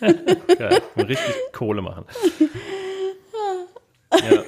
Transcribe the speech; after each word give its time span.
Geil. 0.00 0.82
Richtig 0.96 1.34
Kohle 1.52 1.82
machen. 1.82 2.04
Ja. 4.12 4.42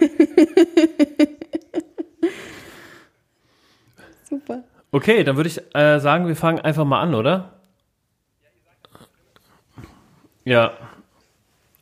Super. 4.29 4.65
Okay, 4.91 5.25
dann 5.25 5.37
würde 5.37 5.49
ich 5.49 5.61
äh, 5.75 6.01
sagen, 6.01 6.27
wir 6.27 6.37
fangen 6.37 6.59
einfach 6.61 6.85
mal 6.85 7.01
an, 7.01 7.15
oder? 7.15 7.51
Ja. 10.45 10.73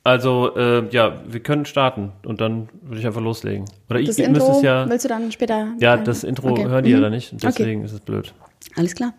Also, 0.03 0.55
äh, 0.57 0.89
ja, 0.91 1.21
wir 1.27 1.41
können 1.41 1.67
starten 1.67 2.13
und 2.25 2.41
dann 2.41 2.69
würde 2.83 3.01
ich 3.01 3.07
einfach 3.07 3.21
loslegen. 3.21 3.67
Oder 3.89 4.01
Das 4.03 4.17
müsst 4.19 4.21
Intro 4.21 4.53
es 4.57 4.63
ja. 4.63 4.89
willst 4.89 5.05
du 5.05 5.09
dann 5.09 5.31
später? 5.31 5.73
Ja, 5.79 5.95
rein? 5.95 6.05
das 6.05 6.25
Intro 6.25 6.51
Okay. 6.51 6.67
hören 6.67 6.85
die 6.85 6.91
ja 6.91 6.99
Mhm. 6.99 7.03
dann 7.03 7.13
nicht 7.13 7.33
und 7.33 7.43
deswegen 7.43 7.85
ist 7.85 7.93
es 7.93 8.01
blöd. 8.01 8.33
Alles 8.77 8.95
klar. 8.95 9.13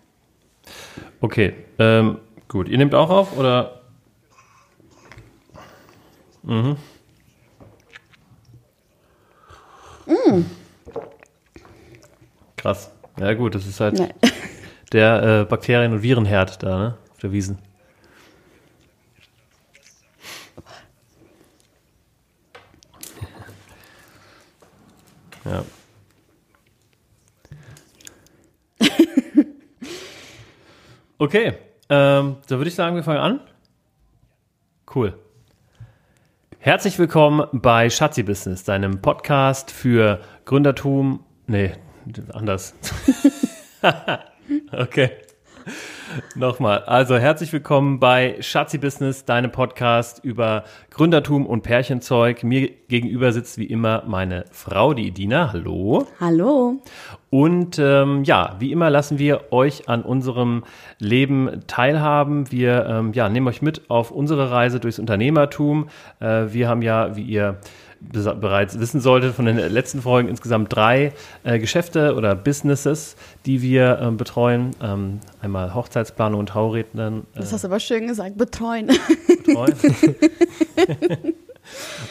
Okay, 1.19 1.53
ähm, 1.79 2.17
gut. 2.47 2.67
Ihr 2.67 2.77
nehmt 2.77 2.95
auch 2.95 3.09
auf 3.09 3.37
oder? 3.37 3.80
Mhm. 6.43 6.77
Krass. 12.57 12.91
Ja 13.19 13.33
gut, 13.33 13.55
das 13.55 13.65
ist 13.65 13.79
halt 13.79 13.97
Nein. 13.97 14.13
der 14.93 15.41
äh, 15.41 15.45
Bakterien- 15.45 15.93
und 15.93 16.01
Virenherd 16.03 16.61
da, 16.63 16.77
ne? 16.77 16.97
Auf 17.11 17.19
der 17.19 17.31
Wiesen. 17.31 17.57
Ja. 25.45 25.63
Okay, 31.17 31.53
ähm, 31.89 32.37
dann 32.47 32.57
würde 32.59 32.67
ich 32.67 32.73
sagen, 32.75 32.95
wir 32.95 33.03
fangen 33.03 33.19
an. 33.19 33.39
Cool. 34.93 35.13
Herzlich 36.63 36.99
willkommen 36.99 37.47
bei 37.53 37.89
Schatzi 37.89 38.21
Business, 38.21 38.63
deinem 38.63 39.01
Podcast 39.01 39.71
für 39.71 40.19
Gründertum. 40.45 41.25
Nee, 41.47 41.71
anders. 42.33 42.75
okay. 44.71 45.09
Nochmal. 46.35 46.83
Also 46.83 47.17
herzlich 47.17 47.53
willkommen 47.53 47.99
bei 47.99 48.37
Schatzi 48.41 48.77
Business, 48.77 49.25
deinem 49.25 49.51
Podcast 49.51 50.23
über 50.23 50.63
Gründertum 50.89 51.45
und 51.45 51.61
Pärchenzeug. 51.63 52.43
Mir 52.43 52.69
gegenüber 52.87 53.31
sitzt 53.31 53.57
wie 53.57 53.65
immer 53.65 54.03
meine 54.05 54.45
Frau, 54.51 54.93
die 54.93 55.07
Edina. 55.07 55.53
Hallo. 55.53 56.07
Hallo. 56.19 56.81
Und 57.29 57.79
ähm, 57.79 58.23
ja, 58.23 58.57
wie 58.59 58.71
immer 58.71 58.89
lassen 58.89 59.17
wir 59.17 59.53
euch 59.53 59.87
an 59.87 60.03
unserem 60.03 60.63
Leben 60.99 61.61
teilhaben. 61.67 62.51
Wir 62.51 62.85
ähm, 62.87 63.13
ja, 63.13 63.29
nehmen 63.29 63.47
euch 63.47 63.61
mit 63.61 63.89
auf 63.89 64.11
unsere 64.11 64.51
Reise 64.51 64.79
durchs 64.79 64.99
Unternehmertum. 64.99 65.87
Äh, 66.19 66.47
wir 66.49 66.67
haben 66.67 66.81
ja, 66.81 67.15
wie 67.15 67.23
ihr 67.23 67.57
bereits 68.01 68.79
wissen 68.79 68.99
solltet, 68.99 69.35
von 69.35 69.45
den 69.45 69.57
letzten 69.57 70.01
Folgen 70.01 70.27
insgesamt 70.27 70.75
drei 70.75 71.13
äh, 71.43 71.59
Geschäfte 71.59 72.15
oder 72.15 72.35
Businesses, 72.35 73.15
die 73.45 73.61
wir 73.61 73.99
ähm, 74.01 74.17
betreuen. 74.17 74.71
Ähm, 74.81 75.19
einmal 75.41 75.73
Hochzeitsplanung 75.73 76.39
und 76.39 76.49
Traurednern 76.49 77.19
äh, 77.35 77.39
Das 77.39 77.53
hast 77.53 77.63
du 77.63 77.67
aber 77.67 77.79
schön 77.79 78.07
gesagt. 78.07 78.37
Betreuen. 78.37 78.89
betreuen. 79.27 79.75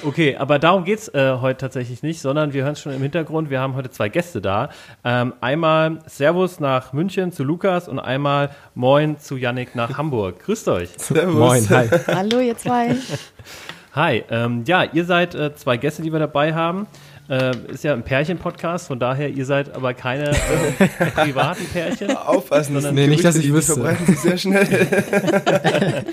Okay, 0.04 0.36
aber 0.36 0.58
darum 0.58 0.84
geht's 0.84 1.08
äh, 1.08 1.36
heute 1.40 1.58
tatsächlich 1.58 2.02
nicht, 2.02 2.20
sondern 2.20 2.52
wir 2.52 2.62
hören 2.62 2.72
es 2.72 2.80
schon 2.80 2.92
im 2.92 3.02
Hintergrund. 3.02 3.50
Wir 3.50 3.60
haben 3.60 3.74
heute 3.74 3.90
zwei 3.90 4.08
Gäste 4.08 4.40
da. 4.40 4.70
Ähm, 5.04 5.34
einmal 5.40 5.98
Servus 6.06 6.60
nach 6.60 6.92
München 6.92 7.32
zu 7.32 7.44
Lukas 7.44 7.88
und 7.88 7.98
einmal 7.98 8.50
Moin 8.74 9.18
zu 9.18 9.36
Yannick 9.36 9.74
nach 9.74 9.98
Hamburg. 9.98 10.40
Grüßt 10.40 10.68
euch. 10.68 10.90
Servus. 10.96 11.34
Moin, 11.34 11.68
hi. 11.68 11.88
Hallo, 12.06 12.40
ihr 12.40 12.56
zwei. 12.56 12.96
Hi, 13.92 14.22
ähm, 14.30 14.62
ja, 14.66 14.84
ihr 14.84 15.04
seid 15.04 15.34
äh, 15.34 15.54
zwei 15.56 15.76
Gäste, 15.76 16.02
die 16.02 16.12
wir 16.12 16.20
dabei 16.20 16.54
haben. 16.54 16.86
Äh, 17.28 17.56
ist 17.68 17.82
ja 17.84 17.92
ein 17.92 18.02
Pärchen-Podcast, 18.02 18.86
von 18.88 18.98
daher, 19.00 19.28
ihr 19.30 19.44
seid 19.44 19.74
aber 19.74 19.94
keine 19.94 20.30
äh, 20.30 20.86
privaten 21.14 21.64
Pärchen. 21.66 22.16
Aufpassen, 22.16 22.80
sind 22.80 22.94
Nee, 22.94 23.08
nicht, 23.08 23.24
dass 23.24 23.36
ich 23.36 23.42
die 23.46 23.52
wüsste. 23.52 23.74
verbreiten 23.74 24.06
sich 24.06 24.18
sehr 24.20 24.38
schnell. 24.38 24.66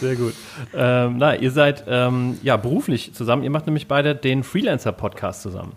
Sehr 0.00 0.16
gut. 0.16 0.34
Ähm, 0.74 1.16
na, 1.18 1.36
ihr 1.36 1.50
seid 1.52 1.84
ähm, 1.86 2.38
ja 2.42 2.56
beruflich 2.56 3.14
zusammen. 3.14 3.44
Ihr 3.44 3.50
macht 3.50 3.66
nämlich 3.66 3.86
beide 3.86 4.16
den 4.16 4.42
Freelancer-Podcast 4.42 5.42
zusammen. 5.42 5.72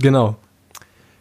Genau. 0.00 0.36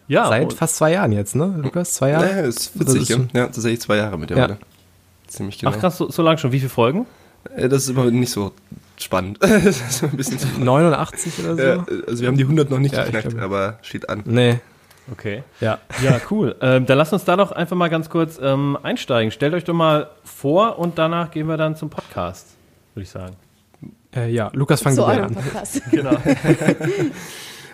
Ja, 0.09 0.27
Seit 0.27 0.51
fast 0.53 0.75
zwei 0.77 0.91
Jahren 0.91 1.13
jetzt, 1.13 1.35
ne, 1.35 1.53
Lukas? 1.57 1.93
Zwei 1.93 2.09
Jahre? 2.09 2.25
Ja, 2.29 2.39
ist 2.41 2.77
witzig, 2.77 3.03
ist 3.03 3.09
ja. 3.09 3.17
ja. 3.33 3.45
Tatsächlich 3.45 3.79
zwei 3.81 3.95
Jahre 3.97 4.17
mittlerweile. 4.17 4.53
Ja. 4.53 4.59
Ziemlich 5.27 5.59
genau. 5.59 5.71
Ach 5.73 5.79
krass, 5.79 5.97
so, 5.97 6.09
so 6.11 6.21
lang 6.21 6.37
schon. 6.37 6.51
Wie 6.51 6.59
viele 6.59 6.69
Folgen? 6.69 7.05
Äh, 7.55 7.69
Das 7.69 7.83
ist 7.83 7.89
immer 7.89 8.05
nicht 8.11 8.31
so 8.31 8.51
spannend. 8.97 9.37
das 9.41 9.65
ist 9.65 10.03
ein 10.03 10.11
bisschen 10.17 10.39
zu 10.39 10.47
89 10.59 11.33
oder 11.45 11.55
so? 11.55 11.61
ja, 11.61 11.85
also 12.07 12.21
wir 12.21 12.27
haben 12.27 12.37
die 12.37 12.43
100 12.43 12.69
noch 12.69 12.79
nicht 12.79 12.95
Ja, 12.95 13.03
geknackt, 13.05 13.29
glaube- 13.29 13.43
aber 13.43 13.79
steht 13.81 14.09
an. 14.09 14.21
Nee, 14.25 14.59
Okay. 15.11 15.43
ja. 15.61 15.77
Ja, 16.03 16.19
cool. 16.31 16.55
ähm, 16.61 16.85
dann 16.85 16.97
lasst 16.97 17.13
uns 17.13 17.23
da 17.23 17.37
doch 17.37 17.53
einfach 17.53 17.77
mal 17.77 17.87
ganz 17.89 18.09
kurz 18.09 18.37
ähm, 18.43 18.77
einsteigen. 18.83 19.31
Stellt 19.31 19.53
euch 19.53 19.63
doch 19.63 19.73
mal 19.73 20.09
vor 20.25 20.79
und 20.79 20.97
danach 20.97 21.31
gehen 21.31 21.47
wir 21.47 21.55
dann 21.55 21.77
zum 21.77 21.89
Podcast, 21.89 22.47
würde 22.93 23.03
ich 23.05 23.09
sagen. 23.09 23.35
Äh, 24.13 24.29
ja, 24.31 24.49
Lukas, 24.53 24.81
fang 24.81 24.95
Zu 24.95 25.01
du 25.01 25.05
an. 25.07 25.33
Podcast. 25.33 25.81
Genau. 25.91 26.11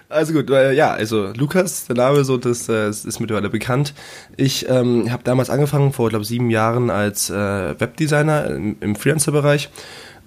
Also 0.09 0.33
gut, 0.33 0.47
äh, 0.51 0.73
ja, 0.73 0.91
also 0.93 1.31
Lukas, 1.35 1.85
der 1.87 1.95
Name 1.95 2.23
so, 2.23 2.37
das, 2.37 2.69
äh, 2.69 2.87
ist 2.87 3.03
ist 3.03 3.19
mittlerweile 3.19 3.49
bekannt. 3.49 3.95
Ich 4.37 4.69
ähm, 4.69 5.11
habe 5.11 5.23
damals 5.23 5.49
angefangen, 5.49 5.91
vor, 5.91 6.09
glaube 6.09 6.23
sieben 6.23 6.51
Jahren 6.51 6.91
als 6.91 7.31
äh, 7.31 7.33
Webdesigner 7.79 8.45
im, 8.51 8.75
im 8.79 8.95
Freelancer-Bereich 8.95 9.69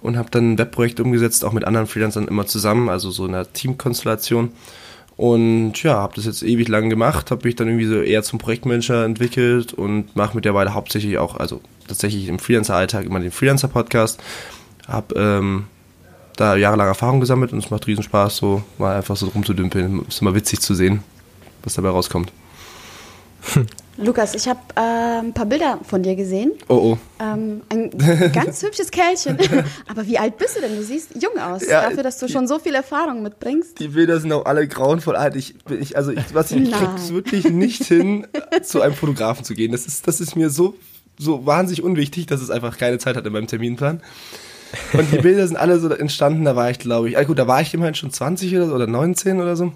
und 0.02 0.16
habe 0.16 0.30
dann 0.30 0.52
ein 0.52 0.58
Webprojekt 0.58 1.00
umgesetzt, 1.00 1.44
auch 1.44 1.52
mit 1.52 1.64
anderen 1.64 1.86
Freelancern 1.86 2.28
immer 2.28 2.46
zusammen, 2.46 2.88
also 2.88 3.10
so 3.10 3.26
in 3.26 3.34
einer 3.34 3.52
Teamkonstellation. 3.52 4.52
Und 5.16 5.82
ja, 5.82 5.94
habe 5.94 6.14
das 6.14 6.26
jetzt 6.26 6.42
ewig 6.42 6.68
lang 6.68 6.90
gemacht, 6.90 7.30
habe 7.30 7.46
mich 7.46 7.56
dann 7.56 7.68
irgendwie 7.68 7.86
so 7.86 8.02
eher 8.02 8.22
zum 8.22 8.38
Projektmanager 8.38 9.04
entwickelt 9.04 9.72
und 9.72 10.14
mache 10.14 10.36
mittlerweile 10.36 10.74
hauptsächlich 10.74 11.16
auch, 11.16 11.36
also 11.36 11.62
tatsächlich 11.88 12.28
im 12.28 12.38
Freelancer-Alltag 12.38 13.06
immer 13.06 13.20
den 13.20 13.30
Freelancer-Podcast. 13.30 14.20
Habe 14.86 15.14
ähm, 15.16 15.64
da 16.36 16.54
jahrelang 16.54 16.88
Erfahrung 16.88 17.20
gesammelt 17.20 17.52
und 17.52 17.58
es 17.58 17.70
macht 17.70 17.86
riesen 17.86 18.02
Spaß, 18.02 18.36
so 18.36 18.62
mal 18.78 18.94
einfach 18.94 19.16
so 19.16 19.26
rumzudümpeln. 19.28 20.04
Ist 20.06 20.20
immer 20.20 20.34
witzig 20.34 20.60
zu 20.60 20.74
sehen, 20.74 21.02
was 21.64 21.74
dabei 21.74 21.88
rauskommt. 21.88 22.30
Lukas, 23.98 24.34
ich 24.34 24.46
habe 24.46 24.60
äh, 24.76 25.20
ein 25.20 25.32
paar 25.32 25.46
Bilder 25.46 25.78
von 25.82 26.02
dir 26.02 26.16
gesehen. 26.16 26.52
Oh 26.68 26.74
oh. 26.92 26.98
Ähm, 27.18 27.62
ein 27.70 27.90
ganz 28.32 28.62
hübsches 28.62 28.90
Kerlchen. 28.90 29.38
Aber 29.88 30.06
wie 30.06 30.18
alt 30.18 30.36
bist 30.36 30.56
du 30.56 30.60
denn? 30.60 30.76
Du 30.76 30.82
siehst 30.82 31.10
jung 31.14 31.38
aus. 31.40 31.66
Ja, 31.66 31.82
Dafür, 31.88 32.02
dass 32.02 32.18
du 32.18 32.28
schon 32.28 32.46
so 32.46 32.58
viel 32.58 32.74
Erfahrung 32.74 33.22
mitbringst. 33.22 33.78
Die 33.80 33.88
Bilder 33.88 34.20
sind 34.20 34.32
auch 34.32 34.44
alle 34.44 34.68
grauenvoll 34.68 35.16
alt. 35.16 35.34
Ich, 35.36 35.56
bin- 35.64 35.80
ich, 35.80 35.96
also 35.96 36.10
ich, 36.10 36.34
was 36.34 36.50
ich, 36.50 36.62
ich 36.64 36.70
krieg's 36.72 37.10
wirklich 37.12 37.48
nicht 37.50 37.84
hin, 37.84 38.26
zu 38.62 38.82
einem 38.82 38.94
Fotografen 38.94 39.44
zu 39.44 39.54
gehen. 39.54 39.72
Das 39.72 39.86
ist, 39.86 40.06
das 40.06 40.20
ist 40.20 40.36
mir 40.36 40.50
so, 40.50 40.74
so 41.18 41.46
wahnsinnig 41.46 41.82
unwichtig, 41.82 42.26
dass 42.26 42.42
es 42.42 42.50
einfach 42.50 42.76
keine 42.76 42.98
Zeit 42.98 43.16
hat 43.16 43.24
in 43.26 43.32
meinem 43.32 43.46
Terminplan. 43.46 44.02
Und 44.92 45.10
die 45.12 45.18
Bilder 45.18 45.46
sind 45.46 45.56
alle 45.56 45.78
so 45.78 45.88
entstanden, 45.88 46.44
da 46.44 46.54
war 46.56 46.70
ich, 46.70 46.78
glaube 46.78 47.08
ich, 47.08 47.16
ah 47.16 47.22
gut, 47.22 47.38
da 47.38 47.46
war 47.46 47.62
ich 47.62 47.72
immerhin 47.72 47.94
schon 47.94 48.10
20 48.10 48.54
oder 48.56 48.66
so, 48.66 48.74
oder 48.74 48.86
19 48.86 49.40
oder 49.40 49.56
so. 49.56 49.72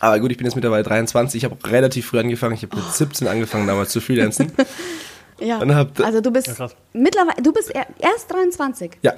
Aber 0.00 0.18
gut, 0.20 0.30
ich 0.32 0.36
bin 0.36 0.46
jetzt 0.46 0.54
mittlerweile 0.54 0.82
23. 0.82 1.38
Ich 1.38 1.44
habe 1.50 1.56
auch 1.62 1.70
relativ 1.70 2.06
früh 2.06 2.18
angefangen. 2.18 2.54
Ich 2.54 2.62
habe 2.62 2.76
mit 2.76 2.84
17 2.92 3.26
angefangen 3.28 3.66
damals 3.66 3.90
zu 3.90 4.00
freelancen. 4.00 4.52
Ja. 5.40 5.58
Und 5.58 5.74
hab- 5.74 5.98
Also 5.98 6.20
du 6.20 6.30
bist 6.30 6.46
Ja, 6.46 6.68
mittlerweile, 6.92 7.42
du 7.42 7.52
bist 7.52 7.68
er- 7.74 7.88
erst 7.98 8.30
23. 8.32 8.92
Ja, 9.02 9.14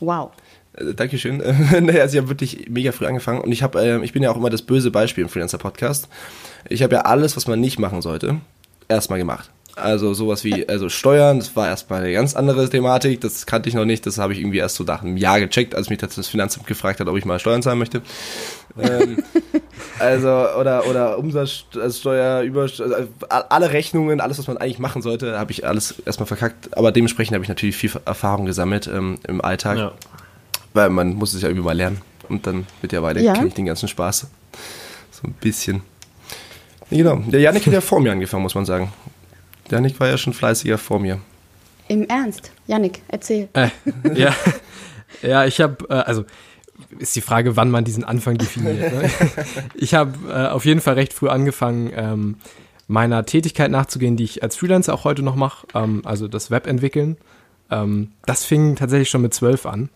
Wow. 0.00 0.30
Äh, 0.72 0.94
Dankeschön. 0.94 1.36
naja, 1.82 2.00
also 2.00 2.16
ich 2.16 2.22
habe 2.22 2.30
wirklich 2.30 2.66
mega 2.70 2.92
früh 2.92 3.04
angefangen 3.06 3.42
und 3.42 3.52
ich 3.52 3.62
habe, 3.62 3.78
äh, 3.78 4.02
ich 4.02 4.14
bin 4.14 4.22
ja 4.22 4.30
auch 4.30 4.36
immer 4.38 4.48
das 4.48 4.62
böse 4.62 4.90
Beispiel 4.90 5.22
im 5.22 5.28
Freelancer 5.28 5.58
Podcast. 5.58 6.08
Ich 6.70 6.82
habe 6.82 6.94
ja 6.94 7.02
alles, 7.02 7.36
was 7.36 7.46
man 7.46 7.60
nicht 7.60 7.78
machen 7.78 8.00
sollte, 8.00 8.40
erstmal 8.88 9.18
gemacht. 9.18 9.50
Also 9.76 10.14
sowas 10.14 10.44
wie 10.44 10.68
also 10.68 10.88
Steuern, 10.88 11.38
das 11.38 11.56
war 11.56 11.66
erstmal 11.66 12.02
eine 12.02 12.12
ganz 12.12 12.36
andere 12.36 12.68
Thematik, 12.68 13.20
das 13.20 13.44
kannte 13.44 13.68
ich 13.68 13.74
noch 13.74 13.84
nicht, 13.84 14.06
das 14.06 14.18
habe 14.18 14.32
ich 14.32 14.38
irgendwie 14.38 14.58
erst 14.58 14.76
so 14.76 14.84
nach 14.84 15.02
einem 15.02 15.16
Jahr 15.16 15.40
gecheckt, 15.40 15.74
als 15.74 15.90
mich 15.90 15.98
das 15.98 16.28
Finanzamt 16.28 16.66
gefragt 16.66 17.00
hat, 17.00 17.08
ob 17.08 17.16
ich 17.16 17.24
mal 17.24 17.40
Steuern 17.40 17.62
zahlen 17.62 17.78
möchte. 17.78 18.02
ähm, 18.80 19.18
also 19.98 20.28
oder 20.28 20.86
oder 20.88 21.18
Umsatzsteuer, 21.18 22.42
über 22.42 22.62
also 22.62 22.84
alle 23.28 23.72
Rechnungen, 23.72 24.20
alles 24.20 24.38
was 24.38 24.46
man 24.46 24.58
eigentlich 24.58 24.78
machen 24.78 25.02
sollte, 25.02 25.38
habe 25.38 25.50
ich 25.50 25.66
alles 25.66 25.96
erstmal 26.06 26.26
verkackt, 26.26 26.76
aber 26.76 26.92
dementsprechend 26.92 27.34
habe 27.34 27.42
ich 27.44 27.48
natürlich 27.48 27.76
viel 27.76 27.90
Erfahrung 28.04 28.46
gesammelt 28.46 28.86
ähm, 28.86 29.18
im 29.26 29.40
Alltag. 29.40 29.78
Ja. 29.78 29.92
Weil 30.72 30.90
man 30.90 31.14
muss 31.14 31.34
es 31.34 31.42
ja 31.42 31.48
irgendwie 31.48 31.64
mal 31.64 31.76
lernen. 31.76 32.00
Und 32.28 32.46
dann 32.46 32.66
mittlerweile 32.82 33.20
Ja. 33.22 33.32
kenne 33.34 33.48
ich 33.48 33.54
den 33.54 33.66
ganzen 33.66 33.88
Spaß. 33.88 34.26
So 35.10 35.28
ein 35.28 35.32
bisschen. 35.34 35.82
Ja, 36.90 36.98
genau. 36.98 37.16
Der 37.30 37.40
Janik 37.40 37.66
hat 37.66 37.72
ja 37.72 37.80
vor 37.80 38.00
mir 38.00 38.12
angefangen, 38.12 38.42
muss 38.42 38.54
man 38.54 38.64
sagen. 38.64 38.92
Janik 39.70 39.98
war 40.00 40.08
ja 40.08 40.18
schon 40.18 40.32
fleißiger 40.32 40.78
vor 40.78 41.00
mir. 41.00 41.20
Im 41.88 42.04
Ernst. 42.08 42.52
Yannick, 42.66 43.02
erzähl. 43.08 43.48
Äh, 43.52 43.68
ja. 44.14 44.34
ja, 45.22 45.44
ich 45.44 45.60
habe, 45.60 45.84
äh, 45.88 45.94
also 45.94 46.24
ist 46.98 47.14
die 47.14 47.20
Frage, 47.20 47.56
wann 47.56 47.70
man 47.70 47.84
diesen 47.84 48.04
Anfang 48.04 48.38
definiert. 48.38 48.92
Ne? 48.92 49.10
Ich 49.74 49.94
habe 49.94 50.12
äh, 50.28 50.48
auf 50.48 50.64
jeden 50.64 50.80
Fall 50.80 50.94
recht 50.94 51.12
früh 51.12 51.28
angefangen, 51.28 51.92
ähm, 51.94 52.36
meiner 52.86 53.24
Tätigkeit 53.24 53.70
nachzugehen, 53.70 54.16
die 54.16 54.24
ich 54.24 54.42
als 54.42 54.56
Freelancer 54.56 54.94
auch 54.94 55.04
heute 55.04 55.22
noch 55.22 55.36
mache, 55.36 55.66
ähm, 55.74 56.02
also 56.04 56.28
das 56.28 56.50
Web 56.50 56.66
entwickeln. 56.66 57.16
Ähm, 57.70 58.12
das 58.26 58.44
fing 58.44 58.76
tatsächlich 58.76 59.10
schon 59.10 59.22
mit 59.22 59.34
zwölf 59.34 59.66
an. 59.66 59.88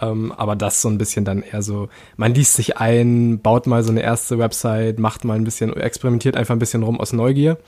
Ähm, 0.00 0.32
aber 0.32 0.54
das 0.54 0.80
so 0.80 0.88
ein 0.88 0.98
bisschen 0.98 1.24
dann 1.24 1.42
eher 1.42 1.62
so, 1.62 1.88
man 2.16 2.32
liest 2.32 2.54
sich 2.54 2.76
ein, 2.76 3.40
baut 3.40 3.66
mal 3.66 3.82
so 3.82 3.90
eine 3.90 4.02
erste 4.02 4.38
Website, 4.38 4.98
macht 4.98 5.24
mal 5.24 5.34
ein 5.34 5.44
bisschen, 5.44 5.74
experimentiert 5.74 6.36
einfach 6.36 6.54
ein 6.54 6.60
bisschen 6.60 6.84
rum 6.84 7.00
aus 7.00 7.12
Neugier. 7.12 7.58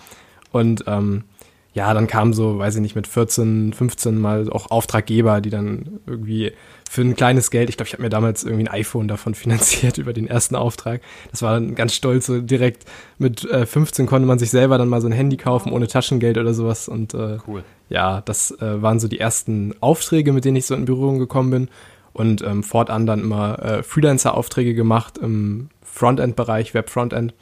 Und 0.52 0.84
ähm, 0.86 1.24
ja, 1.72 1.94
dann 1.94 2.08
kam 2.08 2.32
so, 2.32 2.58
weiß 2.58 2.74
ich 2.76 2.80
nicht, 2.80 2.96
mit 2.96 3.06
14, 3.06 3.72
15 3.72 4.18
mal 4.18 4.50
auch 4.50 4.70
Auftraggeber, 4.72 5.40
die 5.40 5.50
dann 5.50 6.00
irgendwie 6.04 6.52
für 6.90 7.02
ein 7.02 7.14
kleines 7.14 7.52
Geld, 7.52 7.68
ich 7.70 7.76
glaube, 7.76 7.86
ich 7.86 7.92
habe 7.92 8.02
mir 8.02 8.08
damals 8.08 8.42
irgendwie 8.42 8.64
ein 8.64 8.74
iPhone 8.74 9.06
davon 9.06 9.34
finanziert 9.36 9.96
über 9.98 10.12
den 10.12 10.26
ersten 10.26 10.56
Auftrag. 10.56 11.00
Das 11.30 11.42
war 11.42 11.54
dann 11.54 11.76
ganz 11.76 11.94
stolz, 11.94 12.26
so 12.26 12.40
direkt 12.40 12.86
mit 13.18 13.44
äh, 13.48 13.66
15 13.66 14.06
konnte 14.06 14.26
man 14.26 14.40
sich 14.40 14.50
selber 14.50 14.78
dann 14.78 14.88
mal 14.88 15.00
so 15.00 15.06
ein 15.06 15.12
Handy 15.12 15.36
kaufen 15.36 15.70
ohne 15.72 15.86
Taschengeld 15.86 16.38
oder 16.38 16.54
sowas. 16.54 16.88
Und 16.88 17.14
äh, 17.14 17.38
Cool. 17.46 17.62
ja, 17.88 18.20
das 18.22 18.50
äh, 18.60 18.82
waren 18.82 18.98
so 18.98 19.06
die 19.06 19.20
ersten 19.20 19.74
Aufträge, 19.80 20.32
mit 20.32 20.44
denen 20.44 20.56
ich 20.56 20.66
so 20.66 20.74
in 20.74 20.86
Berührung 20.86 21.20
gekommen 21.20 21.50
bin. 21.50 21.68
Und 22.12 22.42
ähm, 22.42 22.64
fortan 22.64 23.06
dann 23.06 23.20
immer 23.20 23.62
äh, 23.62 23.82
Freelancer-Aufträge 23.84 24.74
gemacht 24.74 25.16
im 25.18 25.68
Frontend-Bereich, 25.84 26.74
Web-Frontend. 26.74 27.34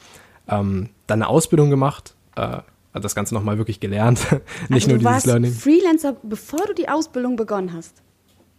Ähm, 0.47 0.91
dann 1.07 1.23
eine 1.23 1.29
Ausbildung 1.31 1.71
gemacht, 1.71 2.15
äh, 2.37 2.59
das 2.93 3.15
Ganze 3.15 3.35
nochmal 3.35 3.59
wirklich 3.59 3.81
gelernt. 3.81 4.21
Nicht 4.69 4.87
also 4.87 4.89
nur 4.89 4.99
du 4.99 4.99
dieses 4.99 5.05
warst 5.05 5.27
Learning. 5.27 5.53
Freelancer, 5.53 6.17
bevor 6.23 6.67
du 6.67 6.75
die 6.75 6.89
Ausbildung 6.89 7.37
begonnen 7.37 7.73
hast. 7.73 8.03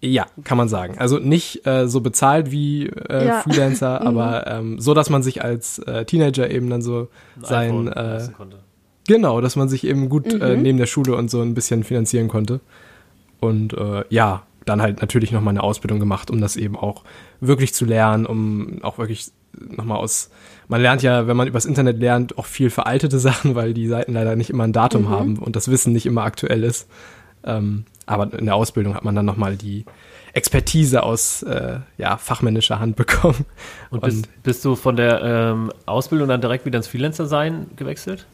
Ja, 0.02 0.28
kann 0.46 0.58
man 0.58 0.70
sagen. 0.70 0.98
Also 0.98 1.20
nicht 1.20 1.68
äh, 1.68 1.90
so 1.90 2.00
bezahlt 2.00 2.52
wie 2.52 2.86
äh, 2.88 3.26
Ja. 3.28 3.42
Freelancer, 3.42 4.00
Mhm. 4.02 4.08
aber 4.08 4.48
ähm, 4.48 4.80
so, 4.80 4.94
dass 4.94 5.10
man 5.10 5.24
sich 5.24 5.44
als 5.44 5.80
äh, 5.80 6.06
Teenager 6.06 6.50
eben 6.50 6.70
dann 6.70 6.82
so 6.82 7.10
Ein 7.36 7.44
sein, 7.46 7.88
iPhone 7.88 7.88
äh, 7.90 8.28
genau, 9.08 9.42
dass 9.42 9.58
man 9.58 9.68
sich 9.68 9.84
eben 9.86 10.08
gut 10.08 10.32
äh, 10.34 10.56
Mhm. 10.56 10.62
neben 10.62 10.78
der 10.78 10.86
Schule 10.86 11.16
und 11.18 11.30
so 11.30 11.42
ein 11.42 11.54
bisschen 11.54 11.84
finanzieren 11.84 12.30
konnte. 12.30 12.62
Und 13.42 13.74
äh, 13.74 14.06
ja, 14.10 14.44
dann 14.66 14.82
halt 14.82 15.02
natürlich 15.02 15.32
nochmal 15.34 15.54
eine 15.54 15.64
Ausbildung 15.64 16.00
gemacht, 16.00 16.32
um 16.32 16.40
das 16.40 16.56
eben 16.56 16.78
auch 16.78 17.04
wirklich 17.42 17.74
zu 17.74 17.84
lernen, 17.86 18.26
um 18.26 18.80
auch 18.84 19.00
wirklich 19.00 19.32
nochmal 19.54 19.98
aus, 19.98 20.30
man 20.68 20.82
lernt 20.82 21.02
ja, 21.02 21.28
wenn 21.28 21.38
man 21.38 21.48
übers 21.48 21.66
Internet 21.66 22.00
lernt, 22.00 22.38
auch 22.38 22.46
viel 22.46 22.70
veraltete 22.70 23.20
Sachen, 23.28 23.56
weil 23.56 23.74
die 23.74 23.88
Seiten 23.88 24.14
leider 24.14 24.36
nicht 24.36 24.50
immer 24.50 24.64
ein 24.64 24.74
Datum 24.74 25.04
Mhm. 25.04 25.10
haben 25.10 25.38
und 25.40 25.56
das 25.56 25.70
Wissen 25.70 25.94
nicht 25.94 26.06
immer 26.06 26.24
aktuell 26.24 26.64
ist. 26.64 26.88
Ähm, 27.44 27.86
aber 28.06 28.34
in 28.38 28.46
der 28.46 28.56
Ausbildung 28.56 28.96
hat 28.96 29.06
man 29.06 29.16
dann 29.16 29.26
nochmal 29.26 29.56
die 29.56 29.86
Expertise 30.34 31.04
aus 31.04 31.42
äh, 31.44 31.80
ja, 31.98 32.18
fachmännischer 32.18 32.80
Hand 32.80 32.96
bekommen. 32.98 33.46
Und 33.90 34.02
bist, 34.02 34.28
bist 34.44 34.66
du 34.66 34.76
von 34.76 34.96
der 34.96 35.22
ähm, 35.24 35.72
Ausbildung 35.86 36.28
dann 36.28 36.42
direkt 36.42 36.66
wieder 36.66 36.78
ins 36.78 36.88
Freelancer-Sein 36.88 37.68
gewechselt? 37.76 38.26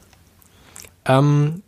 Ähm, 1.06 1.62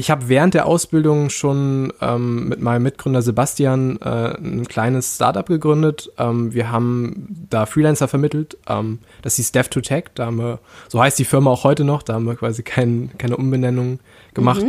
ich 0.00 0.10
habe 0.10 0.28
während 0.28 0.54
der 0.54 0.64
Ausbildung 0.64 1.28
schon 1.28 1.92
ähm, 2.00 2.48
mit 2.48 2.60
meinem 2.60 2.84
Mitgründer 2.84 3.20
Sebastian 3.20 3.98
äh, 4.00 4.34
ein 4.34 4.66
kleines 4.66 5.16
Startup 5.16 5.46
gegründet. 5.46 6.10
Ähm, 6.16 6.54
wir 6.54 6.72
haben 6.72 7.46
da 7.50 7.66
Freelancer 7.66 8.08
vermittelt. 8.08 8.56
Ähm, 8.66 9.00
das 9.20 9.36
hieß 9.36 9.52
Dev2Tech. 9.52 10.06
Da 10.14 10.26
haben 10.26 10.38
wir, 10.38 10.58
so 10.88 11.02
heißt 11.02 11.18
die 11.18 11.26
Firma 11.26 11.50
auch 11.50 11.64
heute 11.64 11.84
noch. 11.84 12.02
Da 12.02 12.14
haben 12.14 12.24
wir 12.24 12.34
quasi 12.34 12.62
kein, 12.62 13.10
keine 13.18 13.36
Umbenennung 13.36 14.00
gemacht. 14.32 14.62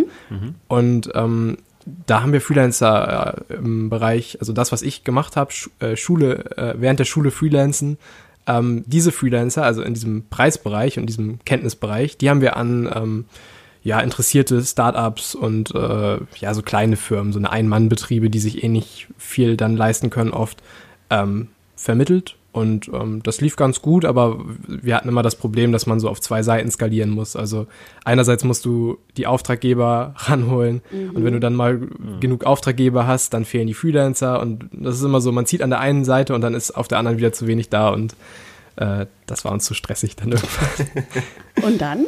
Und 0.68 1.10
ähm, 1.16 1.58
da 2.06 2.22
haben 2.22 2.34
wir 2.34 2.42
Freelancer 2.42 3.44
äh, 3.50 3.54
im 3.54 3.90
Bereich, 3.90 4.38
also 4.42 4.52
das, 4.52 4.74
was 4.74 4.82
ich 4.82 5.06
gemacht 5.06 5.38
habe, 5.38 5.54
Schu 5.54 5.70
äh, 5.80 5.96
Schule, 5.96 6.58
äh, 6.58 6.74
während 6.78 7.00
der 7.00 7.06
Schule 7.06 7.32
Freelancen. 7.32 7.98
Ähm, 8.48 8.84
diese 8.86 9.14
Freelancer, 9.14 9.64
also 9.64 9.82
in 9.82 9.94
diesem 9.94 10.28
Preisbereich 10.28 11.00
und 11.00 11.06
diesem 11.06 11.40
Kenntnisbereich, 11.46 12.18
die 12.18 12.30
haben 12.30 12.42
wir 12.42 12.58
an 12.58 12.92
ähm, 12.94 13.26
ja, 13.84 14.00
interessierte 14.00 14.62
Startups 14.62 15.34
und 15.34 15.74
äh, 15.74 16.20
ja, 16.40 16.54
so 16.54 16.62
kleine 16.62 16.98
Firmen, 16.98 17.34
so 17.34 17.40
eine 17.40 17.52
Ein-Mann-Betriebe, 17.52 18.30
die 18.30 18.40
sich 18.40 18.64
eh 18.64 18.68
nicht 18.68 19.08
viel 19.18 19.58
dann 19.58 19.76
leisten 19.76 20.10
können, 20.10 20.32
oft 20.32 20.62
ähm, 21.10 21.48
vermittelt. 21.76 22.36
Und 22.54 22.90
ähm, 22.94 23.24
das 23.24 23.40
lief 23.40 23.56
ganz 23.56 23.82
gut, 23.82 24.04
aber 24.04 24.44
wir 24.68 24.96
hatten 24.96 25.08
immer 25.08 25.24
das 25.24 25.38
Problem, 25.38 25.72
dass 25.72 25.86
man 25.86 26.02
so 26.02 26.10
auf 26.10 26.20
zwei 26.20 26.44
Seiten 26.44 26.70
skalieren 26.70 27.10
muss. 27.10 27.38
Also 27.38 27.66
einerseits 28.04 28.44
musst 28.44 28.66
du 28.66 28.98
die 29.16 29.26
Auftraggeber 29.26 30.14
ranholen 30.18 30.82
und 30.92 31.24
wenn 31.24 31.34
du 31.34 31.40
dann 31.40 31.56
mal 31.56 31.80
genug 32.20 32.44
Auftraggeber 32.44 33.08
hast, 33.08 33.34
dann 33.34 33.46
fehlen 33.46 33.68
die 33.68 33.74
Freelancer 33.74 34.42
und 34.42 34.66
das 34.74 34.98
ist 34.98 35.04
immer 35.04 35.22
so, 35.22 35.32
man 35.32 35.46
zieht 35.46 35.62
an 35.62 35.70
der 35.70 35.80
einen 35.80 36.04
Seite 36.04 36.36
und 36.36 36.42
dann 36.42 36.54
ist 36.54 36.72
auf 36.72 36.90
der 36.90 36.98
anderen 36.98 37.18
wieder 37.18 37.32
zu 37.32 37.48
wenig 37.48 37.70
da 37.70 37.88
und 37.88 38.16
äh, 38.76 39.06
das 39.28 39.46
war 39.46 39.54
uns 39.54 39.64
zu 39.64 39.74
stressig 39.74 40.18
dann 40.18 40.34
irgendwann. 40.34 41.06
Und 41.64 41.82
dann? 41.82 42.08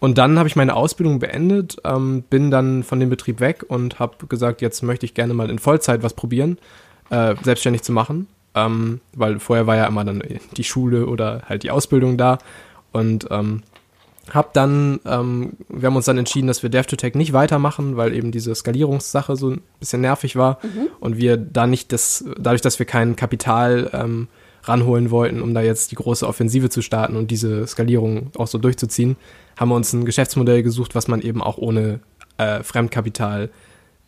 Und 0.00 0.18
dann 0.18 0.38
habe 0.38 0.48
ich 0.48 0.56
meine 0.56 0.74
Ausbildung 0.74 1.18
beendet, 1.18 1.76
ähm, 1.84 2.22
bin 2.28 2.50
dann 2.50 2.82
von 2.82 3.00
dem 3.00 3.10
Betrieb 3.10 3.40
weg 3.40 3.64
und 3.68 3.98
habe 3.98 4.26
gesagt, 4.26 4.60
jetzt 4.60 4.82
möchte 4.82 5.06
ich 5.06 5.14
gerne 5.14 5.34
mal 5.34 5.50
in 5.50 5.58
Vollzeit 5.58 6.02
was 6.02 6.14
probieren, 6.14 6.58
äh, 7.10 7.34
selbstständig 7.42 7.82
zu 7.82 7.92
machen. 7.92 8.26
Ähm, 8.54 9.00
weil 9.14 9.40
vorher 9.40 9.66
war 9.66 9.76
ja 9.76 9.86
immer 9.86 10.04
dann 10.04 10.22
die 10.56 10.64
Schule 10.64 11.06
oder 11.06 11.42
halt 11.46 11.62
die 11.62 11.70
Ausbildung 11.70 12.18
da. 12.18 12.38
Und 12.92 13.26
ähm, 13.30 13.62
habe 14.30 14.50
dann, 14.52 15.00
ähm, 15.04 15.54
wir 15.68 15.88
haben 15.88 15.96
uns 15.96 16.04
dann 16.04 16.18
entschieden, 16.18 16.46
dass 16.46 16.62
wir 16.62 16.70
Dev2Tech 16.70 17.16
nicht 17.16 17.32
weitermachen, 17.32 17.96
weil 17.96 18.14
eben 18.14 18.30
diese 18.30 18.54
Skalierungssache 18.54 19.36
so 19.36 19.50
ein 19.50 19.62
bisschen 19.80 20.00
nervig 20.00 20.36
war 20.36 20.58
und 21.00 21.16
wir 21.16 21.36
da 21.36 21.66
nicht 21.66 21.92
das, 21.92 22.24
dadurch, 22.38 22.60
dass 22.60 22.78
wir 22.78 22.86
kein 22.86 23.16
Kapital 23.16 23.90
ähm, 23.92 24.28
ranholen 24.64 25.10
wollten, 25.10 25.42
um 25.42 25.54
da 25.54 25.60
jetzt 25.60 25.90
die 25.90 25.96
große 25.96 26.26
Offensive 26.26 26.70
zu 26.70 26.82
starten 26.82 27.16
und 27.16 27.30
diese 27.30 27.66
Skalierung 27.66 28.30
auch 28.36 28.46
so 28.46 28.58
durchzuziehen, 28.58 29.16
haben 29.56 29.68
wir 29.68 29.74
uns 29.74 29.92
ein 29.92 30.04
Geschäftsmodell 30.04 30.62
gesucht, 30.62 30.94
was 30.94 31.08
man 31.08 31.20
eben 31.20 31.42
auch 31.42 31.58
ohne 31.58 32.00
äh, 32.38 32.62
Fremdkapital 32.62 33.50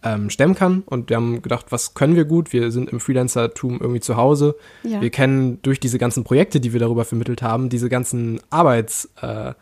ähm, 0.05 0.31
stemmen 0.31 0.55
kann. 0.55 0.83
Und 0.87 1.09
wir 1.09 1.17
haben 1.17 1.43
gedacht, 1.43 1.67
was 1.71 1.95
können 1.95 2.15
wir 2.15 2.25
gut? 2.25 2.53
Wir 2.53 2.71
sind 2.71 2.91
im 2.91 3.01
Freelancer-Tum 3.01 3.81
irgendwie 3.81 4.01
zu 4.01 4.17
Hause. 4.17 4.55
Ja. 4.83 5.01
Wir 5.01 5.11
kennen 5.11 5.59
durch 5.63 5.81
diese 5.81 5.99
ganzen 5.99 6.25
Projekte, 6.25 6.61
die 6.61 6.73
wir 6.73 6.81
darüber 6.81 7.05
vermittelt 7.05 7.43
haben, 7.43 7.69
diese 7.71 7.89
ganzen 7.89 8.41
Arbeitsschritte 8.51 9.57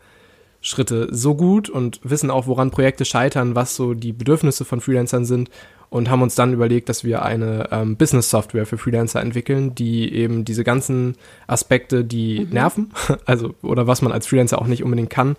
äh, 0.61 1.07
so 1.11 1.35
gut 1.35 1.69
und 1.69 2.01
wissen 2.03 2.29
auch, 2.29 2.47
woran 2.47 2.71
Projekte 2.71 3.05
scheitern, 3.05 3.55
was 3.55 3.75
so 3.75 3.93
die 3.93 4.11
Bedürfnisse 4.11 4.65
von 4.65 4.81
Freelancern 4.81 5.25
sind 5.25 5.49
und 5.89 6.09
haben 6.09 6.23
uns 6.23 6.35
dann 6.35 6.53
überlegt, 6.53 6.89
dass 6.89 7.03
wir 7.03 7.23
eine 7.23 7.69
ähm, 7.71 7.95
Business-Software 7.97 8.65
für 8.65 8.77
Freelancer 8.77 9.21
entwickeln, 9.21 9.75
die 9.75 10.11
eben 10.11 10.43
diese 10.43 10.63
ganzen 10.63 11.15
Aspekte, 11.47 12.03
die 12.03 12.47
nerven, 12.51 12.91
also 13.25 13.53
oder 13.61 13.85
was 13.87 14.01
man 14.01 14.11
als 14.11 14.27
Freelancer 14.27 14.59
auch 14.59 14.67
nicht 14.67 14.83
unbedingt 14.83 15.11
kann, 15.11 15.35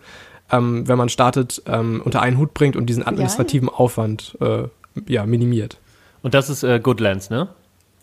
ähm, 0.50 0.86
wenn 0.86 0.98
man 0.98 1.08
startet, 1.08 1.62
ähm, 1.66 2.02
unter 2.04 2.22
einen 2.22 2.38
Hut 2.38 2.54
bringt 2.54 2.76
und 2.76 2.86
diesen 2.86 3.06
administrativen 3.06 3.68
Aufwand 3.68 4.36
äh, 4.40 4.64
ja, 5.06 5.26
minimiert. 5.26 5.78
Und 6.22 6.34
das 6.34 6.50
ist 6.50 6.62
äh, 6.62 6.80
Goodlands, 6.80 7.30
ne? 7.30 7.48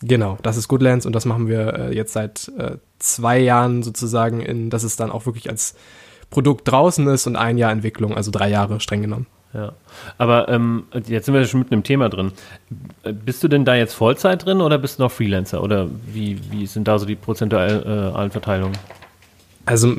Genau, 0.02 0.36
das 0.42 0.56
ist 0.56 0.68
Goodlands 0.68 1.06
und 1.06 1.12
das 1.14 1.24
machen 1.26 1.46
wir 1.46 1.74
äh, 1.74 1.94
jetzt 1.94 2.12
seit 2.12 2.50
äh, 2.58 2.76
zwei 2.98 3.38
Jahren 3.38 3.82
sozusagen, 3.82 4.40
in, 4.40 4.68
dass 4.68 4.82
es 4.82 4.96
dann 4.96 5.12
auch 5.12 5.26
wirklich 5.26 5.48
als 5.48 5.76
Produkt 6.30 6.70
draußen 6.70 7.06
ist 7.08 7.26
und 7.26 7.36
ein 7.36 7.56
Jahr 7.56 7.70
Entwicklung, 7.70 8.16
also 8.16 8.30
drei 8.30 8.48
Jahre 8.48 8.80
streng 8.80 9.02
genommen. 9.02 9.26
Ja. 9.54 9.72
Aber 10.18 10.48
ähm, 10.48 10.84
jetzt 11.06 11.26
sind 11.26 11.34
wir 11.34 11.44
schon 11.44 11.60
mitten 11.60 11.74
im 11.74 11.82
Thema 11.84 12.08
drin. 12.08 12.32
Äh, 13.04 13.12
Bist 13.12 13.44
du 13.44 13.48
denn 13.48 13.64
da 13.64 13.74
jetzt 13.74 13.94
Vollzeit 13.94 14.44
drin 14.44 14.60
oder 14.60 14.78
bist 14.78 14.98
du 14.98 15.04
noch 15.04 15.12
Freelancer? 15.12 15.62
Oder 15.62 15.88
wie, 16.06 16.38
wie 16.50 16.66
sind 16.66 16.88
da 16.88 16.98
so 16.98 17.06
die 17.06 17.16
prozentualen 17.16 18.30
Verteilungen? 18.30 18.76
Also 19.64 19.94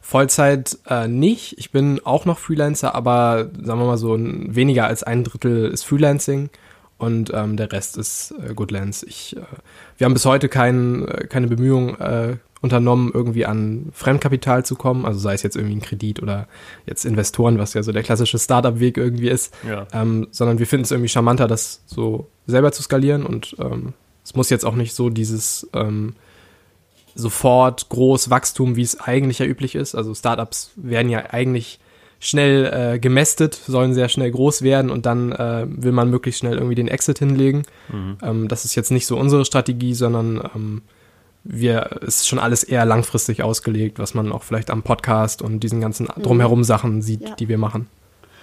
Vollzeit 0.00 0.78
äh, 0.88 1.08
nicht. 1.08 1.56
Ich 1.58 1.70
bin 1.70 2.00
auch 2.04 2.24
noch 2.24 2.38
Freelancer, 2.38 2.94
aber 2.94 3.50
sagen 3.62 3.80
wir 3.80 3.86
mal 3.86 3.96
so 3.98 4.14
ein, 4.14 4.54
weniger 4.54 4.86
als 4.86 5.02
ein 5.02 5.24
Drittel 5.24 5.70
ist 5.70 5.84
Freelancing 5.84 6.50
und 6.98 7.30
ähm, 7.34 7.56
der 7.56 7.72
Rest 7.72 7.96
ist 7.96 8.34
äh, 8.46 8.54
Goodlands. 8.54 9.02
Ich, 9.02 9.36
äh, 9.36 9.40
wir 9.96 10.04
haben 10.04 10.14
bis 10.14 10.26
heute 10.26 10.48
kein, 10.48 11.06
äh, 11.08 11.26
keine 11.26 11.46
Bemühungen 11.46 11.98
äh, 12.00 12.36
unternommen, 12.60 13.12
irgendwie 13.14 13.46
an 13.46 13.90
Fremdkapital 13.92 14.64
zu 14.64 14.74
kommen, 14.74 15.06
also 15.06 15.20
sei 15.20 15.34
es 15.34 15.42
jetzt 15.44 15.54
irgendwie 15.56 15.76
ein 15.76 15.80
Kredit 15.80 16.20
oder 16.22 16.48
jetzt 16.86 17.04
Investoren, 17.04 17.58
was 17.58 17.72
ja 17.74 17.82
so 17.84 17.92
der 17.92 18.02
klassische 18.02 18.38
Startup-Weg 18.38 18.96
irgendwie 18.96 19.28
ist, 19.28 19.54
Ja. 19.68 19.86
ähm, 19.92 20.26
sondern 20.32 20.58
wir 20.58 20.66
finden 20.66 20.82
es 20.84 20.90
irgendwie 20.90 21.08
charmanter, 21.08 21.46
das 21.46 21.82
so 21.86 22.26
selber 22.48 22.72
zu 22.72 22.82
skalieren 22.82 23.24
und 23.24 23.54
ähm, 23.60 23.92
es 24.24 24.34
muss 24.34 24.50
jetzt 24.50 24.64
auch 24.64 24.74
nicht 24.74 24.92
so 24.92 25.08
dieses 25.08 25.68
ähm, 25.72 26.14
sofort 27.18 27.88
groß 27.88 28.30
Wachstum, 28.30 28.76
wie 28.76 28.82
es 28.82 29.00
eigentlich 29.00 29.40
ja 29.40 29.46
üblich 29.46 29.74
ist. 29.74 29.94
Also 29.94 30.14
Startups 30.14 30.70
werden 30.76 31.10
ja 31.10 31.24
eigentlich 31.30 31.80
schnell 32.20 32.66
äh, 32.94 32.98
gemästet, 32.98 33.54
sollen 33.54 33.92
sehr 33.94 34.08
schnell 34.08 34.30
groß 34.30 34.62
werden 34.62 34.90
und 34.90 35.04
dann 35.06 35.32
äh, 35.32 35.66
will 35.68 35.92
man 35.92 36.10
möglichst 36.10 36.40
schnell 36.40 36.54
irgendwie 36.54 36.74
den 36.74 36.88
Exit 36.88 37.18
hinlegen. 37.18 37.62
Ähm, 38.22 38.48
das 38.48 38.64
ist 38.64 38.74
jetzt 38.74 38.90
nicht 38.90 39.06
so 39.06 39.16
unsere 39.18 39.44
Strategie, 39.44 39.94
sondern 39.94 40.40
ähm, 40.54 40.82
wir 41.44 41.98
es 42.02 42.16
ist 42.16 42.28
schon 42.28 42.38
alles 42.40 42.64
eher 42.64 42.84
langfristig 42.84 43.42
ausgelegt, 43.42 43.98
was 43.98 44.14
man 44.14 44.32
auch 44.32 44.42
vielleicht 44.42 44.70
am 44.70 44.82
Podcast 44.82 45.42
und 45.42 45.60
diesen 45.60 45.80
ganzen 45.80 46.06
drumherum 46.20 46.64
Sachen 46.64 47.02
sieht, 47.02 47.22
Ja. 47.22 47.34
die 47.36 47.48
wir 47.48 47.58
machen. 47.58 47.86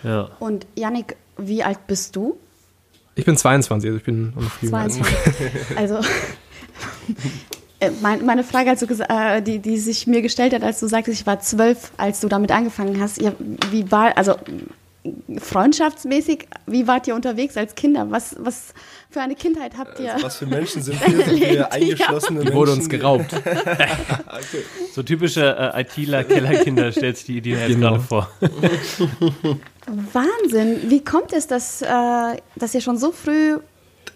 Ja. 0.03 0.29
Und 0.39 0.65
Yannick, 0.75 1.15
wie 1.37 1.63
alt 1.63 1.85
bist 1.87 2.15
du? 2.15 2.37
Ich 3.15 3.25
bin 3.25 3.35
22, 3.37 3.89
also 3.89 3.97
ich 3.97 4.03
bin 4.03 4.33
als- 4.35 4.59
22. 4.69 5.05
Also, 5.77 5.99
meine 8.01 8.43
Frage, 8.43 8.69
als 8.71 8.79
du 8.79 8.85
gesa- 8.87 9.37
äh, 9.37 9.41
die, 9.41 9.59
die 9.59 9.77
sich 9.77 10.07
mir 10.07 10.21
gestellt 10.21 10.53
hat, 10.53 10.63
als 10.63 10.79
du 10.79 10.87
sagtest, 10.87 11.19
ich 11.21 11.27
war 11.27 11.39
zwölf, 11.39 11.91
als 11.97 12.19
du 12.19 12.27
damit 12.27 12.51
angefangen 12.51 12.99
hast, 12.99 13.21
ja, 13.21 13.31
wie 13.71 13.91
war, 13.91 14.17
also 14.17 14.35
freundschaftsmäßig, 15.37 16.47
wie 16.65 16.87
wart 16.87 17.07
ihr 17.07 17.13
unterwegs 17.13 17.55
als 17.57 17.75
Kinder? 17.75 18.07
Was, 18.09 18.35
was 18.39 18.73
für 19.11 19.21
eine 19.21 19.35
Kindheit 19.35 19.73
habt 19.77 19.99
ihr? 19.99 20.15
Was 20.21 20.37
für 20.37 20.47
Menschen 20.47 20.81
sind 20.81 20.99
wir? 21.07 21.25
Sind 21.25 21.39
wir 21.41 21.71
eingeschlossene 21.71 22.39
Die 22.39 22.45
Menschen? 22.45 22.55
wurde 22.55 22.71
uns 22.73 22.89
geraubt. 22.89 23.31
Okay. 24.35 24.63
So 24.93 25.01
typische 25.03 25.55
äh, 25.75 25.81
ITler-Kellerkinder 25.81 26.91
stellt 26.91 27.17
sich 27.17 27.25
die 27.27 27.37
Idee 27.37 27.51
jetzt 27.51 27.67
Genau. 27.67 27.91
gerade 27.91 28.03
vor. 28.03 28.29
Wahnsinn. 30.13 30.89
Wie 30.89 31.03
kommt 31.03 31.31
es, 31.33 31.47
dass, 31.47 31.81
äh, 31.81 31.87
dass 32.55 32.73
ihr 32.73 32.81
schon 32.81 32.97
so 32.97 33.11
früh 33.11 33.57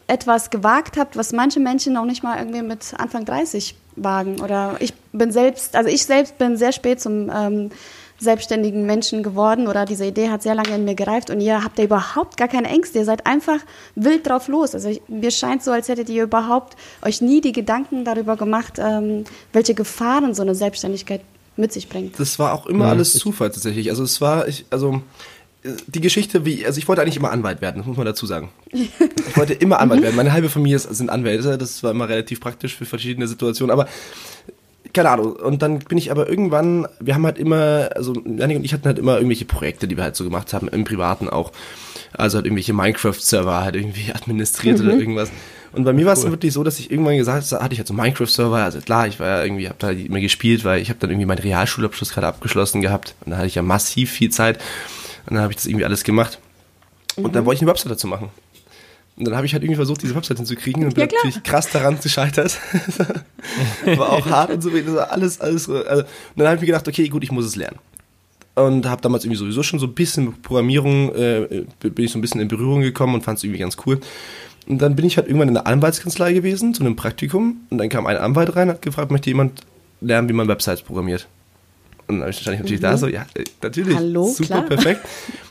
etwas 0.10 0.50
gewagt 0.50 0.98
habt, 0.98 1.16
was 1.16 1.32
manche 1.32 1.60
Menschen 1.60 1.94
noch 1.94 2.06
nicht 2.06 2.24
mal 2.24 2.38
irgendwie 2.38 2.62
mit 2.62 2.94
Anfang 2.98 3.26
30 3.26 3.76
wagen? 3.96 4.42
Oder 4.42 4.78
ich 4.80 4.94
bin 5.14 5.32
selbst, 5.32 5.76
also 5.76 5.90
ich 5.90 6.06
selbst 6.06 6.38
bin 6.38 6.58
sehr 6.58 6.72
spät 6.72 7.00
zum 7.00 7.32
ähm, 7.34 7.72
selbstständigen 8.20 8.86
Menschen 8.86 9.24
geworden 9.24 9.68
oder 9.68 9.86
diese 9.86 10.06
Idee 10.06 10.30
hat 10.30 10.44
sehr 10.44 10.56
lange 10.56 10.76
in 10.76 10.84
mir 10.84 10.96
gereift 10.96 11.30
und 11.30 11.40
ihr 11.40 11.64
habt 11.64 11.78
ja 11.78 11.86
überhaupt 11.86 12.38
gar 12.38 12.48
keine 12.48 12.68
Ängste. 12.68 13.00
Ihr 13.00 13.06
seid 13.06 13.26
einfach 13.26 13.60
wild 13.96 14.28
drauf 14.28 14.48
los. 14.48 14.76
Also 14.76 14.90
ich, 14.90 15.02
mir 15.08 15.32
scheint 15.32 15.64
so, 15.64 15.72
als 15.72 15.88
hättet 15.88 16.10
ihr 16.10 16.24
überhaupt 16.24 16.76
euch 17.02 17.22
nie 17.22 17.40
die 17.42 17.54
Gedanken 17.54 18.04
darüber 18.04 18.36
gemacht, 18.36 18.74
ähm, 18.78 19.24
welche 19.54 19.74
Gefahren 19.74 20.34
so 20.34 20.42
eine 20.42 20.54
Selbstständigkeit 20.54 21.22
mit 21.56 21.74
sich 21.74 21.90
bringt. 21.90 22.20
Das 22.20 22.40
war 22.40 22.54
auch 22.54 22.66
immer 22.66 22.86
Ja, 22.86 22.92
alles 22.92 23.14
Zufall 23.14 23.52
tatsächlich. 23.52 23.90
Also 23.90 24.04
es 24.04 24.20
war, 24.22 24.48
ich, 24.48 24.66
also 24.70 25.02
die 25.64 26.02
Geschichte, 26.02 26.46
wie, 26.46 26.66
also 26.66 26.78
ich 26.78 26.88
wollte 26.88 27.02
eigentlich 27.02 27.18
immer 27.18 27.32
Anwalt 27.32 27.62
werden, 27.62 27.78
das 27.78 27.86
muss 27.86 27.98
man 27.98 28.06
dazu 28.06 28.26
sagen. 28.26 28.50
Ich 28.72 28.92
wollte 29.36 29.54
immer 29.54 29.80
Anwalt 29.80 30.02
werden. 30.02 30.16
Meine 30.16 30.32
halbe 30.32 30.50
Familie 30.50 30.80
sind 30.80 31.10
Anwälte, 31.10 31.58
das 31.58 31.84
war 31.84 31.92
immer 31.92 32.08
relativ 32.08 32.40
praktisch 32.40 32.76
für 32.76 32.86
verschiedene 32.86 33.28
Situationen, 33.28 33.72
aber 33.72 33.88
keine 34.94 35.10
Ahnung. 35.10 35.34
Und 35.34 35.62
dann 35.62 35.80
bin 35.80 35.98
ich 35.98 36.12
aber 36.12 36.30
irgendwann, 36.30 36.88
wir 37.00 37.14
haben 37.14 37.26
halt 37.26 37.38
immer, 37.38 37.90
also 37.96 38.14
Janik 38.26 38.58
und 38.58 38.64
ich 38.64 38.74
hatten 38.74 38.86
halt 38.86 39.00
immer 39.00 39.16
irgendwelche 39.16 39.46
Projekte, 39.46 39.88
die 39.88 39.98
wir 39.98 40.04
halt 40.04 40.16
so 40.16 40.24
gemacht 40.24 40.54
haben, 40.54 40.68
im 40.70 40.86
Privaten 40.86 41.30
auch. 41.30 41.52
Also 42.14 42.38
halt 42.38 42.46
irgendwelche 42.46 42.74
Minecraft-Server 42.74 43.62
halt 43.62 43.76
irgendwie 43.76 44.14
administriert 44.14 44.80
oder 44.80 44.94
irgendwas. 44.94 45.30
Und 45.72 45.84
bei 45.84 45.94
mir 45.94 46.08
war 46.08 46.14
es 46.14 46.22
dann 46.22 46.32
wirklich 46.32 46.54
so, 46.54 46.64
dass 46.64 46.80
ich 46.80 46.90
irgendwann 46.90 47.18
gesagt 47.18 47.52
habe, 47.52 47.64
hatte 47.64 47.74
ich 47.74 47.80
halt 47.80 47.88
so 47.88 47.94
Minecraft-Server, 47.94 48.58
also 48.58 48.80
klar, 48.80 49.08
ich 49.08 49.20
war 49.20 49.28
ja 49.28 49.44
irgendwie, 49.44 49.70
hab 49.70 49.78
da 49.78 49.92
immer 49.92 50.20
gespielt, 50.20 50.66
weil 50.66 50.82
ich 50.82 50.90
habe 50.90 51.00
dann 51.00 51.12
irgendwie 51.12 51.28
meinen 51.28 51.40
Realschulabschluss 51.40 52.12
gerade 52.12 52.26
abgeschlossen 52.26 52.82
gehabt. 52.82 53.14
Und 53.26 53.32
da 53.32 53.38
hatte 53.38 53.48
ich 53.48 53.56
ja 53.56 53.62
massiv 53.62 54.10
viel 54.12 54.32
Zeit. 54.32 54.60
Und 55.30 55.36
dann 55.36 55.44
habe 55.44 55.54
ich 55.54 55.58
das 55.58 55.68
irgendwie 55.68 55.86
alles 55.86 56.04
gemacht. 56.04 56.40
Und 57.16 57.36
dann 57.36 57.46
wollte 57.46 57.58
ich 57.58 57.62
eine 57.62 57.72
Website 57.72 57.92
dazu 57.92 58.08
machen. 58.08 58.30
Und 59.18 59.26
dann 59.26 59.36
habe 59.36 59.46
ich 59.46 59.54
halt 59.54 59.64
irgendwie 59.64 59.76
versucht, 59.76 60.02
diese 60.02 60.16
Website 60.16 60.38
hinzukriegen 60.38 60.86
und 60.86 60.96
bin 60.96 61.08
Ja, 61.08 61.16
natürlich 61.18 61.44
krass 61.44 61.70
daran 61.70 62.00
gescheitert. 62.02 62.58
war 63.98 64.14
auch 64.14 64.26
hart 64.28 64.52
und 64.52 64.62
so, 64.62 64.70
das 64.70 64.96
war 64.96 65.12
alles, 65.12 65.42
alles. 65.42 65.66
so, 65.66 65.76
Also, 65.76 66.04
und 66.04 66.08
dann 66.38 66.48
habe 66.48 66.56
ich 66.56 66.62
mir 66.62 66.68
gedacht, 66.68 66.88
okay, 66.88 67.08
gut, 67.10 67.24
ich 67.24 67.32
muss 67.32 67.46
es 67.46 67.56
lernen. 67.58 67.78
Und 68.56 68.86
habe 68.86 69.02
damals 69.02 69.26
irgendwie 69.26 69.38
sowieso 69.40 69.62
schon 69.62 69.78
so 69.80 69.88
ein 69.88 69.94
bisschen 69.94 70.26
mit 70.26 70.42
Programmierung, 70.42 71.14
äh, 71.14 71.66
bin 71.82 72.06
ich 72.06 72.12
so 72.12 72.18
ein 72.18 72.22
bisschen 72.22 72.40
in 72.42 72.48
Berührung 72.48 72.82
gekommen 72.82 73.14
und 73.14 73.24
fand 73.24 73.38
es 73.38 73.44
irgendwie 73.44 73.60
ganz 73.60 73.78
cool. 73.86 74.00
Und 74.68 74.82
dann 74.82 74.96
bin 74.96 75.06
ich 75.06 75.18
halt 75.18 75.28
irgendwann 75.28 75.50
in 75.50 75.54
der 75.54 75.68
Anwaltskanzlei 75.68 76.32
gewesen, 76.34 76.74
zu 76.74 76.84
einem 76.84 76.96
Praktikum. 76.96 77.58
Und 77.70 77.78
dann 77.78 77.90
kam 77.90 78.06
ein 78.08 78.18
Anwalt 78.18 78.56
rein, 78.56 78.70
hat 78.70 78.82
gefragt, 78.82 79.12
möchte 79.12 79.30
jemand 79.30 79.62
lernen, 80.00 80.30
wie 80.30 80.34
man 80.34 80.48
Websites 80.48 80.82
programmiert? 80.82 81.28
Und 82.10 82.20
dann 82.22 82.34
stand 82.34 82.56
ich 82.56 82.62
natürlich 82.62 82.82
da 82.82 82.98
so, 82.98 83.08
ja, 83.08 83.26
äh, 83.36 83.44
natürlich, 83.62 83.96
Hallo, 83.96 84.26
super, 84.28 84.46
klar. 84.48 84.62
perfekt. 84.66 85.02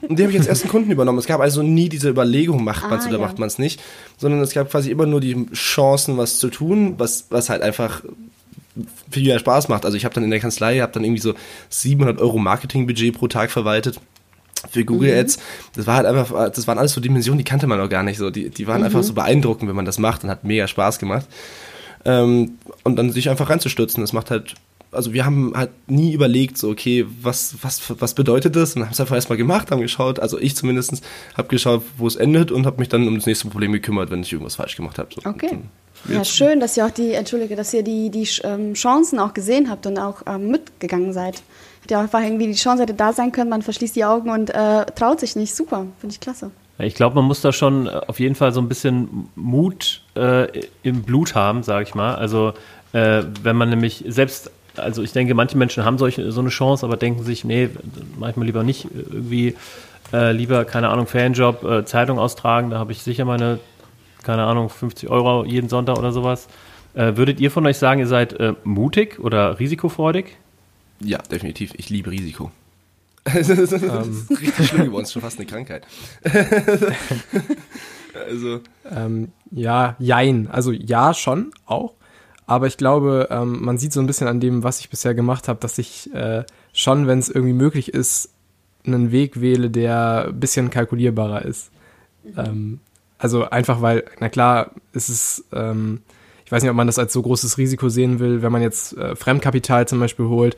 Und 0.03 0.19
die 0.19 0.23
habe 0.25 0.33
ich 0.33 0.39
als 0.39 0.49
ersten 0.49 0.69
Kunden 0.69 0.91
übernommen. 0.91 1.19
Es 1.19 1.27
gab 1.27 1.41
also 1.41 1.63
nie 1.63 1.89
diese 1.89 2.09
Überlegung, 2.11 2.65
macht 2.65 2.91
man 2.91 2.99
es 2.99 3.05
Ah, 3.07 3.09
oder 3.11 3.19
ja. 3.19 3.25
macht 3.25 3.39
man 3.39 3.47
es 3.47 3.59
nicht, 3.59 3.81
sondern 4.17 4.41
es 4.41 4.53
gab 4.53 4.69
quasi 4.71 4.91
immer 4.91 5.07
nur 5.07 5.21
die 5.21 5.47
Chancen, 5.55 6.17
was 6.19 6.39
zu 6.39 6.49
tun, 6.51 6.95
was, 6.99 7.27
was 7.31 7.49
halt 7.49 7.63
einfach 7.63 8.03
viel 9.11 9.25
mehr 9.27 9.39
Spaß 9.39 9.69
macht. 9.69 9.85
Also 9.85 9.97
ich 9.97 10.05
habe 10.05 10.15
dann 10.15 10.25
in 10.25 10.31
der 10.31 10.41
Kanzlei, 10.41 10.81
habe 10.81 10.93
dann 10.93 11.05
irgendwie 11.05 11.21
so 11.23 11.35
700 11.71 12.21
Euro 12.21 12.39
Marketingbudget 12.39 13.15
pro 13.17 13.29
Tag 13.29 13.51
verwaltet 13.51 14.01
für 14.71 14.85
Google 14.85 15.13
Mhm. 15.15 15.21
Ads. 15.21 15.39
Das 15.77 15.87
war 15.87 15.97
halt 15.97 16.07
einfach, 16.07 16.51
das 16.51 16.67
waren 16.67 16.79
alles 16.79 16.93
so 16.93 17.01
Dimensionen, 17.01 17.39
die 17.39 17.45
kannte 17.45 17.69
man 17.69 17.79
noch 17.79 17.89
gar 17.89 18.03
nicht 18.03 18.19
so. 18.19 18.31
Die, 18.31 18.51
die 18.51 18.67
waren 18.67 18.81
Mhm. 18.81 18.87
einfach 18.87 19.03
so 19.05 19.13
beeindruckend, 19.15 19.69
wenn 19.69 19.77
man 19.77 19.85
das 19.85 19.99
macht 19.99 20.25
und 20.25 20.31
hat 20.31 20.43
mega 20.45 20.67
Spaß 20.67 20.99
gemacht. 20.99 21.27
Ähm, 22.05 22.59
und 22.85 22.97
dann 22.97 23.13
sich 23.13 23.31
einfach 23.31 23.49
reinzustürzen, 23.51 24.01
das 24.03 24.13
macht 24.13 24.31
halt, 24.33 24.55
also 24.91 25.13
wir 25.13 25.25
haben 25.25 25.53
halt 25.55 25.71
nie 25.87 26.13
überlegt, 26.13 26.59
so, 26.59 26.71
okay, 26.71 27.07
was, 27.23 27.57
was, 27.63 27.83
was 28.01 28.15
bedeutet 28.15 28.57
das? 28.57 28.75
Und 28.75 28.83
haben 28.83 28.93
es 28.93 29.01
einfach 29.01 29.17
erstmal 29.17 29.37
gemacht, 29.37 29.71
haben 29.71 29.81
geschaut, 29.81 30.19
also 30.19 30.39
ich 30.39 30.57
zumindest 30.57 31.03
habe 31.37 31.49
geschaut, 31.49 31.83
wo 31.97 32.07
es 32.07 32.17
endet 32.17 32.51
und 32.51 32.67
habe 32.67 32.79
mich 32.79 32.89
dann 32.89 33.07
um 33.07 33.15
das 33.17 33.27
nächste 33.27 33.49
Problem 33.49 33.73
gekümmert, 33.73 34.11
wenn 34.11 34.23
ich 34.23 34.33
irgendwas 34.33 34.57
falsch 34.57 34.77
gemacht 34.77 34.99
habe. 34.99 35.09
So. 35.15 35.29
Okay. 35.29 35.59
Ja, 36.09 36.25
schön, 36.25 36.61
dass 36.61 36.77
ihr 36.77 36.87
auch 36.87 36.91
die, 36.91 37.13
entschuldige, 37.13 37.57
dass 37.57 37.75
ihr 37.75 37.83
die, 37.83 38.11
die 38.11 38.29
ähm, 38.45 38.75
Chancen 38.75 39.19
auch 39.19 39.35
gesehen 39.35 39.69
habt 39.69 39.87
und 39.87 39.99
auch 39.99 40.23
ähm, 40.27 40.51
mitgegangen 40.51 41.13
seid. 41.13 41.43
Hätte 41.83 41.95
ja 41.95 41.99
auch 41.99 42.05
einfach 42.05 42.21
irgendwie 42.21 42.47
die 42.47 42.55
Chance 42.55 42.83
hätte 42.85 42.95
da 42.95 43.13
sein 43.13 43.33
können, 43.33 43.51
man 43.51 43.63
verschließt 43.63 43.97
die 43.97 44.05
Augen 44.05 44.31
und 44.31 44.51
äh, 44.51 44.87
traut 44.95 45.21
sich 45.21 45.37
nicht. 45.37 45.55
Super, 45.55 45.87
finde 45.99 46.15
ich 46.15 46.21
klasse. 46.21 46.51
Ich 46.79 46.95
glaube, 46.95 47.17
man 47.17 47.25
muss 47.25 47.41
da 47.41 47.53
schon 47.53 47.87
äh, 47.87 47.91
auf 48.07 48.21
jeden 48.21 48.37
Fall 48.37 48.53
so 48.53 48.61
ein 48.61 48.69
bisschen 48.69 49.29
Mut 49.35 50.03
äh, 50.15 50.63
im 50.83 51.03
Blut 51.03 51.35
haben, 51.35 51.63
sage 51.63 51.83
ich 51.83 51.95
mal. 51.95 52.15
Also 52.15 52.55
äh, 52.93 53.23
wenn 53.43 53.57
man 53.57 53.71
nämlich 53.71 54.05
selbst, 54.07 54.51
also 54.79 55.03
ich 55.03 55.13
denke, 55.13 55.35
manche 55.35 55.57
Menschen 55.57 55.85
haben 55.85 55.99
solche, 55.99 56.31
so 56.33 56.41
eine 56.41 56.51
Chance, 56.51 56.85
aber 56.85 56.97
denken 56.97 57.25
sich, 57.25 57.45
nee, 57.45 57.69
manchmal 58.19 58.47
lieber 58.47 58.63
nicht 58.63 58.87
irgendwie, 58.93 59.55
äh, 60.13 60.33
lieber, 60.33 60.65
keine 60.65 60.89
Ahnung, 60.89 61.07
Fanjob, 61.07 61.65
äh, 61.65 61.85
Zeitung 61.85 62.19
austragen, 62.19 62.71
da 62.71 62.79
habe 62.79 62.93
ich 62.93 63.03
sicher 63.03 63.25
meine, 63.25 63.59
keine 64.23 64.45
Ahnung, 64.45 64.69
50 64.69 65.09
Euro 65.11 65.45
jeden 65.45 65.69
Sonntag 65.69 65.99
oder 65.99 66.13
sowas. 66.13 66.49
Äh, 66.95 67.17
würdet 67.17 67.41
ihr 67.41 67.51
von 67.51 67.67
euch 67.67 67.79
sagen, 67.79 68.01
ihr 68.01 68.07
seid 68.07 68.33
äh, 68.35 68.55
mutig 68.65 69.19
oder 69.21 69.59
risikofreudig? 69.59 70.37
Ja, 71.01 71.19
definitiv. 71.19 71.73
Ich 71.77 71.91
liebe 71.91 72.11
Risiko. 72.11 72.51
das 73.25 73.49
ist 73.49 73.73
richtig 74.31 74.69
schlimm 74.69 74.85
geworden, 74.87 75.05
ist 75.05 75.13
schon 75.13 75.23
fast 75.23 75.39
eine 75.39 75.47
Krankheit. 75.47 75.87
also, 78.29 78.61
Ähm, 78.91 79.33
ja, 79.51 79.97
jein. 79.99 80.49
Also 80.51 80.73
ja, 80.73 81.15
schon 81.15 81.53
auch. 81.67 81.93
Aber 82.49 82.67
ich 82.67 82.79
glaube, 82.79 83.29
ähm, 83.31 83.63
man 83.63 83.77
sieht 83.77 83.93
so 83.93 84.01
ein 84.01 84.07
bisschen 84.07 84.27
an 84.27 84.41
dem, 84.41 84.65
was 84.65 84.81
ich 84.81 84.89
bisher 84.89 85.15
gemacht 85.15 85.49
habe, 85.49 85.61
dass 85.61 85.77
ich 85.77 86.13
äh, 86.15 86.45
schon, 86.73 87.07
wenn 87.07 87.19
es 87.19 87.29
irgendwie 87.29 87.53
möglich 87.53 87.93
ist, 87.93 88.31
einen 88.87 89.13
Weg 89.13 89.43
wähle, 89.43 89.69
der 89.69 90.29
ein 90.29 90.41
bisschen 90.41 90.71
kalkulierbarer 90.71 91.45
ist. 91.45 91.71
Ähm, 92.39 92.81
also 93.19 93.51
einfach 93.51 93.83
weil, 93.83 94.05
na 94.19 94.31
klar, 94.31 94.71
es 94.95 95.11
ist, 95.11 95.45
ähm, 95.53 96.01
ich 96.47 96.51
weiß 96.51 96.63
nicht, 96.63 96.71
ob 96.71 96.77
man 96.77 96.87
das 96.87 96.99
als 96.99 97.13
so 97.13 97.21
großes 97.21 97.59
Risiko 97.59 97.91
sehen 97.91 98.19
will, 98.19 98.41
wenn 98.41 98.51
man 98.51 98.63
jetzt 98.63 98.97
äh, 98.97 99.15
Fremdkapital 99.15 99.87
zum 99.87 100.01
Beispiel 100.01 100.27
holt. 100.27 100.57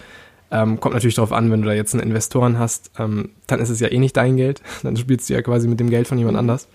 Ähm, 0.52 0.78
kommt 0.78 0.94
natürlich 0.94 1.16
darauf 1.16 1.32
an, 1.32 1.50
wenn 1.50 1.62
du 1.62 1.66
da 1.66 1.74
jetzt 1.74 1.94
einen 1.94 2.04
Investoren 2.04 2.56
hast, 2.56 2.92
ähm, 3.00 3.30
dann 3.48 3.58
ist 3.58 3.68
es 3.68 3.80
ja 3.80 3.88
eh 3.88 3.98
nicht 3.98 4.16
dein 4.16 4.36
Geld. 4.36 4.62
Dann 4.84 4.96
spielst 4.96 5.28
du 5.28 5.34
ja 5.34 5.42
quasi 5.42 5.66
mit 5.66 5.80
dem 5.80 5.90
Geld 5.90 6.06
von 6.06 6.18
jemand 6.18 6.38
anders. 6.38 6.68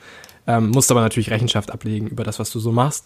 Ähm, 0.46 0.72
musst 0.72 0.92
aber 0.92 1.02
natürlich 1.02 1.32
Rechenschaft 1.32 1.72
ablegen 1.72 2.08
über 2.08 2.26
das, 2.26 2.38
was 2.38 2.52
du 2.52 2.60
so 2.60 2.74
machst. 2.74 3.06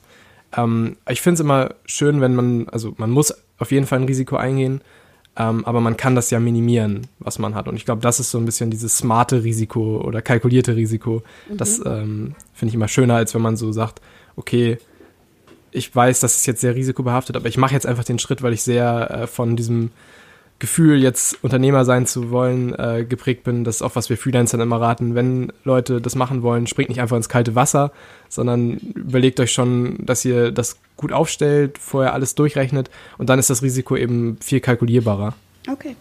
Ähm, 0.56 0.98
ich 1.08 1.22
finde 1.22 1.36
es 1.36 1.40
immer 1.40 1.76
schön, 1.86 2.22
wenn 2.22 2.36
man, 2.36 2.70
also 2.70 2.94
man 2.98 3.12
muss 3.12 3.34
auf 3.58 3.72
jeden 3.72 3.86
Fall 3.86 4.00
ein 4.00 4.06
Risiko 4.06 4.36
eingehen, 4.36 4.82
ähm, 5.38 5.66
aber 5.66 5.80
man 5.80 5.98
kann 5.98 6.16
das 6.16 6.32
ja 6.32 6.40
minimieren, 6.40 7.08
was 7.20 7.40
man 7.40 7.56
hat. 7.56 7.68
Und 7.68 7.76
ich 7.76 7.86
glaube, 7.86 8.02
das 8.02 8.20
ist 8.20 8.32
so 8.32 8.38
ein 8.38 8.46
bisschen 8.46 8.72
dieses 8.72 8.98
smarte 8.98 9.44
Risiko 9.44 10.02
oder 10.02 10.22
kalkulierte 10.22 10.76
Risiko. 10.76 11.24
Das 11.50 11.80
ähm, 11.86 12.36
finde 12.54 12.70
ich 12.70 12.76
immer 12.76 12.88
schöner, 12.88 13.16
als 13.16 13.34
wenn 13.36 13.42
man 13.42 13.58
so 13.58 13.72
sagt, 13.72 14.02
okay, 14.36 14.78
ich 15.72 15.96
weiß, 15.96 16.20
das 16.20 16.36
ist 16.36 16.48
jetzt 16.48 16.62
sehr 16.62 16.76
risikobehaftet, 16.76 17.36
aber 17.36 17.48
ich 17.48 17.58
mache 17.58 17.74
jetzt 17.74 17.86
einfach 17.86 18.04
den 18.04 18.20
Schritt, 18.20 18.42
weil 18.42 18.54
ich 18.54 18.64
sehr 18.64 19.12
äh, 19.12 19.28
von 19.28 19.56
diesem 19.56 19.92
Gefühl, 20.60 21.02
jetzt 21.02 21.42
Unternehmer 21.42 21.86
sein 21.86 22.06
zu 22.06 22.32
wollen, 22.32 22.74
äh, 22.76 23.06
geprägt 23.08 23.44
bin. 23.44 23.64
Das 23.64 23.78
ist 23.78 23.82
auch, 23.82 23.96
was 23.96 24.10
wir 24.10 24.18
Freelancern 24.18 24.60
immer 24.60 24.80
raten. 24.80 25.16
Wenn 25.16 25.54
Leute 25.64 26.02
das 26.02 26.16
machen 26.16 26.44
wollen, 26.44 26.68
springt 26.68 26.90
nicht 26.90 27.02
einfach 27.02 27.18
ins 27.18 27.30
kalte 27.30 27.56
Wasser, 27.56 27.92
sondern 28.28 28.78
überlegt 28.96 29.40
euch 29.40 29.52
schon, 29.52 29.98
dass 30.00 30.26
ihr 30.26 30.52
das 30.52 30.78
gut 30.98 31.14
aufstellt, 31.14 31.78
vorher 31.78 32.14
alles 32.14 32.36
durchrechnet 32.36 32.90
und 33.18 33.30
dann 33.30 33.40
ist 33.40 33.50
das 33.50 33.64
Risiko 33.64 33.96
eben 33.96 34.38
viel 34.42 34.60
kalkulierbarer. 34.60 35.34
Okay. 35.70 35.96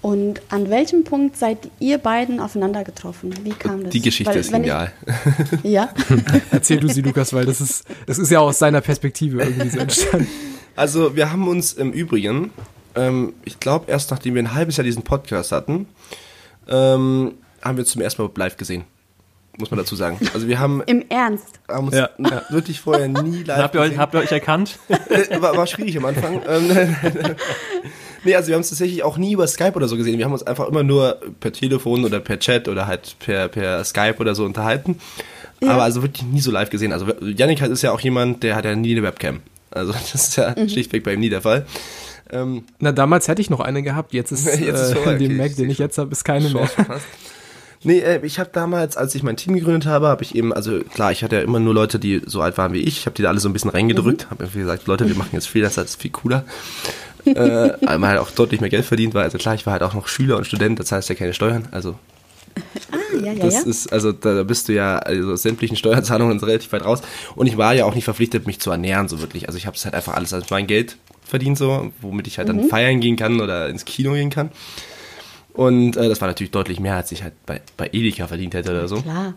Und 0.00 0.40
an 0.48 0.70
welchem 0.70 1.02
Punkt 1.02 1.36
seid 1.36 1.70
ihr 1.80 1.98
beiden 1.98 2.38
aufeinander 2.38 2.84
getroffen? 2.84 3.34
Wie 3.42 3.50
kam 3.50 3.82
das? 3.82 3.90
die 3.90 4.00
Geschichte 4.00 4.32
Weil, 4.32 4.40
ist 4.40 4.52
genial. 4.52 4.92
Ich, 5.64 5.70
ja. 5.70 5.88
Erzähl 6.52 6.78
du 6.78 6.88
sie, 6.88 7.02
Lukas, 7.02 7.32
weil 7.32 7.46
das 7.46 7.60
ist, 7.60 7.84
das 8.06 8.18
ist 8.18 8.30
ja 8.30 8.38
aus 8.38 8.60
seiner 8.60 8.80
Perspektive 8.80 9.42
irgendwie 9.42 9.70
so 9.70 9.78
entstanden. 9.80 10.28
Also, 10.76 11.16
wir 11.16 11.32
haben 11.32 11.48
uns 11.48 11.72
im 11.72 11.90
Übrigen, 11.90 12.52
ähm, 12.98 13.32
ich 13.44 13.60
glaube, 13.60 13.90
erst 13.90 14.10
nachdem 14.10 14.34
wir 14.34 14.42
ein 14.42 14.54
halbes 14.54 14.76
Jahr 14.76 14.84
diesen 14.84 15.02
Podcast 15.02 15.52
hatten, 15.52 15.86
ähm, 16.68 17.34
haben 17.62 17.76
wir 17.76 17.82
uns 17.82 17.90
zum 17.90 18.02
ersten 18.02 18.22
Mal 18.22 18.30
live 18.36 18.56
gesehen. 18.56 18.84
Muss 19.58 19.72
man 19.72 19.78
dazu 19.78 19.96
sagen. 19.96 20.18
Also, 20.34 20.46
wir 20.46 20.60
haben, 20.60 20.82
Im 20.86 21.04
Ernst. 21.08 21.58
haben 21.68 21.88
uns 21.88 21.96
Ja. 21.96 22.10
wirklich 22.50 22.80
vorher 22.80 23.08
nie 23.08 23.42
live 23.42 23.58
Habt 23.58 23.74
ihr, 23.74 23.80
euch, 23.80 23.86
gesehen. 23.88 24.00
habt 24.00 24.14
ihr 24.14 24.20
euch 24.20 24.30
erkannt? 24.32 24.78
Äh, 24.88 25.40
war, 25.42 25.56
war 25.56 25.66
schwierig 25.66 25.96
am 25.98 26.04
Anfang. 26.04 26.40
Ähm, 26.48 26.68
nee, 28.24 28.34
also 28.36 28.48
wir 28.48 28.54
haben 28.54 28.60
uns 28.60 28.68
tatsächlich 28.68 29.02
auch 29.02 29.16
nie 29.16 29.32
über 29.32 29.48
Skype 29.48 29.72
oder 29.74 29.88
so 29.88 29.96
gesehen. 29.96 30.16
Wir 30.18 30.24
haben 30.26 30.32
uns 30.32 30.44
einfach 30.44 30.68
immer 30.68 30.84
nur 30.84 31.18
per 31.40 31.52
Telefon 31.52 32.04
oder 32.04 32.20
per 32.20 32.38
Chat 32.38 32.68
oder 32.68 32.86
halt 32.86 33.16
per, 33.18 33.48
per 33.48 33.82
Skype 33.84 34.16
oder 34.18 34.34
so 34.36 34.44
unterhalten. 34.44 35.00
Ja. 35.60 35.70
Aber 35.72 35.82
also 35.82 36.02
wirklich 36.02 36.22
nie 36.24 36.40
so 36.40 36.52
live 36.52 36.70
gesehen. 36.70 36.92
Also 36.92 37.06
Yannick 37.20 37.60
ist 37.62 37.82
ja 37.82 37.90
auch 37.90 38.00
jemand, 38.00 38.44
der 38.44 38.54
hat 38.54 38.64
ja 38.64 38.76
nie 38.76 38.92
eine 38.92 39.02
Webcam. 39.02 39.40
Also 39.72 39.92
das 40.12 40.14
ist 40.14 40.36
ja 40.36 40.54
Mhm. 40.56 40.68
schlichtweg 40.68 41.02
bei 41.02 41.14
ihm 41.14 41.20
nie 41.20 41.30
der 41.30 41.42
Fall. 41.42 41.66
Ähm, 42.30 42.64
Na, 42.78 42.92
damals 42.92 43.28
hätte 43.28 43.40
ich 43.42 43.50
noch 43.50 43.60
eine 43.60 43.82
gehabt, 43.82 44.12
jetzt 44.12 44.32
ist, 44.32 44.46
Jetzt 44.60 44.80
ist 44.80 44.94
äh, 44.96 45.12
in 45.12 45.18
dem 45.18 45.26
okay, 45.26 45.34
Mac, 45.34 45.50
ich 45.50 45.56
den 45.56 45.70
ich 45.70 45.78
jetzt 45.78 45.98
habe, 45.98 46.12
ist 46.12 46.24
keine 46.24 46.48
mehr. 46.48 46.66
Verpasst. 46.66 47.06
Nee, 47.84 48.00
äh, 48.00 48.20
ich 48.26 48.38
habe 48.40 48.50
damals, 48.52 48.96
als 48.96 49.14
ich 49.14 49.22
mein 49.22 49.36
Team 49.36 49.54
gegründet 49.54 49.86
habe, 49.86 50.08
habe 50.08 50.22
ich 50.24 50.34
eben, 50.34 50.52
also 50.52 50.80
klar, 50.80 51.12
ich 51.12 51.22
hatte 51.22 51.36
ja 51.36 51.42
immer 51.42 51.60
nur 51.60 51.74
Leute, 51.74 51.98
die 51.98 52.20
so 52.26 52.40
alt 52.40 52.58
waren 52.58 52.72
wie 52.72 52.80
ich. 52.80 52.98
Ich 52.98 53.06
habe 53.06 53.14
die 53.14 53.22
da 53.22 53.28
alle 53.28 53.40
so 53.40 53.48
ein 53.48 53.52
bisschen 53.52 53.70
reingedrückt. 53.70 54.24
Mhm. 54.26 54.30
Habe 54.30 54.44
irgendwie 54.44 54.60
gesagt, 54.60 54.86
Leute, 54.86 55.08
wir 55.08 55.14
machen 55.14 55.30
jetzt 55.32 55.48
Freelancer, 55.48 55.82
das 55.82 55.92
ist 55.92 56.02
viel 56.02 56.10
cooler. 56.10 56.44
äh, 57.24 57.72
einmal 57.86 58.10
halt 58.10 58.20
auch 58.20 58.30
deutlich 58.30 58.60
mehr 58.60 58.70
Geld 58.70 58.84
verdient, 58.84 59.14
weil, 59.14 59.24
also 59.24 59.38
klar, 59.38 59.54
ich 59.54 59.64
war 59.66 59.72
halt 59.72 59.82
auch 59.82 59.94
noch 59.94 60.08
Schüler 60.08 60.36
und 60.36 60.46
Student, 60.46 60.80
das 60.80 60.90
heißt 60.92 61.08
ja 61.08 61.14
keine 61.14 61.34
Steuern, 61.34 61.68
also 61.70 61.96
Ah, 62.90 62.96
ja, 63.22 63.32
ja, 63.32 63.44
das 63.44 63.54
ja. 63.54 63.60
ist, 63.62 63.92
also 63.92 64.12
da 64.12 64.42
bist 64.42 64.68
du 64.68 64.74
ja, 64.74 64.98
also 64.98 65.32
aus 65.32 65.42
sämtlichen 65.42 65.76
Steuerzahlungen 65.76 66.38
relativ 66.40 66.72
weit 66.72 66.84
raus. 66.84 67.02
Und 67.34 67.46
ich 67.46 67.56
war 67.56 67.74
ja 67.74 67.84
auch 67.84 67.94
nicht 67.94 68.04
verpflichtet, 68.04 68.46
mich 68.46 68.60
zu 68.60 68.70
ernähren, 68.70 69.08
so 69.08 69.20
wirklich. 69.20 69.46
Also 69.46 69.58
ich 69.58 69.66
habe 69.66 69.76
es 69.76 69.84
halt 69.84 69.94
einfach 69.94 70.14
alles 70.14 70.32
als 70.32 70.50
mein 70.50 70.66
Geld 70.66 70.96
verdient, 71.28 71.58
so, 71.58 71.92
womit 72.00 72.26
ich 72.26 72.38
halt 72.38 72.48
dann 72.48 72.56
Mhm. 72.56 72.68
feiern 72.68 73.00
gehen 73.00 73.16
kann 73.16 73.40
oder 73.40 73.68
ins 73.68 73.84
Kino 73.84 74.12
gehen 74.14 74.30
kann. 74.30 74.50
Und 75.52 75.96
äh, 75.96 76.08
das 76.08 76.20
war 76.20 76.28
natürlich 76.28 76.50
deutlich 76.50 76.80
mehr, 76.80 76.96
als 76.96 77.12
ich 77.12 77.22
halt 77.22 77.34
bei, 77.46 77.60
bei 77.76 77.88
Edeka 77.92 78.26
verdient 78.26 78.54
hätte 78.54 78.70
oder 78.70 78.88
so. 78.88 79.02
Klar. 79.02 79.34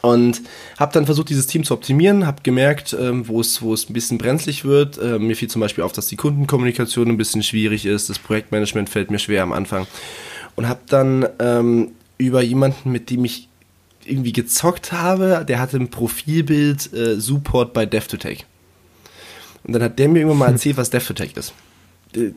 Und 0.00 0.42
habe 0.78 0.92
dann 0.92 1.06
versucht, 1.06 1.28
dieses 1.28 1.48
Team 1.48 1.64
zu 1.64 1.74
optimieren, 1.74 2.24
habe 2.26 2.42
gemerkt, 2.42 2.96
ähm, 2.98 3.26
wo 3.26 3.40
es 3.40 3.60
wo 3.62 3.74
es 3.74 3.90
ein 3.90 3.92
bisschen 3.92 4.16
brenzlig 4.16 4.64
wird. 4.64 4.98
Ähm, 5.02 5.26
mir 5.26 5.34
fiel 5.34 5.48
zum 5.48 5.60
Beispiel 5.60 5.82
auf, 5.82 5.92
dass 5.92 6.06
die 6.06 6.16
Kundenkommunikation 6.16 7.08
ein 7.08 7.16
bisschen 7.16 7.42
schwierig 7.42 7.84
ist, 7.84 8.08
das 8.08 8.18
Projektmanagement 8.18 8.88
fällt 8.88 9.10
mir 9.10 9.18
schwer 9.18 9.42
am 9.42 9.52
Anfang. 9.52 9.86
Und 10.54 10.68
habe 10.68 10.80
dann 10.88 11.26
ähm, 11.40 11.92
über 12.16 12.42
jemanden, 12.42 12.90
mit 12.92 13.10
dem 13.10 13.24
ich 13.24 13.48
irgendwie 14.04 14.32
gezockt 14.32 14.92
habe, 14.92 15.44
der 15.46 15.58
hatte 15.60 15.76
ein 15.76 15.88
Profilbild 15.90 16.92
äh, 16.94 17.20
Support 17.20 17.72
bei 17.72 17.84
DevToTech. 17.84 18.46
Und 19.68 19.74
dann 19.74 19.82
hat 19.82 19.98
der 20.00 20.08
mir 20.08 20.18
irgendwann 20.20 20.38
mal 20.38 20.48
erzählt, 20.52 20.76
was 20.76 20.90
DevToTech 20.90 21.36
ist. 21.36 21.52
Äh, 22.16 22.30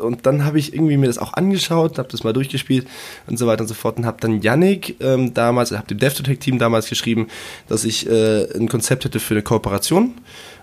Und 0.00 0.26
dann 0.26 0.44
habe 0.44 0.58
ich 0.58 0.74
irgendwie 0.74 0.96
mir 0.98 1.06
das 1.06 1.16
auch 1.18 1.32
angeschaut, 1.32 1.98
habe 1.98 2.08
das 2.10 2.22
mal 2.24 2.32
durchgespielt 2.34 2.86
und 3.26 3.38
so 3.38 3.46
weiter 3.46 3.62
und 3.62 3.68
so 3.68 3.74
fort 3.74 3.96
und 3.96 4.04
habe 4.06 4.18
dann 4.20 4.42
Yannick 4.42 4.96
ähm, 5.00 5.32
damals, 5.34 5.72
habe 5.72 5.86
dem 5.88 5.98
DevToTech-Team 5.98 6.58
damals 6.58 6.88
geschrieben, 6.88 7.28
dass 7.66 7.84
ich 7.84 8.08
äh, 8.08 8.44
ein 8.54 8.68
Konzept 8.68 9.04
hätte 9.06 9.18
für 9.20 9.34
eine 9.34 9.42
Kooperation, 9.42 10.12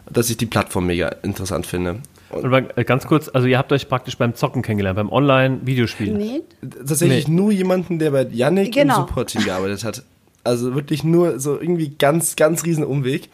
dass 0.09 0.29
ich 0.29 0.37
die 0.37 0.45
Plattform 0.45 0.85
mega 0.85 1.07
interessant 1.23 1.65
finde. 1.65 1.97
Und 2.29 2.53
äh, 2.53 2.83
ganz 2.85 3.07
kurz, 3.07 3.29
also 3.29 3.47
ihr 3.47 3.57
habt 3.57 3.71
euch 3.73 3.89
praktisch 3.89 4.17
beim 4.17 4.35
Zocken 4.35 4.61
kennengelernt, 4.61 4.95
beim 4.95 5.09
Online-Videospielen. 5.11 6.17
Nee. 6.17 6.41
tatsächlich 6.87 7.27
Nee. 7.27 7.33
nur 7.33 7.51
jemanden, 7.51 7.97
der 7.99 8.11
bei 8.11 8.23
Yannick 8.31 8.73
Genau. 8.73 9.01
im 9.01 9.07
Support-Team 9.07 9.43
gearbeitet 9.43 9.83
hat. 9.83 10.03
Also 10.43 10.73
wirklich 10.75 11.03
nur 11.03 11.39
so 11.39 11.59
irgendwie 11.59 11.89
ganz, 11.89 12.35
ganz 12.35 12.63
riesen 12.63 12.83
Umweg. 12.83 13.29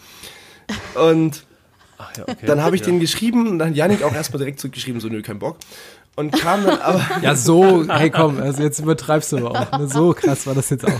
Und 0.95 1.43
Ach, 1.97 2.15
ja, 2.17 2.23
okay. 2.23 2.45
dann 2.45 2.61
habe 2.61 2.75
ich 2.75 2.81
den 2.81 2.99
geschrieben 2.99 3.47
und 3.47 3.59
dann 3.59 3.69
hat 3.69 3.75
Yannick 3.75 4.03
auch 4.03 4.13
erstmal 4.13 4.39
direkt 4.39 4.59
zurückgeschrieben, 4.59 5.01
so 5.01 5.07
nö, 5.07 5.21
kein 5.21 5.39
Bock. 5.39 5.57
Und 6.15 6.31
kam 6.31 6.65
dann 6.65 6.79
aber, 6.79 7.05
Ja, 7.21 7.35
so, 7.35 7.87
hey 7.87 8.09
komm, 8.09 8.39
also 8.41 8.63
jetzt 8.63 8.79
übertreibst 8.79 9.31
du 9.31 9.37
aber 9.37 9.51
auch. 9.51 9.79
Ne? 9.79 9.87
So 9.87 10.13
krass 10.13 10.47
war 10.47 10.55
das 10.55 10.69
jetzt 10.69 10.85
auch. 10.85 10.99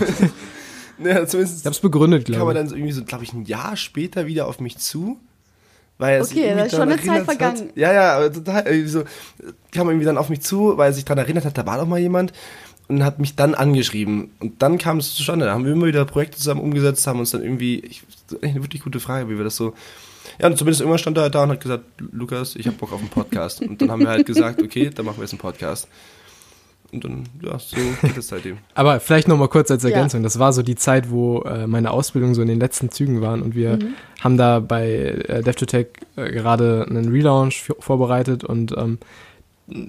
Ich 1.00 1.04
ne, 1.04 1.26
zumindest 1.28 1.64
hab's 1.64 1.78
begründet, 1.78 2.24
kam 2.24 2.34
er 2.34 2.38
glaube 2.38 2.52
ich. 2.52 2.58
dann 2.58 2.68
so 2.68 2.74
irgendwie 2.74 2.92
so, 2.92 3.04
glaube 3.04 3.22
ich, 3.22 3.32
ein 3.32 3.44
Jahr 3.44 3.76
später 3.76 4.26
wieder 4.26 4.48
auf 4.48 4.58
mich 4.58 4.78
zu. 4.78 5.20
Weil 5.96 6.16
er 6.16 6.24
sich 6.24 6.36
Okay, 6.36 6.54
da 6.56 6.64
ist 6.64 6.72
schon 6.72 6.82
eine 6.82 6.96
Zeit 6.96 7.06
erinnert 7.06 7.24
vergangen. 7.24 7.68
Hat. 7.68 7.76
Ja, 7.76 7.92
ja, 7.92 8.16
aber 8.16 8.32
total. 8.32 8.66
Irgendwie 8.66 8.88
so, 8.88 9.04
kam 9.72 9.86
er 9.86 9.92
irgendwie 9.92 10.06
dann 10.06 10.18
auf 10.18 10.28
mich 10.28 10.40
zu, 10.40 10.76
weil 10.76 10.90
er 10.90 10.92
sich 10.92 11.04
daran 11.04 11.18
erinnert 11.18 11.44
hat, 11.44 11.56
da 11.56 11.66
war 11.66 11.78
doch 11.78 11.86
mal 11.86 12.00
jemand 12.00 12.32
und 12.88 13.04
hat 13.04 13.18
mich 13.18 13.36
dann 13.36 13.54
angeschrieben. 13.54 14.30
Und 14.40 14.62
dann 14.62 14.78
kam 14.78 14.98
es 14.98 15.14
zustande. 15.14 15.46
Da 15.46 15.52
haben 15.52 15.64
wir 15.64 15.72
immer 15.72 15.86
wieder 15.86 16.04
Projekte 16.04 16.38
zusammen 16.38 16.60
umgesetzt, 16.60 17.06
haben 17.06 17.20
uns 17.20 17.30
dann 17.30 17.42
irgendwie, 17.42 17.80
ich, 17.80 18.02
das 18.28 18.38
ist 18.38 18.42
echt 18.42 18.54
eine 18.54 18.64
wirklich 18.64 18.82
gute 18.82 18.98
Frage, 19.00 19.28
wie 19.28 19.36
wir 19.36 19.44
das 19.44 19.56
so. 19.56 19.74
Ja, 20.40 20.46
und 20.46 20.56
zumindest 20.56 20.80
irgendwann 20.80 20.98
stand 20.98 21.16
er 21.16 21.24
halt 21.24 21.34
da 21.34 21.42
und 21.42 21.50
hat 21.50 21.60
gesagt, 21.60 21.84
Lukas, 22.12 22.54
ich 22.56 22.66
habe 22.66 22.76
Bock 22.76 22.92
auf 22.92 23.00
einen 23.00 23.08
Podcast. 23.08 23.60
Und 23.60 23.80
dann 23.82 23.90
haben 23.90 24.00
wir 24.00 24.08
halt 24.08 24.26
gesagt, 24.26 24.62
okay, 24.62 24.90
dann 24.94 25.04
machen 25.04 25.18
wir 25.18 25.22
jetzt 25.22 25.32
einen 25.32 25.40
Podcast. 25.40 25.88
Und 26.90 27.04
dann, 27.04 27.24
ja, 27.42 27.58
so 27.58 27.76
geht 28.02 28.16
es 28.16 28.28
seitdem. 28.28 28.58
Aber 28.74 28.98
vielleicht 29.00 29.28
noch 29.28 29.36
mal 29.36 29.48
kurz 29.48 29.70
als 29.70 29.82
Ja. 29.82 29.90
Ergänzung. 29.90 30.22
Das 30.22 30.38
war 30.38 30.52
so 30.52 30.62
die 30.62 30.76
Zeit, 30.76 31.10
wo 31.10 31.40
äh, 31.42 31.66
meine 31.66 31.90
Ausbildung 31.90 32.34
so 32.34 32.40
in 32.40 32.48
den 32.48 32.60
letzten 32.60 32.90
Zügen 32.90 33.20
waren 33.20 33.42
und 33.42 33.54
wir 33.54 33.78
haben 34.20 34.36
da 34.38 34.60
bei 34.60 34.90
äh, 35.28 35.42
DevToTech 35.42 35.88
äh, 36.16 36.30
gerade 36.30 36.86
einen 36.88 37.10
Relaunch 37.12 37.70
vorbereitet 37.80 38.42
und 38.44 38.74
ähm, 38.76 38.98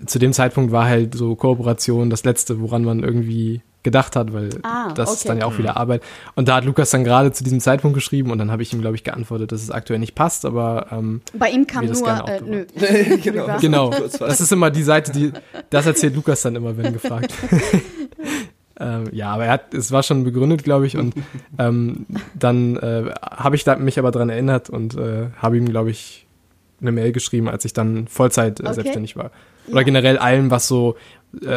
zu 0.08 0.20
dem 0.20 0.34
Zeitpunkt 0.34 0.74
war 0.74 0.88
halt 0.88 1.16
so 1.16 1.36
Kooperation 1.36 2.10
das 2.10 2.26
Letzte, 2.26 2.60
woran 2.60 2.84
man 2.84 3.02
irgendwie 3.02 3.62
gedacht 3.84 4.16
hat, 4.18 4.34
weil 4.34 4.50
Ah, 4.64 4.94
das 4.94 5.12
ist 5.14 5.20
okay. 5.22 5.28
dann 5.30 5.38
ja 5.40 5.46
auch 5.46 5.58
wieder 5.58 5.78
Arbeit. 5.78 6.04
Und 6.36 6.48
da 6.50 6.56
hat 6.56 6.66
Lukas 6.66 6.90
dann 6.90 7.04
gerade 7.06 7.32
zu 7.32 7.44
diesem 7.46 7.60
Zeitpunkt 7.62 7.96
geschrieben 7.96 8.30
und 8.32 8.38
dann 8.38 8.52
habe 8.52 8.62
ich 8.62 8.74
ihm, 8.74 8.82
glaube 8.82 8.96
ich, 8.98 9.04
geantwortet, 9.06 9.52
dass 9.54 9.62
es 9.64 9.72
aktuell 9.72 10.00
nicht 10.00 10.16
passt, 10.16 10.44
aber 10.46 10.88
ähm, 10.92 11.22
Bei 11.34 11.50
ihm 11.50 11.66
kam 11.66 11.86
nur, 11.86 11.94
gerne 12.04 12.30
äh, 12.38 12.42
nö. 12.42 12.66
genau. 13.24 13.58
genau, 13.62 13.90
das 13.92 14.42
ist 14.42 14.52
immer 14.52 14.70
die 14.70 14.84
Seite, 14.84 15.12
die, 15.14 15.32
das 15.70 15.86
erzählt 15.86 16.16
Lukas 16.16 16.42
dann 16.42 16.56
immer, 16.58 16.76
wenn 16.78 16.92
gefragt. 16.92 17.34
ähm, 18.80 19.06
ja, 19.12 19.32
aber 19.34 19.46
er 19.46 19.52
hat, 19.52 19.74
es 19.74 19.92
war 19.92 20.04
schon 20.04 20.24
begründet, 20.24 20.64
glaube 20.64 20.88
ich, 20.88 20.98
und 20.98 21.14
ähm, 21.58 22.06
dann 22.34 22.78
äh, 22.78 23.12
habe 23.22 23.56
ich 23.56 23.64
da, 23.64 23.76
mich 23.76 24.00
aber 24.00 24.12
dran 24.12 24.30
erinnert 24.30 24.70
und 24.70 24.96
äh, 24.96 25.28
habe 25.38 25.58
ihm, 25.58 25.68
glaube 25.70 25.90
ich, 25.92 26.26
eine 26.82 26.92
Mail 26.94 27.12
geschrieben, 27.12 27.50
als 27.50 27.66
ich 27.66 27.74
dann 27.74 28.08
Vollzeit 28.08 28.60
äh, 28.60 28.64
Okay. 28.64 28.74
selbstständig 28.76 29.16
war. 29.18 29.32
Oder 29.68 29.80
Ja. 29.82 29.84
generell 29.84 30.18
allem, 30.18 30.50
was 30.50 30.68
so 30.68 30.96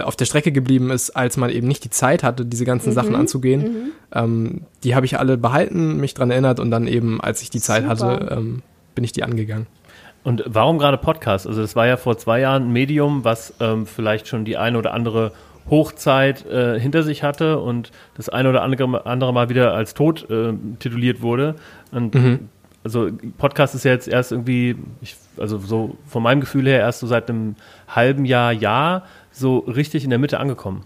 auf 0.02 0.16
der 0.16 0.26
Strecke 0.26 0.52
geblieben 0.52 0.90
ist, 0.90 1.10
als 1.10 1.36
man 1.36 1.48
eben 1.50 1.66
nicht 1.66 1.82
die 1.84 1.90
Zeit 1.90 2.22
hatte, 2.22 2.44
diese 2.44 2.64
ganzen 2.64 2.90
Mhm. 2.90 2.94
Sachen 2.94 3.14
anzugehen. 3.14 3.92
Ähm, 4.14 4.62
die 4.84 4.94
habe 4.94 5.06
ich 5.06 5.18
alle 5.18 5.38
behalten, 5.38 5.96
mich 5.96 6.12
dran 6.14 6.30
erinnert 6.30 6.60
und 6.60 6.70
dann 6.70 6.86
eben, 6.86 7.20
als 7.20 7.40
ich 7.42 7.50
die 7.50 7.60
Zeit 7.60 7.84
Super. 7.84 8.12
hatte, 8.12 8.34
ähm, 8.36 8.62
bin 8.94 9.04
ich 9.04 9.12
die 9.12 9.22
angegangen. 9.22 9.66
Und 10.24 10.44
warum 10.46 10.78
gerade 10.78 10.98
Podcast? 10.98 11.46
Also 11.46 11.62
das 11.62 11.74
war 11.74 11.86
ja 11.86 11.96
vor 11.96 12.16
zwei 12.18 12.40
Jahren 12.40 12.64
ein 12.68 12.72
Medium, 12.72 13.24
was 13.24 13.54
ähm, 13.60 13.86
vielleicht 13.86 14.28
schon 14.28 14.44
die 14.44 14.56
eine 14.56 14.78
oder 14.78 14.92
andere 14.94 15.32
Hochzeit 15.70 16.44
äh, 16.46 16.78
hinter 16.78 17.02
sich 17.02 17.22
hatte 17.22 17.58
und 17.58 17.90
das 18.16 18.28
eine 18.28 18.50
oder 18.50 18.62
andere, 18.62 19.06
andere 19.06 19.32
Mal 19.32 19.48
wieder 19.48 19.72
als 19.74 19.94
tot 19.94 20.28
äh, 20.30 20.52
tituliert 20.80 21.22
wurde. 21.22 21.54
Und 21.92 22.14
also 22.84 23.08
Podcast 23.38 23.74
ist 23.74 23.84
ja 23.84 23.92
jetzt 23.92 24.08
erst 24.08 24.32
irgendwie, 24.32 24.76
ich, 25.00 25.16
also 25.38 25.58
so 25.58 25.96
von 26.06 26.22
meinem 26.22 26.40
Gefühl 26.40 26.66
her 26.66 26.80
erst 26.80 26.98
so 27.00 27.06
seit 27.06 27.30
einem 27.30 27.54
halben 27.88 28.24
Jahr, 28.24 28.52
Jahr 28.52 29.04
so 29.32 29.58
richtig 29.58 30.04
in 30.04 30.10
der 30.10 30.18
Mitte 30.18 30.38
angekommen. 30.38 30.84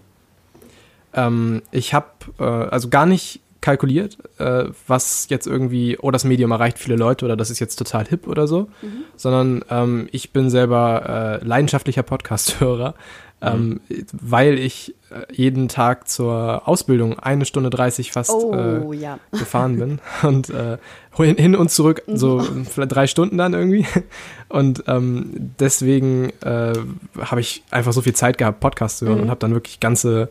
Ähm, 1.15 1.63
ich 1.71 1.95
habe 1.95 2.09
äh, 2.39 2.45
also 2.45 2.89
gar 2.89 3.07
nicht 3.07 3.41
kalkuliert, 3.61 4.19
äh, 4.39 4.67
was 4.87 5.29
jetzt 5.29 5.47
irgendwie, 5.47 5.99
oh, 6.01 6.13
das 6.13 6.23
Medium 6.23 6.53
erreicht 6.53 6.79
viele 6.79 6.95
Leute 6.95 7.25
oder 7.25 7.37
das 7.37 7.51
ist 7.51 7.59
jetzt 7.59 7.77
total 7.77 8.07
hip 8.07 8.29
oder 8.29 8.47
so, 8.47 8.69
sondern 9.17 9.65
ähm, 9.71 10.09
ich 10.13 10.33
bin 10.33 10.51
selber 10.51 11.41
äh, 11.43 11.45
leidenschaftlicher 11.45 12.05
Podcast-Hörer, 12.05 12.95
ähm, 13.43 13.81
weil 14.13 14.59
ich 14.59 14.95
äh, 15.11 15.33
jeden 15.33 15.69
Tag 15.69 16.09
zur 16.09 16.67
Ausbildung 16.67 17.19
eine 17.19 17.45
Stunde 17.45 17.69
30 17.69 18.11
fast 18.11 18.31
Oh, 18.31 18.93
äh, 18.93 18.97
ja. 18.97 19.19
gefahren 19.31 19.79
bin 19.79 20.01
und 20.23 20.49
äh, 20.51 20.79
hin, 21.17 21.37
hin 21.37 21.55
und 21.55 21.71
zurück 21.71 22.03
so 22.07 22.41
vielleicht 22.41 22.95
drei 22.95 23.07
Stunden 23.07 23.39
dann 23.39 23.55
irgendwie. 23.55 23.87
Und 24.49 24.85
ähm, 24.87 25.33
deswegen 25.59 26.31
äh, 26.41 26.75
habe 27.19 27.41
ich 27.41 27.65
einfach 27.73 27.93
so 27.93 28.01
viel 28.01 28.15
Zeit 28.15 28.39
gehabt 28.39 28.61
Podcast 28.61 28.99
zu 28.99 29.07
hören 29.07 29.19
und 29.21 29.29
habe 29.29 29.41
dann 29.41 29.55
wirklich 29.55 29.81
ganze 29.81 30.29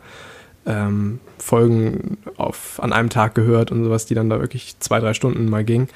ähm, 0.66 1.20
Folgen 1.38 2.18
auf 2.38 2.82
an 2.82 2.94
einem 2.94 3.10
Tag 3.10 3.36
gehört 3.36 3.72
und 3.72 3.84
sowas 3.84 4.06
die 4.06 4.16
dann 4.16 4.30
da 4.30 4.40
wirklich 4.40 4.80
zwei 4.80 5.02
drei 5.02 5.14
Stunden 5.14 5.50
mal 5.50 5.66
ging. 5.66 5.90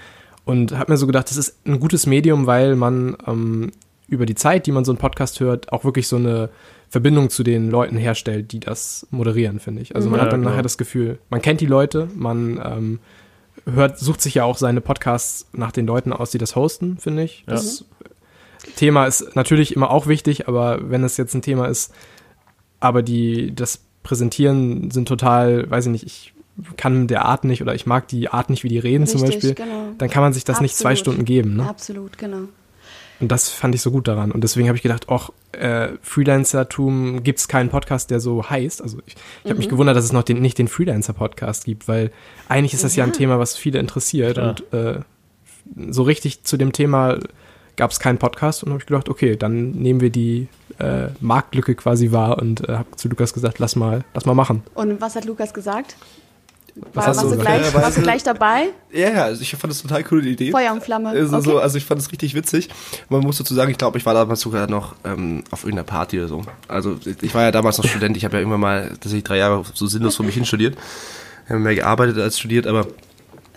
Und 0.43 0.78
habe 0.78 0.91
mir 0.91 0.98
so 0.98 1.08
gedacht 1.08 1.30
das 1.30 1.38
ist 1.38 1.65
ein 1.65 1.80
gutes 1.80 2.08
Medium 2.08 2.45
weil 2.45 2.76
man 2.76 3.15
ähm, 3.26 3.72
über 4.10 4.26
die 4.26 4.36
Zeit 4.36 4.65
die 4.65 4.72
man 4.72 4.86
so 4.86 4.91
einen 4.91 5.00
Podcast 5.00 5.39
hört 5.39 5.72
auch 5.72 5.84
wirklich 5.84 6.08
so 6.08 6.15
eine 6.15 6.50
Verbindung 6.89 7.30
zu 7.30 7.43
den 7.43 7.69
Leuten 7.69 7.98
herstellt 7.98 8.52
die 8.52 8.60
das 8.60 9.08
moderieren 9.12 9.60
finde 9.60 9.82
ich 9.82 9.95
also 9.95 10.10
man 10.10 10.19
Ja, 10.19 10.26
hat 10.26 10.34
dann 10.34 10.41
genau. 10.41 10.52
nachher 10.52 10.63
das 10.63 10.78
Gefühl 10.78 11.19
man 11.30 11.41
kennt 11.41 11.62
die 11.62 11.67
Leute 11.67 12.08
man 12.15 12.62
ähm, 12.63 13.00
hört, 13.65 14.00
sucht 14.00 14.22
sich 14.22 14.36
ja 14.36 14.43
auch 14.43 14.58
seine 14.58 14.82
Podcasts 14.82 15.48
nach 15.54 15.72
den 15.72 15.86
Leuten 15.86 16.13
aus, 16.13 16.32
die 16.32 16.38
das 16.38 16.56
hosten, 16.56 16.98
finde 16.98 17.24
ich. 17.24 17.43
Ja. 17.48 17.54
Das 17.54 17.86
Thema 18.76 19.06
ist 19.06 19.36
natürlich 19.36 19.76
immer 19.76 19.89
auch 19.91 20.08
wichtig, 20.08 20.48
aber 20.48 20.89
wenn 20.89 21.04
es 21.04 21.17
jetzt 21.17 21.34
ein 21.34 21.41
Thema 21.41 21.67
ist, 21.67 21.93
aber 22.80 23.02
die 23.02 23.54
das 23.56 23.82
Präsentieren 24.04 24.91
sind 24.91 25.08
total, 25.08 25.69
weiß 25.69 25.88
ich 25.88 25.91
nicht, 25.91 26.06
ich 26.06 26.34
kann 26.78 27.08
der 27.08 27.26
Art 27.26 27.45
nicht 27.45 27.62
oder 27.62 27.74
ich 27.74 27.86
mag 27.86 28.08
die 28.08 28.30
Art 28.30 28.50
nicht, 28.50 28.63
wie 28.63 28.69
die 28.69 28.80
reden 28.80 29.08
zum 29.08 29.22
Richtig, 29.22 29.56
Beispiel, 29.56 29.65
genau. 29.65 29.93
dann 29.98 30.10
kann 30.10 30.24
man 30.24 30.34
sich 30.34 30.43
das 30.43 30.62
nicht 30.62 30.76
zwei 30.76 30.91
Absolut. 30.91 31.00
Stunden 31.00 31.26
geben. 31.26 31.56
Ne? 31.58 31.69
Absolut, 31.69 32.17
genau. 32.17 32.43
Und 33.20 33.32
das 33.32 33.50
fand 33.50 33.76
ich 33.76 33.82
so 33.82 33.92
gut 33.92 34.08
daran. 34.08 34.32
Und 34.32 34.44
deswegen 34.44 34.68
habe 34.68 34.78
ich 34.78 34.82
gedacht, 34.82 35.10
auch 35.10 35.32
äh, 35.52 35.90
Freelancertum 36.02 37.24
gibt 37.24 37.40
es 37.40 37.48
keinen 37.48 37.70
Podcast, 37.70 38.12
der 38.12 38.20
so 38.20 38.50
heißt. 38.50 38.82
Also 38.82 39.00
ich, 39.06 39.16
ich 39.44 39.50
habe 39.50 39.58
mich 39.58 39.70
gewundert, 39.70 39.98
dass 39.98 40.06
es 40.06 40.14
noch 40.14 40.24
den, 40.24 40.42
nicht 40.42 40.58
den 40.58 40.68
Freelancer-Podcast 40.68 41.66
gibt, 41.66 41.88
weil 41.88 42.12
eigentlich 42.48 42.74
ist 42.74 42.84
das 42.84 42.96
ja, 42.96 43.04
ein 43.04 43.12
Ja. 43.12 43.16
Thema, 43.18 43.40
was 43.40 43.58
viele 43.58 43.80
interessiert. 43.80 44.36
Klar. 44.36 44.50
Und 44.50 44.74
äh, 44.74 45.00
so 45.92 46.04
richtig 46.04 46.44
zu 46.44 46.56
dem 46.58 46.72
Thema 46.72 47.20
gab 47.76 47.92
es 47.92 48.00
keinen 48.00 48.18
Podcast 48.18 48.64
und 48.64 48.72
habe 48.72 48.80
ich 48.82 48.86
gedacht, 48.86 49.10
okay, 49.10 49.36
dann 49.36 49.72
nehmen 49.72 50.02
wir 50.02 50.10
die 50.10 50.48
äh, 50.80 51.08
Marktlücke 51.20 51.76
quasi 51.76 52.12
wahr 52.12 52.38
und 52.38 52.68
äh, 52.68 52.74
habe 52.78 52.96
zu 52.96 53.08
Lukas 53.10 53.34
gesagt, 53.34 53.60
lass 53.60 53.76
mal, 53.76 54.04
lass 54.14 54.26
mal 54.26 54.34
machen. 54.34 54.64
Und 54.76 55.00
was 55.02 55.16
hat 55.16 55.26
Lukas 55.26 55.54
gesagt? 55.54 55.96
Was 56.94 56.96
War, 56.96 57.08
hast 57.08 57.18
warst, 57.24 57.32
du 57.36 57.38
gleich, 57.39 57.74
warst 57.74 57.98
du 57.98 58.02
gleich 58.02 58.24
dabei? 58.24 58.70
Ja, 58.92 59.10
ja, 59.10 59.24
also 59.26 59.42
ich 59.42 59.52
fand 59.56 59.72
das 59.72 59.82
total 59.82 60.04
coole 60.04 60.28
Idee. 60.28 60.52
Feuer 60.52 60.72
und 60.74 60.84
Flamme. 60.84 61.10
Also, 61.10 61.36
okay. 61.36 61.46
so, 61.46 61.60
also 61.60 61.78
ich 61.78 61.86
fand 61.86 62.02
es 62.02 62.12
richtig 62.12 62.34
witzig. 62.36 62.70
Man 63.10 63.22
muss 63.22 63.38
dazu 63.38 63.54
sagen, 63.54 63.72
ich 63.72 63.78
glaube, 63.78 63.98
ich 63.98 64.06
war 64.06 64.13
damals 64.13 64.42
sogar 64.42 64.68
noch 64.68 64.96
ähm, 65.06 65.44
auf 65.52 65.63
irgendeiner 65.63 65.86
Party 65.86 66.20
oder 66.20 66.28
so. 66.28 66.42
Also 66.68 66.98
ich 67.22 67.34
war 67.34 67.44
ja 67.44 67.52
damals 67.52 67.78
noch 67.78 67.86
Student, 67.86 68.18
ich 68.18 68.26
habe 68.26 68.36
ja 68.36 68.39
irgendwann 68.39 68.62
mal 68.62 68.89
tatsächlich 68.89 69.24
drei 69.24 69.38
Jahre 69.38 69.63
so 69.74 69.88
sinnlos 69.88 70.15
vor 70.15 70.26
mich 70.26 70.36
hin 70.36 70.46
studiert. 70.46 70.78
Wir 71.48 71.56
haben 71.56 71.63
mehr 71.63 71.76
gearbeitet 71.76 72.18
als 72.18 72.38
studiert, 72.39 72.68
aber 72.68 72.88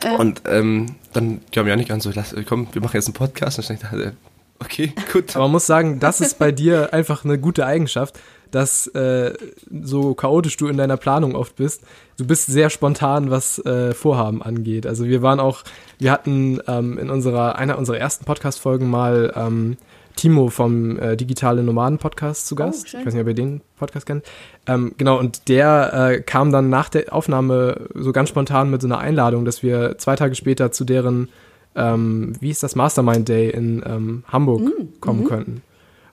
Äh. 0.04 0.16
und 0.16 0.42
ähm, 0.46 0.96
dann 1.12 1.40
kam 1.52 1.66
ja 1.68 1.76
nicht 1.76 1.88
ganz 1.88 2.04
so, 2.04 2.10
lass, 2.14 2.34
komm, 2.48 2.66
wir 2.72 2.82
machen 2.82 2.96
jetzt 2.96 3.06
einen 3.06 3.14
Podcast. 3.14 3.58
Und 3.58 3.70
ich 3.70 3.80
dachte, 3.80 4.02
äh, 4.02 4.12
okay, 4.58 4.92
gut. 5.12 5.36
Aber 5.36 5.44
man 5.44 5.52
muss 5.52 5.66
sagen, 5.66 6.00
das 6.00 6.20
ist 6.20 6.38
bei 6.38 6.52
dir 6.52 6.92
einfach 6.92 7.24
eine 7.24 7.38
gute 7.38 7.66
Eigenschaft, 7.66 8.18
dass 8.52 8.86
äh, 8.88 9.34
so 9.82 10.14
chaotisch 10.14 10.56
du 10.56 10.68
in 10.68 10.76
deiner 10.76 10.96
Planung 10.96 11.34
oft 11.34 11.56
bist. 11.56 11.82
Du 12.16 12.26
bist 12.26 12.46
sehr 12.46 12.70
spontan, 12.70 13.30
was 13.30 13.58
äh, 13.64 13.92
Vorhaben 13.92 14.42
angeht. 14.42 14.86
Also 14.86 15.06
wir 15.06 15.22
waren 15.22 15.40
auch, 15.40 15.64
wir 15.98 16.12
hatten 16.12 16.60
ähm, 16.68 16.98
in 16.98 17.10
unserer 17.10 17.56
einer 17.56 17.78
unserer 17.78 17.98
ersten 17.98 18.24
Podcast-Folgen 18.24 18.88
mal 18.88 19.32
ähm, 19.34 19.76
Timo 20.16 20.48
vom 20.48 20.98
äh, 20.98 21.16
Digitale 21.16 21.62
Nomaden 21.62 21.98
Podcast 21.98 22.46
zu 22.46 22.54
Gast. 22.54 22.88
schön. 22.88 23.00
ich 23.00 23.06
weiß 23.06 23.14
nicht, 23.14 23.22
ob 23.22 23.28
ihr 23.28 23.34
den 23.34 23.62
Podcast 23.78 24.06
kennt. 24.06 24.24
Ähm, 24.66 24.92
genau, 24.98 25.18
und 25.18 25.48
der 25.48 25.92
äh, 25.94 26.20
kam 26.20 26.52
dann 26.52 26.68
nach 26.68 26.88
der 26.88 27.12
Aufnahme 27.12 27.88
so 27.94 28.12
ganz 28.12 28.28
spontan 28.28 28.70
mit 28.70 28.82
so 28.82 28.88
einer 28.88 28.98
Einladung, 28.98 29.44
dass 29.44 29.62
wir 29.62 29.98
zwei 29.98 30.16
Tage 30.16 30.34
später 30.34 30.70
zu 30.70 30.84
deren, 30.84 31.28
ähm, 31.74 32.34
wie 32.40 32.50
ist 32.50 32.62
das, 32.62 32.76
Mastermind 32.76 33.28
Day 33.28 33.50
in 33.50 33.82
ähm, 33.86 34.24
Hamburg 34.28 34.62
Mm, 34.62 35.00
kommen 35.00 35.20
mhm. 35.20 35.28
könnten. 35.28 35.62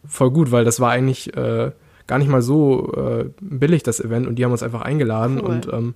Voll 0.07 0.31
gut, 0.31 0.51
weil 0.51 0.63
das 0.63 0.79
war 0.79 0.91
eigentlich 0.91 1.35
äh, 1.35 1.71
gar 2.09 2.17
nicht 2.19 2.27
mal 2.29 2.41
so 2.41 2.91
äh, 2.97 3.29
billig, 3.39 3.83
das 3.83 4.01
Event, 4.01 4.27
und 4.27 4.35
die 4.35 4.43
haben 4.43 4.51
uns 4.51 4.63
einfach 4.63 4.81
eingeladen 4.81 5.39
Cool. 5.39 5.47
und 5.49 5.69
ähm, 5.71 5.95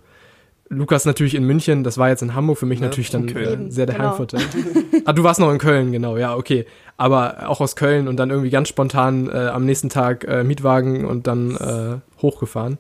Lukas 0.70 1.06
natürlich 1.06 1.36
in 1.36 1.44
München, 1.44 1.84
das 1.84 1.98
war 1.98 2.10
jetzt 2.10 2.22
in 2.24 2.34
Hamburg 2.36 2.58
für 2.58 2.66
mich 2.66 2.80
Ja, 2.80 2.86
natürlich 2.86 3.10
dann 3.10 3.28
Köln. 3.28 3.68
äh, 3.68 3.72
sehr 3.72 3.86
der 3.86 3.96
Genau. 3.96 4.10
Heimvorteil. 4.10 4.42
ah, 5.06 5.14
du 5.14 5.24
warst 5.24 5.40
noch 5.40 5.52
in 5.52 5.58
Köln, 5.58 5.92
genau, 5.92 6.18
ja, 6.18 6.36
okay. 6.36 6.66
Aber 6.98 7.50
auch 7.50 7.60
aus 7.62 7.76
Köln 7.76 8.08
und 8.08 8.18
dann 8.18 8.30
irgendwie 8.30 8.50
ganz 8.50 8.70
spontan 8.70 9.30
äh, 9.30 9.48
am 9.48 9.66
nächsten 9.66 9.90
Tag 9.90 10.26
äh, 10.28 10.44
Mietwagen 10.44 11.06
und 11.06 11.28
dann 11.28 11.56
äh, 11.56 12.22
hochgefahren. 12.22 12.78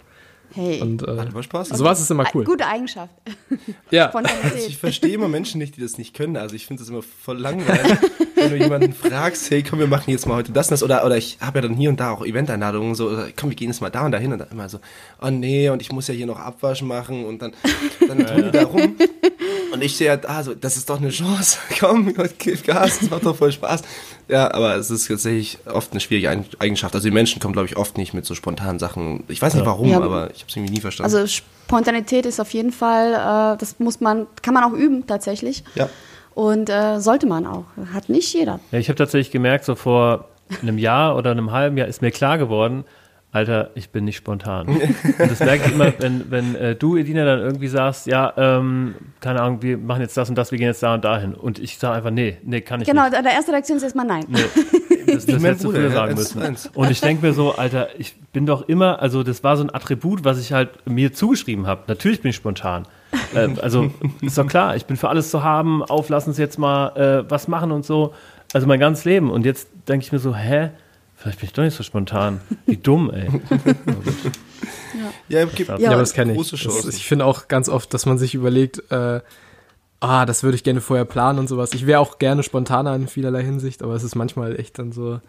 Hey. 0.55 0.81
Und 0.81 1.01
äh, 1.07 1.17
Hat 1.17 1.27
aber 1.29 1.41
Spaß. 1.43 1.69
sowas 1.69 1.99
ist 1.99 2.11
immer 2.11 2.25
cool. 2.33 2.43
Gute 2.43 2.65
Eigenschaft. 2.67 3.11
Ja, 3.91 4.09
Also 4.13 4.27
ich 4.67 4.77
verstehe 4.77 5.13
immer 5.13 5.27
Menschen 5.27 5.57
nicht, 5.59 5.77
die 5.77 5.81
das 5.81 5.97
nicht 5.97 6.13
können. 6.15 6.37
Also 6.37 6.55
ich 6.55 6.67
finde 6.67 6.81
das 6.83 6.89
immer 6.89 7.01
voll 7.01 7.39
langweilig, 7.39 7.97
wenn 8.35 8.49
du 8.51 8.57
jemanden 8.57 8.93
fragst, 8.93 9.49
hey, 9.49 9.63
komm, 9.63 9.79
wir 9.79 9.87
machen 9.87 10.11
jetzt 10.11 10.27
mal 10.27 10.35
heute 10.35 10.51
das 10.51 10.67
und 10.67 10.71
das. 10.71 10.83
Oder, 10.83 11.05
oder 11.05 11.17
ich 11.17 11.37
habe 11.41 11.59
ja 11.59 11.61
dann 11.67 11.75
hier 11.75 11.89
und 11.89 11.99
da 11.99 12.11
auch 12.11 12.25
Eventeinladungen, 12.25 12.93
so, 12.95 13.09
oder, 13.09 13.27
komm, 13.35 13.49
wir 13.49 13.55
gehen 13.55 13.69
jetzt 13.69 13.81
mal 13.81 13.89
da 13.89 14.05
und 14.05 14.11
dahin. 14.11 14.31
Und 14.33 14.39
dann 14.39 14.49
immer 14.51 14.69
so, 14.69 14.79
oh 15.21 15.29
nee, 15.29 15.69
und 15.69 15.81
ich 15.81 15.91
muss 15.91 16.07
ja 16.07 16.13
hier 16.13 16.25
noch 16.27 16.39
Abwasch 16.39 16.81
machen 16.83 17.25
und 17.25 17.41
dann, 17.41 17.53
dann 18.07 18.19
tun 18.25 18.43
die 18.45 18.51
da 18.51 18.63
rum. 18.65 18.95
Und 19.73 19.81
ich 19.83 19.97
sehe 19.97 20.11
halt, 20.11 20.29
ah, 20.29 20.43
so, 20.43 20.53
das 20.53 20.77
ist 20.77 20.87
doch 20.87 20.99
eine 20.99 21.09
Chance. 21.09 21.57
Komm, 21.79 22.13
gib 22.37 22.63
Gas, 22.63 22.99
das 22.99 23.09
macht 23.09 23.25
doch 23.25 23.35
voll 23.35 23.51
Spaß. 23.51 23.81
Ja, 24.27 24.53
aber 24.53 24.75
es 24.75 24.91
ist 24.91 25.07
tatsächlich 25.07 25.57
oft 25.65 25.91
eine 25.91 25.99
schwierige 25.99 26.29
Eig- 26.29 26.59
Eigenschaft. 26.59 26.93
Also 26.93 27.07
die 27.07 27.13
Menschen 27.13 27.41
kommen, 27.41 27.53
glaube 27.53 27.67
ich, 27.67 27.75
oft 27.75 27.97
nicht 27.97 28.13
mit 28.13 28.23
so 28.25 28.35
spontanen 28.35 28.77
Sachen. 28.77 29.23
Ich 29.29 29.41
weiß 29.41 29.55
nicht 29.55 29.65
warum, 29.65 29.89
Ja. 29.89 29.99
aber 29.99 30.29
ich 30.35 30.42
habe 30.43 30.49
es 30.49 30.55
irgendwie 30.55 30.73
nie 30.73 30.81
verstanden. 30.81 31.13
Also 31.15 31.27
Spontanität 31.27 32.25
ist 32.25 32.39
auf 32.39 32.53
jeden 32.53 32.71
Fall, 32.71 33.13
äh, 33.13 33.57
das 33.57 33.79
muss 33.79 33.99
man, 34.01 34.27
kann 34.41 34.53
man 34.53 34.63
auch 34.63 34.73
üben 34.73 35.07
tatsächlich. 35.07 35.63
ja. 35.75 35.89
Und 36.35 36.67
äh, 36.67 36.99
sollte 36.99 37.27
man 37.27 37.45
auch. 37.45 37.65
Hat 37.93 38.09
nicht 38.09 38.33
jeder. 38.33 38.59
Ja, 38.71 38.79
ich 38.79 38.87
habe 38.89 38.95
tatsächlich 38.95 39.29
gemerkt, 39.31 39.65
so 39.65 39.75
vor 39.75 40.29
einem 40.63 40.79
Jahr 40.79 41.15
oder 41.15 41.29
einem 41.29 41.51
halben 41.51 41.77
Jahr 41.77 41.87
ist 41.87 42.01
mir 42.01 42.09
klar 42.09 42.39
geworden, 42.39 42.85
Alter, 43.31 43.69
ich 43.75 43.89
bin 43.91 44.05
nicht 44.05 44.17
spontan. 44.17 44.67
Und 44.67 44.81
das 45.19 45.39
merke 45.39 45.65
ich 45.67 45.73
immer, 45.73 45.93
wenn, 45.99 46.31
wenn 46.31 46.55
äh, 46.55 46.75
du, 46.75 46.97
Edina, 46.97 47.23
dann 47.25 47.39
irgendwie 47.39 47.67
sagst, 47.67 48.07
ja, 48.07 48.33
ähm, 48.37 48.95
keine 49.19 49.41
Ahnung, 49.41 49.61
wir 49.61 49.77
machen 49.77 50.01
jetzt 50.01 50.17
das 50.17 50.27
und 50.29 50.35
das, 50.35 50.51
wir 50.51 50.57
gehen 50.57 50.67
jetzt 50.67 50.81
da 50.81 50.95
und 50.95 51.03
dahin. 51.05 51.35
Und 51.35 51.59
ich 51.59 51.77
sage 51.77 51.95
einfach, 51.97 52.09
nee, 52.11 52.37
nee, 52.43 52.61
kann 52.61 52.81
ich 52.81 52.87
Genau, 52.87 53.03
nicht. 53.09 53.13
der 53.23 53.31
erste 53.31 53.51
Reaktion 53.51 53.77
ist 53.77 53.83
erstmal 53.83 54.05
nein. 54.07 54.25
Nee, 54.27 54.39
das, 55.13 55.25
das 55.25 55.43
hättest 55.43 55.63
du 55.63 55.71
früher 55.71 55.91
sagen 55.91 56.15
müssen. 56.15 56.41
Und 56.73 56.91
ich 56.91 57.01
denke 57.01 57.25
mir 57.25 57.33
so, 57.33 57.55
Alter, 57.55 57.89
ich 57.97 58.15
bin 58.33 58.45
doch 58.45 58.67
immer, 58.67 59.01
also 59.01 59.23
das 59.23 59.43
war 59.43 59.57
so 59.57 59.63
ein 59.63 59.73
Attribut, 59.73 60.23
was 60.23 60.39
ich 60.39 60.53
halt 60.53 60.69
mir 60.87 61.13
zugeschrieben 61.13 61.67
habe. 61.67 61.83
Natürlich 61.87 62.21
bin 62.21 62.29
ich 62.29 62.35
spontan. 62.35 62.87
ähm, 63.35 63.57
also 63.61 63.91
ist 64.21 64.37
doch 64.37 64.47
klar, 64.47 64.75
ich 64.75 64.85
bin 64.85 64.97
für 64.97 65.09
alles 65.09 65.29
zu 65.29 65.43
haben, 65.43 65.83
auf, 65.83 66.09
lass 66.09 66.27
uns 66.27 66.37
jetzt 66.37 66.57
mal 66.57 66.95
äh, 66.95 67.29
was 67.29 67.47
machen 67.47 67.71
und 67.71 67.85
so. 67.85 68.13
Also 68.53 68.67
mein 68.67 68.79
ganzes 68.79 69.05
Leben. 69.05 69.31
Und 69.31 69.45
jetzt 69.45 69.67
denke 69.87 70.05
ich 70.05 70.11
mir 70.11 70.19
so, 70.19 70.35
hä? 70.35 70.69
Vielleicht 71.15 71.39
bin 71.39 71.47
ich 71.47 71.53
doch 71.53 71.63
nicht 71.63 71.75
so 71.75 71.83
spontan. 71.83 72.41
Wie 72.65 72.77
dumm, 72.77 73.09
ey. 73.11 73.29
Ja, 75.29 75.45
gibt, 75.45 75.69
Ja, 75.69 75.77
Ja, 75.77 75.89
aber 75.91 75.99
das 75.99 76.13
kenne 76.13 76.31
ich. 76.31 76.37
große 76.37 76.57
Das, 76.57 76.85
ich 76.85 77.05
finde 77.05 77.25
auch 77.25 77.47
ganz 77.47 77.69
oft, 77.69 77.93
dass 77.93 78.05
man 78.05 78.17
sich 78.17 78.35
überlegt, 78.35 78.91
äh, 78.91 79.21
ah, 80.03 80.25
das 80.25 80.43
würde 80.43 80.55
ich 80.55 80.63
gerne 80.63 80.81
vorher 80.81 81.05
planen 81.05 81.39
und 81.39 81.47
sowas. 81.47 81.73
Ich 81.73 81.85
wäre 81.85 81.99
auch 81.99 82.19
gerne 82.19 82.43
spontaner 82.43 82.95
in 82.95 83.07
vielerlei 83.07 83.43
Hinsicht, 83.43 83.81
aber 83.81 83.95
es 83.95 84.03
ist 84.03 84.15
manchmal 84.15 84.59
echt 84.59 84.79
dann 84.79 84.91
so 84.91 85.19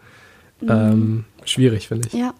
ähm, 0.61 1.25
schwierig, 1.43 1.87
finde 1.87 2.07
ich. 2.07 2.13
Ja. 2.13 2.33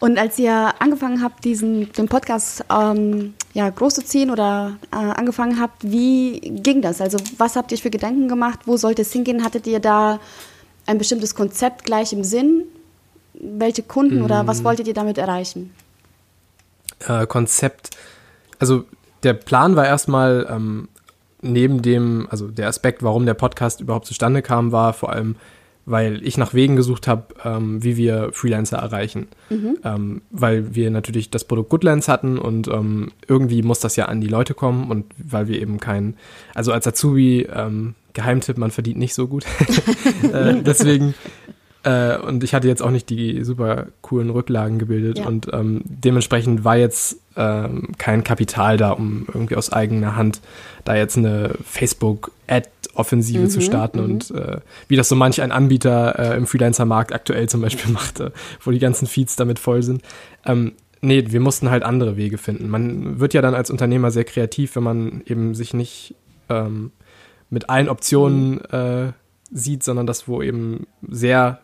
Und 0.00 0.18
als 0.18 0.38
ihr 0.38 0.74
angefangen 0.80 1.22
habt, 1.22 1.44
diesen, 1.44 1.92
den 1.92 2.08
Podcast 2.08 2.64
ähm, 2.70 3.34
ja, 3.54 3.70
groß 3.70 3.94
zu 3.94 4.04
ziehen 4.04 4.30
oder 4.30 4.76
äh, 4.90 4.96
angefangen 4.96 5.60
habt, 5.60 5.84
wie 5.84 6.40
ging 6.40 6.82
das? 6.82 7.00
Also 7.00 7.18
was 7.38 7.54
habt 7.54 7.70
ihr 7.70 7.78
für 7.78 7.90
Gedanken 7.90 8.28
gemacht? 8.28 8.60
Wo 8.66 8.76
sollte 8.76 9.02
es 9.02 9.12
hingehen? 9.12 9.44
Hattet 9.44 9.66
ihr 9.68 9.78
da 9.78 10.18
ein 10.86 10.98
bestimmtes 10.98 11.36
Konzept 11.36 11.84
gleich 11.84 12.12
im 12.12 12.24
Sinn? 12.24 12.64
Welche 13.34 13.82
Kunden 13.82 14.22
oder 14.22 14.46
was 14.46 14.64
wolltet 14.64 14.88
ihr 14.88 14.94
damit 14.94 15.18
erreichen? 15.18 15.72
äh, 17.06 17.26
Konzept, 17.26 17.90
also 18.58 18.84
der 19.22 19.34
Plan 19.34 19.76
war 19.76 19.86
erstmal 19.86 20.46
ähm, 20.50 20.88
neben 21.42 21.82
dem, 21.82 22.26
also 22.30 22.48
der 22.48 22.68
Aspekt, 22.68 23.02
warum 23.02 23.26
der 23.26 23.34
Podcast 23.34 23.80
überhaupt 23.80 24.06
zustande 24.06 24.42
kam, 24.42 24.72
war 24.72 24.92
vor 24.92 25.12
allem, 25.12 25.36
weil 25.86 26.24
ich 26.26 26.36
nach 26.36 26.54
Wegen 26.54 26.76
gesucht 26.76 27.08
habe, 27.08 27.34
ähm, 27.44 27.82
wie 27.82 27.96
wir 27.96 28.30
Freelancer 28.32 28.78
erreichen. 28.78 29.28
Ähm, 29.84 30.22
weil 30.30 30.74
wir 30.74 30.90
natürlich 30.90 31.30
das 31.30 31.44
Produkt 31.44 31.70
Goodlands 31.70 32.08
hatten 32.08 32.38
und 32.38 32.68
ähm, 32.68 33.12
irgendwie 33.26 33.62
muss 33.62 33.80
das 33.80 33.96
ja 33.96 34.06
an 34.06 34.20
die 34.20 34.28
Leute 34.28 34.54
kommen 34.54 34.90
und 34.90 35.06
weil 35.18 35.48
wir 35.48 35.60
eben 35.60 35.80
kein, 35.80 36.14
also 36.54 36.72
als 36.72 36.86
Azubi, 36.86 37.48
ähm, 37.52 37.94
Geheimtipp, 38.12 38.58
man 38.58 38.70
verdient 38.70 38.98
nicht 38.98 39.14
so 39.14 39.28
gut. 39.28 39.44
äh, 40.32 40.62
deswegen 40.62 41.14
äh, 41.82 42.16
und 42.18 42.44
ich 42.44 42.54
hatte 42.54 42.68
jetzt 42.68 42.82
auch 42.82 42.90
nicht 42.90 43.08
die 43.08 43.42
super 43.44 43.86
coolen 44.02 44.30
Rücklagen 44.30 44.78
gebildet 44.78 45.18
Ja. 45.18 45.26
und 45.26 45.48
ähm, 45.52 45.82
dementsprechend 45.84 46.64
war 46.64 46.76
jetzt 46.76 47.18
ähm, 47.36 47.88
kein 47.98 48.22
Kapital 48.24 48.76
da, 48.76 48.90
um 48.90 49.26
irgendwie 49.32 49.56
aus 49.56 49.72
eigener 49.72 50.16
Hand 50.16 50.40
da 50.84 50.94
jetzt 50.96 51.16
eine 51.16 51.52
Facebook-Ad-Offensive 51.64 53.48
zu 53.48 53.60
starten 53.60 54.00
und 54.00 54.30
äh, 54.30 54.58
wie 54.88 54.96
das 54.96 55.08
so 55.08 55.16
manch 55.16 55.40
ein 55.42 55.52
Anbieter 55.52 56.18
äh, 56.18 56.36
im 56.36 56.46
Freelancer-Markt 56.46 57.12
aktuell 57.14 57.48
zum 57.48 57.60
Beispiel 57.60 57.90
macht, 57.92 58.20
äh, 58.20 58.30
wo 58.62 58.70
die 58.70 58.78
ganzen 58.78 59.06
Feeds 59.06 59.36
damit 59.36 59.58
voll 59.58 59.82
sind. 59.82 60.02
Ähm, 60.44 60.72
nee, 61.00 61.24
wir 61.28 61.40
mussten 61.40 61.70
halt 61.70 61.82
andere 61.82 62.16
Wege 62.16 62.38
finden. 62.38 62.68
Man 62.68 63.20
wird 63.20 63.34
ja 63.34 63.42
dann 63.42 63.54
als 63.54 63.70
Unternehmer 63.70 64.10
sehr 64.10 64.24
kreativ, 64.24 64.76
wenn 64.76 64.82
man 64.82 65.22
eben 65.26 65.54
sich 65.54 65.74
nicht 65.74 66.14
ähm, 66.48 66.92
mit 67.48 67.70
allen 67.70 67.88
Optionen 67.88 68.60
äh, 68.66 69.12
sieht, 69.52 69.82
sondern 69.82 70.06
das, 70.06 70.28
wo 70.28 70.42
eben 70.42 70.86
sehr, 71.08 71.60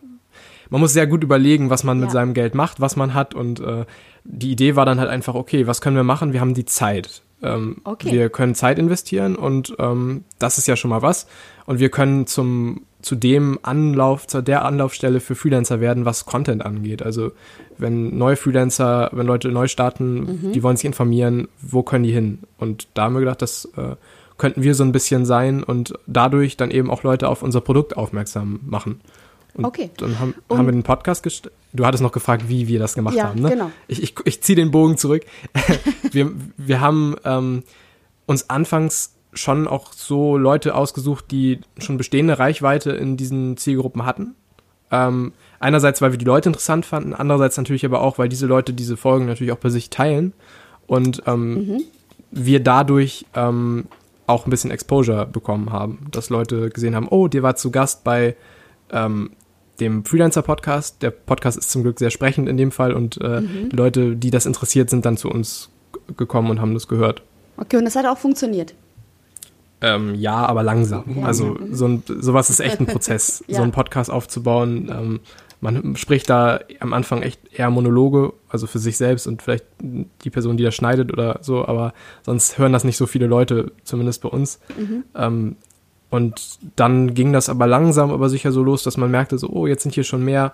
man 0.69 0.81
muss 0.81 0.93
sehr 0.93 1.07
gut 1.07 1.23
überlegen, 1.23 1.69
was 1.69 1.83
man 1.83 1.99
mit 1.99 2.07
Ja. 2.09 2.13
seinem 2.13 2.33
Geld 2.33 2.55
macht, 2.55 2.79
was 2.81 2.95
man 2.95 3.13
hat 3.13 3.33
und 3.35 3.59
äh, 3.59 3.85
die 4.23 4.51
Idee 4.51 4.75
war 4.75 4.85
dann 4.85 4.99
halt 4.99 5.09
einfach, 5.09 5.35
okay, 5.35 5.67
was 5.67 5.79
können 5.81 5.95
wir 5.95 6.03
machen? 6.03 6.33
Wir 6.33 6.41
haben 6.41 6.53
die 6.53 6.65
Zeit. 6.65 7.21
Ähm, 7.41 7.77
Okay. 7.83 8.11
Wir 8.11 8.29
können 8.29 8.55
Zeit 8.55 8.79
investieren 8.79 9.35
und 9.35 9.75
ähm, 9.79 10.23
das 10.39 10.57
ist 10.57 10.67
ja 10.67 10.75
schon 10.75 10.89
mal 10.89 11.01
was. 11.01 11.27
Und 11.65 11.79
wir 11.79 11.89
können 11.89 12.25
zum 12.27 12.81
zu 13.01 13.15
dem 13.15 13.59
Anlauf, 13.61 14.25
zu 14.27 14.41
der 14.41 14.65
Anlaufstelle 14.65 15.19
für 15.19 15.35
Freelancer 15.35 15.79
werden, 15.79 16.03
was 16.03 16.25
Content 16.25 16.65
angeht. 16.65 17.03
Also 17.03 17.31
wenn 17.77 18.17
neue 18.17 18.35
Freelancer, 18.35 19.11
wenn 19.13 19.27
Leute 19.27 19.49
neu 19.49 19.67
starten, 19.67 20.51
die 20.53 20.63
wollen 20.63 20.75
sich 20.77 20.85
informieren, 20.85 21.47
wo 21.61 21.83
können 21.83 22.03
die 22.03 22.11
hin? 22.11 22.39
Und 22.57 22.87
da 22.95 23.03
haben 23.03 23.13
wir 23.13 23.19
gedacht, 23.19 23.41
das 23.43 23.65
äh, 23.77 23.95
könnten 24.37 24.63
wir 24.63 24.73
so 24.73 24.83
ein 24.83 24.91
bisschen 24.91 25.25
sein 25.25 25.63
und 25.63 25.93
dadurch 26.07 26.57
dann 26.57 26.71
eben 26.71 26.89
auch 26.89 27.03
Leute 27.03 27.29
auf 27.29 27.43
unser 27.43 27.61
Produkt 27.61 27.95
aufmerksam 27.95 28.59
machen. 28.65 28.99
Und 29.57 29.65
Okay. 29.65 29.89
dann 29.97 30.19
haben, 30.19 30.35
Und- 30.47 30.57
haben 30.57 30.65
wir 30.67 30.71
den 30.71 30.83
Podcast 30.83 31.23
gestellt. 31.23 31.53
Du 31.73 31.85
hattest 31.85 32.01
noch 32.01 32.11
gefragt, 32.11 32.45
wie 32.47 32.67
wir 32.67 32.79
das 32.79 32.95
gemacht 32.95 33.15
Ja, 33.15 33.25
haben, 33.29 33.41
ne? 33.41 33.49
genau. 33.49 33.71
Ich, 33.87 34.01
ich, 34.01 34.15
ich 34.25 34.41
ziehe 34.41 34.55
den 34.55 34.71
Bogen 34.71 34.97
zurück. 34.97 35.23
wir, 36.11 36.31
wir 36.57 36.79
haben 36.81 37.15
ähm, 37.25 37.63
uns 38.25 38.49
anfangs 38.49 39.13
schon 39.33 39.67
auch 39.67 39.93
so 39.93 40.37
Leute 40.37 40.73
ausgesucht, 40.73 41.25
die 41.31 41.59
schon 41.77 41.97
bestehende 41.97 42.39
Reichweite 42.39 42.91
in 42.91 43.17
diesen 43.17 43.57
Zielgruppen 43.57 44.05
hatten. 44.05 44.33
Ähm, 44.89 45.33
einerseits, 45.59 46.01
weil 46.01 46.11
wir 46.11 46.17
die 46.17 46.25
Leute 46.25 46.49
interessant 46.49 46.85
fanden, 46.85 47.13
andererseits 47.13 47.57
natürlich 47.57 47.85
aber 47.85 48.01
auch, 48.01 48.17
weil 48.17 48.29
diese 48.29 48.45
Leute 48.47 48.73
diese 48.73 48.95
Folgen 48.97 49.25
natürlich 49.25 49.51
auch 49.51 49.57
bei 49.57 49.69
sich 49.69 49.89
teilen 49.89 50.33
und 50.87 51.23
ähm, 51.27 51.81
wir 52.31 52.61
dadurch 52.63 53.25
ähm, 53.35 53.85
auch 54.27 54.47
ein 54.47 54.49
bisschen 54.49 54.71
Exposure 54.71 55.25
bekommen 55.25 55.71
haben, 55.71 56.07
dass 56.11 56.29
Leute 56.29 56.69
gesehen 56.69 56.95
haben, 56.95 57.07
oh, 57.09 57.27
der 57.27 57.43
war 57.43 57.55
zu 57.57 57.69
Gast 57.69 58.03
bei 58.05 58.35
ähm, 58.91 59.31
dem 59.79 60.05
Freelancer-Podcast. 60.05 61.01
Der 61.01 61.11
Podcast 61.11 61.57
ist 61.57 61.71
zum 61.71 61.83
Glück 61.83 61.99
sehr 61.99 62.09
sprechend 62.09 62.49
in 62.49 62.57
dem 62.57 62.71
Fall 62.71 62.93
und 62.93 63.19
äh, 63.21 63.41
die 63.41 63.75
Leute, 63.75 64.15
die 64.15 64.31
das 64.31 64.45
interessiert, 64.45 64.89
sind 64.89 65.05
dann 65.05 65.17
zu 65.17 65.29
uns 65.29 65.69
gekommen 66.15 66.49
und 66.49 66.61
haben 66.61 66.73
das 66.73 66.87
gehört. 66.87 67.21
Okay, 67.57 67.77
und 67.77 67.85
das 67.85 67.95
hat 67.95 68.05
auch 68.05 68.17
funktioniert. 68.17 68.73
Ähm, 69.81 70.15
ja, 70.15 70.45
aber 70.45 70.63
langsam. 70.63 71.23
Also 71.23 71.57
so 71.71 71.87
ein, 71.87 72.03
sowas 72.07 72.49
ist 72.49 72.59
echt 72.59 72.79
ein 72.79 72.87
Prozess, 72.87 73.43
Ja. 73.47 73.55
so 73.57 73.63
einen 73.63 73.71
Podcast 73.71 74.09
aufzubauen. 74.09 74.91
Ähm, 74.91 75.19
man 75.59 75.95
spricht 75.95 76.29
da 76.29 76.59
am 76.79 76.93
Anfang 76.93 77.23
echt 77.23 77.39
eher 77.51 77.69
Monologe, 77.71 78.33
also 78.47 78.67
für 78.67 78.79
sich 78.79 78.97
selbst 78.97 79.25
und 79.25 79.41
vielleicht 79.41 79.65
die 79.81 80.29
Person, 80.29 80.55
die 80.57 80.63
das 80.63 80.75
schneidet 80.75 81.11
oder 81.11 81.39
so, 81.41 81.65
aber 81.67 81.93
sonst 82.23 82.59
hören 82.59 82.73
das 82.73 82.83
nicht 82.83 82.97
so 82.97 83.07
viele 83.07 83.25
Leute, 83.25 83.71
zumindest 83.83 84.21
bei 84.21 84.29
uns. 84.29 84.59
Mhm. 84.77 85.03
Ähm, 85.15 85.55
und 86.17 86.59
dann 86.75 87.13
ging 87.13 87.31
das 87.31 87.47
aber 87.47 87.67
langsam, 87.67 88.11
aber 88.11 88.27
sicher 88.27 88.51
so 88.51 88.63
los, 88.63 88.83
dass 88.83 88.97
man 88.97 89.09
merkte, 89.09 89.37
so, 89.37 89.47
oh, 89.49 89.67
jetzt 89.67 89.83
sind 89.83 89.95
hier 89.95 90.03
schon 90.03 90.25
mehr, 90.25 90.51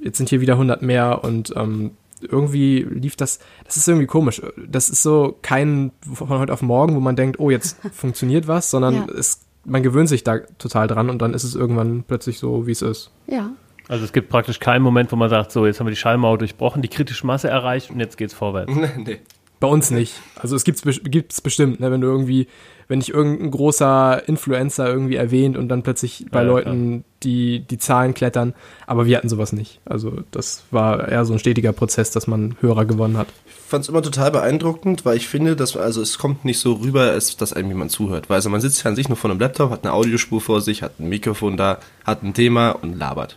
jetzt 0.00 0.16
sind 0.16 0.30
hier 0.30 0.40
wieder 0.40 0.54
100 0.54 0.80
mehr 0.80 1.22
und 1.22 1.52
ähm, 1.56 1.90
irgendwie 2.22 2.86
lief 2.88 3.16
das, 3.16 3.40
das 3.64 3.76
ist 3.76 3.88
irgendwie 3.88 4.06
komisch. 4.06 4.40
Das 4.56 4.88
ist 4.88 5.02
so 5.02 5.36
kein 5.42 5.92
von 6.12 6.28
heute 6.28 6.52
auf 6.52 6.62
morgen, 6.62 6.94
wo 6.94 7.00
man 7.00 7.16
denkt, 7.16 7.38
oh, 7.38 7.50
jetzt 7.50 7.78
funktioniert 7.92 8.48
was, 8.48 8.70
sondern 8.70 8.94
ja. 8.94 9.06
es, 9.18 9.40
man 9.64 9.82
gewöhnt 9.82 10.08
sich 10.08 10.24
da 10.24 10.38
total 10.58 10.86
dran 10.86 11.10
und 11.10 11.20
dann 11.20 11.34
ist 11.34 11.44
es 11.44 11.54
irgendwann 11.54 12.04
plötzlich 12.06 12.38
so, 12.38 12.66
wie 12.66 12.72
es 12.72 12.82
ist. 12.82 13.10
Ja. 13.26 13.50
Also 13.88 14.04
es 14.04 14.12
gibt 14.12 14.28
praktisch 14.28 14.60
keinen 14.60 14.82
Moment, 14.82 15.10
wo 15.10 15.16
man 15.16 15.28
sagt, 15.28 15.50
so, 15.50 15.66
jetzt 15.66 15.80
haben 15.80 15.86
wir 15.86 15.90
die 15.90 15.96
Schallmauer 15.96 16.38
durchbrochen, 16.38 16.80
die 16.80 16.88
kritische 16.88 17.26
Masse 17.26 17.48
erreicht 17.48 17.90
und 17.90 17.98
jetzt 17.98 18.16
geht's 18.16 18.34
vorwärts. 18.34 18.72
nee. 18.96 19.18
Bei 19.60 19.68
uns 19.68 19.90
nicht. 19.90 20.14
Also 20.36 20.56
es 20.56 20.64
gibt's, 20.64 20.82
gibt's 21.04 21.42
bestimmt, 21.42 21.80
ne, 21.80 21.90
wenn 21.90 22.00
du 22.00 22.06
irgendwie, 22.06 22.48
wenn 22.88 23.00
dich 23.00 23.10
irgendein 23.10 23.50
großer 23.50 24.26
Influencer 24.26 24.88
irgendwie 24.88 25.16
erwähnt 25.16 25.58
und 25.58 25.68
dann 25.68 25.82
plötzlich 25.82 26.24
bei 26.30 26.40
ja, 26.40 26.46
Leuten 26.46 27.04
die, 27.22 27.60
die 27.60 27.76
Zahlen 27.76 28.14
klettern. 28.14 28.54
Aber 28.86 29.04
wir 29.04 29.18
hatten 29.18 29.28
sowas 29.28 29.52
nicht. 29.52 29.80
Also 29.84 30.22
das 30.30 30.64
war 30.70 31.08
eher 31.08 31.26
so 31.26 31.34
ein 31.34 31.38
stetiger 31.38 31.72
Prozess, 31.72 32.10
dass 32.10 32.26
man 32.26 32.56
Hörer 32.60 32.86
gewonnen 32.86 33.18
hat. 33.18 33.28
Ich 33.46 33.52
fand 33.68 33.84
es 33.84 33.90
immer 33.90 34.00
total 34.00 34.30
beeindruckend, 34.30 35.04
weil 35.04 35.18
ich 35.18 35.28
finde, 35.28 35.56
dass 35.56 35.76
also 35.76 36.00
es 36.00 36.16
kommt 36.16 36.46
nicht 36.46 36.58
so 36.58 36.72
rüber, 36.72 37.10
als 37.10 37.36
dass 37.36 37.52
einem 37.52 37.68
jemand 37.68 37.90
zuhört. 37.90 38.30
Weil 38.30 38.36
also 38.36 38.48
man 38.48 38.62
sitzt 38.62 38.82
ja 38.82 38.88
an 38.88 38.96
sich 38.96 39.10
nur 39.10 39.18
vor 39.18 39.30
einem 39.30 39.40
Laptop, 39.40 39.70
hat 39.70 39.84
eine 39.84 39.92
Audiospur 39.92 40.40
vor 40.40 40.62
sich, 40.62 40.82
hat 40.82 40.98
ein 40.98 41.10
Mikrofon 41.10 41.58
da, 41.58 41.80
hat 42.04 42.22
ein 42.22 42.32
Thema 42.32 42.70
und 42.70 42.98
labert. 42.98 43.36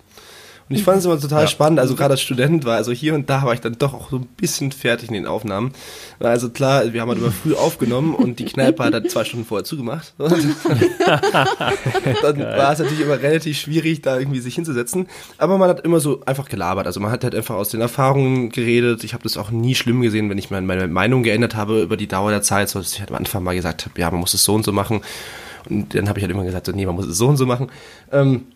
Und 0.70 0.76
ich 0.76 0.84
fand 0.84 1.00
es 1.00 1.06
immer 1.06 1.20
total 1.20 1.42
ja. 1.42 1.48
spannend, 1.48 1.80
also 1.80 1.96
gerade 1.96 2.14
als 2.14 2.22
Student 2.22 2.64
war, 2.66 2.78
also 2.78 2.92
hier 2.92 3.14
und 3.16 3.30
da 3.30 3.44
war 3.44 3.54
ich 3.54 3.60
dann 3.60 3.78
doch 3.78 3.94
auch 3.94 4.10
so 4.10 4.18
ein 4.18 4.28
bisschen 4.38 4.72
fertig 4.72 5.10
in 5.10 5.14
den 5.14 5.28
Aufnahmen. 5.28 5.74
Also 6.20 6.50
klar, 6.50 6.94
wir 6.94 7.02
haben 7.02 7.10
halt 7.10 7.20
immer 7.20 7.32
früh 7.32 7.54
aufgenommen 7.54 8.16
und 8.16 8.40
die 8.40 8.46
Kneipe 8.46 8.84
hat 8.84 8.94
dann 8.94 9.10
zwei 9.10 9.26
Stunden 9.26 9.46
vorher 9.46 9.66
zugemacht. 9.66 10.14
dann 10.18 10.30
war 12.40 12.72
es 12.72 12.80
natürlich 12.80 13.02
immer 13.02 13.22
relativ 13.22 13.60
schwierig, 13.60 14.02
da 14.02 14.18
irgendwie 14.18 14.40
sich 14.40 14.56
hinzusetzen. 14.56 15.08
Aber 15.38 15.58
man 15.58 15.70
hat 15.70 15.82
immer 15.82 16.00
so 16.00 16.22
einfach 16.26 16.48
gelabert. 16.48 16.88
Also 16.88 17.00
man 17.00 17.12
hat 17.12 17.24
halt 17.24 17.36
einfach 17.36 17.56
aus 17.56 17.70
den 17.70 17.82
Erfahrungen 17.82 18.50
geredet. 18.50 19.04
Ich 19.04 19.14
habe 19.14 19.24
das 19.24 19.38
auch 19.38 19.52
nie 19.52 19.76
schlimm 19.76 20.02
gesehen, 20.02 20.30
wenn 20.30 20.38
ich 20.38 20.50
meine 20.50 20.88
Meinung 20.88 21.24
geändert 21.24 21.56
habe 21.56 21.82
über 21.82 21.98
die 21.98 22.08
Dauer 22.08 22.32
der 22.32 22.42
Zeit, 22.42 22.70
so 22.70 22.80
dass 22.80 22.94
ich 22.94 23.00
halt 23.00 23.12
am 23.12 23.18
Anfang 23.18 23.44
mal 23.44 23.56
gesagt 23.56 23.86
habe, 23.86 24.00
ja, 24.00 24.10
man 24.10 24.22
muss 24.22 24.34
es 24.34 24.44
so 24.44 24.54
und 24.54 24.64
so 24.64 24.72
machen. 24.72 25.02
Und 25.70 25.96
dann 25.96 26.10
habe 26.10 26.20
ich 26.20 26.24
halt 26.24 26.32
immer 26.32 26.44
gesagt, 26.44 26.66
so, 26.66 26.72
nee, 26.72 26.86
man 26.86 26.96
muss 26.96 27.06
es 27.06 27.18
so 27.18 27.28
und 27.28 27.38
so 27.38 27.46
machen. 27.46 27.70
Ähm, 28.12 28.48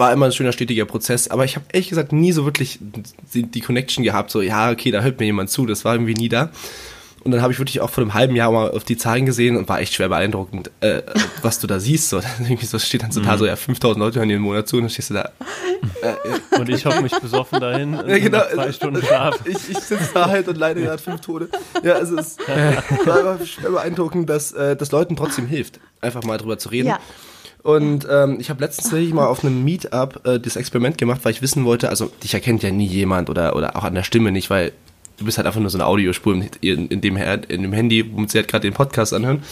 war 0.00 0.12
immer 0.12 0.26
ein 0.26 0.32
schöner, 0.32 0.52
stetiger 0.52 0.86
Prozess, 0.86 1.28
aber 1.28 1.44
ich 1.44 1.54
habe 1.54 1.66
ehrlich 1.72 1.90
gesagt 1.90 2.12
nie 2.12 2.32
so 2.32 2.44
wirklich 2.44 2.80
die, 3.34 3.44
die, 3.44 3.60
Connection 3.60 4.02
gehabt, 4.02 4.30
so, 4.30 4.40
ja, 4.40 4.70
okay, 4.70 4.90
da 4.90 5.02
hört 5.02 5.20
mir 5.20 5.26
jemand 5.26 5.50
zu, 5.50 5.66
das 5.66 5.84
war 5.84 5.94
irgendwie 5.94 6.14
nie 6.14 6.28
da. 6.28 6.50
Und 7.22 7.32
dann 7.32 7.42
habe 7.42 7.52
ich 7.52 7.58
wirklich 7.58 7.82
auch 7.82 7.90
vor 7.90 8.02
einem 8.02 8.14
halben 8.14 8.34
Jahr 8.34 8.50
mal 8.50 8.70
auf 8.70 8.84
die 8.84 8.96
Zahlen 8.96 9.26
gesehen 9.26 9.58
und 9.58 9.68
war 9.68 9.78
echt 9.78 9.92
schwer 9.92 10.08
beeindruckend, 10.08 10.70
äh, 10.80 11.02
was 11.42 11.60
du 11.60 11.66
da 11.66 11.78
siehst. 11.78 12.08
So, 12.08 12.22
irgendwie 12.40 12.64
so 12.64 12.78
steht 12.78 13.02
dann 13.02 13.12
so 13.12 13.20
da, 13.20 13.34
mhm. 13.34 13.38
so, 13.38 13.46
ja, 13.46 13.56
5000 13.56 14.02
Leute 14.02 14.18
hören 14.20 14.30
dir 14.30 14.36
im 14.36 14.42
Monat 14.42 14.68
zu 14.68 14.76
und 14.76 14.84
dann 14.84 14.90
stehst 14.90 15.10
du 15.10 15.14
da. 15.14 15.30
Äh, 16.00 16.58
und 16.58 16.68
ich 16.70 16.86
hocke 16.86 17.02
mich 17.02 17.12
besoffen 17.12 17.60
dahin, 17.60 17.92
ja, 17.92 18.18
genau, 18.18 18.40
zwei 18.54 18.72
Stunden 18.72 19.02
Schlaf. 19.04 19.38
Ich, 19.44 19.68
ich 19.68 19.78
sitze 19.78 20.10
da 20.14 20.28
halt 20.28 20.48
und 20.48 20.56
leide 20.56 20.80
gerade 20.80 21.02
fünf 21.02 21.20
Tode. 21.20 21.50
Ja, 21.82 21.94
also 21.94 22.16
es 22.16 22.38
war 23.04 23.32
einfach 23.32 23.46
schwer 23.46 23.70
beeindruckend, 23.70 24.30
dass 24.30 24.52
äh, 24.52 24.76
das 24.76 24.90
Leuten 24.92 25.14
trotzdem 25.14 25.46
hilft, 25.46 25.78
einfach 26.00 26.22
mal 26.22 26.38
drüber 26.38 26.58
zu 26.58 26.70
reden. 26.70 26.88
Ja. 26.88 27.00
Und 27.62 28.06
ähm, 28.10 28.38
ich 28.40 28.48
habe 28.48 28.60
letztens 28.60 28.88
tatsächlich 28.88 29.12
mal 29.12 29.26
auf 29.26 29.44
einem 29.44 29.62
Meetup 29.64 30.26
äh, 30.26 30.40
das 30.40 30.56
Experiment 30.56 30.96
gemacht, 30.96 31.20
weil 31.24 31.32
ich 31.32 31.42
wissen 31.42 31.64
wollte, 31.64 31.90
also 31.90 32.10
dich 32.22 32.32
erkennt 32.32 32.62
ja 32.62 32.70
nie 32.70 32.86
jemand 32.86 33.28
oder, 33.28 33.54
oder 33.54 33.76
auch 33.76 33.84
an 33.84 33.94
der 33.94 34.02
Stimme 34.02 34.32
nicht, 34.32 34.48
weil 34.48 34.72
du 35.18 35.26
bist 35.26 35.36
halt 35.36 35.46
einfach 35.46 35.60
nur 35.60 35.68
so 35.68 35.76
eine 35.76 35.86
Audiospur 35.86 36.34
in, 36.34 36.48
in, 36.88 37.00
dem, 37.00 37.16
in 37.16 37.62
dem 37.62 37.72
Handy, 37.72 38.10
womit 38.12 38.30
sie 38.30 38.38
halt 38.38 38.48
gerade 38.48 38.62
den 38.62 38.72
Podcast 38.72 39.12
anhören. 39.12 39.42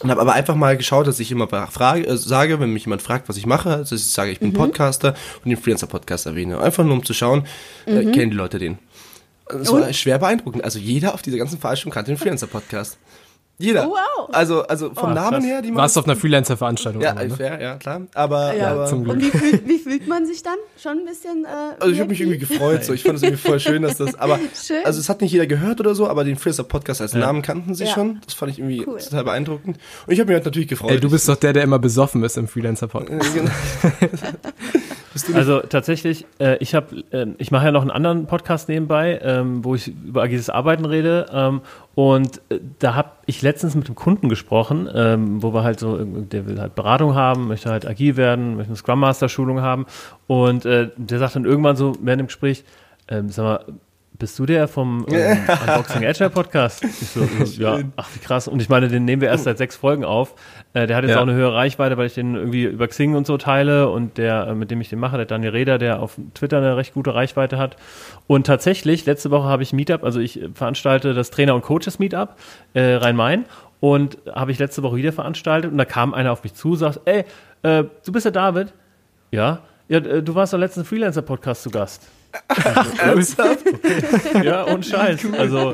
Und 0.00 0.10
habe 0.10 0.20
aber 0.20 0.32
einfach 0.32 0.54
mal 0.54 0.76
geschaut, 0.76 1.06
dass 1.06 1.18
ich 1.20 1.30
immer 1.30 1.48
frage, 1.48 2.06
äh, 2.06 2.16
sage, 2.16 2.60
wenn 2.60 2.72
mich 2.72 2.84
jemand 2.84 3.02
fragt, 3.02 3.28
was 3.28 3.36
ich 3.36 3.46
mache, 3.46 3.70
also 3.70 3.94
ich 3.94 4.04
sage, 4.04 4.30
ich 4.30 4.38
bin 4.38 4.50
mhm. 4.50 4.54
Podcaster 4.54 5.14
und 5.44 5.50
den 5.50 5.58
Freelancer-Podcast 5.58 6.26
erwähne. 6.26 6.60
Einfach 6.60 6.84
nur 6.84 6.94
um 6.94 7.04
zu 7.04 7.14
schauen, 7.14 7.46
äh, 7.86 7.90
mhm. 7.90 8.08
äh, 8.08 8.12
kennen 8.12 8.30
die 8.30 8.36
Leute 8.36 8.58
den. 8.58 8.78
Das 9.50 9.72
war 9.72 9.92
schwer 9.92 10.18
beeindruckend. 10.18 10.62
Also 10.62 10.78
jeder 10.78 11.14
auf 11.14 11.22
dieser 11.22 11.38
ganzen 11.38 11.58
Veranstaltung 11.58 11.92
kannte 11.92 12.12
den 12.12 12.18
Freelancer-Podcast. 12.18 12.98
Jeder. 13.60 13.88
Oh, 13.88 13.90
wow. 13.90 14.28
Also, 14.32 14.62
also 14.62 14.94
vom 14.94 15.10
oh, 15.10 15.14
Namen 15.14 15.42
her, 15.42 15.62
die 15.62 15.74
Warst 15.74 15.96
du 15.96 16.00
auf 16.00 16.06
einer 16.06 16.14
Freelancer-Veranstaltung? 16.20 17.02
Ja, 17.02 17.14
ne? 17.14 17.28
fair, 17.30 17.60
ja, 17.60 17.74
klar. 17.74 18.02
Aber, 18.14 18.54
ja, 18.54 18.70
aber 18.70 18.86
zum 18.86 19.02
Glück. 19.02 19.16
Und 19.16 19.22
wie 19.22 19.30
fühlt, 19.30 19.68
wie 19.68 19.78
fühlt 19.78 20.06
man 20.06 20.26
sich 20.26 20.44
dann? 20.44 20.54
Schon 20.80 21.00
ein 21.00 21.04
bisschen. 21.04 21.44
Äh, 21.44 21.48
also, 21.80 21.92
ich 21.92 21.98
habe 21.98 22.08
mich 22.08 22.20
irgendwie 22.20 22.38
gefreut. 22.38 22.84
So. 22.84 22.92
Ich 22.92 23.02
fand 23.02 23.16
es 23.16 23.22
irgendwie 23.24 23.42
voll 23.42 23.58
schön, 23.58 23.82
dass 23.82 23.96
das. 23.96 24.14
Aber, 24.14 24.38
schön. 24.54 24.84
also, 24.84 25.00
es 25.00 25.08
hat 25.08 25.20
nicht 25.20 25.32
jeder 25.32 25.48
gehört 25.48 25.80
oder 25.80 25.96
so, 25.96 26.08
aber 26.08 26.22
den 26.22 26.36
Freelancer-Podcast 26.36 27.00
als 27.00 27.14
ja. 27.14 27.18
Namen 27.18 27.42
kannten 27.42 27.74
sie 27.74 27.84
ja. 27.84 27.92
schon. 27.92 28.20
Das 28.24 28.34
fand 28.34 28.52
ich 28.52 28.60
irgendwie 28.60 28.86
cool. 28.86 28.98
total 28.98 29.24
beeindruckend. 29.24 29.78
Und 30.06 30.12
ich 30.12 30.20
habe 30.20 30.28
mich 30.28 30.36
halt 30.36 30.44
natürlich 30.44 30.68
gefreut. 30.68 30.92
Ey, 30.92 31.00
du 31.00 31.10
bist 31.10 31.28
doch 31.28 31.36
der, 31.36 31.52
der 31.52 31.64
immer 31.64 31.80
besoffen 31.80 32.22
ist 32.22 32.36
im 32.36 32.46
Freelancer-Podcast. 32.46 33.34
Genau. 33.34 33.50
also 35.34 35.60
tatsächlich, 35.60 36.26
äh, 36.38 36.58
ich 36.58 36.74
habe, 36.74 37.04
äh, 37.10 37.26
ich 37.38 37.50
mache 37.50 37.66
ja 37.66 37.72
noch 37.72 37.82
einen 37.82 37.90
anderen 37.90 38.26
Podcast 38.26 38.68
nebenbei, 38.68 39.18
ähm, 39.22 39.64
wo 39.64 39.74
ich 39.74 39.88
über 39.88 40.22
agiles 40.22 40.48
Arbeiten 40.48 40.84
rede. 40.84 41.26
Ähm, 41.32 41.60
und 41.98 42.40
äh, 42.48 42.60
da 42.78 42.94
habe 42.94 43.10
ich 43.26 43.42
letztens 43.42 43.74
mit 43.74 43.86
einem 43.86 43.96
Kunden 43.96 44.28
gesprochen, 44.28 44.88
ähm, 44.94 45.42
wo 45.42 45.52
wir 45.52 45.64
halt 45.64 45.80
so, 45.80 45.98
der 45.98 46.46
will 46.46 46.60
halt 46.60 46.76
Beratung 46.76 47.16
haben, 47.16 47.48
möchte 47.48 47.70
halt 47.70 47.88
agil 47.88 48.16
werden, 48.16 48.54
möchte 48.54 48.68
eine 48.68 48.76
Scrum 48.76 49.00
Master 49.00 49.28
Schulung 49.28 49.62
haben. 49.62 49.84
Und 50.28 50.64
äh, 50.64 50.90
der 50.96 51.18
sagt 51.18 51.34
dann 51.34 51.44
irgendwann 51.44 51.74
so 51.74 51.96
während 52.00 52.20
dem 52.20 52.26
Gespräch, 52.28 52.62
ähm, 53.08 53.30
sag 53.30 53.42
mal, 53.42 53.64
bist 54.18 54.38
du 54.38 54.46
der 54.46 54.66
vom 54.66 55.06
ähm, 55.10 55.38
Unboxing 55.66 56.04
Agile 56.04 56.30
Podcast? 56.30 56.84
So, 57.08 57.24
so, 57.44 57.62
ja, 57.62 57.78
ach 57.96 58.08
wie 58.14 58.18
krass. 58.18 58.48
Und 58.48 58.60
ich 58.60 58.68
meine, 58.68 58.88
den 58.88 59.04
nehmen 59.04 59.22
wir 59.22 59.28
erst 59.28 59.44
seit 59.44 59.58
sechs 59.58 59.76
Folgen 59.76 60.04
auf. 60.04 60.34
Äh, 60.74 60.86
der 60.86 60.96
hat 60.96 61.04
jetzt 61.04 61.12
ja. 61.12 61.18
auch 61.18 61.22
eine 61.22 61.32
höhere 61.32 61.54
Reichweite, 61.54 61.96
weil 61.96 62.06
ich 62.06 62.14
den 62.14 62.34
irgendwie 62.34 62.64
über 62.64 62.88
Xing 62.88 63.14
und 63.14 63.26
so 63.26 63.38
teile 63.38 63.88
und 63.88 64.18
der, 64.18 64.48
äh, 64.48 64.54
mit 64.54 64.70
dem 64.70 64.80
ich 64.80 64.88
den 64.88 64.98
mache, 64.98 65.16
der 65.16 65.26
Daniel 65.26 65.52
Reder, 65.52 65.78
der 65.78 66.00
auf 66.00 66.18
Twitter 66.34 66.58
eine 66.58 66.76
recht 66.76 66.94
gute 66.94 67.14
Reichweite 67.14 67.56
hat. 67.58 67.76
Und 68.26 68.46
tatsächlich, 68.46 69.06
letzte 69.06 69.30
Woche 69.30 69.48
habe 69.48 69.62
ich 69.62 69.72
Meetup, 69.72 70.04
also 70.04 70.20
ich 70.20 70.40
veranstalte 70.52 71.14
das 71.14 71.30
Trainer- 71.30 71.54
und 71.54 71.62
Coaches-Meetup 71.62 72.36
äh, 72.74 72.94
Rhein-Main 72.94 73.44
und 73.80 74.18
habe 74.32 74.50
ich 74.50 74.58
letzte 74.58 74.82
Woche 74.82 74.96
wieder 74.96 75.12
veranstaltet 75.12 75.70
und 75.70 75.78
da 75.78 75.84
kam 75.84 76.14
einer 76.14 76.32
auf 76.32 76.42
mich 76.42 76.54
zu, 76.54 76.74
sagt, 76.74 77.00
ey, 77.04 77.24
äh, 77.62 77.84
du 78.04 78.12
bist 78.12 78.24
der 78.24 78.32
David? 78.32 78.72
Ja. 79.30 79.60
Ja, 79.88 79.98
äh, 79.98 80.22
du 80.22 80.34
warst 80.34 80.52
doch 80.52 80.58
letzten 80.58 80.84
Freelancer-Podcast 80.84 81.62
zu 81.62 81.70
Gast. 81.70 82.08
Ernsthaft? 82.98 83.64
Ja, 84.44 84.62
und 84.64 84.84
Scheiß. 84.86 85.26
Also, 85.36 85.72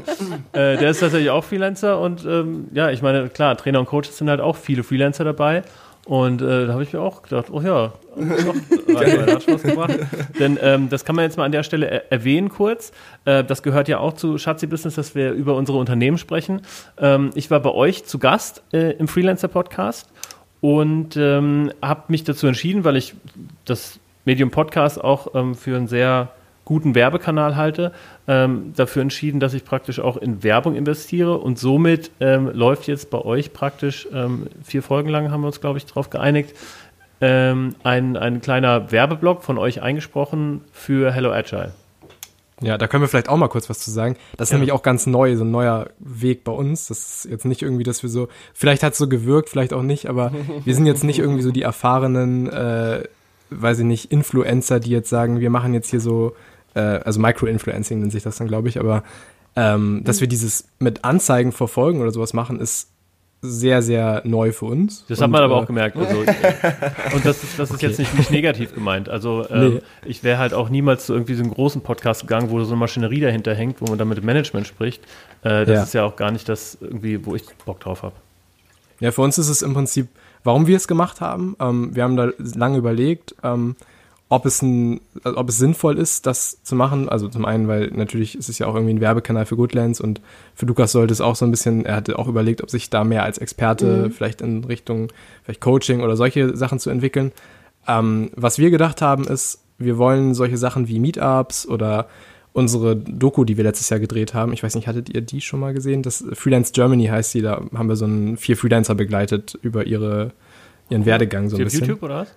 äh, 0.52 0.76
der 0.76 0.90
ist 0.90 1.00
tatsächlich 1.00 1.30
auch 1.30 1.44
Freelancer 1.44 2.00
und 2.00 2.24
ähm, 2.24 2.68
ja, 2.72 2.90
ich 2.90 3.02
meine, 3.02 3.28
klar, 3.28 3.56
Trainer 3.56 3.80
und 3.80 3.86
Coaches 3.86 4.18
sind 4.18 4.30
halt 4.30 4.40
auch 4.40 4.56
viele 4.56 4.82
Freelancer 4.82 5.24
dabei. 5.24 5.62
Und 6.06 6.42
äh, 6.42 6.66
da 6.66 6.72
habe 6.74 6.82
ich 6.82 6.92
mir 6.92 7.00
auch 7.00 7.22
gedacht, 7.22 7.46
oh 7.50 7.62
ja, 7.62 7.92
hat 8.16 9.42
Spaß 9.42 9.62
gemacht. 9.62 9.98
Denn 10.38 10.58
ähm, 10.60 10.90
das 10.90 11.04
kann 11.04 11.16
man 11.16 11.24
jetzt 11.24 11.38
mal 11.38 11.44
an 11.44 11.52
der 11.52 11.62
Stelle 11.62 11.86
er 11.86 12.12
erwähnen 12.12 12.50
kurz. 12.50 12.92
Äh, 13.24 13.42
das 13.42 13.62
gehört 13.62 13.88
ja 13.88 13.98
auch 13.98 14.12
zu 14.12 14.36
Schatzi 14.36 14.66
Business, 14.66 14.96
dass 14.96 15.14
wir 15.14 15.32
über 15.32 15.56
unsere 15.56 15.78
Unternehmen 15.78 16.18
sprechen. 16.18 16.60
Ähm, 16.98 17.30
ich 17.34 17.50
war 17.50 17.60
bei 17.60 17.70
euch 17.70 18.04
zu 18.04 18.18
Gast 18.18 18.62
äh, 18.72 18.92
im 18.92 19.08
Freelancer-Podcast 19.08 20.10
und 20.60 21.16
ähm, 21.16 21.72
habe 21.80 22.04
mich 22.08 22.24
dazu 22.24 22.46
entschieden, 22.46 22.84
weil 22.84 22.96
ich 22.96 23.14
das 23.64 23.98
Medium 24.26 24.50
Podcast 24.50 25.02
auch 25.02 25.34
ähm, 25.34 25.54
für 25.54 25.76
einen 25.76 25.88
sehr 25.88 26.30
guten 26.64 26.94
Werbekanal 26.94 27.56
halte, 27.56 27.92
ähm, 28.26 28.72
dafür 28.76 29.02
entschieden, 29.02 29.40
dass 29.40 29.54
ich 29.54 29.64
praktisch 29.64 30.00
auch 30.00 30.16
in 30.16 30.42
Werbung 30.42 30.74
investiere 30.74 31.38
und 31.38 31.58
somit 31.58 32.10
ähm, 32.20 32.50
läuft 32.52 32.86
jetzt 32.86 33.10
bei 33.10 33.18
euch 33.18 33.52
praktisch 33.52 34.08
ähm, 34.12 34.46
vier 34.62 34.82
Folgen 34.82 35.10
lang 35.10 35.30
haben 35.30 35.42
wir 35.42 35.48
uns, 35.48 35.60
glaube 35.60 35.78
ich, 35.78 35.86
darauf 35.86 36.10
geeinigt, 36.10 36.54
ähm, 37.20 37.74
ein, 37.82 38.16
ein 38.16 38.40
kleiner 38.40 38.90
Werbeblock 38.90 39.42
von 39.42 39.58
euch 39.58 39.82
eingesprochen 39.82 40.62
für 40.72 41.12
Hello 41.12 41.32
Agile. 41.32 41.72
Ja, 42.60 42.78
da 42.78 42.86
können 42.86 43.02
wir 43.02 43.08
vielleicht 43.08 43.28
auch 43.28 43.36
mal 43.36 43.48
kurz 43.48 43.68
was 43.68 43.80
zu 43.80 43.90
sagen. 43.90 44.16
Das 44.36 44.48
ist 44.48 44.52
ja. 44.52 44.58
nämlich 44.58 44.72
auch 44.72 44.82
ganz 44.82 45.06
neu, 45.06 45.36
so 45.36 45.44
ein 45.44 45.50
neuer 45.50 45.88
Weg 45.98 46.44
bei 46.44 46.52
uns. 46.52 46.86
Das 46.86 47.24
ist 47.24 47.30
jetzt 47.30 47.44
nicht 47.44 47.62
irgendwie, 47.62 47.82
dass 47.82 48.02
wir 48.02 48.10
so, 48.10 48.28
vielleicht 48.52 48.82
hat 48.82 48.92
es 48.92 48.98
so 48.98 49.08
gewirkt, 49.08 49.48
vielleicht 49.48 49.72
auch 49.72 49.82
nicht, 49.82 50.08
aber 50.08 50.32
wir 50.64 50.74
sind 50.74 50.86
jetzt 50.86 51.04
nicht 51.04 51.18
irgendwie 51.18 51.42
so 51.42 51.50
die 51.50 51.62
erfahrenen, 51.62 52.48
äh, 52.48 53.04
weiß 53.50 53.80
ich 53.80 53.84
nicht, 53.84 54.12
Influencer, 54.12 54.80
die 54.80 54.90
jetzt 54.90 55.10
sagen, 55.10 55.40
wir 55.40 55.50
machen 55.50 55.74
jetzt 55.74 55.90
hier 55.90 56.00
so 56.00 56.34
äh, 56.74 56.80
also 56.80 57.20
Micro-Influencing 57.20 58.00
nennt 58.00 58.12
sich 58.12 58.22
das 58.22 58.36
dann, 58.36 58.48
glaube 58.48 58.68
ich, 58.68 58.78
aber 58.78 59.02
ähm, 59.56 60.02
dass 60.04 60.20
wir 60.20 60.28
dieses 60.28 60.68
mit 60.78 61.04
Anzeigen 61.04 61.52
verfolgen 61.52 62.00
oder 62.00 62.10
sowas 62.10 62.32
machen, 62.32 62.60
ist 62.60 62.90
sehr, 63.46 63.82
sehr 63.82 64.22
neu 64.24 64.52
für 64.52 64.64
uns. 64.64 65.04
Das 65.06 65.18
und, 65.18 65.24
hat 65.24 65.30
man 65.30 65.42
aber 65.42 65.54
äh, 65.54 65.58
auch 65.58 65.66
gemerkt. 65.66 65.96
Also, 65.96 66.18
und 67.14 67.26
das 67.26 67.44
ist, 67.44 67.58
das 67.58 67.70
ist 67.70 67.76
okay. 67.76 67.88
jetzt 67.88 67.98
nicht, 67.98 68.14
nicht 68.16 68.30
negativ 68.30 68.74
gemeint. 68.74 69.08
Also 69.08 69.46
ähm, 69.50 69.74
nee. 69.74 69.82
ich 70.06 70.24
wäre 70.24 70.38
halt 70.38 70.54
auch 70.54 70.70
niemals 70.70 71.06
zu 71.06 71.12
irgendwie 71.12 71.34
so 71.34 71.42
einem 71.42 71.52
großen 71.52 71.82
Podcast 71.82 72.22
gegangen, 72.22 72.50
wo 72.50 72.62
so 72.64 72.72
eine 72.72 72.80
Maschinerie 72.80 73.20
dahinter 73.20 73.54
hängt, 73.54 73.80
wo 73.82 73.86
man 73.86 73.98
dann 73.98 74.08
mit 74.08 74.18
dem 74.18 74.24
Management 74.24 74.66
spricht. 74.66 75.04
Äh, 75.42 75.66
das 75.66 75.68
ja. 75.68 75.82
ist 75.82 75.94
ja 75.94 76.04
auch 76.04 76.16
gar 76.16 76.30
nicht 76.30 76.48
das 76.48 76.78
irgendwie, 76.80 77.24
wo 77.26 77.34
ich 77.34 77.44
Bock 77.66 77.80
drauf 77.80 78.02
habe. 78.02 78.14
Ja, 79.00 79.10
für 79.10 79.20
uns 79.20 79.36
ist 79.36 79.50
es 79.50 79.60
im 79.60 79.74
Prinzip, 79.74 80.08
warum 80.42 80.66
wir 80.66 80.76
es 80.76 80.88
gemacht 80.88 81.20
haben. 81.20 81.54
Ähm, 81.60 81.94
wir 81.94 82.02
haben 82.02 82.16
da 82.16 82.30
lange 82.38 82.78
überlegt. 82.78 83.34
Ähm, 83.42 83.76
ob 84.28 84.46
es, 84.46 84.62
ein, 84.62 85.00
ob 85.22 85.48
es 85.48 85.58
sinnvoll 85.58 85.98
ist, 85.98 86.26
das 86.26 86.62
zu 86.62 86.74
machen. 86.74 87.08
Also 87.08 87.28
zum 87.28 87.44
einen, 87.44 87.68
weil 87.68 87.88
natürlich 87.88 88.36
ist 88.36 88.48
es 88.48 88.58
ja 88.58 88.66
auch 88.66 88.74
irgendwie 88.74 88.94
ein 88.94 89.00
Werbekanal 89.00 89.46
für 89.46 89.56
Goodlands 89.56 90.00
und 90.00 90.20
für 90.54 90.66
Lukas 90.66 90.92
sollte 90.92 91.12
es 91.12 91.20
auch 91.20 91.36
so 91.36 91.44
ein 91.44 91.50
bisschen, 91.50 91.84
er 91.84 91.96
hatte 91.96 92.18
auch 92.18 92.26
überlegt, 92.26 92.62
ob 92.62 92.70
sich 92.70 92.90
da 92.90 93.04
mehr 93.04 93.22
als 93.22 93.38
Experte 93.38 94.06
Mhm. 94.06 94.10
vielleicht 94.12 94.40
in 94.40 94.64
Richtung 94.64 95.08
vielleicht 95.44 95.60
Coaching 95.60 96.00
oder 96.00 96.16
solche 96.16 96.56
Sachen 96.56 96.78
zu 96.78 96.90
entwickeln. 96.90 97.32
Ähm, 97.86 98.30
was 98.34 98.58
wir 98.58 98.70
gedacht 98.70 99.02
haben, 99.02 99.24
ist, 99.24 99.62
wir 99.78 99.98
wollen 99.98 100.34
solche 100.34 100.56
Sachen 100.56 100.88
wie 100.88 100.98
Meetups 101.00 101.68
oder 101.68 102.08
unsere 102.54 102.96
Doku, 102.96 103.44
die 103.44 103.56
wir 103.56 103.64
letztes 103.64 103.90
Jahr 103.90 104.00
gedreht 104.00 104.32
haben. 104.32 104.52
Ich 104.52 104.62
weiß 104.62 104.74
nicht, 104.76 104.86
hattet 104.86 105.12
ihr 105.12 105.20
die 105.20 105.40
schon 105.40 105.60
mal 105.60 105.74
gesehen? 105.74 106.02
Das 106.02 106.24
Freelance 106.32 106.72
Germany 106.72 107.06
heißt 107.06 107.32
sie. 107.32 107.42
Da 107.42 107.60
haben 107.74 107.88
wir 107.88 107.96
so 107.96 108.04
einen 108.04 108.36
vier 108.36 108.56
Freelancer 108.56 108.94
begleitet 108.94 109.58
über 109.60 109.86
ihre, 109.86 110.30
ihren 110.88 111.04
Werdegang 111.04 111.50
so 111.50 111.56
ein 111.56 111.62
auf 111.62 111.64
bisschen. 111.64 111.80
YouTube 111.86 112.02
oder 112.04 112.20
was? 112.20 112.28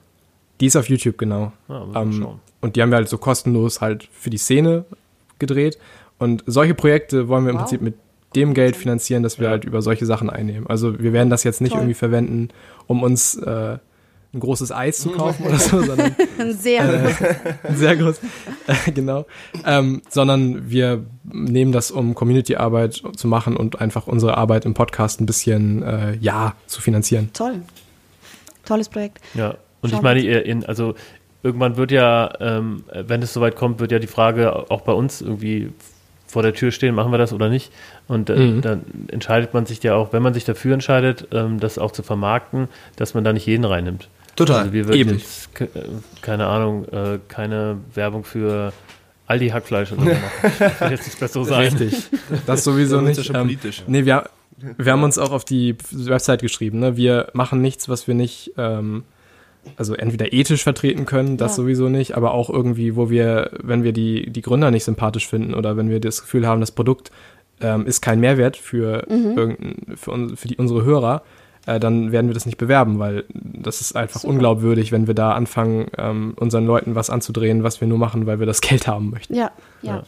Die 0.60 0.66
ist 0.68 0.76
auf 0.76 0.90
YouTube, 0.90 1.18
genau. 1.18 1.52
Ja, 1.70 1.86
man 1.86 2.12
Ähm, 2.14 2.28
und 2.62 2.76
die 2.76 2.82
haben 2.82 2.90
wir 2.90 2.96
halt 2.98 3.10
so 3.10 3.18
kostenlos 3.18 3.82
halt 3.82 4.08
für 4.12 4.30
die 4.30 4.38
Szene 4.38 4.86
gedreht. 5.40 5.78
Und 6.18 6.44
solche 6.48 6.74
Projekte 6.74 7.28
wollen 7.28 7.44
wir 7.46 7.52
im 7.52 7.58
Wow. 7.58 7.64
Prinzip 7.64 7.82
mit 7.82 7.94
dem 8.36 8.54
Geld 8.54 8.76
finanzieren, 8.76 9.24
dass 9.24 9.38
wir 9.40 9.46
Ja. 9.46 9.52
halt 9.52 9.66
über 9.66 9.82
solche 9.82 10.06
Sachen 10.06 10.30
einnehmen. 10.30 10.68
Also 10.68 11.00
wir 11.00 11.14
werden 11.14 11.30
das 11.30 11.44
jetzt 11.44 11.62
nicht 11.62 11.72
Toll. 11.72 11.82
irgendwie 11.82 11.94
verwenden, 11.94 12.50
um 12.88 13.04
uns 13.04 13.36
äh, 13.36 13.78
ein 14.34 14.40
großes 14.42 14.72
Eis 14.72 14.98
zu 15.00 15.12
kaufen 15.12 15.46
oder 15.46 15.58
so, 15.60 15.82
sondern 15.82 16.14
Sehr 16.60 16.86
gut. 16.86 17.78
sehr 17.78 17.96
groß, 17.96 18.20
äh, 18.68 18.92
genau, 18.94 19.26
ähm, 19.66 20.02
sondern 20.10 20.70
wir 20.70 21.06
nehmen 21.24 21.72
das, 21.72 21.92
um 21.92 22.14
Community-Arbeit 22.14 23.02
zu 23.16 23.28
machen 23.28 23.56
und 23.56 23.80
einfach 23.80 24.06
unsere 24.08 24.38
Arbeit 24.38 24.66
im 24.66 24.74
Podcast 24.74 25.22
ein 25.22 25.26
bisschen, 25.28 25.82
äh, 25.84 26.18
ja, 26.20 26.56
zu 26.66 26.82
finanzieren. 26.82 27.30
Toll. 27.34 27.62
Tolles 28.66 28.90
Projekt. 28.90 29.20
Ja, 29.34 29.56
und 29.92 29.94
ich 29.98 30.02
meine, 30.02 30.22
in, 30.22 30.66
also 30.66 30.96
irgendwann 31.44 31.78
wird 31.78 31.92
ja, 31.92 32.34
ähm, 32.40 32.84
wenn 32.94 33.22
es 33.22 33.34
soweit 33.34 33.56
kommt, 33.56 33.80
wird 33.80 33.92
ja 33.92 34.00
die 34.00 34.08
Frage 34.08 34.70
auch 34.72 34.82
bei 34.82 34.92
uns 34.94 35.22
irgendwie 35.22 35.70
vor 36.26 36.44
der 36.44 36.54
Tür 36.54 36.72
stehen, 36.72 36.94
machen 36.94 37.12
wir 37.12 37.18
das 37.18 37.32
oder 37.32 37.48
nicht? 37.50 37.72
Und 38.08 38.30
äh, 38.30 38.36
Mhm. 38.38 38.62
dann 38.62 38.82
entscheidet 39.10 39.54
man 39.54 39.66
sich 39.66 39.82
ja 39.84 39.96
auch, 39.96 40.12
wenn 40.12 40.22
man 40.22 40.34
sich 40.34 40.44
dafür 40.44 40.74
entscheidet, 40.74 41.28
ähm, 41.32 41.60
das 41.60 41.78
auch 41.78 41.92
zu 41.92 42.04
vermarkten, 42.04 42.68
dass 42.98 43.14
man 43.14 43.24
da 43.24 43.32
nicht 43.32 43.46
jeden 43.46 43.64
reinnimmt. 43.66 44.10
Total. 44.36 44.60
Also 44.62 44.74
wir 44.74 44.86
würden 44.88 44.98
Eben. 45.00 45.10
jetzt, 45.12 45.50
äh, 45.62 45.68
keine 46.22 46.48
Ahnung, 46.48 46.86
äh, 46.90 47.20
keine 47.30 47.78
Werbung 47.94 48.24
für 48.26 48.74
Aldi 49.26 49.50
Hackfleisch 49.50 49.92
oder 49.94 50.02
so 50.02 50.08
machen. 50.10 50.22
Ich 50.76 50.82
will 50.82 50.92
jetzt 50.92 51.06
nichts 51.06 51.20
Besseres 51.20 51.48
sagen. 51.48 51.64
Richtig. 51.78 51.96
Das 52.46 52.64
sowieso 52.64 52.98
Da 52.98 53.06
wird's 53.06 53.18
nicht. 53.18 53.28
ja 53.28 53.34
schon 53.34 53.36
Ähm, 53.42 53.48
politisch. 53.48 53.84
nee, 53.88 54.06
wir, 54.06 54.30
wir 54.78 54.92
haben 54.92 55.04
uns 55.04 55.18
auch 55.18 55.32
auf 55.32 55.46
die 55.46 55.76
Website 55.92 56.42
geschrieben. 56.42 56.80
Ne? 56.80 56.98
Wir 56.98 57.30
machen 57.34 57.62
nichts, 57.62 57.88
was 57.90 58.08
wir 58.08 58.16
nicht, 58.16 58.52
ähm, 58.58 59.04
also 59.76 59.94
entweder 59.96 60.32
ethisch 60.34 60.64
vertreten 60.64 61.06
können, 61.06 61.38
das 61.38 61.54
Ja. 61.54 61.64
sowieso 61.64 61.90
nicht, 61.90 62.16
aber 62.16 62.34
auch 62.34 62.50
irgendwie, 62.50 62.96
wo 62.96 63.10
wir, 63.10 63.52
wenn 63.62 63.84
wir 63.84 63.92
die, 63.94 64.30
die 64.30 64.42
Gründer 64.42 64.72
nicht 64.72 64.84
sympathisch 64.86 65.28
finden 65.28 65.54
oder 65.54 65.78
wenn 65.78 65.90
wir 65.90 66.00
das 66.00 66.22
Gefühl 66.22 66.48
haben, 66.48 66.60
das 66.62 66.72
Produkt 66.72 67.12
ähm, 67.60 67.86
ist 67.88 68.02
kein 68.02 68.20
Mehrwert 68.20 68.56
für, 68.58 69.08
irgendein, 69.10 69.96
für, 69.96 70.12
uns, 70.12 70.40
für 70.40 70.48
die, 70.48 70.58
unsere 70.58 70.84
Hörer, 70.86 71.24
äh, 71.66 71.80
dann 71.80 72.12
werden 72.12 72.28
wir 72.28 72.34
das 72.36 72.46
nicht 72.46 72.58
bewerben, 72.58 73.00
weil 73.00 73.26
das 73.34 73.82
ist 73.82 73.96
einfach 73.96 74.22
Super. 74.22 74.34
unglaubwürdig, 74.34 74.92
wenn 74.92 75.08
wir 75.08 75.14
da 75.16 75.32
anfangen, 75.34 75.88
ähm, 75.98 76.34
unseren 76.38 76.66
Leuten 76.66 76.96
was 76.96 77.10
anzudrehen, 77.10 77.64
was 77.64 77.82
wir 77.82 77.88
nur 77.88 77.98
machen, 77.98 78.26
weil 78.28 78.40
wir 78.40 78.46
das 78.46 78.62
Geld 78.62 78.88
haben 78.88 79.10
möchten. 79.10 79.34
Ja, 79.36 79.52
ja. 79.82 79.96
Ja. 79.98 80.04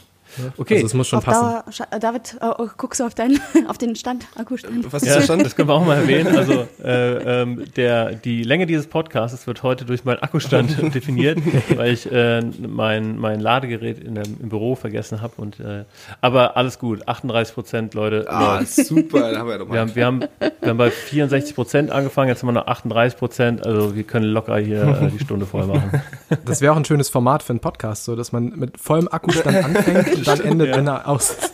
Okay, 0.57 0.75
Also 0.75 0.87
es 0.87 0.93
muss 0.93 1.07
schon 1.07 1.19
auf 1.19 1.25
passen. 1.25 1.41
Dauer, 1.41 1.63
äh, 1.91 1.99
David, 1.99 2.35
äh, 2.41 2.45
oh, 2.57 2.67
guckst 2.77 2.99
du 2.99 3.05
auf, 3.05 3.13
deinen, 3.15 3.39
auf 3.67 3.77
den 3.77 3.95
Stand, 3.95 4.25
Akkustand? 4.37 4.91
Was 4.91 5.03
ist 5.03 5.09
Ja, 5.09 5.15
der 5.15 5.21
Stand? 5.23 5.45
das 5.45 5.55
können 5.55 5.67
wir 5.69 5.73
auch 5.75 5.85
mal 5.85 5.97
erwähnen. 5.97 6.35
Also 6.35 6.67
äh, 6.83 7.41
ähm, 7.41 7.63
der, 7.75 8.13
die 8.13 8.43
Länge 8.43 8.65
dieses 8.65 8.87
Podcasts 8.87 9.45
wird 9.47 9.63
heute 9.63 9.85
durch 9.85 10.05
meinen 10.05 10.19
Akkustand 10.19 10.77
definiert, 10.95 11.39
weil 11.75 11.93
ich 11.93 12.11
äh, 12.11 12.41
mein, 12.41 13.17
mein 13.17 13.39
Ladegerät 13.39 13.99
in 13.99 14.15
der, 14.15 14.25
im 14.25 14.49
Büro 14.49 14.75
vergessen 14.75 15.21
habe. 15.21 15.33
Und 15.37 15.59
äh, 15.59 15.85
aber 16.21 16.57
alles 16.57 16.79
gut, 16.79 17.07
38 17.07 17.53
Prozent, 17.53 17.93
Leute. 17.93 18.25
Ah, 18.29 18.63
super, 18.65 19.31
da 19.31 19.39
haben 19.39 19.49
wir 19.49 19.57
doch 19.59 19.67
Wir 19.67 19.73
mal. 19.73 19.79
haben, 19.79 19.95
wir, 19.95 20.05
haben, 20.05 20.19
wir 20.61 20.69
haben 20.69 20.77
bei 20.77 20.91
64 20.91 21.55
Prozent 21.55 21.91
angefangen, 21.91 22.29
jetzt 22.29 22.41
haben 22.41 22.49
wir 22.49 22.53
noch 22.53 22.67
38 22.67 23.17
Prozent. 23.17 23.65
Also 23.65 23.95
wir 23.95 24.03
können 24.03 24.25
locker 24.25 24.57
hier 24.57 24.83
äh, 24.83 25.09
die 25.11 25.19
Stunde 25.19 25.45
voll 25.45 25.65
machen. 25.67 26.01
Das 26.45 26.61
wäre 26.61 26.73
auch 26.73 26.77
ein 26.77 26.85
schönes 26.85 27.09
Format 27.09 27.43
für 27.43 27.51
einen 27.53 27.59
Podcast, 27.59 28.05
so 28.05 28.15
dass 28.15 28.31
man 28.31 28.49
mit 28.55 28.79
vollem 28.79 29.07
Akkustand 29.09 29.55
anfängt 29.63 30.15
und 30.15 30.27
dann 30.29 30.41
endet, 30.41 30.69
ja. 30.69 30.77
wenn 30.77 30.87
er 30.87 31.07
aus 31.07 31.31
ist. 31.31 31.53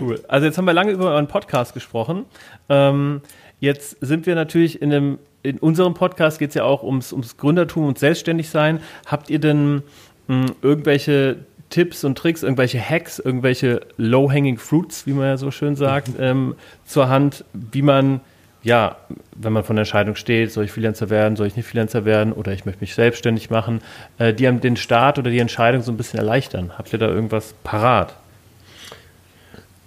Cool. 0.00 0.22
Also 0.28 0.46
jetzt 0.46 0.56
haben 0.58 0.64
wir 0.64 0.72
lange 0.72 0.92
über 0.92 1.10
euren 1.10 1.26
Podcast 1.26 1.74
gesprochen. 1.74 2.24
Ähm, 2.68 3.20
jetzt 3.58 3.96
sind 4.00 4.26
wir 4.26 4.34
natürlich 4.34 4.80
in 4.80 4.92
einem, 4.92 5.18
in 5.42 5.58
unserem 5.58 5.94
Podcast 5.94 6.38
geht 6.38 6.50
es 6.50 6.54
ja 6.54 6.64
auch 6.64 6.82
ums, 6.82 7.12
ums 7.12 7.36
Gründertum 7.36 7.84
und 7.84 7.98
Selbstständigsein. 7.98 8.80
Habt 9.06 9.28
ihr 9.28 9.40
denn 9.40 9.82
mh, 10.28 10.46
irgendwelche 10.62 11.38
Tipps 11.70 12.04
und 12.04 12.16
Tricks, 12.16 12.42
irgendwelche 12.42 12.80
Hacks, 12.80 13.18
irgendwelche 13.18 13.80
low-hanging 13.96 14.58
fruits, 14.58 15.06
wie 15.06 15.12
man 15.12 15.26
ja 15.26 15.36
so 15.36 15.50
schön 15.50 15.74
sagt, 15.74 16.10
ähm, 16.18 16.54
zur 16.84 17.08
Hand, 17.08 17.44
wie 17.52 17.82
man, 17.82 18.20
ja, 18.68 18.96
wenn 19.34 19.54
man 19.54 19.64
vor 19.64 19.74
der 19.74 19.80
Entscheidung 19.80 20.14
steht, 20.14 20.52
soll 20.52 20.66
ich 20.66 20.72
Freelancer 20.72 21.08
werden, 21.08 21.36
soll 21.36 21.46
ich 21.46 21.56
nicht 21.56 21.66
Freelancer 21.66 22.04
werden 22.04 22.34
oder 22.34 22.52
ich 22.52 22.66
möchte 22.66 22.82
mich 22.82 22.94
selbstständig 22.94 23.48
machen, 23.48 23.80
äh, 24.18 24.34
die 24.34 24.46
einem 24.46 24.60
den 24.60 24.76
Start 24.76 25.18
oder 25.18 25.30
die 25.30 25.38
Entscheidung 25.38 25.80
so 25.80 25.90
ein 25.90 25.96
bisschen 25.96 26.18
erleichtern. 26.18 26.72
Habt 26.76 26.92
ihr 26.92 26.98
da 26.98 27.08
irgendwas 27.08 27.54
parat? 27.64 28.14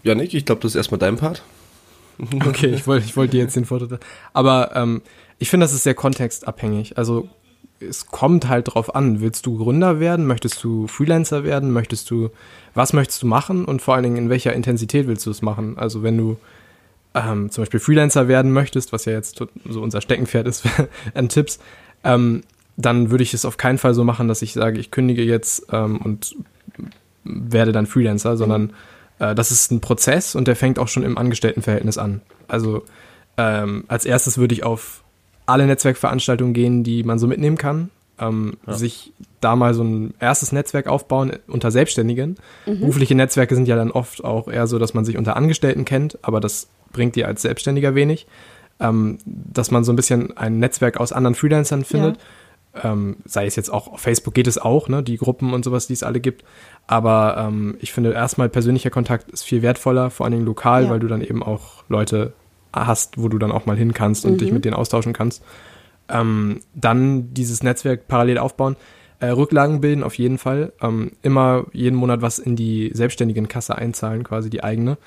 Janik, 0.01 0.33
ich 0.33 0.45
glaube, 0.45 0.61
das 0.61 0.71
ist 0.71 0.77
erstmal 0.77 0.99
dein 0.99 1.17
Part. 1.17 1.43
Okay, 2.45 2.67
ich 2.67 2.85
wollte 2.85 3.05
ich 3.05 3.17
wollte 3.17 3.31
dir 3.31 3.43
jetzt 3.43 3.55
den 3.55 3.65
Vortritt. 3.65 3.99
Aber 4.33 4.75
ähm, 4.75 5.01
ich 5.39 5.49
finde, 5.49 5.63
das 5.63 5.73
ist 5.73 5.83
sehr 5.83 5.95
kontextabhängig. 5.95 6.97
Also 6.97 7.29
es 7.79 8.07
kommt 8.07 8.47
halt 8.47 8.73
drauf 8.73 8.93
an. 8.93 9.21
Willst 9.21 9.47
du 9.47 9.57
Gründer 9.57 9.99
werden? 9.99 10.27
Möchtest 10.27 10.63
du 10.63 10.87
Freelancer 10.87 11.43
werden? 11.43 11.71
Möchtest 11.71 12.11
du, 12.11 12.29
was 12.75 12.93
möchtest 12.93 13.23
du 13.23 13.27
machen? 13.27 13.65
Und 13.65 13.81
vor 13.81 13.95
allen 13.95 14.03
Dingen, 14.03 14.17
in 14.17 14.29
welcher 14.29 14.53
Intensität 14.53 15.07
willst 15.07 15.25
du 15.25 15.31
es 15.31 15.41
machen? 15.41 15.79
Also 15.79 16.03
wenn 16.03 16.17
du 16.17 16.37
ähm, 17.13 17.51
zum 17.51 17.63
Beispiel 17.63 17.79
Freelancer 17.79 18.27
werden 18.27 18.51
möchtest, 18.51 18.93
was 18.93 19.05
ja 19.05 19.13
jetzt 19.13 19.43
so 19.69 19.81
unser 19.81 20.01
Steckenpferd 20.01 20.47
ist 20.47 20.63
an 21.13 21.29
Tipps, 21.29 21.59
ähm, 22.03 22.41
dann 22.77 23.11
würde 23.11 23.23
ich 23.23 23.33
es 23.33 23.45
auf 23.45 23.57
keinen 23.57 23.77
Fall 23.77 23.93
so 23.93 24.03
machen, 24.03 24.27
dass 24.27 24.41
ich 24.41 24.53
sage, 24.53 24.79
ich 24.79 24.91
kündige 24.91 25.23
jetzt 25.23 25.67
ähm, 25.71 25.97
und 25.97 26.35
werde 27.23 27.71
dann 27.71 27.85
Freelancer, 27.85 28.37
sondern 28.37 28.73
äh, 29.19 29.35
das 29.35 29.51
ist 29.51 29.71
ein 29.71 29.81
Prozess 29.81 30.35
und 30.35 30.47
der 30.47 30.55
fängt 30.55 30.79
auch 30.79 30.87
schon 30.87 31.03
im 31.03 31.17
Angestelltenverhältnis 31.17 31.97
an. 31.97 32.21
Also 32.47 32.83
ähm, 33.37 33.83
als 33.87 34.05
erstes 34.05 34.37
würde 34.37 34.53
ich 34.53 34.63
auf 34.63 35.03
alle 35.45 35.65
Netzwerkveranstaltungen 35.67 36.53
gehen, 36.53 36.83
die 36.83 37.03
man 37.03 37.19
so 37.19 37.27
mitnehmen 37.27 37.57
kann. 37.57 37.89
Ähm, 38.19 38.57
Ja. 38.67 38.73
Sich 38.73 39.13
da 39.41 39.55
mal 39.55 39.73
so 39.73 39.83
ein 39.83 40.13
erstes 40.19 40.51
Netzwerk 40.51 40.87
aufbauen 40.87 41.33
unter 41.47 41.71
Selbstständigen. 41.71 42.37
Berufliche 42.65 43.15
Netzwerke 43.15 43.55
sind 43.55 43.67
ja 43.67 43.75
dann 43.75 43.91
oft 43.91 44.23
auch 44.23 44.47
eher 44.47 44.67
so, 44.67 44.79
dass 44.79 44.93
man 44.93 45.05
sich 45.05 45.17
unter 45.17 45.35
Angestellten 45.35 45.85
kennt, 45.85 46.19
aber 46.21 46.39
das 46.39 46.67
bringt 46.91 47.15
dir 47.15 47.27
als 47.27 47.41
Selbstständiger 47.41 47.95
wenig. 47.95 48.27
Ähm, 48.79 49.19
dass 49.25 49.69
man 49.69 49.83
so 49.83 49.91
ein 49.93 49.95
bisschen 49.95 50.35
ein 50.37 50.57
Netzwerk 50.59 50.97
aus 50.99 51.11
anderen 51.11 51.35
Freelancern 51.35 51.83
findet. 51.85 52.17
Ähm, 52.83 53.17
sei 53.25 53.45
es 53.45 53.55
jetzt 53.57 53.71
auch 53.71 53.89
auf 53.89 53.99
Facebook 53.99 54.33
geht 54.33 54.47
es 54.47 54.57
auch, 54.57 54.87
ne, 54.87 55.03
die 55.03 55.17
Gruppen 55.17 55.53
und 55.53 55.65
sowas, 55.65 55.87
die 55.87 55.93
es 55.93 56.03
alle 56.03 56.19
gibt. 56.21 56.43
Aber 56.87 57.35
ähm, 57.37 57.75
ich 57.79 57.91
finde 57.91 58.13
erstmal 58.13 58.49
persönlicher 58.49 58.89
Kontakt 58.89 59.29
ist 59.29 59.43
viel 59.43 59.61
wertvoller, 59.61 60.09
vor 60.09 60.25
allen 60.25 60.31
Dingen 60.33 60.45
lokal, 60.45 60.85
Ja. 60.85 60.89
weil 60.89 60.99
du 60.99 61.07
dann 61.07 61.21
eben 61.21 61.43
auch 61.43 61.83
Leute 61.89 62.33
hast, 62.73 63.21
wo 63.21 63.27
du 63.27 63.37
dann 63.37 63.51
auch 63.51 63.65
mal 63.65 63.75
hin 63.77 63.93
kannst 63.93 64.25
und 64.25 64.39
dich 64.39 64.51
mit 64.53 64.63
denen 64.65 64.73
austauschen 64.75 65.11
kannst. 65.13 65.43
Ähm, 66.09 66.61
dann 66.73 67.33
dieses 67.33 67.61
Netzwerk 67.63 68.07
parallel 68.07 68.37
aufbauen. 68.37 68.77
Äh, 69.19 69.27
Rücklagen 69.27 69.81
bilden 69.81 70.03
auf 70.03 70.15
jeden 70.15 70.37
Fall. 70.37 70.71
Ähm, 70.81 71.11
immer 71.21 71.65
jeden 71.73 71.95
Monat 71.97 72.21
was 72.21 72.39
in 72.39 72.55
die 72.55 72.89
selbstständigen 72.93 73.47
Kasse 73.47 73.75
einzahlen, 73.77 74.23
quasi 74.23 74.49
die 74.49 74.63
eigene. 74.63 74.97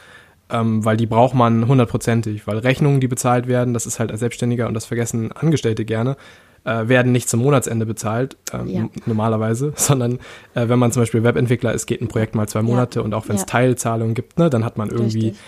Ähm, 0.51 0.84
weil 0.84 0.97
die 0.99 1.07
braucht 1.07 1.34
man 1.34 1.66
hundertprozentig, 1.68 2.47
weil 2.47 2.59
Rechnungen, 2.59 3.01
die 3.01 3.09
bezahlt 3.09 3.47
werden, 3.49 3.72
das 3.72 3.86
ist 3.86 3.99
halt 3.99 4.11
als 4.11 4.20
Selbstständiger 4.20 4.68
und 4.68 4.74
das 4.74 4.84
vergessen 4.84 5.32
Angestellte 5.32 5.84
gerne, 5.86 6.16
äh, 6.64 6.86
werden 6.88 7.12
nicht 7.12 7.28
zum 7.30 7.40
Monatsende 7.40 7.86
bezahlt, 7.86 8.36
ähm, 8.53 8.68
Ja. 8.68 8.88
normalerweise, 9.07 9.72
sondern 9.76 10.18
äh, 10.55 10.68
wenn 10.68 10.78
man 10.78 10.92
zum 10.92 11.03
Beispiel 11.03 11.24
Webentwickler 11.24 11.72
ist, 11.72 11.86
geht 11.86 12.03
ein 12.03 12.09
Projekt 12.09 12.34
mal 12.34 12.47
zwei 12.49 12.61
Ja. 12.61 12.64
Monate 12.64 13.03
und 13.03 13.14
auch 13.14 13.28
wenn 13.28 13.36
es 13.36 13.42
Ja. 13.42 13.47
Teilzahlungen 13.47 14.14
gibt, 14.14 14.38
ne, 14.38 14.51
dann 14.51 14.64
hat 14.64 14.76
man 14.76 14.90
irgendwie 14.90 15.28
Richtig. 15.28 15.40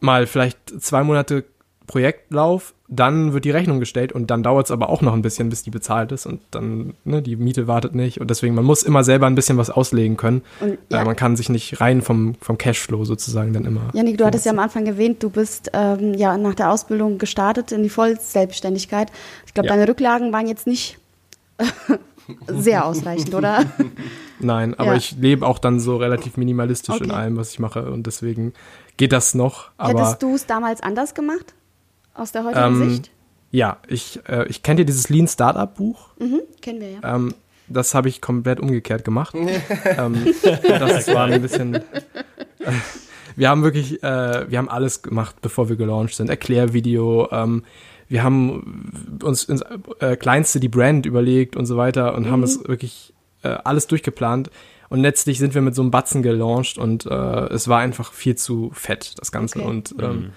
mal 0.00 0.26
vielleicht 0.26 0.58
zwei 0.82 1.02
Monate 1.02 1.44
Projektlauf, 1.86 2.74
dann 2.88 3.32
wird 3.32 3.44
die 3.44 3.50
Rechnung 3.50 3.80
gestellt 3.80 4.12
und 4.12 4.30
dann 4.30 4.42
dauert 4.42 4.66
es 4.66 4.70
aber 4.70 4.88
auch 4.88 5.02
noch 5.02 5.12
ein 5.14 5.22
bisschen, 5.22 5.48
bis 5.48 5.62
die 5.62 5.70
bezahlt 5.70 6.12
ist 6.12 6.26
und 6.26 6.40
dann, 6.50 6.94
ne, 7.04 7.22
die 7.22 7.36
Miete 7.36 7.66
wartet 7.66 7.94
nicht 7.94 8.20
und 8.20 8.28
deswegen, 8.30 8.54
man 8.54 8.64
muss 8.64 8.82
immer 8.82 9.02
selber 9.04 9.26
ein 9.26 9.34
bisschen 9.34 9.56
was 9.58 9.70
auslegen 9.70 10.16
können. 10.16 10.42
Und, 10.60 10.78
ja, 10.90 11.02
Äh, 11.02 11.04
man 11.04 11.16
kann 11.16 11.36
sich 11.36 11.48
nicht 11.48 11.80
rein 11.80 12.02
vom, 12.02 12.34
vom 12.40 12.58
Cashflow 12.58 13.04
sozusagen 13.04 13.52
dann 13.52 13.64
immer. 13.64 13.90
Janik, 13.92 14.18
du 14.18 14.24
hattest 14.24 14.46
ja 14.46 14.52
am 14.52 14.58
Anfang 14.58 14.86
erwähnt, 14.86 15.22
du 15.22 15.30
bist 15.30 15.70
ähm, 15.72 16.14
ja 16.14 16.36
nach 16.38 16.54
der 16.54 16.70
Ausbildung 16.70 17.18
gestartet 17.18 17.72
in 17.72 17.82
die 17.82 17.88
Vollselbstständigkeit. 17.90 19.10
Ich 19.46 19.54
glaube, 19.54 19.68
Ja. 19.68 19.74
deine 19.74 19.88
Rücklagen 19.88 20.32
waren 20.32 20.46
jetzt 20.46 20.66
nicht 20.66 20.98
sehr 22.46 22.84
ausreichend, 22.84 23.34
oder? 23.34 23.64
Nein, 24.38 24.74
aber 24.74 24.90
Ja. 24.92 24.96
ich 24.96 25.12
lebe 25.12 25.46
auch 25.46 25.58
dann 25.58 25.80
so 25.80 25.96
relativ 25.96 26.36
minimalistisch 26.36 27.00
in 27.00 27.06
Okay. 27.10 27.14
allem, 27.14 27.36
was 27.36 27.52
ich 27.52 27.58
mache 27.58 27.90
und 27.90 28.06
deswegen 28.06 28.52
geht 28.96 29.12
das 29.12 29.34
noch. 29.34 29.70
Hättest 29.80 30.22
du 30.22 30.34
es 30.34 30.46
damals 30.46 30.82
anders 30.82 31.14
gemacht? 31.14 31.54
Aus 32.16 32.32
der 32.32 32.44
heutigen 32.44 32.82
Ähm, 32.82 32.90
Sicht? 32.90 33.10
Ja, 33.50 33.78
ich, 33.88 34.20
äh, 34.28 34.46
ich 34.48 34.62
kenne 34.62 34.78
dir 34.78 34.84
dieses 34.86 35.08
Lean 35.08 35.28
Startup 35.28 35.72
Buch. 35.72 36.08
Mhm, 36.18 36.40
kennen 36.60 36.80
wir 36.80 36.90
ja. 36.90 37.14
Ähm, 37.14 37.34
das 37.68 37.94
habe 37.94 38.08
ich 38.08 38.20
komplett 38.20 38.60
umgekehrt 38.60 39.04
gemacht. 39.04 39.34
ähm, 39.84 40.26
das 40.42 41.08
war 41.08 41.26
ein 41.26 41.42
bisschen. 41.42 41.74
Äh, 41.74 41.82
wir 43.34 43.50
haben 43.50 43.62
wirklich, 43.62 44.02
äh, 44.02 44.50
wir 44.50 44.58
haben 44.58 44.68
alles 44.68 45.02
gemacht, 45.02 45.36
bevor 45.42 45.68
wir 45.68 45.76
gelauncht 45.76 46.14
sind. 46.14 46.30
Erklärvideo, 46.30 47.28
ähm, 47.30 47.64
wir 48.08 48.22
haben 48.22 49.18
uns 49.22 49.44
ins 49.44 49.62
äh, 50.00 50.16
Kleinste 50.16 50.60
die 50.60 50.68
Brand 50.68 51.06
überlegt 51.06 51.56
und 51.56 51.66
so 51.66 51.76
weiter 51.76 52.14
und 52.14 52.26
mhm. 52.26 52.30
haben 52.30 52.42
es 52.42 52.66
wirklich 52.66 53.12
äh, 53.42 53.48
alles 53.48 53.86
durchgeplant. 53.86 54.50
Und 54.88 55.00
letztlich 55.00 55.38
sind 55.38 55.54
wir 55.54 55.62
mit 55.62 55.74
so 55.74 55.82
einem 55.82 55.90
Batzen 55.90 56.22
gelauncht 56.22 56.78
und 56.78 57.06
äh, 57.06 57.46
es 57.48 57.66
war 57.66 57.80
einfach 57.80 58.12
viel 58.12 58.36
zu 58.36 58.70
fett, 58.72 59.14
das 59.18 59.32
Ganze. 59.32 59.58
Okay. 59.58 59.68
Und 59.68 59.94
ähm, 60.00 60.16
mhm. 60.16 60.32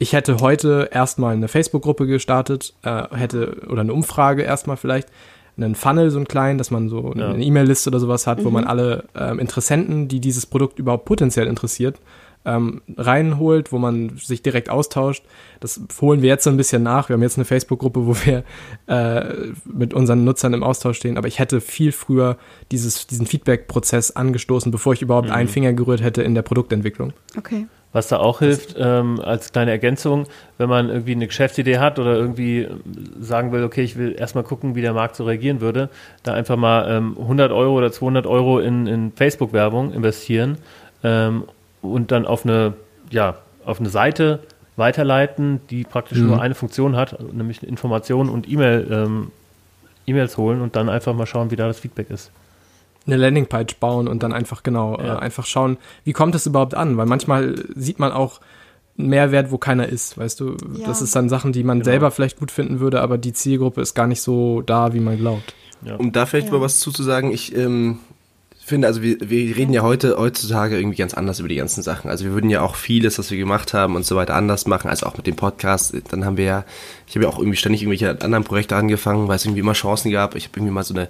Ich 0.00 0.14
hätte 0.14 0.38
heute 0.40 0.88
erstmal 0.90 1.34
eine 1.34 1.46
Facebook-Gruppe 1.46 2.06
gestartet, 2.06 2.72
äh, 2.82 3.02
hätte, 3.14 3.60
oder 3.68 3.82
eine 3.82 3.92
Umfrage 3.92 4.42
erstmal 4.42 4.78
vielleicht, 4.78 5.08
einen 5.58 5.74
Funnel, 5.74 6.10
so 6.10 6.16
einen 6.16 6.26
kleinen, 6.26 6.56
dass 6.56 6.70
man 6.70 6.88
so 6.88 7.12
eine 7.12 7.36
ja. 7.38 7.46
E-Mail-Liste 7.46 7.90
oder 7.90 8.00
sowas 8.00 8.26
hat, 8.26 8.38
mhm. 8.38 8.44
wo 8.44 8.50
man 8.50 8.64
alle 8.64 9.04
ähm, 9.14 9.38
Interessenten, 9.38 10.08
die 10.08 10.18
dieses 10.18 10.46
Produkt 10.46 10.78
überhaupt 10.78 11.04
potenziell 11.04 11.46
interessiert, 11.46 12.00
ähm, 12.46 12.80
reinholt, 12.96 13.72
wo 13.72 13.78
man 13.78 14.16
sich 14.16 14.40
direkt 14.40 14.70
austauscht. 14.70 15.22
Das 15.60 15.78
holen 16.00 16.22
wir 16.22 16.30
jetzt 16.30 16.44
so 16.44 16.50
ein 16.50 16.56
bisschen 16.56 16.82
nach. 16.82 17.10
Wir 17.10 17.14
haben 17.14 17.22
jetzt 17.22 17.36
eine 17.36 17.44
Facebook-Gruppe, 17.44 18.06
wo 18.06 18.16
wir 18.24 18.42
äh, 18.86 19.52
mit 19.70 19.92
unseren 19.92 20.24
Nutzern 20.24 20.54
im 20.54 20.62
Austausch 20.62 20.96
stehen. 20.96 21.18
Aber 21.18 21.28
ich 21.28 21.38
hätte 21.38 21.60
viel 21.60 21.92
früher 21.92 22.38
dieses, 22.72 23.06
diesen 23.06 23.26
Feedback-Prozess 23.26 24.12
angestoßen, 24.12 24.72
bevor 24.72 24.94
ich 24.94 25.02
überhaupt 25.02 25.28
mhm. 25.28 25.34
einen 25.34 25.48
Finger 25.50 25.74
gerührt 25.74 26.02
hätte 26.02 26.22
in 26.22 26.34
der 26.34 26.40
Produktentwicklung. 26.40 27.12
Okay. 27.36 27.66
Was 27.92 28.06
da 28.06 28.18
auch 28.18 28.38
hilft, 28.38 28.76
ähm, 28.78 29.20
als 29.20 29.50
kleine 29.50 29.72
Ergänzung, 29.72 30.26
wenn 30.58 30.68
man 30.68 30.90
irgendwie 30.90 31.12
eine 31.12 31.26
Geschäftsidee 31.26 31.78
hat 31.78 31.98
oder 31.98 32.14
irgendwie 32.14 32.68
sagen 33.20 33.50
will, 33.50 33.64
okay, 33.64 33.82
ich 33.82 33.96
will 33.96 34.14
erstmal 34.16 34.44
gucken, 34.44 34.76
wie 34.76 34.80
der 34.80 34.92
Markt 34.92 35.16
so 35.16 35.24
reagieren 35.24 35.60
würde, 35.60 35.88
da 36.22 36.32
einfach 36.34 36.56
mal 36.56 36.88
ähm, 36.88 37.16
100 37.18 37.50
Euro 37.50 37.76
oder 37.76 37.90
200 37.90 38.26
Euro 38.26 38.60
in, 38.60 38.86
in 38.86 39.12
Facebook-Werbung 39.12 39.92
investieren 39.92 40.58
ähm, 41.02 41.44
und 41.82 42.12
dann 42.12 42.26
auf 42.26 42.44
eine, 42.44 42.74
ja, 43.10 43.38
auf 43.64 43.80
eine 43.80 43.88
Seite 43.88 44.38
weiterleiten, 44.76 45.60
die 45.70 45.82
praktisch 45.82 46.18
mhm. 46.18 46.28
nur 46.28 46.40
eine 46.40 46.54
Funktion 46.54 46.94
hat, 46.96 47.20
nämlich 47.32 47.62
Informationen 47.62 48.30
und 48.30 48.48
E-Mail, 48.48 48.86
ähm, 48.90 49.32
E-Mails 50.06 50.36
holen 50.36 50.60
und 50.60 50.76
dann 50.76 50.88
einfach 50.88 51.12
mal 51.12 51.26
schauen, 51.26 51.50
wie 51.50 51.56
da 51.56 51.66
das 51.66 51.80
Feedback 51.80 52.10
ist. 52.10 52.30
Eine 53.06 53.16
Landingpage 53.16 53.76
bauen 53.76 54.08
und 54.08 54.22
dann 54.22 54.32
einfach 54.32 54.62
genau, 54.62 54.98
ja. 54.98 55.16
äh, 55.16 55.18
einfach 55.18 55.46
schauen, 55.46 55.78
wie 56.04 56.12
kommt 56.12 56.34
es 56.34 56.46
überhaupt 56.46 56.74
an? 56.74 56.96
Weil 56.96 57.06
manchmal 57.06 57.54
sieht 57.74 57.98
man 57.98 58.12
auch 58.12 58.40
einen 58.98 59.08
Mehrwert, 59.08 59.50
wo 59.50 59.58
keiner 59.58 59.88
ist, 59.88 60.18
weißt 60.18 60.40
du? 60.40 60.56
Ja. 60.74 60.86
Das 60.86 61.02
ist 61.02 61.16
dann 61.16 61.28
Sachen, 61.28 61.52
die 61.52 61.64
man 61.64 61.78
genau. 61.78 61.90
selber 61.90 62.10
vielleicht 62.10 62.38
gut 62.38 62.50
finden 62.50 62.80
würde, 62.80 63.00
aber 63.00 63.18
die 63.18 63.32
Zielgruppe 63.32 63.80
ist 63.80 63.94
gar 63.94 64.06
nicht 64.06 64.20
so 64.20 64.62
da, 64.62 64.92
wie 64.92 65.00
man 65.00 65.16
glaubt. 65.16 65.54
Ja. 65.82 65.96
Um 65.96 66.12
da 66.12 66.26
vielleicht 66.26 66.52
mal 66.52 66.60
was 66.60 66.78
zuzusagen, 66.78 67.32
ich 67.32 67.56
ähm, 67.56 68.00
finde, 68.70 68.88
also 68.88 69.02
wir, 69.02 69.18
wir 69.20 69.56
reden 69.56 69.72
ja 69.72 69.82
heute, 69.82 70.16
heutzutage 70.16 70.78
irgendwie 70.78 70.96
ganz 70.96 71.12
anders 71.12 71.38
über 71.40 71.48
die 71.48 71.56
ganzen 71.56 71.82
Sachen. 71.82 72.10
Also 72.10 72.24
wir 72.24 72.32
würden 72.32 72.48
ja 72.48 72.62
auch 72.62 72.74
vieles, 72.74 73.18
was 73.18 73.30
wir 73.30 73.36
gemacht 73.36 73.74
haben 73.74 73.96
und 73.96 74.06
so 74.06 74.16
weiter 74.16 74.34
anders 74.34 74.66
machen, 74.66 74.88
also 74.88 75.06
auch 75.06 75.16
mit 75.16 75.26
dem 75.26 75.36
Podcast. 75.36 75.94
Dann 76.08 76.24
haben 76.24 76.38
wir 76.38 76.44
ja, 76.44 76.64
ich 77.06 77.14
habe 77.14 77.24
ja 77.24 77.30
auch 77.30 77.38
irgendwie 77.38 77.56
ständig 77.56 77.82
irgendwelche 77.82 78.10
anderen 78.22 78.44
Projekte 78.44 78.76
angefangen, 78.76 79.28
weil 79.28 79.36
es 79.36 79.44
irgendwie 79.44 79.60
immer 79.60 79.74
Chancen 79.74 80.10
gab. 80.10 80.34
Ich 80.34 80.44
habe 80.44 80.56
irgendwie 80.56 80.72
mal 80.72 80.84
so 80.84 80.94
eine 80.94 81.08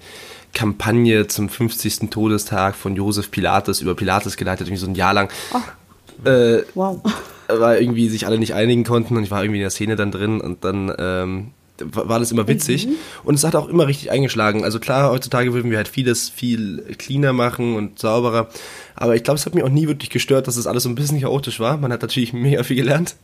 Kampagne 0.52 1.28
zum 1.28 1.48
50. 1.48 2.10
Todestag 2.10 2.74
von 2.74 2.96
Josef 2.96 3.30
Pilates 3.30 3.80
über 3.80 3.94
Pilates 3.94 4.36
geleitet, 4.36 4.66
irgendwie 4.66 4.80
so 4.80 4.88
ein 4.88 4.96
Jahr 4.96 5.14
lang. 5.14 5.30
Oh. 5.54 6.28
Äh, 6.28 6.64
wow. 6.74 7.00
Weil 7.48 7.80
irgendwie 7.80 8.08
sich 8.08 8.26
alle 8.26 8.38
nicht 8.38 8.54
einigen 8.54 8.84
konnten 8.84 9.16
und 9.16 9.22
ich 9.22 9.30
war 9.30 9.42
irgendwie 9.42 9.58
in 9.58 9.64
der 9.64 9.70
Szene 9.70 9.96
dann 9.96 10.10
drin 10.10 10.40
und 10.40 10.64
dann 10.64 10.92
ähm, 10.98 11.50
war 11.80 12.18
das 12.18 12.32
immer 12.32 12.46
witzig. 12.48 12.86
Mhm. 12.86 12.94
Und 13.24 13.34
es 13.34 13.44
hat 13.44 13.56
auch 13.56 13.68
immer 13.68 13.86
richtig 13.86 14.10
eingeschlagen. 14.10 14.64
Also 14.64 14.78
klar, 14.78 15.10
heutzutage 15.10 15.52
würden 15.52 15.70
wir 15.70 15.78
halt 15.78 15.88
vieles 15.88 16.28
viel 16.28 16.82
cleaner 16.98 17.32
machen 17.32 17.76
und 17.76 17.98
sauberer. 17.98 18.48
Aber 18.94 19.16
ich 19.16 19.24
glaube, 19.24 19.38
es 19.38 19.46
hat 19.46 19.54
mich 19.54 19.64
auch 19.64 19.68
nie 19.68 19.86
wirklich 19.86 20.10
gestört, 20.10 20.46
dass 20.46 20.56
das 20.56 20.66
alles 20.66 20.82
so 20.82 20.88
ein 20.88 20.94
bisschen 20.94 21.20
chaotisch 21.20 21.60
war. 21.60 21.76
Man 21.76 21.92
hat 21.92 22.02
natürlich 22.02 22.32
mega 22.34 22.62
viel 22.62 22.76
gelernt. 22.76 23.16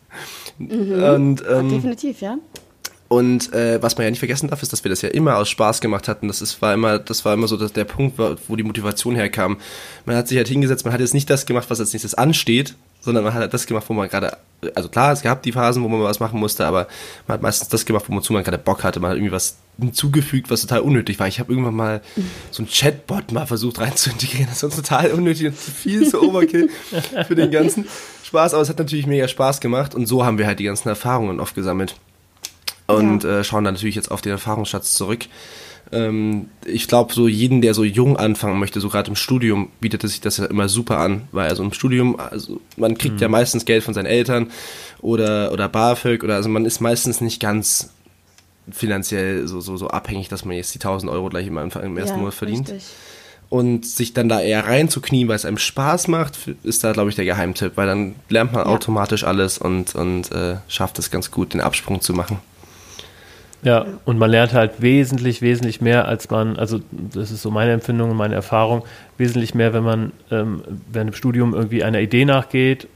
Mhm. 0.58 1.02
Und, 1.02 1.44
ähm, 1.48 1.68
Definitiv, 1.68 2.20
ja. 2.20 2.38
Und 3.08 3.52
äh, 3.52 3.80
was 3.82 3.96
man 3.96 4.04
ja 4.04 4.10
nicht 4.10 4.18
vergessen 4.18 4.48
darf, 4.48 4.62
ist, 4.62 4.72
dass 4.72 4.82
wir 4.82 4.88
das 4.88 5.02
ja 5.02 5.10
immer 5.10 5.36
aus 5.36 5.48
Spaß 5.48 5.80
gemacht 5.80 6.08
hatten. 6.08 6.26
Das 6.26 6.42
ist, 6.42 6.60
war 6.60 6.74
immer, 6.74 6.98
das 6.98 7.24
war 7.24 7.34
immer 7.34 7.46
so 7.46 7.56
dass 7.56 7.72
der 7.72 7.84
Punkt, 7.84 8.18
wo 8.18 8.56
die 8.56 8.64
Motivation 8.64 9.14
herkam. 9.14 9.58
Man 10.06 10.16
hat 10.16 10.26
sich 10.26 10.36
halt 10.36 10.48
hingesetzt, 10.48 10.84
man 10.84 10.92
hat 10.92 11.00
jetzt 11.00 11.14
nicht 11.14 11.30
das 11.30 11.46
gemacht, 11.46 11.70
was 11.70 11.78
als 11.78 11.92
nächstes 11.92 12.14
ansteht, 12.14 12.74
sondern 13.06 13.22
man 13.22 13.32
hat 13.32 13.40
halt 13.40 13.54
das 13.54 13.66
gemacht, 13.66 13.84
wo 13.88 13.92
man 13.92 14.08
gerade, 14.08 14.36
also 14.74 14.88
klar, 14.88 15.12
es 15.12 15.22
gab 15.22 15.40
die 15.44 15.52
Phasen, 15.52 15.84
wo 15.84 15.88
man 15.88 16.02
was 16.02 16.18
machen 16.18 16.40
musste, 16.40 16.66
aber 16.66 16.88
man 17.28 17.36
hat 17.36 17.42
meistens 17.42 17.68
das 17.68 17.86
gemacht, 17.86 18.06
wozu 18.08 18.32
man 18.32 18.42
gerade 18.42 18.58
Bock 18.58 18.82
hatte. 18.82 18.98
Man 18.98 19.10
hat 19.10 19.16
irgendwie 19.16 19.30
was 19.30 19.58
hinzugefügt, 19.78 20.50
was 20.50 20.62
total 20.62 20.80
unnötig 20.80 21.20
war. 21.20 21.28
Ich 21.28 21.38
habe 21.38 21.52
irgendwann 21.52 21.76
mal 21.76 22.02
so 22.50 22.64
ein 22.64 22.68
Chatbot 22.68 23.30
mal 23.30 23.46
versucht 23.46 23.78
reinzuintegrieren. 23.78 24.48
Das 24.48 24.64
war 24.64 24.70
total 24.70 25.12
unnötig 25.12 25.46
und 25.46 25.56
viel 25.56 26.08
zu 26.08 26.20
Overkill 26.20 26.68
für 27.28 27.36
den 27.36 27.52
ganzen 27.52 27.86
Spaß, 28.24 28.54
aber 28.54 28.62
es 28.62 28.68
hat 28.68 28.78
natürlich 28.78 29.06
mega 29.06 29.28
Spaß 29.28 29.60
gemacht 29.60 29.94
und 29.94 30.06
so 30.06 30.24
haben 30.24 30.36
wir 30.36 30.48
halt 30.48 30.58
die 30.58 30.64
ganzen 30.64 30.88
Erfahrungen 30.88 31.38
oft 31.38 31.54
gesammelt 31.54 31.94
und 32.88 33.22
ja. 33.22 33.38
äh, 33.38 33.44
schauen 33.44 33.62
dann 33.62 33.74
natürlich 33.74 33.94
jetzt 33.94 34.10
auf 34.10 34.20
den 34.20 34.32
Erfahrungsschatz 34.32 34.94
zurück. 34.94 35.26
Ähm, 35.92 36.48
ich 36.64 36.88
glaube, 36.88 37.14
so 37.14 37.28
jeden, 37.28 37.60
der 37.60 37.74
so 37.74 37.84
jung 37.84 38.16
anfangen 38.16 38.58
möchte, 38.58 38.80
so 38.80 38.88
gerade 38.88 39.08
im 39.08 39.16
Studium, 39.16 39.68
bietet 39.80 40.02
es 40.04 40.12
sich 40.12 40.20
das 40.20 40.38
ja 40.38 40.46
immer 40.46 40.68
super 40.68 40.98
an, 40.98 41.22
weil 41.32 41.48
also 41.48 41.62
im 41.62 41.72
Studium, 41.72 42.18
also 42.18 42.60
man 42.76 42.98
kriegt 42.98 43.16
mhm. 43.16 43.22
ja 43.22 43.28
meistens 43.28 43.64
Geld 43.64 43.84
von 43.84 43.94
seinen 43.94 44.06
Eltern 44.06 44.50
oder, 45.00 45.52
oder 45.52 45.68
BAföG 45.68 46.24
oder 46.24 46.34
also 46.34 46.48
man 46.48 46.64
ist 46.64 46.80
meistens 46.80 47.20
nicht 47.20 47.40
ganz 47.40 47.90
finanziell 48.70 49.46
so, 49.46 49.60
so, 49.60 49.76
so 49.76 49.88
abhängig, 49.88 50.28
dass 50.28 50.44
man 50.44 50.56
jetzt 50.56 50.74
die 50.74 50.78
1000 50.78 51.10
Euro 51.10 51.28
gleich 51.28 51.46
im, 51.46 51.58
Anfang, 51.58 51.84
im 51.84 51.96
ersten 51.96 52.16
ja, 52.16 52.18
Monat 52.18 52.34
verdient. 52.34 52.68
Richtig. 52.68 52.88
Und 53.48 53.86
sich 53.86 54.12
dann 54.12 54.28
da 54.28 54.40
eher 54.40 54.66
reinzuknien, 54.66 55.28
weil 55.28 55.36
es 55.36 55.44
einem 55.44 55.58
Spaß 55.58 56.08
macht, 56.08 56.36
ist 56.64 56.82
da, 56.82 56.90
glaube 56.90 57.10
ich, 57.10 57.16
der 57.16 57.24
Geheimtipp, 57.24 57.76
weil 57.76 57.86
dann 57.86 58.16
lernt 58.28 58.52
man 58.52 58.66
ja. 58.66 58.72
automatisch 58.72 59.22
alles 59.22 59.58
und, 59.58 59.94
und 59.94 60.32
äh, 60.32 60.56
schafft 60.66 60.98
es 60.98 61.12
ganz 61.12 61.30
gut, 61.30 61.54
den 61.54 61.60
Absprung 61.60 62.00
zu 62.00 62.12
machen. 62.12 62.38
Ja, 63.66 63.84
und 64.04 64.16
man 64.16 64.30
lernt 64.30 64.52
halt 64.52 64.80
wesentlich, 64.80 65.42
wesentlich 65.42 65.80
mehr, 65.80 66.06
als 66.06 66.30
man, 66.30 66.56
also 66.56 66.78
das 66.92 67.32
ist 67.32 67.42
so 67.42 67.50
meine 67.50 67.72
Empfindung 67.72 68.12
und 68.12 68.16
meine 68.16 68.36
Erfahrung, 68.36 68.84
wesentlich 69.18 69.56
mehr, 69.56 69.74
wenn 69.74 69.82
man 69.82 70.12
ähm, 70.30 70.62
während 70.92 71.10
dem 71.10 71.14
Studium 71.16 71.52
irgendwie 71.52 71.82
einer 71.82 71.98
Idee 71.98 72.24
nachgeht, 72.24 72.86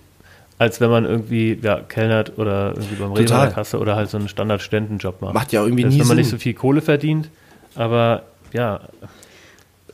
als 0.58 0.80
wenn 0.80 0.88
man 0.88 1.06
irgendwie 1.06 1.58
ja, 1.60 1.80
kellnert 1.80 2.38
oder 2.38 2.74
irgendwie 2.76 2.94
beim 2.94 3.10
Rewe 3.10 3.34
an 3.34 3.40
der 3.46 3.50
Kasse 3.50 3.80
oder 3.80 3.96
halt 3.96 4.10
so 4.10 4.18
einen 4.18 4.28
Standard-Studentenjob 4.28 5.20
macht. 5.20 5.34
Macht 5.34 5.50
ja 5.50 5.64
irgendwie 5.64 5.82
das 5.82 5.92
nie 5.92 5.98
Wenn 5.98 6.06
man 6.06 6.16
Sinn. 6.18 6.18
nicht 6.18 6.30
so 6.30 6.38
viel 6.38 6.54
Kohle 6.54 6.82
verdient, 6.82 7.30
aber 7.74 8.22
ja, 8.52 8.78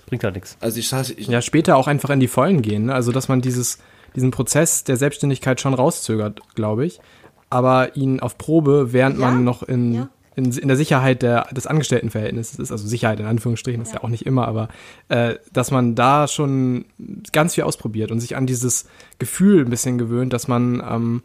bringt 0.05 0.25
halt 0.25 0.35
nichts. 0.35 0.59
Also 0.61 0.79
ich, 0.79 0.93
ich 1.19 1.29
ja, 1.29 1.41
später 1.41 1.79
auch 1.79 1.87
einfach 1.87 2.11
in 2.11 2.21
die 2.21 2.29
Vollen 2.29 2.61
gehen, 2.61 2.87
ne? 2.87 2.95
also 2.95 3.13
dass 3.13 3.29
man 3.29 3.41
dieses, 3.41 3.79
diesen 4.15 4.31
Prozess 4.31 4.85
der 4.85 4.99
Selbstständigkeit 4.99 5.59
schon 5.59 5.73
rauszögert, 5.73 6.43
glaube 6.55 6.85
ich, 6.85 7.01
aber 7.49 7.97
ihn 7.97 8.21
auf 8.21 8.37
Probe, 8.37 8.93
während 8.93 9.19
ja, 9.19 9.31
man 9.31 9.43
noch 9.43 9.63
in 9.63 9.95
ja 9.95 10.09
in, 10.37 10.53
in 10.53 10.69
der 10.69 10.77
Sicherheit 10.77 11.23
der, 11.23 11.47
des 11.51 11.67
Angestelltenverhältnisses 11.67 12.59
ist, 12.59 12.71
also 12.71 12.87
Sicherheit 12.87 13.19
in 13.19 13.27
Anführungsstrichen, 13.27 13.81
ist 13.81 13.95
ja, 13.95 14.05
auch 14.05 14.09
nicht 14.09 14.27
immer, 14.27 14.47
aber 14.47 14.69
äh, 15.09 15.37
dass 15.53 15.71
man 15.71 15.95
da 15.95 16.29
schon 16.29 16.85
ganz 17.33 17.55
viel 17.55 17.65
ausprobiert 17.65 18.11
und 18.13 18.21
sich 18.21 18.37
an 18.37 18.47
dieses 18.47 18.87
Gefühl 19.19 19.65
ein 19.65 19.71
bisschen 19.71 19.97
gewöhnt, 19.97 20.35
dass 20.35 20.47
man 20.47 20.83
ähm, 20.89 21.23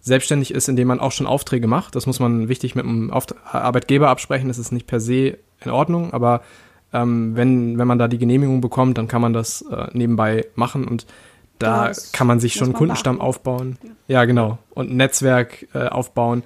selbstständig 0.00 0.52
ist, 0.52 0.68
indem 0.68 0.88
man 0.88 0.98
auch 0.98 1.12
schon 1.12 1.26
Aufträge 1.26 1.66
macht. 1.66 1.94
Das 1.94 2.06
muss 2.06 2.20
man 2.20 2.48
wichtig 2.48 2.74
mit 2.74 2.86
dem 2.86 3.10
Auft 3.10 3.34
Arbeitgeber 3.44 4.08
absprechen, 4.08 4.48
das 4.48 4.58
ist 4.58 4.72
nicht 4.72 4.86
per 4.86 4.98
se 4.98 5.36
in 5.62 5.70
Ordnung, 5.70 6.14
aber 6.14 6.40
ähm, 6.94 7.36
wenn, 7.36 7.76
wenn 7.78 7.86
man 7.86 7.98
da 7.98 8.08
die 8.08 8.18
Genehmigung 8.18 8.62
bekommt, 8.62 8.96
dann 8.96 9.08
kann 9.08 9.20
man 9.20 9.34
das 9.34 9.62
äh, 9.62 9.88
nebenbei 9.92 10.46
machen 10.54 10.88
und 10.88 11.06
da 11.58 11.88
ja, 11.88 11.92
kann 12.12 12.26
man 12.26 12.40
sich 12.40 12.54
schon 12.54 12.68
einen 12.68 12.74
Kundenstamm 12.74 13.16
beachten. 13.16 13.28
aufbauen. 13.28 13.78
Ja. 13.82 14.20
ja, 14.20 14.24
genau. 14.24 14.58
Und 14.70 14.90
ein 14.90 14.96
Netzwerk 14.96 15.68
äh, 15.74 15.86
aufbauen. 15.86 16.42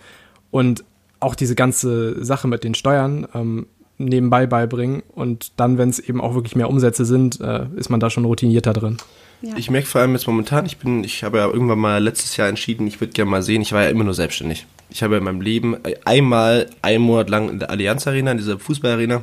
Und 0.50 0.84
auch 1.20 1.34
diese 1.34 1.54
ganze 1.54 2.24
Sache 2.24 2.48
mit 2.48 2.64
den 2.64 2.74
Steuern 2.74 3.26
ähm, 3.34 3.66
nebenbei 3.98 4.46
beibringen 4.46 5.02
und 5.14 5.52
dann, 5.56 5.76
wenn 5.76 5.90
es 5.90 5.98
eben 5.98 6.20
auch 6.20 6.34
wirklich 6.34 6.54
mehr 6.54 6.70
Umsätze 6.70 7.04
sind, 7.04 7.40
äh, 7.40 7.66
ist 7.76 7.90
man 7.90 8.00
da 8.00 8.10
schon 8.10 8.24
routinierter 8.24 8.72
drin. 8.72 8.98
Ja. 9.42 9.56
Ich 9.56 9.70
merke 9.70 9.86
vor 9.86 10.00
allem 10.00 10.12
jetzt 10.12 10.26
momentan, 10.26 10.66
ich 10.66 10.78
bin, 10.78 11.04
ich 11.04 11.22
habe 11.22 11.38
ja 11.38 11.46
irgendwann 11.46 11.78
mal 11.78 12.02
letztes 12.02 12.36
Jahr 12.36 12.48
entschieden, 12.48 12.86
ich 12.86 13.00
würde 13.00 13.12
gerne 13.12 13.30
mal 13.30 13.42
sehen, 13.42 13.62
ich 13.62 13.72
war 13.72 13.82
ja 13.82 13.90
immer 13.90 14.04
nur 14.04 14.14
selbstständig. 14.14 14.66
Ich 14.90 15.02
habe 15.02 15.16
in 15.16 15.24
meinem 15.24 15.40
Leben 15.40 15.76
einmal 16.04 16.70
einen 16.82 17.04
Monat 17.04 17.28
lang 17.28 17.48
in 17.48 17.58
der 17.60 17.70
Allianz 17.70 18.06
Arena, 18.06 18.32
in 18.32 18.38
dieser 18.38 18.58
Fußballarena, 18.58 19.22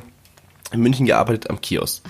in 0.72 0.80
München 0.80 1.06
gearbeitet 1.06 1.50
am 1.50 1.60
Kiosk. 1.60 2.02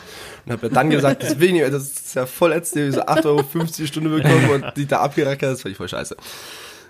Und 0.44 0.52
habe 0.52 0.70
dann 0.70 0.90
gesagt, 0.90 1.22
das 1.22 1.40
will 1.40 1.48
ich 1.48 1.54
nicht, 1.54 1.72
das 1.72 1.84
ist 1.84 2.14
ja 2.14 2.26
voll 2.26 2.52
ätzend, 2.52 2.94
so 2.94 3.02
8,50 3.02 3.24
Euro 3.26 3.64
die 3.76 3.86
Stunde 3.86 4.10
bekommen 4.10 4.50
und 4.50 4.64
die 4.76 4.86
da 4.86 5.00
abgerackert, 5.00 5.54
das 5.54 5.62
fand 5.62 5.72
ich 5.72 5.76
voll 5.76 5.88
scheiße. 5.88 6.16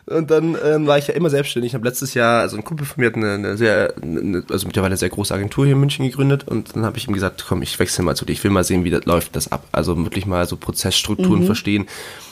Und 0.09 0.31
dann 0.31 0.57
ähm, 0.65 0.87
war 0.87 0.99
ich 0.99 1.09
ja 1.09 1.15
immer 1.15 1.31
selbstständig. 1.31 1.71
Ich 1.71 1.75
habe 1.75 1.87
letztes 1.87 2.15
Jahr, 2.15 2.41
also 2.41 2.57
ein 2.57 2.63
Kumpel 2.63 2.87
von 2.87 3.01
mir 3.01 3.09
hat 3.09 3.17
eine, 3.17 3.35
eine 3.35 3.57
sehr, 3.57 3.95
eine, 4.01 4.45
also 4.49 4.67
mittlerweile 4.69 4.93
eine 4.93 4.97
sehr 4.97 5.09
große 5.09 5.35
Agentur 5.35 5.65
hier 5.65 5.75
in 5.75 5.81
München 5.81 6.07
gegründet 6.07 6.47
und 6.47 6.77
dann 6.77 6.85
habe 6.85 6.97
ich 6.97 7.09
ihm 7.09 7.15
gesagt, 7.15 7.45
komm, 7.49 7.61
ich 7.63 7.77
wechsle 7.81 8.05
mal 8.05 8.15
zu 8.15 8.25
dir, 8.25 8.33
ich 8.33 8.45
will 8.45 8.53
mal 8.53 8.63
sehen, 8.63 8.85
wie 8.85 8.91
das 8.91 9.05
läuft 9.05 9.35
das 9.35 9.51
ab. 9.51 9.67
Also 9.73 9.97
wirklich 9.97 10.25
mal 10.25 10.47
so 10.47 10.57
Prozessstrukturen 10.57 11.41
mhm. 11.41 11.47
verstehen. 11.47 11.87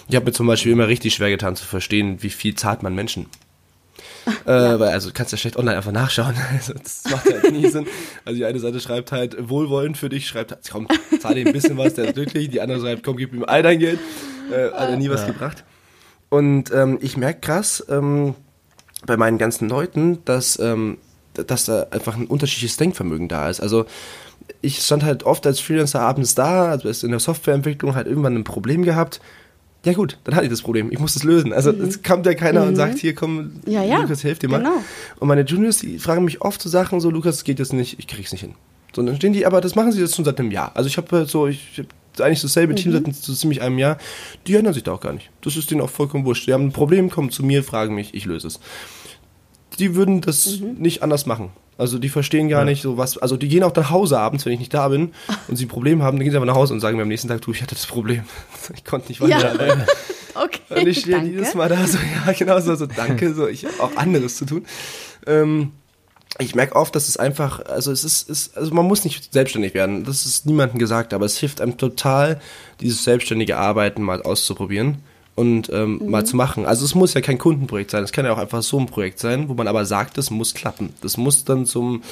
Ich 0.08 0.14
habe 0.14 0.26
mir 0.26 0.32
zum 0.32 0.46
Beispiel 0.46 0.70
immer 0.70 0.86
richtig 0.86 1.14
schwer 1.14 1.30
getan 1.30 1.56
zu 1.56 1.64
verstehen, 1.64 2.22
wie 2.22 2.30
viel 2.30 2.54
zahlt 2.54 2.84
man 2.84 2.94
Menschen. 2.94 3.26
äh, 4.44 4.46
weil 4.46 4.90
also 4.90 5.08
du 5.08 5.14
kannst 5.14 5.32
ja 5.32 5.38
schlecht 5.38 5.56
online 5.56 5.76
einfach 5.76 5.92
nachschauen. 5.92 6.36
Also, 6.52 6.74
das 6.74 7.02
macht 7.10 7.24
halt 7.24 7.50
nie 7.50 7.68
Sinn. 7.68 7.88
Also 8.24 8.38
die 8.38 8.44
eine 8.44 8.60
Seite 8.60 8.78
schreibt 8.78 9.10
halt 9.10 9.48
wohlwollend 9.48 9.96
für 9.96 10.08
dich, 10.08 10.28
schreibt 10.28 10.56
komm, 10.70 10.86
zahl 11.18 11.36
ihm 11.36 11.48
ein 11.48 11.52
bisschen 11.52 11.76
was, 11.76 11.94
der 11.94 12.04
ist 12.04 12.14
glücklich. 12.14 12.50
Die 12.50 12.60
andere 12.60 12.78
schreibt, 12.78 13.02
komm, 13.02 13.16
gib 13.16 13.34
ihm 13.34 13.44
all 13.44 13.64
dein 13.64 13.80
Geld. 13.80 13.98
Äh, 14.52 14.70
hat 14.70 14.90
er 14.90 14.96
nie 14.96 15.10
was 15.10 15.26
gebracht. 15.26 15.64
Und 16.34 16.72
ähm, 16.72 16.98
ich 17.00 17.16
merke 17.16 17.40
krass 17.40 17.84
ähm, 17.88 18.34
bei 19.06 19.16
meinen 19.16 19.38
ganzen 19.38 19.68
Leuten, 19.68 20.18
dass, 20.24 20.58
ähm, 20.58 20.98
dass 21.34 21.66
da 21.66 21.86
einfach 21.92 22.16
ein 22.16 22.26
unterschiedliches 22.26 22.76
Denkvermögen 22.76 23.28
da 23.28 23.48
ist. 23.48 23.60
Also 23.60 23.84
ich 24.60 24.78
stand 24.80 25.04
halt 25.04 25.22
oft 25.22 25.46
als 25.46 25.60
Freelancer 25.60 26.00
abends 26.00 26.34
da, 26.34 26.66
also 26.70 27.06
in 27.06 27.12
der 27.12 27.20
Softwareentwicklung 27.20 27.94
halt 27.94 28.06
irgendwann 28.08 28.34
ein 28.34 28.42
Problem 28.44 28.82
gehabt. 28.82 29.20
Ja 29.84 29.92
gut, 29.92 30.18
dann 30.24 30.34
hatte 30.34 30.46
ich 30.46 30.50
das 30.50 30.62
Problem. 30.62 30.90
Ich 30.90 30.98
muss 30.98 31.14
es 31.14 31.22
lösen. 31.22 31.52
Also 31.52 31.70
es 31.70 32.02
kommt 32.02 32.26
ja 32.26 32.34
keiner 32.34 32.64
und 32.64 32.74
sagt, 32.74 32.98
hier 32.98 33.14
komm, 33.14 33.60
Ja, 33.66 33.82
ja, 33.84 33.98
Lukas, 34.00 34.22
hilf 34.22 34.38
dir 34.40 34.48
mal. 34.48 34.58
genau. 34.58 34.82
Und 35.20 35.28
meine 35.28 35.42
Juniors, 35.42 35.78
die 35.78 35.98
fragen 36.00 36.24
mich 36.24 36.40
oft 36.40 36.60
so 36.60 36.68
Sachen, 36.68 37.00
so 37.00 37.10
Lukas, 37.10 37.36
das 37.36 37.44
geht 37.44 37.58
jetzt 37.60 37.72
nicht, 37.72 37.98
ich 37.98 38.06
krieg's 38.08 38.32
nicht 38.32 38.40
hin. 38.40 38.54
So, 38.96 39.02
dann 39.02 39.14
stehen 39.16 39.34
die, 39.34 39.46
aber 39.46 39.60
das 39.60 39.74
machen 39.76 39.92
sie 39.92 40.00
jetzt 40.00 40.16
schon 40.16 40.24
seit 40.24 40.40
einem 40.40 40.50
Jahr. 40.50 40.72
Also 40.74 40.88
ich 40.88 40.96
habe 40.96 41.26
so, 41.26 41.46
ich 41.46 41.84
eigentlich 42.20 42.42
dasselbe 42.42 42.74
Team 42.74 42.92
seit 42.92 43.14
so 43.14 43.34
ziemlich 43.34 43.62
einem 43.62 43.78
Jahr. 43.78 43.98
Die 44.46 44.54
ändern 44.54 44.74
sich 44.74 44.82
da 44.82 44.92
auch 44.92 45.00
gar 45.00 45.12
nicht. 45.12 45.30
Das 45.42 45.56
ist 45.56 45.70
denen 45.70 45.80
auch 45.80 45.90
vollkommen 45.90 46.24
wurscht. 46.24 46.46
Die 46.46 46.52
haben 46.52 46.66
ein 46.66 46.72
Problem, 46.72 47.10
kommen 47.10 47.30
zu 47.30 47.44
mir, 47.44 47.64
fragen 47.64 47.94
mich, 47.94 48.14
ich 48.14 48.24
löse 48.24 48.46
es. 48.48 48.60
Die 49.78 49.94
würden 49.94 50.20
das 50.20 50.60
nicht 50.78 51.02
anders 51.02 51.26
machen. 51.26 51.50
Also 51.76 51.98
die 51.98 52.08
verstehen 52.08 52.48
gar 52.48 52.64
nicht 52.64 52.82
so 52.82 52.96
was. 52.98 53.18
Also 53.18 53.36
die 53.36 53.48
gehen 53.48 53.64
auch 53.64 53.74
nach 53.74 53.90
Hause 53.90 54.18
abends, 54.20 54.46
wenn 54.46 54.52
ich 54.52 54.60
nicht 54.60 54.72
da 54.74 54.88
bin 54.88 55.12
und 55.48 55.56
sie 55.56 55.64
ein 55.64 55.68
Problem 55.68 56.02
haben, 56.02 56.16
dann 56.16 56.24
gehen 56.24 56.30
sie 56.30 56.36
aber 56.36 56.46
nach 56.46 56.54
Hause 56.54 56.72
und 56.72 56.80
sagen 56.80 56.96
mir 56.96 57.02
am 57.02 57.08
nächsten 57.08 57.28
Tag, 57.28 57.40
du, 57.42 57.50
ich 57.52 57.62
hatte 57.62 57.74
das 57.74 57.86
Problem. 57.86 58.22
Ich 58.74 58.84
konnte 58.84 59.08
nicht 59.08 59.20
Ja. 59.20 59.42
weiter. 59.58 59.86
Okay. 60.34 60.80
Und 60.80 60.86
ich 60.88 61.00
stehe 61.00 61.16
danke. 61.16 61.30
jedes 61.32 61.54
Mal 61.54 61.68
da 61.68 61.86
so, 61.86 61.98
ja, 62.26 62.32
genau 62.32 62.58
so, 62.60 62.74
so 62.76 62.86
danke, 62.86 63.34
so, 63.34 63.46
ich 63.46 63.64
habe 63.66 63.74
auch 63.82 63.96
anderes 63.96 64.36
zu 64.36 64.46
tun. 64.46 64.64
Ähm, 65.26 65.72
ich 66.38 66.54
merke 66.54 66.74
oft, 66.76 66.94
dass 66.96 67.08
es 67.08 67.16
einfach, 67.16 67.64
also 67.66 67.92
es 67.92 68.02
ist, 68.04 68.28
ist, 68.28 68.56
also 68.56 68.74
man 68.74 68.86
muss 68.86 69.04
nicht 69.04 69.32
selbstständig 69.32 69.74
werden, 69.74 70.04
das 70.04 70.26
ist 70.26 70.46
niemandem 70.46 70.78
gesagt, 70.78 71.14
aber 71.14 71.26
es 71.26 71.36
hilft 71.38 71.60
einem 71.60 71.76
total, 71.76 72.40
dieses 72.80 73.04
selbstständige 73.04 73.56
Arbeiten 73.56 74.02
mal 74.02 74.20
auszuprobieren 74.22 74.98
und 75.36 75.68
ähm, 75.72 76.00
mal 76.10 76.24
zu 76.24 76.36
machen. 76.36 76.64
Also 76.66 76.84
es 76.84 76.94
muss 76.94 77.14
ja 77.14 77.20
kein 77.20 77.38
Kundenprojekt 77.38 77.90
sein, 77.90 78.02
es 78.04 78.12
kann 78.12 78.24
ja 78.24 78.32
auch 78.32 78.38
einfach 78.38 78.62
so 78.62 78.78
ein 78.78 78.86
Projekt 78.86 79.18
sein, 79.20 79.48
wo 79.48 79.54
man 79.54 79.68
aber 79.68 79.84
sagt, 79.84 80.16
das 80.18 80.30
muss 80.30 80.54
klappen. 80.54 80.92
Das 81.02 81.16
muss 81.16 81.44
dann 81.44 81.66
zum 81.66 82.02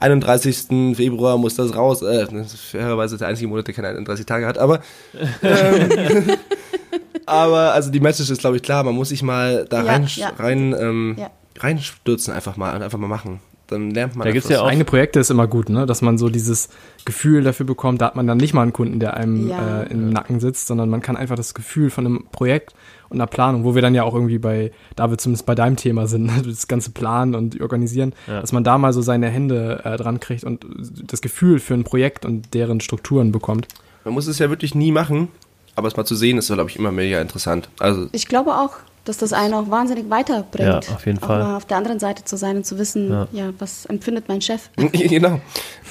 31. 0.00 0.96
Februar 0.96 1.38
muss 1.38 1.54
das 1.56 1.74
raus, 1.74 2.02
äh, 2.02 2.26
das 2.26 2.54
ist 2.54 2.60
fairerweise 2.60 3.16
der 3.18 3.28
einzige 3.28 3.48
Monat, 3.48 3.66
der 3.68 3.74
keine 3.74 3.88
31 3.88 4.26
Tage 4.26 4.46
hat, 4.46 4.58
aber 4.58 4.80
ähm, 5.42 6.30
aber 7.26 7.72
also 7.74 7.90
die 7.90 8.00
Message 8.00 8.30
ist, 8.30 8.40
glaube 8.40 8.56
ich, 8.56 8.62
klar, 8.62 8.84
man 8.84 8.94
muss 8.94 9.10
sich 9.10 9.22
mal 9.22 9.66
da 9.68 9.82
Ja, 9.84 9.92
rein, 9.92 10.06
ja. 10.16 10.28
rein, 10.38 10.74
ähm, 10.78 11.16
Ja. 11.18 11.30
reinstürzen 11.58 12.32
einfach 12.32 12.56
mal 12.56 12.74
und 12.74 12.82
einfach 12.82 12.98
mal 12.98 13.08
machen. 13.08 13.40
Dann 13.68 13.90
lernt 13.90 14.16
man 14.16 14.26
Da 14.26 14.32
gibt's 14.32 14.46
einfach 14.48 14.58
ja 14.60 14.64
auch- 14.64 14.70
Eigene 14.70 14.84
Projekte 14.84 15.20
ist 15.20 15.30
immer 15.30 15.46
gut, 15.46 15.68
ne? 15.68 15.84
dass 15.86 16.02
man 16.02 16.16
so 16.18 16.28
dieses 16.30 16.68
Gefühl 17.04 17.42
dafür 17.44 17.66
bekommt, 17.66 18.00
da 18.00 18.06
hat 18.06 18.16
man 18.16 18.26
dann 18.26 18.38
nicht 18.38 18.54
mal 18.54 18.62
einen 18.62 18.72
Kunden, 18.72 18.98
der 18.98 19.14
einem 19.14 19.48
Ja. 19.48 19.82
äh, 19.82 19.90
im 19.92 20.08
Nacken 20.10 20.40
sitzt, 20.40 20.66
sondern 20.66 20.88
man 20.88 21.00
kann 21.02 21.16
einfach 21.16 21.36
das 21.36 21.52
Gefühl 21.54 21.90
von 21.90 22.06
einem 22.06 22.24
Projekt 22.32 22.74
und 23.10 23.18
einer 23.18 23.26
Planung, 23.26 23.64
wo 23.64 23.74
wir 23.74 23.82
dann 23.82 23.94
ja 23.94 24.02
auch 24.04 24.14
irgendwie 24.14 24.38
bei, 24.38 24.72
da 24.96 25.10
wir 25.10 25.18
zumindest 25.18 25.44
bei 25.46 25.54
deinem 25.54 25.76
Thema 25.76 26.06
sind, 26.06 26.24
ne? 26.34 26.42
das 26.44 26.66
ganze 26.66 26.90
Planen 26.90 27.34
und 27.34 27.60
Organisieren, 27.60 28.14
Ja. 28.26 28.40
dass 28.40 28.52
man 28.52 28.64
da 28.64 28.78
mal 28.78 28.92
so 28.92 29.02
seine 29.02 29.28
Hände 29.28 29.82
äh, 29.84 29.96
dran 29.98 30.18
kriegt 30.18 30.44
und 30.44 30.64
das 31.04 31.20
Gefühl 31.20 31.58
für 31.60 31.74
ein 31.74 31.84
Projekt 31.84 32.24
und 32.24 32.54
deren 32.54 32.80
Strukturen 32.80 33.32
bekommt. 33.32 33.68
Man 34.04 34.14
muss 34.14 34.26
es 34.26 34.38
ja 34.38 34.48
wirklich 34.48 34.74
nie 34.74 34.92
machen, 34.92 35.28
aber 35.74 35.88
es 35.88 35.96
mal 35.96 36.04
zu 36.06 36.14
sehen, 36.16 36.38
ist, 36.38 36.46
glaube 36.52 36.70
ich, 36.70 36.78
immer 36.78 36.90
mega 36.92 37.20
interessant. 37.20 37.68
Also, 37.78 38.08
Ich 38.12 38.26
glaube 38.28 38.52
auch, 38.54 38.76
dass 39.08 39.16
das 39.18 39.32
einen 39.32 39.54
auch 39.54 39.70
wahnsinnig 39.70 40.08
weiterbringt. 40.10 40.84
Ja, 40.86 40.94
auf 40.94 41.06
jeden 41.06 41.18
auch 41.22 41.26
Fall. 41.26 41.42
mal 41.42 41.56
auf 41.56 41.64
der 41.64 41.76
anderen 41.78 41.98
Seite 41.98 42.24
zu 42.24 42.36
sein 42.36 42.56
und 42.58 42.64
zu 42.66 42.78
wissen, 42.78 43.10
Ja. 43.10 43.28
ja, 43.32 43.50
was 43.58 43.86
empfindet 43.86 44.28
mein 44.28 44.40
Chef. 44.40 44.68
genau. 44.76 45.40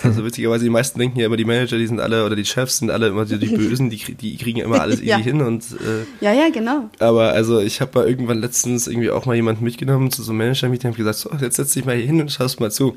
Also 0.04 0.24
witzigerweise, 0.24 0.64
die 0.64 0.70
meisten 0.70 1.00
denken 1.00 1.20
ja 1.20 1.26
immer, 1.26 1.38
die 1.38 1.46
Manager, 1.46 1.78
die 1.78 1.88
sind 1.88 2.00
alle, 2.00 2.26
oder 2.26 2.36
die 2.36 2.46
Chefs 2.46 2.78
sind 2.78 2.92
alle 2.92 3.08
immer 3.08 3.26
die, 3.26 3.38
die 3.40 3.48
Bösen, 3.58 3.90
die, 3.90 3.98
die 4.16 4.38
kriegen 4.38 4.60
ja 4.60 4.66
immer 4.66 4.82
alles 4.82 5.00
easy 5.02 5.08
Ja. 5.10 5.18
hin 5.18 5.42
und 5.42 5.64
äh, 5.64 6.24
Ja, 6.24 6.34
ja, 6.34 6.50
genau. 6.50 6.90
Aber 7.00 7.32
also 7.32 7.60
ich 7.60 7.82
habe 7.82 8.00
mal 8.00 8.08
irgendwann 8.08 8.40
letztens 8.40 8.88
irgendwie 8.88 9.10
auch 9.10 9.26
mal 9.26 9.36
jemanden 9.36 9.64
mitgenommen 9.64 10.12
zu 10.12 10.22
so 10.24 10.32
einem 10.32 10.40
Manager-Meeting 10.40 10.92
und 10.92 10.98
gesagt, 10.98 11.18
so, 11.18 11.30
jetzt 11.42 11.56
setz 11.56 11.74
dich 11.74 11.86
mal 11.86 11.96
hier 11.96 12.06
hin 12.06 12.22
und 12.22 12.32
schaust 12.32 12.60
mal 12.60 12.72
zu. 12.72 12.96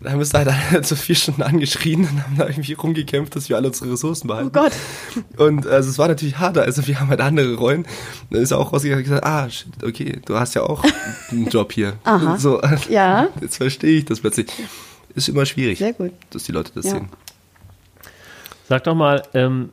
Und 0.00 0.04
dann 0.06 0.12
haben 0.14 0.18
wir 0.20 0.22
es 0.22 0.30
da 0.30 0.44
halt 0.70 0.86
so 0.86 0.96
vier 0.96 1.14
Stunden 1.14 1.42
angeschrien 1.42 2.00
und 2.08 2.22
haben 2.24 2.36
da 2.38 2.46
irgendwie 2.48 2.72
rumgekämpft, 2.72 3.36
dass 3.36 3.50
wir 3.50 3.56
alle 3.56 3.68
unsere 3.68 3.92
Ressourcen 3.92 4.28
behalten. 4.28 4.50
Oh 4.54 4.60
Gott. 4.62 4.72
Und 5.36 5.66
also 5.66 5.90
es 5.90 5.98
war 5.98 6.08
natürlich 6.08 6.38
harter, 6.38 6.62
also 6.62 6.86
wir 6.86 6.98
haben 7.00 7.08
halt 7.10 7.20
andere 7.20 7.54
Rollen. 7.54 7.84
Dann 8.30 8.40
ist 8.40 8.50
er 8.50 8.58
auch 8.58 8.72
rausgegangen 8.72 9.04
und 9.04 9.10
gesagt, 9.10 9.26
ah, 9.26 9.50
shit, 9.50 9.68
okay, 9.84 10.18
du 10.24 10.38
hast 10.38 10.54
ja 10.54 10.62
auch 10.62 10.82
einen 11.30 11.48
Job 11.50 11.72
hier. 11.72 11.94
Aha. 12.04 12.38
So, 12.38 12.62
Ja. 12.88 13.28
jetzt 13.42 13.58
verstehe 13.58 13.98
ich 13.98 14.06
das 14.06 14.20
plötzlich. 14.20 14.46
Ist 15.14 15.28
immer 15.28 15.44
schwierig, 15.44 15.78
Sehr 15.78 15.92
gut. 15.92 16.12
dass 16.30 16.44
die 16.44 16.52
Leute 16.52 16.70
das 16.74 16.86
Ja. 16.86 16.92
sehen. 16.92 17.08
Sag 18.68 18.84
doch 18.84 18.94
mal, 18.94 19.22
ähm, 19.34 19.70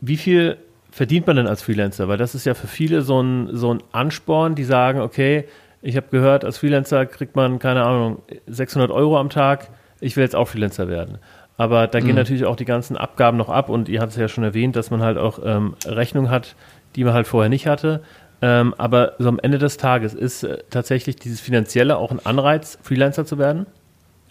wie 0.00 0.16
viel 0.16 0.56
verdient 0.90 1.26
man 1.26 1.36
denn 1.36 1.46
als 1.46 1.62
Freelancer? 1.62 2.08
Weil 2.08 2.18
das 2.18 2.34
ist 2.34 2.44
ja 2.46 2.54
für 2.54 2.66
viele 2.66 3.02
so 3.02 3.20
ein, 3.22 3.50
so 3.56 3.72
ein 3.72 3.82
Ansporn, 3.92 4.54
die 4.54 4.64
sagen, 4.64 5.00
okay, 5.00 5.44
ich 5.82 5.96
habe 5.96 6.06
gehört, 6.10 6.44
als 6.44 6.58
Freelancer 6.58 7.06
kriegt 7.06 7.36
man, 7.36 7.58
keine 7.58 7.84
Ahnung, 7.84 8.22
600 8.46 8.90
Euro 8.90 9.18
am 9.18 9.30
Tag, 9.30 9.68
ich 10.00 10.16
will 10.16 10.22
jetzt 10.22 10.36
auch 10.36 10.48
Freelancer 10.48 10.88
werden. 10.88 11.18
Aber 11.56 11.86
da 11.86 12.00
gehen 12.00 12.16
natürlich 12.16 12.44
auch 12.44 12.56
die 12.56 12.64
ganzen 12.64 12.96
Abgaben 12.96 13.36
noch 13.36 13.48
ab 13.48 13.68
und 13.68 13.88
ihr 13.88 14.00
habt 14.00 14.12
es 14.12 14.18
ja 14.18 14.28
schon 14.28 14.42
erwähnt, 14.44 14.74
dass 14.74 14.90
man 14.90 15.02
halt 15.02 15.18
auch 15.18 15.38
ähm, 15.44 15.74
Rechnung 15.84 16.30
hat, 16.30 16.56
die 16.96 17.04
man 17.04 17.14
halt 17.14 17.26
vorher 17.26 17.50
nicht 17.50 17.66
hatte. 17.66 18.02
Ähm, 18.40 18.74
aber 18.78 19.12
so 19.18 19.28
am 19.28 19.38
Ende 19.38 19.58
des 19.58 19.76
Tages 19.76 20.14
ist 20.14 20.42
äh, 20.42 20.58
tatsächlich 20.70 21.16
dieses 21.16 21.40
Finanzielle 21.40 21.96
auch 21.96 22.10
ein 22.10 22.24
Anreiz, 22.24 22.78
Freelancer 22.82 23.24
zu 23.24 23.38
werden? 23.38 23.66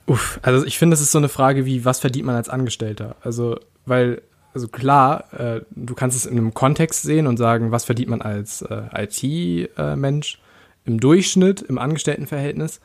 Uff, 0.08 0.39
also 0.41 0.66
ich 0.66 0.78
finde, 0.78 0.95
das 0.95 1.02
ist 1.02 1.12
so 1.12 1.20
eine 1.20 1.30
Frage 1.30 1.66
wie, 1.66 1.86
was 1.86 1.99
verdient 1.99 2.26
man 2.26 2.36
als 2.36 2.49
Angestellter? 2.49 3.16
Also, 3.22 3.58
weil, 3.86 4.22
also 4.54 4.68
klar, 4.68 5.26
äh, 5.34 5.62
du 5.72 5.93
kannst 5.95 6.18
es 6.18 6.26
in 6.26 6.38
einem 6.38 6.54
Kontext 6.54 7.04
sehen 7.04 7.28
und 7.28 7.38
sagen, 7.38 7.72
was 7.72 7.86
verdient 7.86 8.10
man 8.10 8.22
als 8.22 8.64
äh, 8.64 8.82
IT-Mensch 8.93 10.39
im 10.86 11.00
Durchschnitt, 11.00 11.62
im 11.62 11.78
Angestelltenverhältnis. 11.78 12.80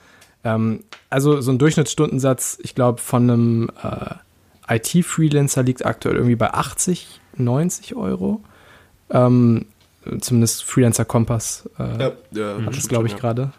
Ähm, 0.44 0.84
also 1.10 1.40
so 1.40 1.50
ein 1.50 1.58
Durchschnittsstundensatz, 1.58 2.58
ich 2.62 2.74
glaube, 2.74 3.00
von 3.00 3.30
einem 3.30 3.70
äh, 3.82 4.76
IT-Freelancer 4.76 5.62
liegt 5.62 5.84
aktuell 5.84 6.16
irgendwie 6.16 6.36
bei 6.36 6.52
80, 6.52 7.20
90 7.36 7.96
Euro. 7.96 8.42
Ähm, 9.10 9.66
zumindest 10.20 10.64
Freelancer 10.64 11.04
Kompass 11.04 11.68
äh, 11.78 12.10
ja, 12.32 12.64
hat 12.64 12.76
das, 12.76 12.88
glaube 12.88 13.06
ich, 13.06 13.16
gerade. 13.16 13.52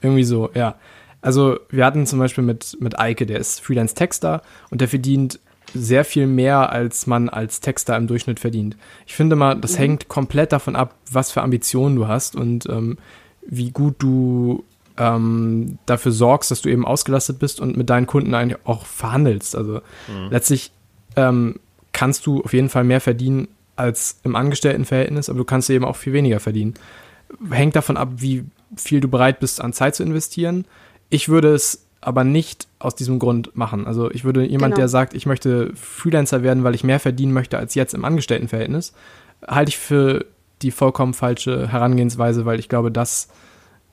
Irgendwie 0.00 0.24
so, 0.24 0.50
ja. 0.54 0.76
Also 1.22 1.58
wir 1.70 1.84
hatten 1.84 2.06
zum 2.06 2.18
Beispiel 2.18 2.44
mit, 2.44 2.76
mit 2.80 2.98
Eike, 2.98 3.26
der 3.26 3.38
ist 3.38 3.60
Freelance-Texter 3.60 4.42
und 4.70 4.80
der 4.80 4.88
verdient 4.88 5.40
sehr 5.74 6.04
viel 6.04 6.26
mehr, 6.26 6.70
als 6.70 7.06
man 7.06 7.28
als 7.28 7.60
Texter 7.60 7.96
im 7.96 8.06
Durchschnitt 8.06 8.38
verdient. 8.38 8.76
Ich 9.06 9.14
finde 9.14 9.36
mal, 9.36 9.56
das 9.56 9.78
hängt 9.78 10.08
komplett 10.08 10.52
davon 10.52 10.76
ab, 10.76 10.94
was 11.10 11.32
für 11.32 11.42
Ambitionen 11.42 11.96
du 11.96 12.06
hast 12.06 12.36
und 12.36 12.66
ähm, 12.66 12.98
wie 13.48 13.70
gut 13.70 13.94
du 13.98 14.64
ähm, 14.98 15.78
dafür 15.86 16.12
sorgst, 16.12 16.50
dass 16.50 16.62
du 16.62 16.68
eben 16.70 16.86
ausgelastet 16.86 17.38
bist 17.38 17.60
und 17.60 17.76
mit 17.76 17.90
deinen 17.90 18.06
Kunden 18.06 18.34
eigentlich 18.34 18.58
auch 18.64 18.86
verhandelst. 18.86 19.54
Also 19.54 19.80
letztlich 20.30 20.72
ähm, 21.16 21.56
kannst 21.92 22.26
du 22.26 22.42
auf 22.42 22.52
jeden 22.52 22.68
Fall 22.68 22.84
mehr 22.84 23.00
verdienen 23.00 23.48
als 23.76 24.18
im 24.24 24.36
Angestelltenverhältnis, 24.36 25.28
aber 25.28 25.38
du 25.38 25.44
kannst 25.44 25.68
eben 25.70 25.84
auch 25.84 25.96
viel 25.96 26.12
weniger 26.14 26.40
verdienen. 26.40 26.74
Hängt 27.50 27.76
davon 27.76 27.96
ab, 27.96 28.08
wie 28.16 28.44
viel 28.76 29.00
du 29.00 29.08
bereit 29.08 29.38
bist, 29.40 29.60
an 29.60 29.72
Zeit 29.72 29.94
zu 29.94 30.02
investieren. 30.02 30.64
Ich 31.10 31.28
würde 31.28 31.54
es 31.54 31.84
aber 32.00 32.24
nicht 32.24 32.68
aus 32.78 32.94
diesem 32.94 33.18
Grund 33.18 33.56
machen. 33.56 33.86
Also 33.86 34.10
ich 34.10 34.24
würde 34.24 34.44
jemand, 34.46 34.74
Genau. 34.74 34.82
der 34.82 34.88
sagt, 34.88 35.12
ich 35.14 35.26
möchte 35.26 35.72
Freelancer 35.74 36.42
werden, 36.42 36.64
weil 36.64 36.74
ich 36.74 36.84
mehr 36.84 37.00
verdienen 37.00 37.32
möchte 37.32 37.58
als 37.58 37.74
jetzt 37.74 37.94
im 37.94 38.04
Angestelltenverhältnis, 38.04 38.92
halte 39.46 39.70
ich 39.70 39.78
für 39.78 40.24
die 40.62 40.70
vollkommen 40.70 41.14
falsche 41.14 41.68
Herangehensweise, 41.68 42.44
weil 42.46 42.58
ich 42.58 42.68
glaube, 42.68 42.90
dass 42.90 43.28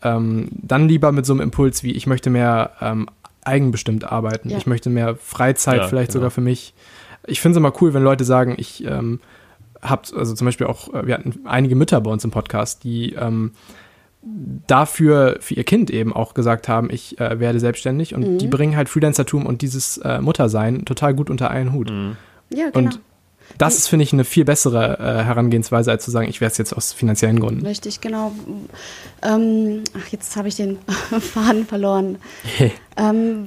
ähm, 0.01 0.49
dann 0.51 0.87
lieber 0.87 1.11
mit 1.11 1.25
so 1.25 1.33
einem 1.33 1.41
Impuls 1.41 1.83
wie 1.83 1.91
ich 1.91 2.07
möchte 2.07 2.29
mehr 2.29 2.71
ähm, 2.81 3.07
eigenbestimmt 3.43 4.05
arbeiten, 4.09 4.49
Ja. 4.49 4.57
ich 4.57 4.65
möchte 4.67 4.89
mehr 4.89 5.15
Freizeit 5.15 5.77
Ja, 5.81 5.87
vielleicht 5.87 6.11
genau. 6.11 6.21
sogar 6.21 6.31
für 6.31 6.41
mich. 6.41 6.73
Ich 7.25 7.41
finde 7.41 7.53
es 7.53 7.57
immer 7.57 7.73
cool, 7.81 7.93
wenn 7.93 8.03
Leute 8.03 8.23
sagen, 8.23 8.55
ich 8.57 8.83
ähm, 8.85 9.19
habe, 9.81 10.03
also 10.17 10.33
zum 10.33 10.45
Beispiel 10.45 10.67
auch, 10.67 10.93
äh, 10.93 11.05
wir 11.07 11.13
hatten 11.15 11.41
einige 11.45 11.75
Mütter 11.75 11.99
bei 12.01 12.11
uns 12.11 12.23
im 12.23 12.31
Podcast, 12.31 12.83
die 12.83 13.13
ähm, 13.13 13.51
dafür 14.67 15.37
für 15.41 15.53
ihr 15.55 15.63
Kind 15.63 15.89
eben 15.89 16.13
auch 16.13 16.33
gesagt 16.33 16.67
haben, 16.69 16.89
ich 16.89 17.19
äh, 17.19 17.39
werde 17.39 17.59
selbstständig 17.59 18.15
und 18.15 18.37
die 18.37 18.47
bringen 18.47 18.75
halt 18.77 18.87
Freelancertum 18.89 19.45
und 19.45 19.61
dieses 19.61 19.97
äh, 19.97 20.21
Muttersein 20.21 20.85
total 20.85 21.13
gut 21.13 21.29
unter 21.29 21.51
einen 21.51 21.73
Hut. 21.73 21.91
Ja, 22.49 22.69
genau. 22.69 22.77
Und 22.77 22.99
das 23.57 23.77
ist, 23.77 23.87
finde 23.87 24.03
ich, 24.03 24.13
eine 24.13 24.23
viel 24.23 24.45
bessere 24.45 24.97
äh, 24.99 25.23
Herangehensweise, 25.23 25.91
als 25.91 26.03
zu 26.03 26.11
sagen, 26.11 26.27
ich 26.27 26.41
werde 26.41 26.51
es 26.53 26.57
jetzt 26.57 26.73
aus 26.73 26.93
finanziellen 26.93 27.39
Gründen. 27.39 27.65
Richtig, 27.65 28.01
genau. 28.01 28.31
Ähm, 29.21 29.83
ach, 29.97 30.07
jetzt 30.11 30.35
habe 30.35 30.47
ich 30.47 30.55
den 30.55 30.77
Faden 31.19 31.65
verloren. 31.65 32.17
Ähm, 32.97 33.45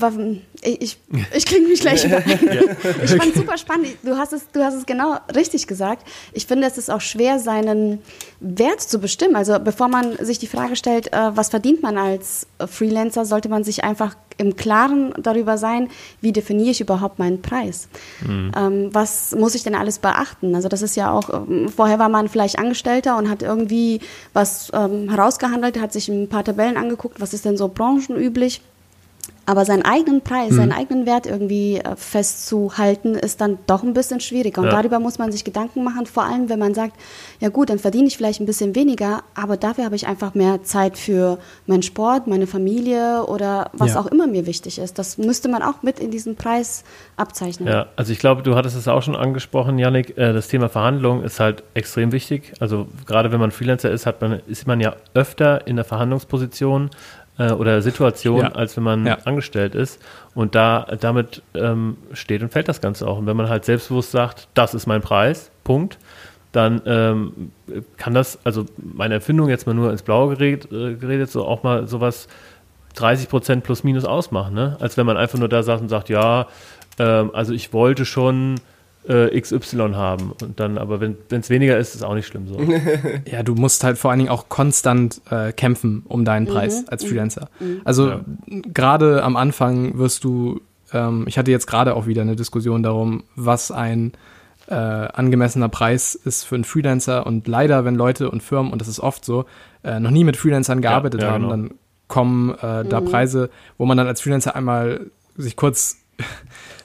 ich 0.62 0.98
ich 1.34 1.46
kriege 1.46 1.66
mich 1.68 1.80
gleich 1.80 2.04
über. 2.04 2.18
Ich 3.04 3.10
fand 3.10 3.28
es 3.28 3.34
super 3.34 3.56
spannend. 3.58 3.88
Du 4.02 4.16
hast, 4.16 4.32
es, 4.32 4.50
du 4.52 4.64
hast 4.64 4.74
es 4.74 4.86
genau 4.86 5.16
richtig 5.34 5.66
gesagt. 5.66 6.06
Ich 6.32 6.46
finde, 6.46 6.66
es 6.66 6.78
ist 6.78 6.90
auch 6.90 7.00
schwer, 7.00 7.38
seinen 7.38 8.00
Wert 8.40 8.80
zu 8.80 8.98
bestimmen. 8.98 9.36
Also 9.36 9.58
bevor 9.58 9.88
man 9.88 10.16
sich 10.24 10.38
die 10.38 10.46
Frage 10.46 10.76
stellt, 10.76 11.12
äh, 11.12 11.36
was 11.36 11.50
verdient 11.50 11.82
man 11.82 11.98
als 11.98 12.46
Freelancer, 12.66 13.24
sollte 13.24 13.48
man 13.48 13.64
sich 13.64 13.84
einfach 13.84 14.16
im 14.38 14.56
Klaren 14.56 15.14
darüber 15.18 15.56
sein, 15.56 15.88
wie 16.20 16.32
definiere 16.32 16.70
ich 16.70 16.80
überhaupt 16.80 17.18
meinen 17.18 17.40
Preis. 17.40 17.88
Mhm. 18.26 18.52
Ähm, 18.56 18.88
was 18.92 19.34
muss 19.34 19.54
ich 19.54 19.62
denn 19.62 19.74
alles 19.74 19.98
beachten? 19.98 20.54
Also 20.54 20.68
das 20.68 20.82
ist 20.82 20.96
ja 20.96 21.10
auch, 21.10 21.30
ähm, 21.32 21.68
vorher 21.68 21.98
war 21.98 22.08
man 22.08 22.28
vielleicht 22.28 22.58
Angestellter 22.58 23.16
und 23.16 23.30
hat 23.30 23.42
irgendwie 23.42 24.00
was 24.34 24.70
ähm, 24.74 25.08
herausgehandelt, 25.08 25.80
hat 25.80 25.92
sich 25.92 26.08
ein 26.08 26.28
paar 26.28 26.44
Tabellen 26.44 26.76
angeguckt, 26.76 27.20
was 27.20 27.32
ist 27.32 27.44
denn 27.44 27.56
so 27.56 27.68
branchenüblich 27.68 28.60
aber 29.46 29.64
seinen 29.64 29.84
eigenen 29.84 30.22
Preis, 30.22 30.50
mhm. 30.50 30.56
seinen 30.56 30.72
eigenen 30.72 31.06
Wert 31.06 31.26
irgendwie 31.26 31.78
äh, 31.78 31.94
festzuhalten, 31.96 33.14
ist 33.14 33.40
dann 33.40 33.58
doch 33.66 33.84
ein 33.84 33.94
bisschen 33.94 34.18
schwieriger. 34.18 34.60
Und 34.60 34.68
ja. 34.68 34.72
darüber 34.72 34.98
muss 34.98 35.18
man 35.18 35.30
sich 35.30 35.44
Gedanken 35.44 35.84
machen, 35.84 36.06
vor 36.06 36.24
allem 36.24 36.48
wenn 36.48 36.58
man 36.58 36.74
sagt, 36.74 36.96
ja 37.38 37.48
gut, 37.48 37.70
dann 37.70 37.78
verdiene 37.78 38.08
ich 38.08 38.16
vielleicht 38.16 38.40
ein 38.40 38.46
bisschen 38.46 38.74
weniger, 38.74 39.22
aber 39.34 39.56
dafür 39.56 39.84
habe 39.84 39.94
ich 39.94 40.08
einfach 40.08 40.34
mehr 40.34 40.64
Zeit 40.64 40.98
für 40.98 41.38
meinen 41.66 41.82
Sport, 41.82 42.26
meine 42.26 42.48
Familie 42.48 43.24
oder 43.26 43.70
was 43.72 43.94
ja. 43.94 44.00
auch 44.00 44.06
immer 44.06 44.26
mir 44.26 44.46
wichtig 44.46 44.78
ist. 44.78 44.98
Das 44.98 45.16
müsste 45.16 45.48
man 45.48 45.62
auch 45.62 45.82
mit 45.82 46.00
in 46.00 46.10
diesem 46.10 46.34
Preis 46.34 46.82
abzeichnen. 47.16 47.68
Ja, 47.68 47.86
also 47.94 48.12
ich 48.12 48.18
glaube, 48.18 48.42
du 48.42 48.56
hattest 48.56 48.76
es 48.76 48.88
auch 48.88 49.02
schon 49.02 49.14
angesprochen, 49.14 49.78
Yannick, 49.78 50.18
äh, 50.18 50.32
das 50.32 50.48
Thema 50.48 50.68
Verhandlung 50.68 51.22
ist 51.22 51.38
halt 51.38 51.62
extrem 51.74 52.10
wichtig. 52.10 52.52
Also 52.58 52.88
gerade 53.06 53.30
wenn 53.30 53.38
man 53.38 53.52
Freelancer 53.52 53.90
ist, 53.92 54.06
hat 54.06 54.20
man, 54.20 54.40
ist 54.48 54.66
man 54.66 54.80
ja 54.80 54.96
öfter 55.14 55.68
in 55.68 55.76
der 55.76 55.84
Verhandlungsposition 55.84 56.90
äh, 57.38 57.52
oder 57.52 57.82
Situation, 57.82 58.40
ja. 58.40 58.52
als 58.52 58.76
wenn 58.76 58.84
man 58.84 59.06
ja. 59.06 59.18
angestellt 59.24 59.74
ist. 59.74 60.00
Und 60.34 60.54
da 60.54 60.86
damit 61.00 61.42
ähm, 61.54 61.96
steht 62.12 62.42
und 62.42 62.52
fällt 62.52 62.68
das 62.68 62.80
Ganze 62.80 63.06
auch. 63.06 63.18
Und 63.18 63.26
wenn 63.26 63.36
man 63.36 63.48
halt 63.48 63.64
selbstbewusst 63.64 64.10
sagt, 64.10 64.48
das 64.54 64.74
ist 64.74 64.86
mein 64.86 65.00
Preis, 65.02 65.50
Punkt, 65.64 65.98
dann 66.52 66.80
ähm, 66.86 67.52
kann 67.96 68.14
das, 68.14 68.38
also 68.44 68.64
meine 68.76 69.16
Empfindung 69.16 69.48
jetzt 69.48 69.66
mal 69.66 69.74
nur 69.74 69.90
ins 69.90 70.02
Blaue 70.02 70.36
geredet, 70.36 70.72
äh, 70.72 70.94
geredet 70.94 71.30
so 71.30 71.44
auch 71.44 71.62
mal 71.62 71.86
sowas 71.86 72.28
30 72.94 73.28
Prozent 73.28 73.64
plus 73.64 73.84
minus 73.84 74.04
ausmachen, 74.04 74.54
ne? 74.54 74.76
Als 74.80 74.96
wenn 74.96 75.04
man 75.04 75.18
einfach 75.18 75.38
nur 75.38 75.48
da 75.48 75.62
sagt 75.62 75.82
und 75.82 75.88
sagt, 75.88 76.08
ja, 76.08 76.46
ähm, 76.98 77.30
also 77.34 77.52
ich 77.52 77.72
wollte 77.72 78.06
schon 78.06 78.56
äh, 79.08 79.40
XY 79.40 79.92
haben. 79.94 80.32
Und 80.42 80.58
dann, 80.60 80.78
aber 80.78 81.00
wenn 81.00 81.16
es 81.30 81.50
weniger 81.50 81.78
ist, 81.78 81.94
ist 81.94 82.02
auch 82.02 82.14
nicht 82.14 82.26
schlimm 82.26 82.48
so. 82.48 82.58
ja, 83.30 83.42
du 83.42 83.54
musst 83.54 83.84
halt 83.84 83.98
vor 83.98 84.10
allen 84.10 84.18
Dingen 84.18 84.30
auch 84.30 84.48
konstant 84.48 85.20
äh, 85.30 85.52
kämpfen 85.52 86.04
um 86.08 86.24
deinen 86.24 86.44
mhm. 86.44 86.50
Preis 86.50 86.82
mhm. 86.82 86.88
als 86.88 87.04
Freelancer. 87.04 87.48
Mhm. 87.60 87.80
Also 87.84 88.08
ja. 88.10 88.20
gerade 88.46 89.22
am 89.22 89.36
Anfang 89.36 89.98
wirst 89.98 90.24
du, 90.24 90.60
ähm, 90.92 91.24
ich 91.26 91.38
hatte 91.38 91.50
jetzt 91.50 91.66
gerade 91.66 91.94
auch 91.94 92.06
wieder 92.06 92.22
eine 92.22 92.36
Diskussion 92.36 92.82
darum, 92.82 93.24
was 93.34 93.70
ein 93.70 94.12
äh, 94.68 94.74
angemessener 94.74 95.68
Preis 95.68 96.14
ist 96.14 96.44
für 96.44 96.56
einen 96.56 96.64
Freelancer. 96.64 97.26
Und 97.26 97.46
leider, 97.46 97.84
wenn 97.84 97.94
Leute 97.94 98.30
und 98.30 98.42
Firmen, 98.42 98.72
und 98.72 98.80
das 98.80 98.88
ist 98.88 99.00
oft 99.00 99.24
so, 99.24 99.44
äh, 99.84 100.00
noch 100.00 100.10
nie 100.10 100.24
mit 100.24 100.36
Freelancern 100.36 100.80
gearbeitet 100.80 101.22
ja, 101.22 101.28
ja, 101.28 101.34
haben, 101.34 101.44
genau. 101.44 101.56
dann 101.56 101.70
kommen 102.08 102.50
äh, 102.54 102.84
da 102.84 103.00
mhm. 103.00 103.04
Preise, 103.06 103.50
wo 103.78 103.86
man 103.86 103.96
dann 103.96 104.06
als 104.06 104.20
Freelancer 104.20 104.56
einmal 104.56 105.10
sich 105.36 105.56
kurz 105.56 105.98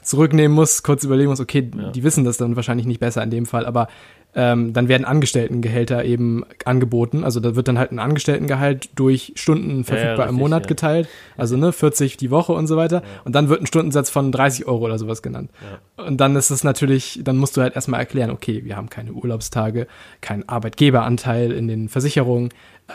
zurücknehmen 0.02 0.54
muss, 0.54 0.82
kurz 0.82 1.04
überlegen 1.04 1.30
muss, 1.30 1.40
okay, 1.40 1.70
ja. 1.76 1.90
die 1.90 2.02
wissen 2.02 2.24
das 2.24 2.36
dann 2.36 2.56
wahrscheinlich 2.56 2.86
nicht 2.86 3.00
besser 3.00 3.22
in 3.22 3.30
dem 3.30 3.46
Fall, 3.46 3.66
aber 3.66 3.88
ähm, 4.34 4.72
dann 4.72 4.88
werden 4.88 5.04
Angestelltengehälter 5.04 6.04
eben 6.04 6.44
angeboten. 6.64 7.22
Also 7.22 7.38
da 7.38 7.54
wird 7.54 7.68
dann 7.68 7.78
halt 7.78 7.92
ein 7.92 7.98
Angestelltengehalt 7.98 8.88
durch 8.94 9.32
Stunden 9.36 9.84
verfügbar 9.84 10.18
ja, 10.18 10.24
ja, 10.24 10.28
im 10.30 10.36
Monat 10.36 10.68
geteilt. 10.68 11.06
Also 11.36 11.56
ne, 11.58 11.70
40 11.70 12.16
die 12.16 12.30
Woche 12.30 12.52
und 12.52 12.66
so 12.66 12.76
weiter. 12.78 13.02
Und 13.24 13.34
dann 13.34 13.50
wird 13.50 13.60
ein 13.60 13.66
Stundensatz 13.66 14.08
von 14.08 14.32
30 14.32 14.66
Euro 14.66 14.86
oder 14.86 14.98
sowas 14.98 15.20
genannt. 15.20 15.50
Und 15.98 16.18
dann 16.18 16.34
ist 16.34 16.50
es 16.50 16.64
natürlich, 16.64 17.20
dann 17.22 17.36
musst 17.36 17.56
du 17.58 17.60
halt 17.60 17.74
erstmal 17.74 18.00
erklären, 18.00 18.30
okay, 18.30 18.64
wir 18.64 18.76
haben 18.76 18.88
keine 18.88 19.12
Urlaubstage, 19.12 19.86
keinen 20.22 20.48
Arbeitgeberanteil 20.48 21.52
in 21.52 21.68
den 21.68 21.90
Versicherungen, 21.90 22.48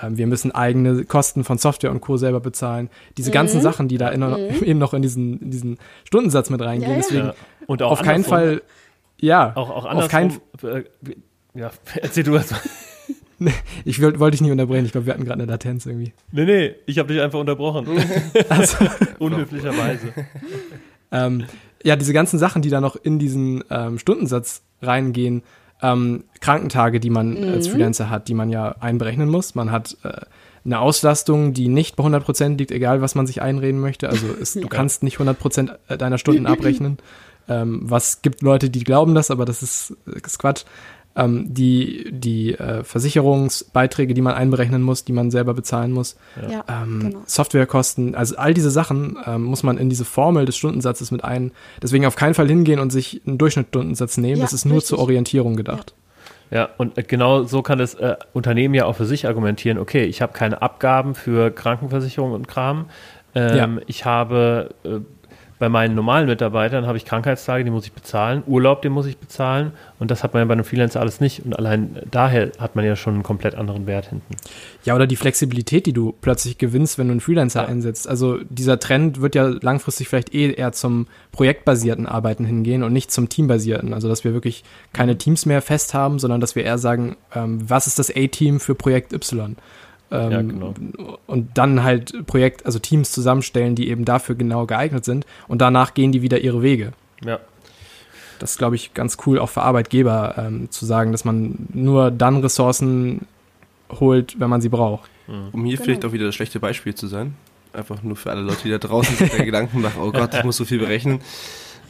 wir 0.10 0.28
müssen 0.28 0.52
eigene 0.52 1.06
Kosten 1.06 1.44
von 1.44 1.58
Software 1.58 1.92
und 1.92 2.02
Co. 2.02 2.18
selber 2.18 2.40
bezahlen. 2.40 2.90
Diese 3.18 3.30
mhm. 3.30 3.34
ganzen 3.34 3.62
Sachen, 3.62 3.88
die 3.88 3.98
da 3.98 4.10
in, 4.10 4.22
mhm. 4.22 4.36
eben 4.64 4.80
noch 4.80 4.94
in 4.94 5.02
diesen, 5.02 5.40
in 5.40 5.52
diesen 5.52 5.78
Stundensatz 6.04 6.50
mit 6.50 6.62
reingehen. 6.62 6.92
Ja, 6.92 6.98
Deswegen 6.98 7.28
ja. 7.28 7.36
Und 7.66 7.82
auf 7.82 8.02
keinen 8.02 8.24
Fall, 8.24 8.62
ja, 9.20 9.54
auch, 9.56 9.70
auch 9.70 9.86
auf 9.86 10.08
keinen 10.08 10.32
äh, 10.64 10.84
ja, 11.54 11.72
erzähl 12.02 12.24
du 12.24 12.36
erst 12.36 12.52
mal. 12.52 12.62
Nee, 13.40 13.54
ich 13.86 14.02
wollte 14.02 14.20
wollt 14.20 14.34
dich 14.34 14.42
nicht 14.42 14.52
unterbrechen. 14.52 14.86
Ich 14.86 14.92
glaube, 14.92 15.08
wir 15.08 15.14
hatten 15.14 15.26
gerade 15.26 15.42
eine 15.42 15.52
Latenz 15.52 15.86
irgendwie. 15.86 16.14
Nee, 16.32 16.46
nee, 16.46 16.76
ich 16.86 17.00
habe 17.00 17.12
dich 17.12 17.22
einfach 17.22 17.40
unterbrochen. 17.40 17.88
also, 18.50 18.78
Unhöflicherweise. 19.20 20.14
ähm, 21.12 21.46
ja, 21.84 21.96
diese 21.96 22.14
ganzen 22.14 22.40
Sachen, 22.40 22.62
die 22.62 22.70
da 22.70 22.82
noch 22.82 22.96
in 22.96 23.20
diesen 23.20 23.64
ähm, 23.70 24.00
Stundensatz 24.00 24.64
reingehen, 24.82 25.44
ähm, 25.82 26.24
Krankentage, 26.40 27.00
die 27.00 27.10
man 27.10 27.34
mhm. 27.34 27.54
als 27.54 27.68
Freelancer 27.68 28.10
hat, 28.10 28.28
die 28.28 28.34
man 28.34 28.50
ja 28.50 28.76
einberechnen 28.80 29.30
muss. 29.30 29.56
Man 29.56 29.72
hat 29.72 29.98
äh, 30.04 30.22
eine 30.66 30.80
Auslastung, 30.80 31.54
die 31.54 31.68
nicht 31.68 31.96
bei 31.96 32.02
100 32.02 32.24
Prozent 32.24 32.60
liegt, 32.60 32.72
egal 32.72 33.02
was 33.02 33.16
man 33.16 33.28
sich 33.28 33.42
einreden 33.42 33.80
möchte. 33.80 34.10
Also 34.10 34.28
es, 34.42 34.54
du 34.54 34.68
kannst 34.70 35.04
nicht 35.04 35.16
100 35.16 35.40
Prozent 35.40 35.78
deiner 35.88 36.18
Stunden 36.18 36.46
abrechnen. 36.48 36.98
Ähm, 37.50 37.82
was 37.84 38.22
gibt 38.22 38.42
Leute, 38.42 38.70
die 38.70 38.84
glauben 38.84 39.16
das, 39.16 39.32
aber 39.32 39.46
das 39.46 39.64
ist, 39.64 39.96
ist 40.06 40.40
Quatsch 40.40 40.66
ähm, 41.18 41.54
die, 41.54 42.08
die 42.12 42.54
äh, 42.54 42.84
Versicherungsbeiträge, 42.84 44.14
die 44.14 44.22
man 44.22 44.36
einberechnen 44.36 44.82
muss, 44.82 45.04
die 45.04 45.14
man 45.14 45.32
selber 45.32 45.54
bezahlen 45.54 45.92
muss, 45.92 46.16
ja. 46.50 46.64
ähm, 46.70 47.00
genau. 47.00 47.20
Softwarekosten, 47.26 48.16
also 48.16 48.38
all 48.38 48.54
diese 48.54 48.70
Sachen 48.70 49.18
ähm, 49.26 49.44
muss 49.44 49.64
man 49.64 49.78
in 49.78 49.90
diese 49.90 50.06
Formel 50.06 50.46
des 50.46 50.56
Stundensatzes 50.56 51.12
mit 51.12 51.24
ein. 51.24 51.52
Deswegen 51.82 52.06
auf 52.06 52.16
keinen 52.16 52.36
Fall 52.36 52.48
hingehen 52.48 52.80
und 52.80 52.92
sich 52.92 53.22
einen 53.26 53.38
Durchschnittsstundensatz 53.38 54.18
nehmen. 54.18 54.38
Ja, 54.38 54.44
das 54.44 54.54
ist 54.54 54.66
nur 54.66 54.76
richtig. 54.76 54.90
zur 54.90 55.00
Orientierung 55.00 55.56
gedacht. 55.56 55.96
Ja. 56.52 56.58
ja 56.58 56.70
und 56.78 56.96
genau 57.08 57.44
so 57.44 57.64
kann 57.64 57.80
das 57.80 57.96
äh, 57.96 58.16
Unternehmen 58.34 58.76
ja 58.76 58.86
auch 58.86 58.96
für 58.96 59.06
sich 59.06 59.28
argumentieren, 59.28 59.80
okay, 59.80 60.04
ich 60.04 60.22
habe 60.22 60.34
keine 60.34 60.62
Abgaben 60.62 61.16
für 61.16 61.50
Krankenversicherung 61.52 62.32
und 62.32 62.48
Kram. 62.48 62.86
Ähm, 63.36 63.82
ich 63.88 64.06
habe 64.06 64.70
äh, 64.84 65.00
bei 65.60 65.70
meinen 65.70 65.96
normalen 65.96 66.28
Mitarbeitern 66.28 66.86
habe 66.86 66.98
ich 66.98 67.06
Krankheitstage, 67.06 67.64
die 67.64 67.72
muss 67.72 67.86
ich 67.86 67.94
bezahlen, 67.94 68.44
Urlaub, 68.46 68.82
den 68.82 68.92
muss 68.92 69.06
ich 69.08 69.18
bezahlen 69.18 69.72
und 70.00 70.12
das 70.12 70.24
hat 70.24 70.34
man 70.34 70.42
ja 70.42 70.46
bei 70.46 70.54
einem 70.54 70.64
Freelancer 70.64 71.00
alles 71.00 71.20
nicht 71.20 71.46
und 71.46 71.58
allein 71.58 71.98
daher 72.12 72.52
hat 72.60 72.76
man 72.76 72.86
ja 72.86 72.96
schon 72.96 73.16
einen 73.16 73.24
komplett 73.24 73.56
anderen 73.56 73.88
Wert 73.88 74.08
hinten. 74.10 74.36
Ja, 74.84 74.96
oder 74.96 75.08
die 75.08 75.16
Flexibilität, 75.16 75.86
die 75.86 75.94
du 75.94 76.14
plötzlich 76.22 76.58
gewinnst, 76.58 76.98
wenn 76.98 77.08
du 77.08 77.12
einen 77.12 77.22
Freelancer 77.22 77.64
ja. 77.64 77.68
einsetzt. 77.68 78.08
Also 78.08 78.38
dieser 78.50 78.80
Trend 78.80 79.22
wird 79.22 79.36
ja 79.36 79.48
langfristig 79.48 80.08
vielleicht 80.08 80.34
eh 80.34 80.52
eher 80.52 80.72
zum 80.72 81.08
projektbasierten 81.32 82.06
Arbeiten 82.06 82.46
hingehen 82.46 82.84
und 82.84 82.94
nicht 82.94 83.12
zum 83.12 83.30
teambasierten. 83.30 83.94
Also 83.94 84.08
dass 84.08 84.24
wir 84.24 84.34
wirklich 84.34 84.64
keine 84.94 85.18
Teams 85.18 85.46
mehr 85.46 85.62
fest 85.62 85.94
haben, 85.94 86.20
sondern 86.20 86.40
dass 86.40 86.56
wir 86.56 86.64
eher 86.64 86.78
sagen, 86.78 87.18
ähm, 87.34 87.60
was 87.68 87.88
ist 87.88 88.00
das 88.00 88.16
A-Team 88.16 88.60
für 88.60 88.76
Projekt 88.76 89.14
Y? 89.14 89.56
Ähm, 90.12 90.32
ja, 90.32 90.42
genau. 90.42 90.74
Und 91.26 91.58
dann 91.58 91.84
halt 91.84 92.26
Projekt, 92.28 92.66
also 92.66 92.80
Teams 92.80 93.12
zusammenstellen, 93.12 93.76
die 93.76 93.90
eben 93.90 94.06
dafür 94.06 94.36
genau 94.36 94.66
geeignet 94.66 95.06
sind. 95.06 95.26
Und 95.48 95.62
danach 95.62 95.94
gehen 95.94 96.12
die 96.12 96.22
wieder 96.22 96.40
ihre 96.40 96.62
Wege. 96.62 96.94
Ja. 97.24 97.40
Das 98.40 98.52
ist, 98.52 98.58
glaube 98.58 98.76
ich, 98.76 98.94
ganz 98.94 99.18
cool, 99.26 99.40
auch 99.40 99.50
für 99.50 99.64
Arbeitgeber 99.64 100.36
ähm, 100.38 100.70
zu 100.70 100.86
sagen, 100.86 101.12
dass 101.12 101.26
man 101.26 101.68
nur 101.74 102.12
dann 102.12 102.38
Ressourcen 102.38 103.26
holt, 104.00 104.40
wenn 104.40 104.50
man 104.50 104.62
sie 104.62 104.70
braucht. 104.70 105.10
Mhm. 105.28 105.50
Um 105.52 105.66
hier 105.66 105.76
genau. 105.76 105.86
vielleicht 105.86 106.06
auch 106.06 106.12
wieder 106.14 106.26
das 106.26 106.36
schlechte 106.36 106.60
Beispiel 106.60 106.94
zu 106.94 107.08
sein. 107.08 107.36
Einfach 107.74 108.02
nur 108.02 108.16
für 108.16 108.32
alle 108.32 108.42
Leute, 108.42 108.60
die 108.64 108.70
da 108.70 108.78
draußen 108.78 109.16
sich 109.16 109.32
Gedanken 109.38 109.82
machen, 109.82 110.02
oh 110.02 110.12
Gott, 110.12 110.34
ich 110.34 110.44
muss 110.44 110.58
so 110.58 110.66
viel 110.66 110.80
berechnen 110.80 111.20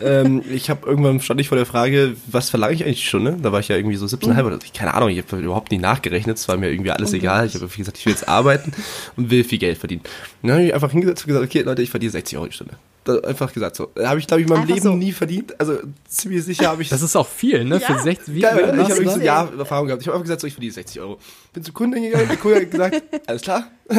ähm, 0.01 0.43
ich 0.51 0.69
habe 0.69 0.87
irgendwann 0.87 1.19
stand 1.19 1.39
ich 1.39 1.47
vor 1.47 1.57
der 1.57 1.65
Frage, 1.65 2.15
was 2.27 2.49
verlange 2.49 2.73
ich 2.73 2.83
eigentlich 2.83 3.09
schon? 3.09 3.23
Ne? 3.23 3.37
Da 3.41 3.51
war 3.51 3.59
ich 3.59 3.67
ja 3.67 3.75
irgendwie 3.75 3.95
so 3.95 4.05
17,5 4.05 4.45
oder 4.45 4.59
keine 4.73 4.93
Ahnung, 4.93 5.09
ich 5.09 5.17
habe 5.17 5.37
überhaupt 5.37 5.71
nicht 5.71 5.81
nachgerechnet, 5.81 6.37
es 6.37 6.47
war 6.47 6.57
mir 6.57 6.69
irgendwie 6.71 6.91
alles 6.91 7.13
egal. 7.13 7.47
Ich 7.47 7.55
habe 7.55 7.67
gesagt, 7.67 7.97
ich 7.97 8.05
will 8.05 8.13
jetzt 8.13 8.27
arbeiten 8.27 8.71
und 9.15 9.29
will 9.29 9.43
viel 9.43 9.59
Geld 9.59 9.77
verdienen. 9.77 10.01
Und 10.41 10.49
dann 10.49 10.57
habe 10.57 10.67
ich 10.67 10.73
einfach 10.73 10.91
hingesetzt 10.91 11.23
und 11.23 11.27
gesagt, 11.27 11.45
okay 11.45 11.61
Leute, 11.61 11.81
ich 11.81 11.89
verdiene 11.89 12.11
60 12.11 12.37
Euro 12.37 12.47
die 12.47 12.53
Stunde. 12.53 12.75
Einfach 13.09 13.53
gesagt 13.53 13.75
so. 13.75 13.91
Habe 14.03 14.19
ich, 14.19 14.27
glaube 14.27 14.41
ich, 14.41 14.47
in 14.47 14.53
meinem 14.53 14.61
einfach 14.61 14.75
Leben 14.75 14.83
so. 14.83 14.93
nie 14.93 15.11
verdient. 15.11 15.59
Also 15.59 15.79
ziemlich 16.07 16.43
sicher 16.43 16.67
habe 16.67 16.81
ich. 16.81 16.89
Das 16.89 17.01
ist 17.01 17.15
auch 17.15 17.27
viel, 17.27 17.63
ne? 17.63 17.79
Ja. 17.79 17.87
Für 17.87 17.99
60 17.99 18.35
wie 18.35 18.41
Geil, 18.41 18.73
ich 18.73 18.91
habe 18.91 19.09
so 19.09 19.19
ja 19.19 19.49
Erfahrung 19.57 19.87
gehabt. 19.87 20.01
Ich 20.01 20.07
habe 20.07 20.15
einfach 20.15 20.25
gesagt, 20.25 20.41
so, 20.41 20.47
ich 20.47 20.53
verdiene 20.53 20.73
60 20.73 21.01
Euro. 21.01 21.17
Bin 21.53 21.63
zum 21.63 21.73
Kunden 21.73 22.01
gegangen, 22.01 22.27
der 22.27 22.37
Kunde 22.37 22.61
hat 22.61 22.71
gesagt, 22.71 23.03
alles 23.27 23.41
klar. 23.41 23.67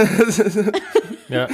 ja. 1.28 1.48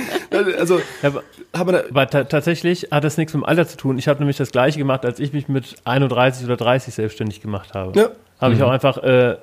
Also, 0.58 0.80
ja, 1.02 1.12
aber, 1.52 1.84
aber 1.90 2.08
tatsächlich 2.08 2.88
hat 2.90 3.04
das 3.04 3.16
nichts 3.16 3.34
mit 3.34 3.42
dem 3.42 3.46
Alter 3.46 3.66
zu 3.66 3.76
tun. 3.76 3.98
Ich 3.98 4.08
habe 4.08 4.18
nämlich 4.18 4.36
das 4.36 4.50
gleiche 4.50 4.78
gemacht, 4.78 5.04
als 5.04 5.20
ich 5.20 5.32
mich 5.32 5.48
mit 5.48 5.76
31 5.84 6.44
oder 6.44 6.56
30 6.56 6.94
selbstständig 6.94 7.40
gemacht 7.40 7.74
habe. 7.74 7.98
Ja. 7.98 8.10
Habe 8.40 8.54
mhm. 8.54 8.60
ich 8.60 8.62
auch 8.64 8.70
einfach 8.70 8.98
äh, 8.98 9.36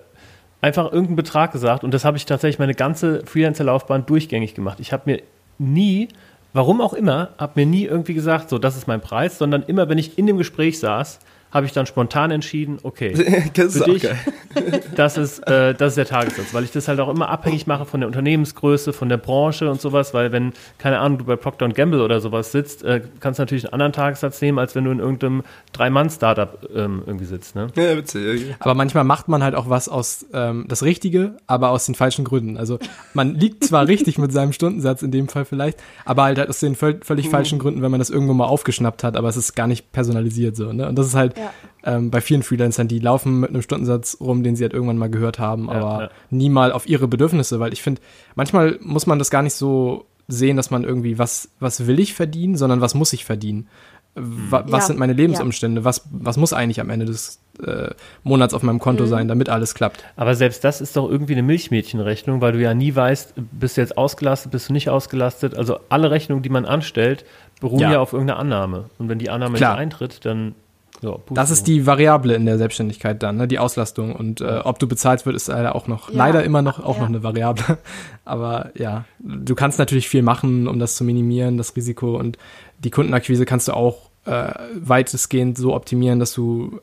einfach 0.62 0.86
irgendeinen 0.86 1.16
Betrag 1.16 1.52
gesagt 1.52 1.84
und 1.84 1.94
das 1.94 2.06
habe 2.06 2.18
ich 2.18 2.26
tatsächlich 2.26 2.60
meine 2.60 2.76
ganze 2.76 3.26
Freelancer-Laufbahn 3.26 4.06
durchgängig 4.06 4.54
gemacht. 4.54 4.80
Ich 4.80 4.94
habe 4.94 5.04
mir 5.06 5.22
nie 5.58 6.08
warum 6.54 6.82
auch 6.82 6.94
immer, 6.94 7.30
habe 7.38 7.54
mir 7.56 7.66
nie 7.66 7.86
irgendwie 7.86 8.14
gesagt, 8.14 8.50
so, 8.50 8.58
das 8.58 8.76
ist 8.78 8.88
mein 8.88 9.02
Preis, 9.02 9.38
sondern 9.38 9.64
immer, 9.64 9.90
wenn 9.90 9.98
ich 9.98 10.18
in 10.18 10.28
dem 10.28 10.38
Gespräch 10.38 10.80
saß, 10.80 11.20
habe 11.52 11.66
ich 11.66 11.72
dann 11.72 11.86
spontan 11.86 12.32
entschieden, 12.32 12.80
okay, 12.84 13.14
Das 13.54 13.76
ist 13.76 13.84
für 13.84 13.92
dich, 13.92 14.04
geil. 14.04 14.18
das 14.96 15.18
ist, 15.18 15.40
äh, 15.48 15.74
das 15.74 15.90
ist 15.90 15.98
der 15.98 16.06
Tagessatz, 16.06 16.54
weil 16.54 16.64
ich 16.64 16.72
das 16.72 16.88
halt 16.88 17.00
auch 17.00 17.10
immer 17.10 17.30
abhängig 17.30 17.68
mache 17.68 17.86
von 17.86 18.00
der 18.00 18.08
Unternehmensgröße, 18.08 18.94
von 18.94 19.10
der 19.10 19.18
Branche 19.18 19.70
und 19.70 19.82
sowas, 19.82 20.14
weil 20.14 20.32
wenn, 20.32 20.54
keine 20.78 21.00
Ahnung, 21.00 21.20
du 21.20 21.26
bei 21.26 21.36
Procter 21.36 21.68
Gamble 21.70 22.02
oder 22.02 22.20
sowas 22.22 22.52
sitzt, 22.52 22.84
äh, 22.84 23.02
kannst 23.20 23.40
du 23.40 23.44
natürlich 23.44 23.66
einen 23.66 23.74
anderen 23.74 23.94
Tagessatz 23.94 24.42
nehmen, 24.42 24.60
als 24.60 24.76
wenn 24.76 24.86
du 24.86 24.92
in 24.92 25.00
irgendeinem 25.00 25.44
Drei-Mann-Startup 25.74 26.70
ähm, 26.76 27.04
irgendwie 27.06 27.26
sitzt. 27.26 27.56
Ne? 27.56 27.68
Ja, 27.76 27.98
witzig. 27.98 28.56
Aber 28.60 28.74
manchmal 28.74 29.04
macht 29.04 29.28
man 29.28 29.44
halt 29.44 29.56
auch 29.56 29.70
was 29.70 29.90
aus 29.90 30.26
ähm, 30.34 30.66
das 30.68 30.84
Richtige, 30.84 31.38
aber 31.48 31.70
aus 31.70 31.86
den 31.86 31.96
falschen 31.96 32.26
Gründen. 32.26 32.58
Also 32.58 32.80
man 33.14 33.36
liegt 33.36 33.64
zwar 33.64 33.88
richtig 33.88 34.18
mit 34.18 34.32
seinem 34.32 34.54
Stundensatz 34.54 35.02
in 35.02 35.12
dem 35.12 35.28
Fall 35.28 35.46
vielleicht, 35.46 35.80
aber 36.06 36.24
halt 36.24 36.40
aus 36.48 36.60
den 36.60 36.76
völ 36.76 37.00
völlig 37.04 37.30
falschen 37.30 37.60
Gründen, 37.60 37.82
wenn 37.82 37.92
man 37.92 38.00
das 38.00 38.10
irgendwo 38.10 38.34
mal 38.34 38.46
aufgeschnappt 38.46 39.04
hat, 39.04 39.16
aber 39.16 39.30
es 39.30 39.38
ist 39.38 39.56
gar 39.56 39.68
nicht 39.68 39.92
personalisiert 39.92 40.56
so. 40.56 40.74
Ne? 40.74 40.88
Und 40.88 40.98
das 40.98 41.08
ist 41.08 41.16
halt 41.16 41.36
Ja. 41.42 41.52
ähm, 41.84 42.12
bei 42.12 42.22
vielen 42.22 42.44
Freelancern, 42.44 42.88
die 42.88 43.00
laufen 43.00 43.40
mit 43.40 43.50
einem 43.50 43.62
Stundensatz 43.62 44.18
rum, 44.20 44.44
den 44.44 44.56
sie 44.56 44.64
halt 44.64 44.74
irgendwann 44.74 44.98
mal 44.98 45.10
gehört 45.10 45.40
haben, 45.40 45.66
Ja, 45.68 45.74
aber 45.74 46.02
ja. 46.04 46.10
nie 46.30 46.50
mal 46.50 46.72
auf 46.72 46.88
ihre 46.88 47.08
Bedürfnisse, 47.08 47.60
weil 47.60 47.74
ich 47.74 47.82
finde, 47.82 48.02
manchmal 48.36 48.78
muss 48.82 49.08
man 49.08 49.20
das 49.20 49.30
gar 49.32 49.42
nicht 49.42 49.54
so 49.56 50.06
sehen, 50.28 50.56
dass 50.58 50.72
man 50.72 50.84
irgendwie 50.84 51.18
was 51.18 51.50
was 51.60 51.88
will 51.88 52.00
ich 52.00 52.14
verdienen, 52.14 52.56
sondern 52.56 52.80
was 52.82 52.94
muss 52.96 53.12
ich 53.14 53.26
verdienen. 53.26 53.68
Wa 54.14 54.64
was 54.68 54.82
Ja, 54.84 54.88
sind 54.88 55.00
meine 55.00 55.14
ja. 55.14 55.18
Lebensumstände? 55.18 55.86
Was, 55.86 56.06
was 56.12 56.36
muss 56.36 56.52
eigentlich 56.52 56.82
am 56.82 56.90
Ende 56.90 57.06
des 57.06 57.40
äh, 57.66 57.92
Monats 58.24 58.54
auf 58.54 58.62
meinem 58.62 58.80
Konto 58.80 59.06
sein, 59.06 59.30
damit 59.30 59.48
alles 59.48 59.74
klappt? 59.74 60.04
Aber 60.18 60.36
selbst 60.36 60.66
das 60.66 60.82
ist 60.82 60.98
doch 60.98 61.10
irgendwie 61.10 61.32
eine 61.34 61.44
Milchmädchenrechnung, 61.44 62.42
weil 62.42 62.52
du 62.52 62.60
ja 62.62 62.74
nie 62.74 62.94
weißt, 62.94 63.36
bist 63.54 63.78
du 63.78 63.82
jetzt 63.82 63.98
ausgelastet, 63.98 64.52
bist 64.52 64.68
du 64.68 64.74
nicht 64.74 64.90
ausgelastet. 64.90 65.56
Also 65.58 65.80
alle 65.88 66.12
Rechnungen, 66.12 66.44
die 66.44 66.50
man 66.50 66.66
anstellt, 66.66 67.24
beruhen 67.62 67.80
ja, 67.80 67.94
Ja. 67.94 68.00
auf 68.02 68.12
irgendeiner 68.12 68.40
Annahme. 68.40 68.90
Und 69.00 69.08
wenn 69.08 69.18
die 69.20 69.30
Annahme 69.30 69.56
Klar. 69.58 69.76
nicht 69.76 69.82
eintritt, 69.82 70.26
dann 70.26 70.56
ja. 71.02 71.16
Das 71.32 71.50
ist 71.52 71.68
die 71.68 71.86
Variable 71.86 72.34
in 72.36 72.46
der 72.46 72.58
Selbstständigkeit 72.58 73.22
dann, 73.24 73.38
ne? 73.38 73.48
die 73.48 73.60
Auslastung. 73.60 74.16
Und 74.16 74.42
äh, 74.42 74.62
ob 74.64 74.80
du 74.80 74.88
bezahlt 74.88 75.26
wird, 75.26 75.36
ist 75.36 75.48
leider 75.48 75.76
auch 75.76 75.88
noch, 75.88 76.10
Ja. 76.10 76.18
leider 76.18 76.44
immer 76.44 76.62
noch 76.62 76.80
auch 76.84 76.96
Ja. 76.96 77.02
noch 77.02 77.10
eine 77.10 77.24
Variable. 77.24 77.78
Aber 78.26 78.72
ja, 78.78 79.06
du 79.20 79.56
kannst 79.56 79.80
natürlich 79.80 80.08
viel 80.08 80.22
machen, 80.22 80.68
um 80.68 80.80
das 80.80 80.96
zu 80.96 81.04
minimieren, 81.04 81.58
das 81.58 81.76
Risiko. 81.76 82.18
Und 82.18 82.38
die 82.80 82.92
Kundenakquise 82.92 83.46
kannst 83.46 83.68
du 83.68 83.74
auch 83.74 84.10
äh, 84.26 84.54
weitestgehend 84.76 85.58
so 85.58 85.74
optimieren, 85.74 86.20
dass 86.20 86.34
du 86.34 86.80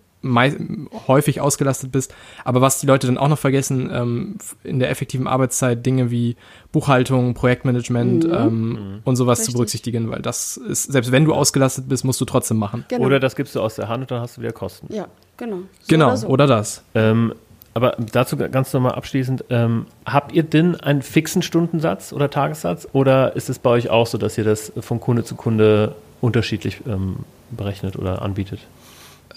häufig 1.06 1.40
ausgelastet 1.40 1.92
bist. 1.92 2.14
Aber 2.44 2.60
was 2.60 2.80
die 2.80 2.86
Leute 2.86 3.06
dann 3.06 3.18
auch 3.18 3.28
noch 3.28 3.38
vergessen, 3.38 3.88
ähm, 3.92 4.36
in 4.64 4.78
der 4.80 4.90
effektiven 4.90 5.26
Arbeitszeit 5.26 5.84
Dinge 5.86 6.10
wie 6.10 6.36
Buchhaltung, 6.72 7.34
Projektmanagement 7.34 8.24
Mhm. 8.24 8.32
ähm, 8.34 9.00
und 9.04 9.16
sowas 9.16 9.38
Richtig. 9.38 9.52
zu 9.52 9.56
berücksichtigen, 9.58 10.10
weil 10.10 10.20
das 10.22 10.56
ist, 10.56 10.90
selbst 10.92 11.12
wenn 11.12 11.24
du 11.24 11.34
ausgelastet 11.34 11.88
bist, 11.88 12.04
musst 12.04 12.20
du 12.20 12.24
trotzdem 12.24 12.56
machen. 12.58 12.84
Genau. 12.88 13.04
Oder 13.06 13.20
das 13.20 13.36
gibst 13.36 13.54
du 13.54 13.60
aus 13.60 13.76
der 13.76 13.88
Hand 13.88 14.02
und 14.02 14.10
dann 14.10 14.20
hast 14.20 14.36
du 14.36 14.40
wieder 14.40 14.52
Kosten. 14.52 14.92
ja, 14.92 15.06
genau. 15.36 15.56
So 15.56 15.86
Genau, 15.88 16.16
so. 16.16 16.26
oder 16.28 16.46
das. 16.46 16.82
Ähm, 16.94 17.32
aber 17.74 17.94
dazu 18.12 18.36
ganz 18.36 18.72
nochmal 18.72 18.92
abschließend, 18.92 19.44
ähm, 19.50 19.86
habt 20.04 20.32
ihr 20.32 20.42
denn 20.42 20.74
einen 20.80 21.00
fixen 21.02 21.42
Stundensatz 21.42 22.12
oder 22.12 22.28
Tagessatz 22.28 22.88
oder 22.92 23.36
ist 23.36 23.48
es 23.48 23.60
bei 23.60 23.70
euch 23.70 23.88
auch 23.88 24.06
so, 24.08 24.18
dass 24.18 24.36
ihr 24.36 24.42
das 24.44 24.72
von 24.80 24.98
Kunde 24.98 25.22
zu 25.22 25.36
Kunde 25.36 25.94
unterschiedlich 26.20 26.80
ähm, 26.88 27.18
berechnet 27.52 27.96
oder 27.96 28.22
anbietet? 28.22 28.60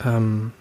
Ähm, 0.04 0.54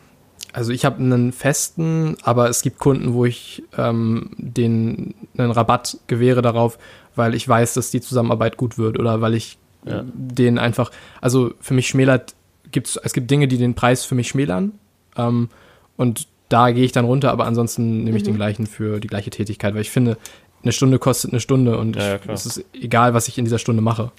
also 0.53 0.73
ich 0.73 0.85
habe 0.85 0.99
einen 0.99 1.33
festen, 1.33 2.17
aber 2.23 2.49
es 2.49 2.63
gibt 2.63 2.79
Kunden, 2.79 3.13
wo 3.15 3.25
ich 3.25 3.63
ähm, 3.77 4.31
den 4.37 5.15
einen 5.37 5.51
Rabatt 5.53 5.99
gewähre 6.07 6.43
darauf, 6.43 6.79
weil 7.17 7.35
ich 7.35 7.49
weiß, 7.49 7.75
dass 7.75 7.91
die 7.91 8.01
Zusammenarbeit 8.01 8.57
gut 8.57 8.79
wird 8.79 8.99
oder 8.99 9.21
weil 9.21 9.35
ich 9.35 9.59
Ja. 9.87 10.05
den 10.13 10.59
einfach, 10.59 10.91
also 11.21 11.55
für 11.61 11.75
mich 11.75 11.89
schmälert, 11.89 12.35
gibt's, 12.73 12.99
es 13.03 13.13
gibt 13.13 13.31
Dinge, 13.31 13.49
die 13.49 13.59
den 13.59 13.75
Preis 13.75 14.05
für 14.05 14.15
mich 14.15 14.29
schmälern 14.29 14.73
ähm, 15.17 15.49
und 15.97 16.27
da 16.49 16.71
gehe 16.73 16.85
ich 16.85 16.93
dann 16.93 17.05
runter, 17.05 17.31
aber 17.31 17.47
ansonsten 17.47 18.03
nehme 18.05 18.17
ich 18.17 18.25
den 18.25 18.35
gleichen 18.35 18.67
für 18.67 18.99
die 19.01 19.07
gleiche 19.09 19.31
Tätigkeit, 19.31 19.75
weil 19.75 19.83
ich 19.83 19.91
finde, 19.91 20.19
eine 20.63 20.73
Stunde 20.73 20.99
kostet 20.99 21.33
eine 21.33 21.41
Stunde 21.41 21.79
und 21.79 21.97
Ja, 21.97 22.17
ja, 22.17 22.33
es 22.33 22.45
ist 22.45 22.65
egal, 22.75 23.15
was 23.15 23.29
ich 23.29 23.39
in 23.39 23.45
dieser 23.45 23.59
Stunde 23.59 23.83
mache. 23.83 24.11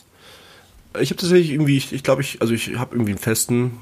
Ich 0.99 1.09
habe 1.11 1.19
tatsächlich 1.19 1.51
irgendwie, 1.51 1.77
ich, 1.77 1.93
ich 1.93 2.03
glaube, 2.03 2.21
ich, 2.21 2.41
also 2.41 2.53
ich 2.53 2.77
habe 2.77 2.95
irgendwie 2.95 3.11
einen 3.11 3.19
festen, 3.19 3.73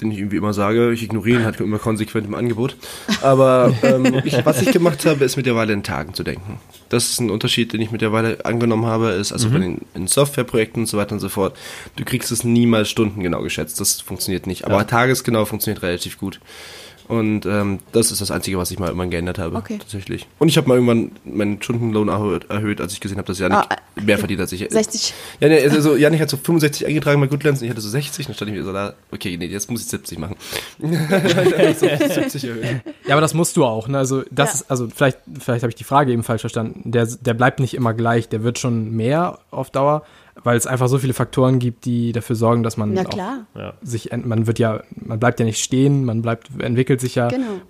den 0.00 0.10
ich 0.10 0.18
irgendwie 0.18 0.36
immer 0.36 0.52
sage. 0.52 0.92
Ich 0.92 1.02
ignoriere 1.02 1.40
ihn 1.40 1.44
halt 1.44 1.60
immer 1.60 1.78
konsequent 1.78 2.26
im 2.26 2.34
Angebot. 2.34 2.76
Aber 3.22 3.72
ähm, 3.82 4.20
ich, 4.24 4.44
was 4.44 4.60
ich 4.60 4.72
gemacht 4.72 5.04
habe, 5.06 5.24
ist 5.24 5.36
mittlerweile 5.36 5.72
in 5.72 5.82
Tagen 5.82 6.14
zu 6.14 6.24
denken. 6.24 6.58
Das 6.88 7.10
ist 7.10 7.20
ein 7.20 7.30
Unterschied, 7.30 7.72
den 7.72 7.80
ich 7.80 7.90
mittlerweile 7.92 8.44
angenommen 8.44 8.86
habe, 8.86 9.10
ist 9.10 9.32
also 9.32 9.50
bei 9.50 9.58
den 9.58 9.82
in 9.94 10.06
Softwareprojekten 10.06 10.82
und 10.82 10.86
so 10.86 10.98
weiter 10.98 11.12
und 11.12 11.20
so 11.20 11.28
fort. 11.28 11.56
Du 11.96 12.04
kriegst 12.04 12.30
es 12.32 12.44
niemals 12.44 12.88
stundengenau 12.90 13.42
geschätzt. 13.42 13.80
Das 13.80 14.00
funktioniert 14.00 14.46
nicht. 14.46 14.64
Aber 14.64 14.78
Ja. 14.78 14.84
tagesgenau 14.84 15.44
funktioniert 15.44 15.82
relativ 15.82 16.18
gut. 16.18 16.40
Und 17.06 17.44
ähm, 17.44 17.80
das 17.92 18.10
ist 18.10 18.20
das 18.22 18.30
Einzige, 18.30 18.56
was 18.56 18.70
ich 18.70 18.78
mal 18.78 18.86
irgendwann 18.86 19.10
geändert 19.10 19.38
habe, 19.38 19.56
Okay. 19.56 19.78
tatsächlich. 19.78 20.26
Und 20.38 20.48
ich 20.48 20.56
habe 20.56 20.68
mal 20.68 20.74
irgendwann 20.76 21.12
meinen 21.24 21.60
Stundenlohn 21.62 22.08
erhöht, 22.08 22.48
erhöht, 22.50 22.80
als 22.80 22.94
ich 22.94 23.00
gesehen 23.00 23.18
habe, 23.18 23.26
dass 23.26 23.38
Janik 23.38 23.58
Ah, 23.58 23.68
mehr 24.02 24.16
verdient 24.18 24.40
als 24.40 24.52
ich. 24.52 24.66
60. 24.70 25.12
Ja, 25.40 25.48
nee, 25.48 25.60
also 25.68 25.96
Janik 25.96 26.20
hat 26.20 26.30
so 26.30 26.36
65 26.38 26.86
eingetragen 26.86 27.20
bei 27.20 27.26
Goodlands 27.26 27.60
und 27.60 27.66
ich 27.66 27.70
hatte 27.70 27.82
so 27.82 27.90
60, 27.90 28.26
dann 28.26 28.34
stand 28.34 28.50
ich 28.50 28.56
mir 28.56 28.64
so 28.64 28.72
da, 28.72 28.94
okay, 29.12 29.36
nee, 29.36 29.46
jetzt 29.46 29.70
muss 29.70 29.82
ich 29.82 29.88
70 29.88 30.18
machen. 30.18 30.36
so 30.80 31.86
70 31.88 32.44
erhöht. 32.44 32.64
Ja, 33.06 33.14
aber 33.14 33.20
das 33.20 33.34
musst 33.34 33.56
du 33.56 33.64
auch. 33.64 33.88
Ne? 33.88 33.98
Also 33.98 34.22
das 34.30 34.48
Ja. 34.48 34.54
ist, 34.60 34.70
also 34.70 34.88
vielleicht, 34.94 35.18
vielleicht 35.38 35.62
habe 35.62 35.70
ich 35.70 35.74
die 35.76 35.84
Frage 35.84 36.12
eben 36.12 36.22
falsch 36.22 36.40
verstanden. 36.40 36.90
Der, 36.90 37.06
der 37.06 37.34
bleibt 37.34 37.60
nicht 37.60 37.74
immer 37.74 37.94
gleich, 37.94 38.28
der 38.28 38.42
wird 38.42 38.58
schon 38.58 38.90
mehr 38.92 39.38
auf 39.50 39.70
Dauer, 39.70 40.04
weil 40.42 40.56
es 40.56 40.66
einfach 40.66 40.88
so 40.88 40.98
viele 40.98 41.14
Faktoren 41.14 41.58
gibt, 41.58 41.84
die 41.84 42.12
dafür 42.12 42.36
sorgen, 42.36 42.62
dass 42.62 42.76
man 42.76 42.92
Na 42.92 43.02
auch 43.02 43.10
klar, 43.10 43.46
sich, 43.82 44.10
man 44.12 44.46
wird 44.46 44.58
ja, 44.58 44.82
man 44.94 45.20
bleibt 45.20 45.38
ja 45.40 45.46
nicht 45.46 45.62
stehen, 45.62 46.04
man 46.04 46.22
bleibt, 46.22 46.48
entwickelt 46.58 47.00
sich 47.00 47.14
ja, 47.14 47.28
genau. 47.28 47.60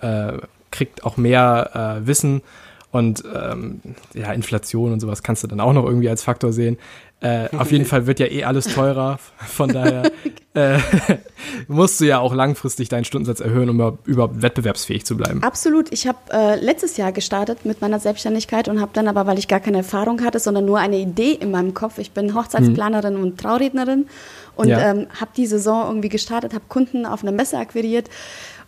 äh, 0.00 0.38
kriegt 0.70 1.04
auch 1.04 1.16
mehr 1.16 1.98
äh, 2.02 2.06
Wissen 2.06 2.42
und 2.90 3.22
ähm, 3.34 3.80
ja, 4.14 4.32
Inflation 4.32 4.92
und 4.92 5.00
sowas 5.00 5.22
kannst 5.22 5.42
du 5.42 5.46
dann 5.48 5.60
auch 5.60 5.72
noch 5.72 5.84
irgendwie 5.84 6.08
als 6.08 6.22
Faktor 6.22 6.52
sehen. 6.52 6.78
Äh, 7.20 7.48
auf 7.56 7.72
jeden 7.72 7.86
Fall 7.86 8.06
wird 8.06 8.20
ja 8.20 8.26
eh 8.26 8.44
alles 8.44 8.66
teurer, 8.66 9.18
von 9.38 9.70
daher 9.70 10.10
äh, 10.54 10.78
musst 11.66 11.98
du 12.00 12.04
ja 12.04 12.18
auch 12.18 12.34
langfristig 12.34 12.90
deinen 12.90 13.04
Stundensatz 13.06 13.40
erhöhen, 13.40 13.70
um 13.70 13.98
überhaupt- 14.04 14.42
wettbewerbsfähig 14.42 15.06
zu 15.06 15.16
bleiben. 15.16 15.42
Absolut. 15.42 15.90
Ich 15.92 16.06
habe 16.06 16.18
äh, 16.30 16.56
letztes 16.62 16.98
Jahr 16.98 17.12
gestartet 17.12 17.64
mit 17.64 17.80
meiner 17.80 18.00
Selbstständigkeit 18.00 18.68
und 18.68 18.82
habe 18.82 18.90
dann 18.92 19.08
aber, 19.08 19.26
weil 19.26 19.38
ich 19.38 19.48
gar 19.48 19.60
keine 19.60 19.78
Erfahrung 19.78 20.22
hatte, 20.24 20.38
sondern 20.38 20.66
nur 20.66 20.78
eine 20.78 20.98
Idee 20.98 21.32
in 21.32 21.50
meinem 21.50 21.72
Kopf. 21.72 21.96
Ich 21.98 22.10
bin 22.10 22.34
Hochzeitsplanerin 22.34 23.16
und 23.16 23.40
Traurednerin 23.40 24.08
und 24.54 24.68
Ja. 24.68 24.90
ähm, 24.90 25.06
habe 25.18 25.30
die 25.36 25.46
Saison 25.46 25.86
irgendwie 25.88 26.10
gestartet, 26.10 26.52
habe 26.52 26.64
Kunden 26.68 27.06
auf 27.06 27.22
einer 27.22 27.32
Messe 27.32 27.56
akquiriert. 27.58 28.10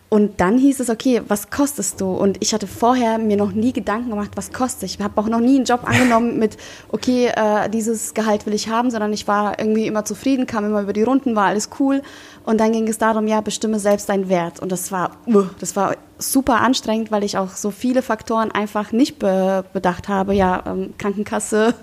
Und 0.09 0.41
dann 0.41 0.57
hieß 0.57 0.79
es, 0.79 0.89
okay, 0.89 1.21
was 1.27 1.51
kostest 1.51 2.01
du? 2.01 2.11
Und 2.11 2.37
ich 2.39 2.55
hatte 2.55 2.65
vorher 2.65 3.19
mir 3.19 3.37
noch 3.37 3.51
nie 3.51 3.71
Gedanken 3.73 4.09
gemacht, 4.09 4.31
was 4.33 4.51
kostet. 4.51 4.89
Ich 4.89 4.99
habe 4.99 5.21
auch 5.21 5.27
noch 5.27 5.39
nie 5.39 5.57
einen 5.57 5.65
Job 5.65 5.81
angenommen 5.83 6.39
mit, 6.39 6.57
okay, 6.91 7.27
äh, 7.27 7.69
dieses 7.69 8.15
Gehalt 8.15 8.47
will 8.47 8.55
ich 8.55 8.69
haben, 8.69 8.89
sondern 8.89 9.13
ich 9.13 9.27
war 9.27 9.59
irgendwie 9.59 9.85
immer 9.85 10.05
zufrieden, 10.05 10.47
kam 10.47 10.65
immer 10.65 10.81
über 10.81 10.93
die 10.93 11.03
Runden, 11.03 11.35
war 11.35 11.45
alles 11.45 11.69
cool. 11.79 12.01
Und 12.43 12.59
dann 12.59 12.71
ging 12.71 12.87
es 12.87 12.97
darum, 12.97 13.27
ja, 13.27 13.41
bestimme 13.41 13.79
selbst 13.79 14.09
deinen 14.09 14.29
Wert. 14.29 14.59
Und 14.59 14.71
das 14.71 14.91
war, 14.91 15.11
uh, 15.27 15.43
das 15.59 15.75
war 15.75 15.95
super 16.17 16.61
anstrengend, 16.61 17.11
weil 17.11 17.23
ich 17.23 17.37
auch 17.37 17.51
so 17.51 17.69
viele 17.69 18.01
Faktoren 18.01 18.51
einfach 18.51 18.91
nicht 18.91 19.19
be 19.19 19.63
bedacht 19.73 20.07
habe. 20.07 20.33
Ja, 20.33 20.63
ähm, 20.65 20.95
Krankenkasse 20.97 21.75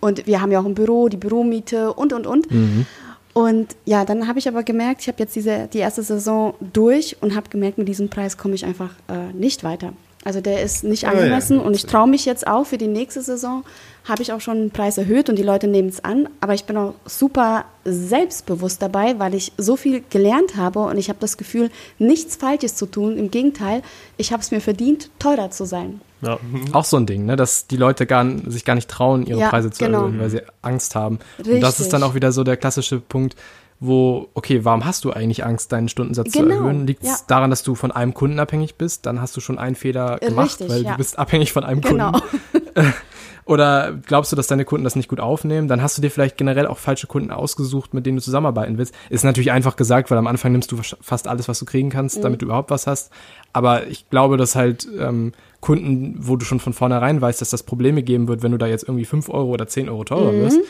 und 0.00 0.26
wir 0.26 0.42
haben 0.42 0.52
ja 0.52 0.60
auch 0.60 0.66
ein 0.66 0.74
Büro, 0.74 1.08
die 1.08 1.16
Büromiete 1.16 1.94
und, 1.94 2.12
und, 2.12 2.26
und. 2.26 2.46
Und 3.32 3.76
ja, 3.84 4.04
dann 4.04 4.26
habe 4.26 4.38
ich 4.38 4.48
aber 4.48 4.62
gemerkt, 4.62 5.02
ich 5.02 5.08
habe 5.08 5.18
jetzt 5.18 5.36
diese, 5.36 5.68
die 5.72 5.78
erste 5.78 6.02
Saison 6.02 6.54
durch 6.72 7.16
und 7.20 7.36
habe 7.36 7.48
gemerkt, 7.48 7.78
mit 7.78 7.88
diesem 7.88 8.08
Preis 8.08 8.36
komme 8.36 8.54
ich 8.54 8.64
einfach 8.64 8.90
äh, 9.08 9.32
nicht 9.32 9.62
weiter. 9.62 9.92
Also 10.24 10.40
der 10.42 10.62
ist 10.62 10.84
nicht 10.84 11.04
Ah, 11.06 11.12
ja. 11.14 11.18
angemessen 11.18 11.58
und 11.58 11.74
ich 11.74 11.86
traue 11.86 12.06
mich 12.06 12.26
jetzt 12.26 12.46
auch 12.46 12.64
für 12.66 12.76
die 12.76 12.88
nächste 12.88 13.22
Saison, 13.22 13.64
habe 14.04 14.20
ich 14.22 14.32
auch 14.32 14.40
schon 14.42 14.58
den 14.58 14.70
Preis 14.70 14.98
erhöht 14.98 15.30
und 15.30 15.36
die 15.36 15.42
Leute 15.42 15.66
nehmen 15.66 15.88
es 15.88 16.04
an. 16.04 16.28
Aber 16.40 16.52
ich 16.52 16.64
bin 16.64 16.76
auch 16.76 16.94
super 17.06 17.64
selbstbewusst 17.86 18.82
dabei, 18.82 19.18
weil 19.18 19.34
ich 19.34 19.52
so 19.56 19.76
viel 19.76 20.02
gelernt 20.10 20.56
habe 20.56 20.80
und 20.80 20.98
ich 20.98 21.08
habe 21.08 21.18
das 21.20 21.36
Gefühl, 21.38 21.70
nichts 21.98 22.36
Falsches 22.36 22.74
zu 22.76 22.86
tun. 22.86 23.16
Im 23.16 23.30
Gegenteil, 23.30 23.82
ich 24.18 24.32
habe 24.32 24.42
es 24.42 24.50
mir 24.50 24.60
verdient, 24.60 25.10
teurer 25.18 25.50
zu 25.50 25.64
sein. 25.64 26.00
Ja. 26.22 26.38
Auch 26.72 26.84
so 26.84 26.98
ein 26.98 27.06
Ding, 27.06 27.24
ne? 27.24 27.36
dass 27.36 27.66
die 27.66 27.76
Leute 27.78 28.04
gar, 28.06 28.26
sich 28.46 28.64
gar 28.66 28.74
nicht 28.74 28.90
trauen, 28.90 29.24
ihre 29.26 29.40
Ja, 29.40 29.48
Preise 29.48 29.70
zu 29.70 29.82
genau. 29.84 30.02
erhöhen, 30.02 30.20
weil 30.20 30.30
sie 30.30 30.42
Angst 30.60 30.94
haben. 30.94 31.18
Und 31.38 31.46
Richtig. 31.46 31.62
das 31.62 31.80
ist 31.80 31.92
dann 31.94 32.02
auch 32.02 32.14
wieder 32.14 32.32
so 32.32 32.44
der 32.44 32.58
klassische 32.58 33.00
Punkt, 33.00 33.36
wo, 33.82 34.28
okay, 34.34 34.64
warum 34.64 34.84
hast 34.84 35.04
du 35.04 35.10
eigentlich 35.12 35.44
Angst, 35.44 35.72
deinen 35.72 35.88
Stundensatz 35.88 36.32
zu 36.32 36.42
Genau, 36.42 36.56
erhöhen? 36.56 36.86
Liegt 36.86 37.02
es 37.02 37.08
ja. 37.08 37.16
daran, 37.28 37.48
dass 37.50 37.62
du 37.62 37.74
von 37.74 37.90
einem 37.90 38.12
Kunden 38.12 38.38
abhängig 38.38 38.74
bist? 38.76 39.06
Dann 39.06 39.20
hast 39.22 39.34
du 39.36 39.40
schon 39.40 39.58
einen 39.58 39.74
Fehler 39.74 40.18
gemacht, 40.18 40.50
Richtig, 40.60 40.68
weil 40.68 40.82
ja. 40.84 40.92
du 40.92 40.96
bist 40.98 41.18
abhängig 41.18 41.52
von 41.52 41.64
einem 41.64 41.80
Genau. 41.80 42.12
Kunden. 42.12 42.92
Oder 43.46 43.98
glaubst 44.06 44.30
du, 44.30 44.36
dass 44.36 44.46
deine 44.46 44.64
Kunden 44.64 44.84
das 44.84 44.94
nicht 44.94 45.08
gut 45.08 45.18
aufnehmen? 45.18 45.66
Dann 45.66 45.82
hast 45.82 45.96
du 45.98 46.02
dir 46.02 46.10
vielleicht 46.10 46.36
generell 46.36 46.66
auch 46.66 46.78
falsche 46.78 47.06
Kunden 47.08 47.30
ausgesucht, 47.32 47.94
mit 47.94 48.06
denen 48.06 48.18
du 48.18 48.22
zusammenarbeiten 48.22 48.78
willst. 48.78 48.94
Ist 49.08 49.24
natürlich 49.24 49.50
einfach 49.50 49.74
gesagt, 49.76 50.10
weil 50.10 50.18
am 50.18 50.28
Anfang 50.28 50.52
nimmst 50.52 50.70
du 50.70 50.76
fast 51.00 51.26
alles, 51.26 51.48
was 51.48 51.58
du 51.58 51.64
kriegen 51.64 51.90
kannst, 51.90 52.18
Mhm. 52.18 52.22
damit 52.22 52.42
du 52.42 52.46
überhaupt 52.46 52.70
was 52.70 52.86
hast. 52.86 53.10
Aber 53.52 53.86
ich 53.88 54.08
glaube, 54.08 54.36
dass 54.36 54.54
halt 54.54 54.86
ähm, 54.98 55.32
Kunden, 55.60 56.16
wo 56.20 56.36
du 56.36 56.44
schon 56.44 56.60
von 56.60 56.72
vornherein 56.74 57.20
weißt, 57.20 57.40
dass 57.40 57.50
das 57.50 57.64
Probleme 57.64 58.02
geben 58.02 58.28
wird, 58.28 58.42
wenn 58.44 58.52
du 58.52 58.58
da 58.58 58.66
jetzt 58.66 58.84
irgendwie 58.84 59.04
5 59.04 59.28
Euro 59.30 59.48
oder 59.50 59.66
10 59.66 59.88
Euro 59.88 60.04
teurer 60.04 60.32
wirst, 60.32 60.60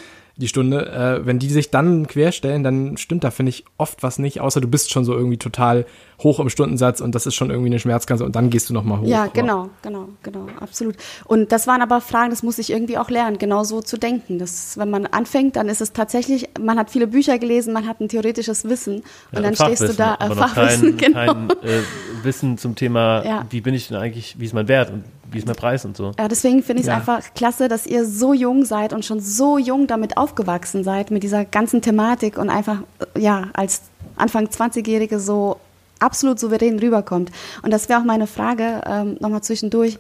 die 0.40 0.48
Stunde. 0.48 0.86
Äh, 0.90 1.26
wenn 1.26 1.38
die 1.38 1.48
sich 1.48 1.70
dann 1.70 2.06
querstellen, 2.08 2.64
dann 2.64 2.96
stimmt 2.96 3.22
da, 3.24 3.30
finde 3.30 3.50
ich, 3.50 3.64
oft 3.78 4.02
was 4.02 4.18
nicht, 4.18 4.40
außer 4.40 4.60
du 4.60 4.66
bist 4.68 4.90
schon 4.90 5.04
so 5.04 5.12
irgendwie 5.14 5.36
total 5.36 5.86
hoch 6.22 6.40
im 6.40 6.50
Stundensatz 6.50 7.00
und 7.00 7.14
das 7.14 7.26
ist 7.26 7.34
schon 7.34 7.50
irgendwie 7.50 7.68
eine 7.68 7.78
Schmerzgrenze 7.78 8.24
und 8.24 8.36
dann 8.36 8.50
gehst 8.50 8.68
du 8.68 8.74
nochmal 8.74 9.00
hoch. 9.00 9.06
Ja, 9.06 9.26
genau, 9.26 9.70
genau, 9.82 10.08
genau, 10.22 10.46
absolut. 10.60 10.96
Und 11.24 11.52
das 11.52 11.66
waren 11.66 11.80
aber 11.82 12.00
Fragen, 12.00 12.30
das 12.30 12.42
muss 12.42 12.58
ich 12.58 12.70
irgendwie 12.70 12.98
auch 12.98 13.08
lernen, 13.08 13.38
genau 13.38 13.64
so 13.64 13.80
zu 13.80 13.96
denken. 13.96 14.38
Das, 14.38 14.76
wenn 14.76 14.90
man 14.90 15.06
anfängt, 15.06 15.56
dann 15.56 15.68
ist 15.68 15.80
es 15.80 15.92
tatsächlich, 15.92 16.48
man 16.60 16.78
hat 16.78 16.90
viele 16.90 17.06
Bücher 17.06 17.38
gelesen, 17.38 17.72
man 17.72 17.86
hat 17.86 18.00
ein 18.00 18.08
theoretisches 18.08 18.64
Wissen 18.64 18.96
und 18.96 19.04
Ja, 19.32 19.40
dann 19.42 19.54
Fachwissen, 19.54 19.86
stehst 19.86 19.98
du 19.98 20.02
da, 20.02 20.14
äh, 20.14 20.16
aber 20.24 20.36
Fachwissen, 20.36 20.96
kein, 20.96 21.12
genau. 21.12 21.32
kein 21.34 21.50
äh, 21.62 21.82
Wissen 22.22 22.58
zum 22.58 22.74
Thema, 22.74 23.24
Ja. 23.24 23.46
wie 23.50 23.60
bin 23.60 23.74
ich 23.74 23.88
denn 23.88 23.96
eigentlich, 23.96 24.38
wie 24.38 24.44
ist 24.44 24.52
mein 24.54 24.68
Wert 24.68 24.90
und 24.90 25.04
wie 25.32 25.38
ist 25.38 25.46
mein 25.46 25.56
Preis 25.56 25.84
und 25.84 25.96
so. 25.96 26.12
Ja, 26.18 26.28
deswegen 26.28 26.62
finde 26.62 26.80
ich 26.82 26.86
es 26.86 26.92
Ja. 26.92 26.96
einfach 26.96 27.22
klasse, 27.34 27.68
dass 27.68 27.86
ihr 27.86 28.04
so 28.06 28.32
jung 28.34 28.64
seid 28.64 28.92
und 28.92 29.04
schon 29.04 29.20
so 29.20 29.58
jung 29.58 29.86
damit 29.86 30.16
aufgewachsen 30.16 30.84
seid, 30.84 31.10
mit 31.10 31.22
dieser 31.22 31.44
ganzen 31.44 31.82
Thematik 31.82 32.38
und 32.38 32.50
einfach, 32.50 32.78
äh, 33.14 33.20
ja, 33.20 33.48
als 33.52 33.82
Anfang 34.16 34.46
20-Jährige 34.50 35.20
so 35.20 35.56
absolut 35.98 36.38
souverän 36.40 36.78
rüberkommt. 36.78 37.30
Und 37.62 37.70
das 37.72 37.88
wäre 37.88 38.00
auch 38.00 38.04
meine 38.04 38.26
Frage, 38.26 38.80
ähm, 38.86 39.16
nochmal 39.20 39.42
zwischendurch. 39.42 39.98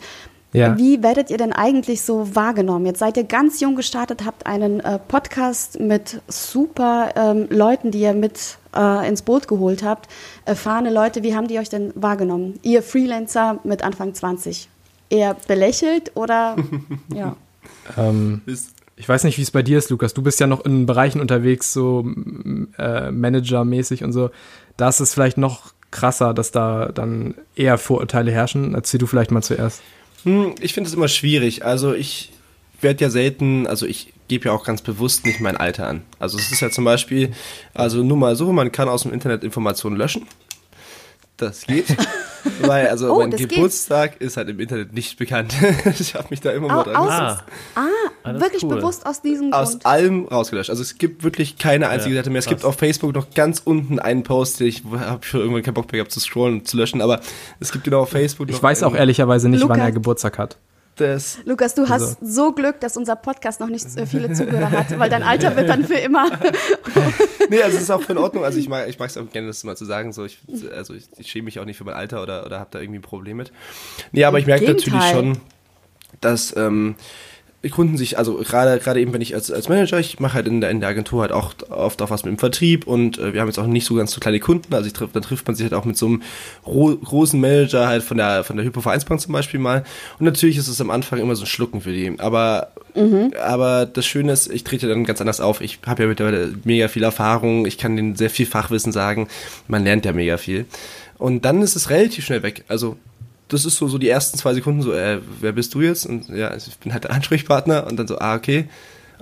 Ja. 0.52 0.76
Wie 0.76 1.00
werdet 1.00 1.30
ihr 1.30 1.36
denn 1.36 1.52
eigentlich 1.52 2.02
so 2.02 2.34
wahrgenommen? 2.34 2.84
Jetzt 2.84 2.98
seid 2.98 3.16
ihr 3.16 3.22
ganz 3.22 3.60
jung 3.60 3.76
gestartet, 3.76 4.24
habt 4.26 4.46
einen 4.46 4.80
äh, 4.80 4.98
Podcast 4.98 5.78
mit 5.78 6.20
super 6.26 7.10
ähm, 7.14 7.46
Leuten, 7.50 7.92
die 7.92 8.00
ihr 8.00 8.14
mit 8.14 8.58
äh, 8.74 9.08
ins 9.08 9.22
Boot 9.22 9.46
geholt 9.46 9.84
habt. 9.84 10.08
Erfahrene 10.46 10.90
Leute, 10.90 11.22
wie 11.22 11.36
haben 11.36 11.46
die 11.46 11.60
euch 11.60 11.68
denn 11.68 11.92
wahrgenommen? 11.94 12.58
Ihr 12.62 12.82
Freelancer 12.82 13.60
mit 13.62 13.84
Anfang 13.84 14.12
20. 14.12 14.68
Eher 15.10 15.36
belächelt 15.46 16.12
oder 16.14 16.56
ja. 17.14 17.36
Ähm, 17.98 18.42
ich 18.96 19.08
weiß 19.08 19.24
nicht, 19.24 19.38
wie 19.38 19.42
es 19.42 19.50
bei 19.50 19.62
dir 19.62 19.78
ist, 19.78 19.90
Lukas. 19.90 20.14
Du 20.14 20.22
bist 20.22 20.40
ja 20.40 20.46
noch 20.46 20.64
in 20.64 20.86
Bereichen 20.86 21.20
unterwegs, 21.20 21.72
so 21.72 22.06
äh, 22.78 23.10
Manager-mäßig 23.10 24.04
und 24.04 24.12
so. 24.12 24.30
Da 24.76 24.88
ist 24.88 25.00
es 25.00 25.14
vielleicht 25.14 25.38
noch 25.38 25.72
krasser, 25.90 26.34
dass 26.34 26.52
da 26.52 26.90
dann 26.92 27.34
eher 27.56 27.78
Vorurteile 27.78 28.30
herrschen. 28.30 28.74
Erzähl 28.74 28.98
du 28.98 29.06
vielleicht 29.06 29.30
mal 29.30 29.42
zuerst. 29.42 29.82
Hm, 30.24 30.54
ich 30.60 30.74
finde 30.74 30.88
es 30.88 30.94
immer 30.94 31.08
schwierig. 31.08 31.64
Also 31.64 31.94
ich 31.94 32.32
werde 32.80 33.02
ja 33.04 33.10
selten, 33.10 33.66
also 33.66 33.86
ich 33.86 34.12
gebe 34.28 34.46
ja 34.46 34.52
auch 34.52 34.64
ganz 34.64 34.82
bewusst 34.82 35.26
nicht 35.26 35.40
mein 35.40 35.56
Alter 35.56 35.88
an. 35.88 36.02
Also 36.18 36.38
es 36.38 36.52
ist 36.52 36.60
ja 36.60 36.70
zum 36.70 36.84
Beispiel, 36.84 37.32
also 37.74 38.02
nur 38.02 38.16
mal 38.16 38.36
so, 38.36 38.52
man 38.52 38.70
kann 38.70 38.88
aus 38.88 39.02
dem 39.02 39.12
Internet 39.12 39.44
Informationen 39.44 39.96
löschen. 39.96 40.26
Das 41.40 41.66
geht. 41.66 41.86
Weil, 42.62 42.88
also 42.88 43.12
Oh, 43.14 43.18
mein 43.18 43.30
das 43.30 43.38
geht. 43.40 43.50
Geburtstag 43.50 44.20
ist 44.20 44.36
halt 44.38 44.48
im 44.48 44.58
Internet 44.60 44.94
nicht 44.94 45.18
bekannt. 45.18 45.52
ich 45.98 46.14
habe 46.14 46.26
mich 46.30 46.40
da 46.40 46.50
immer 46.52 46.68
mal 46.68 46.80
Au- 46.80 46.84
dran. 46.84 46.96
Ah, 46.96 47.42
Ah, 47.74 47.86
Ah, 48.22 48.38
wirklich 48.40 48.62
cool. 48.64 48.76
bewusst 48.76 49.06
aus 49.06 49.22
diesem 49.22 49.52
aus 49.52 49.70
Grund. 49.72 49.86
allem 49.86 50.24
rausgelöscht. 50.26 50.68
Also 50.70 50.82
es 50.82 50.96
gibt 50.98 51.22
wirklich 51.24 51.56
keine 51.58 51.88
einzige 51.88 52.14
Ja, 52.14 52.20
Seite 52.20 52.30
mehr. 52.30 52.38
Es 52.40 52.46
gibt 52.46 52.64
auf 52.64 52.76
Facebook 52.76 53.14
noch 53.14 53.30
ganz 53.34 53.60
unten 53.64 53.98
einen 53.98 54.22
Post, 54.22 54.60
den 54.60 54.66
ich 54.68 54.82
habe 54.84 55.24
schon 55.24 55.40
irgendwann 55.40 55.62
keinen 55.62 55.74
Bock 55.74 55.86
mehr 55.92 56.00
gehabt 56.00 56.12
zu 56.12 56.20
scrollen 56.20 56.58
und 56.60 56.68
zu 56.68 56.76
löschen, 56.76 57.00
aber 57.00 57.20
es 57.60 57.72
gibt 57.72 57.84
genau 57.84 58.00
auf 58.02 58.10
Facebook 58.10 58.48
noch 58.48 58.54
Ich 58.56 58.62
weiß 58.62 58.82
auch 58.82 58.94
ehrlicherweise 58.94 59.48
nicht, 59.48 59.60
wann 59.62 59.68
Lukas. 59.68 59.84
er 59.84 59.92
Geburtstag 59.92 60.38
hat. 60.38 60.56
Das 61.00 61.38
Lukas, 61.44 61.74
du 61.74 61.82
Also- 61.82 61.94
hast 62.06 62.18
so 62.22 62.52
Glück, 62.52 62.80
dass 62.80 62.96
unser 62.96 63.16
Podcast 63.16 63.60
noch 63.60 63.68
nicht 63.68 63.90
so 63.90 64.06
viele 64.06 64.32
Zuhörer 64.32 64.70
hat, 64.70 64.98
weil 64.98 65.10
dein 65.10 65.22
Alter 65.22 65.56
wird 65.56 65.68
dann 65.68 65.84
für 65.84 65.94
immer. 65.94 66.30
Nee, 67.48 67.62
also 67.62 67.78
es 67.78 67.82
ist 67.84 67.90
auch 67.90 68.08
in 68.08 68.16
Ordnung. 68.16 68.44
Also 68.44 68.60
ich 68.60 68.68
mag 68.68 68.88
ich 68.88 68.98
mag 69.00 69.08
es 69.10 69.16
auch 69.16 69.28
gerne, 69.28 69.48
das 69.48 69.64
mal 69.64 69.76
zu 69.76 69.84
sagen. 69.84 70.12
So, 70.12 70.24
ich, 70.24 70.38
also 70.72 70.94
ich, 70.94 71.08
ich 71.18 71.28
schäme 71.28 71.46
mich 71.46 71.58
auch 71.58 71.64
nicht 71.64 71.76
für 71.78 71.82
mein 71.84 71.94
Alter 71.94 72.22
oder, 72.22 72.46
oder 72.46 72.60
habe 72.60 72.70
da 72.70 72.78
irgendwie 72.80 73.00
ein 73.00 73.02
Problem 73.02 73.38
mit. 73.38 73.50
Nee, 74.12 74.22
aber 74.24 74.38
ich 74.38 74.46
merke 74.46 74.66
natürlich 74.66 75.02
schon, 75.10 75.38
dass 76.20 76.54
ähm, 76.56 76.94
Kunden 77.68 77.98
sich, 77.98 78.16
also 78.16 78.36
gerade 78.36 78.78
gerade 78.78 79.00
eben, 79.00 79.12
wenn 79.12 79.20
ich 79.20 79.34
als, 79.34 79.50
als 79.50 79.68
Manager, 79.68 79.98
ich 80.00 80.18
mache 80.18 80.32
halt 80.32 80.48
in 80.48 80.62
der, 80.62 80.70
in 80.70 80.80
der 80.80 80.88
Agentur 80.88 81.20
halt 81.20 81.32
auch 81.32 81.52
oft 81.68 82.00
auch 82.00 82.08
was 82.08 82.24
mit 82.24 82.32
dem 82.32 82.38
Vertrieb 82.38 82.86
und 82.86 83.18
äh, 83.18 83.34
wir 83.34 83.40
haben 83.42 83.48
jetzt 83.48 83.58
auch 83.58 83.66
nicht 83.66 83.84
so 83.84 83.94
ganz 83.94 84.12
so 84.12 84.20
kleine 84.20 84.40
Kunden, 84.40 84.72
also 84.72 84.86
ich 84.86 84.94
triff, 84.94 85.10
dann 85.12 85.22
trifft 85.22 85.46
man 85.46 85.54
sich 85.54 85.64
halt 85.64 85.74
auch 85.74 85.84
mit 85.84 85.98
so 85.98 86.06
einem 86.06 86.22
ro- 86.66 86.96
großen 86.96 87.38
Manager 87.38 87.86
halt 87.86 88.02
von 88.02 88.16
der 88.16 88.44
von 88.44 88.56
der 88.56 88.64
Hypo 88.64 88.80
Vereinsbank 88.80 89.20
zum 89.20 89.34
Beispiel 89.34 89.60
mal. 89.60 89.84
Und 90.18 90.24
natürlich 90.24 90.56
ist 90.56 90.68
es 90.68 90.80
am 90.80 90.88
Anfang 90.90 91.18
immer 91.18 91.36
so 91.36 91.42
ein 91.42 91.46
Schlucken 91.46 91.82
für 91.82 91.92
die, 91.92 92.14
aber 92.18 92.68
aber 93.40 93.84
das 93.84 94.06
Schöne 94.06 94.32
ist, 94.32 94.50
ich 94.50 94.64
trete 94.64 94.88
dann 94.88 95.04
ganz 95.04 95.20
anders 95.20 95.40
auf. 95.40 95.60
Ich 95.60 95.80
habe 95.86 96.04
ja 96.04 96.08
mittlerweile 96.08 96.54
mega 96.64 96.88
viel 96.88 97.02
Erfahrung, 97.02 97.66
ich 97.66 97.76
kann 97.76 97.94
denen 97.94 98.16
sehr 98.16 98.30
viel 98.30 98.46
Fachwissen 98.46 98.90
sagen, 98.90 99.28
man 99.68 99.84
lernt 99.84 100.06
ja 100.06 100.12
mega 100.12 100.38
viel. 100.38 100.64
Und 101.18 101.44
dann 101.44 101.60
ist 101.60 101.76
es 101.76 101.90
relativ 101.90 102.24
schnell 102.24 102.42
weg, 102.42 102.64
also 102.68 102.96
das 103.52 103.64
ist 103.64 103.76
so, 103.76 103.88
so 103.88 103.98
die 103.98 104.08
ersten 104.08 104.38
zwei 104.38 104.54
Sekunden 104.54 104.82
so, 104.82 104.92
äh, 104.92 105.18
wer 105.40 105.52
bist 105.52 105.74
du 105.74 105.80
jetzt? 105.82 106.06
Und 106.06 106.28
ja, 106.28 106.48
also 106.48 106.70
ich 106.70 106.78
bin 106.78 106.92
halt 106.92 107.04
der 107.04 107.12
Ansprechpartner 107.12 107.86
und 107.86 107.96
dann 107.98 108.06
so, 108.08 108.18
ah, 108.18 108.34
okay. 108.34 108.68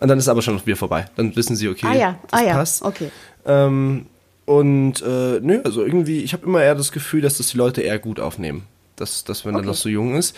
Und 0.00 0.08
dann 0.08 0.18
ist 0.18 0.28
aber 0.28 0.42
schon 0.42 0.64
wieder 0.64 0.76
vorbei. 0.76 1.06
Dann 1.16 1.34
wissen 1.34 1.56
sie, 1.56 1.68
okay, 1.68 1.86
ah 1.86 1.94
ja, 1.94 2.18
das 2.30 2.40
ah 2.40 2.44
ja, 2.44 2.54
passt. 2.54 2.82
okay. 2.82 3.10
Ähm, 3.46 4.06
und 4.44 5.02
äh, 5.02 5.40
nö, 5.40 5.60
also 5.64 5.82
irgendwie, 5.84 6.20
ich 6.22 6.32
habe 6.32 6.46
immer 6.46 6.62
eher 6.62 6.74
das 6.74 6.92
Gefühl, 6.92 7.20
dass 7.20 7.38
das 7.38 7.48
die 7.48 7.56
Leute 7.58 7.82
eher 7.82 7.98
gut 7.98 8.20
aufnehmen. 8.20 8.62
Dass, 8.96 9.22
dass 9.22 9.44
wenn 9.44 9.54
Okay. 9.54 9.64
er 9.64 9.66
noch 9.66 9.74
so 9.76 9.88
jung 9.88 10.16
ist. 10.16 10.34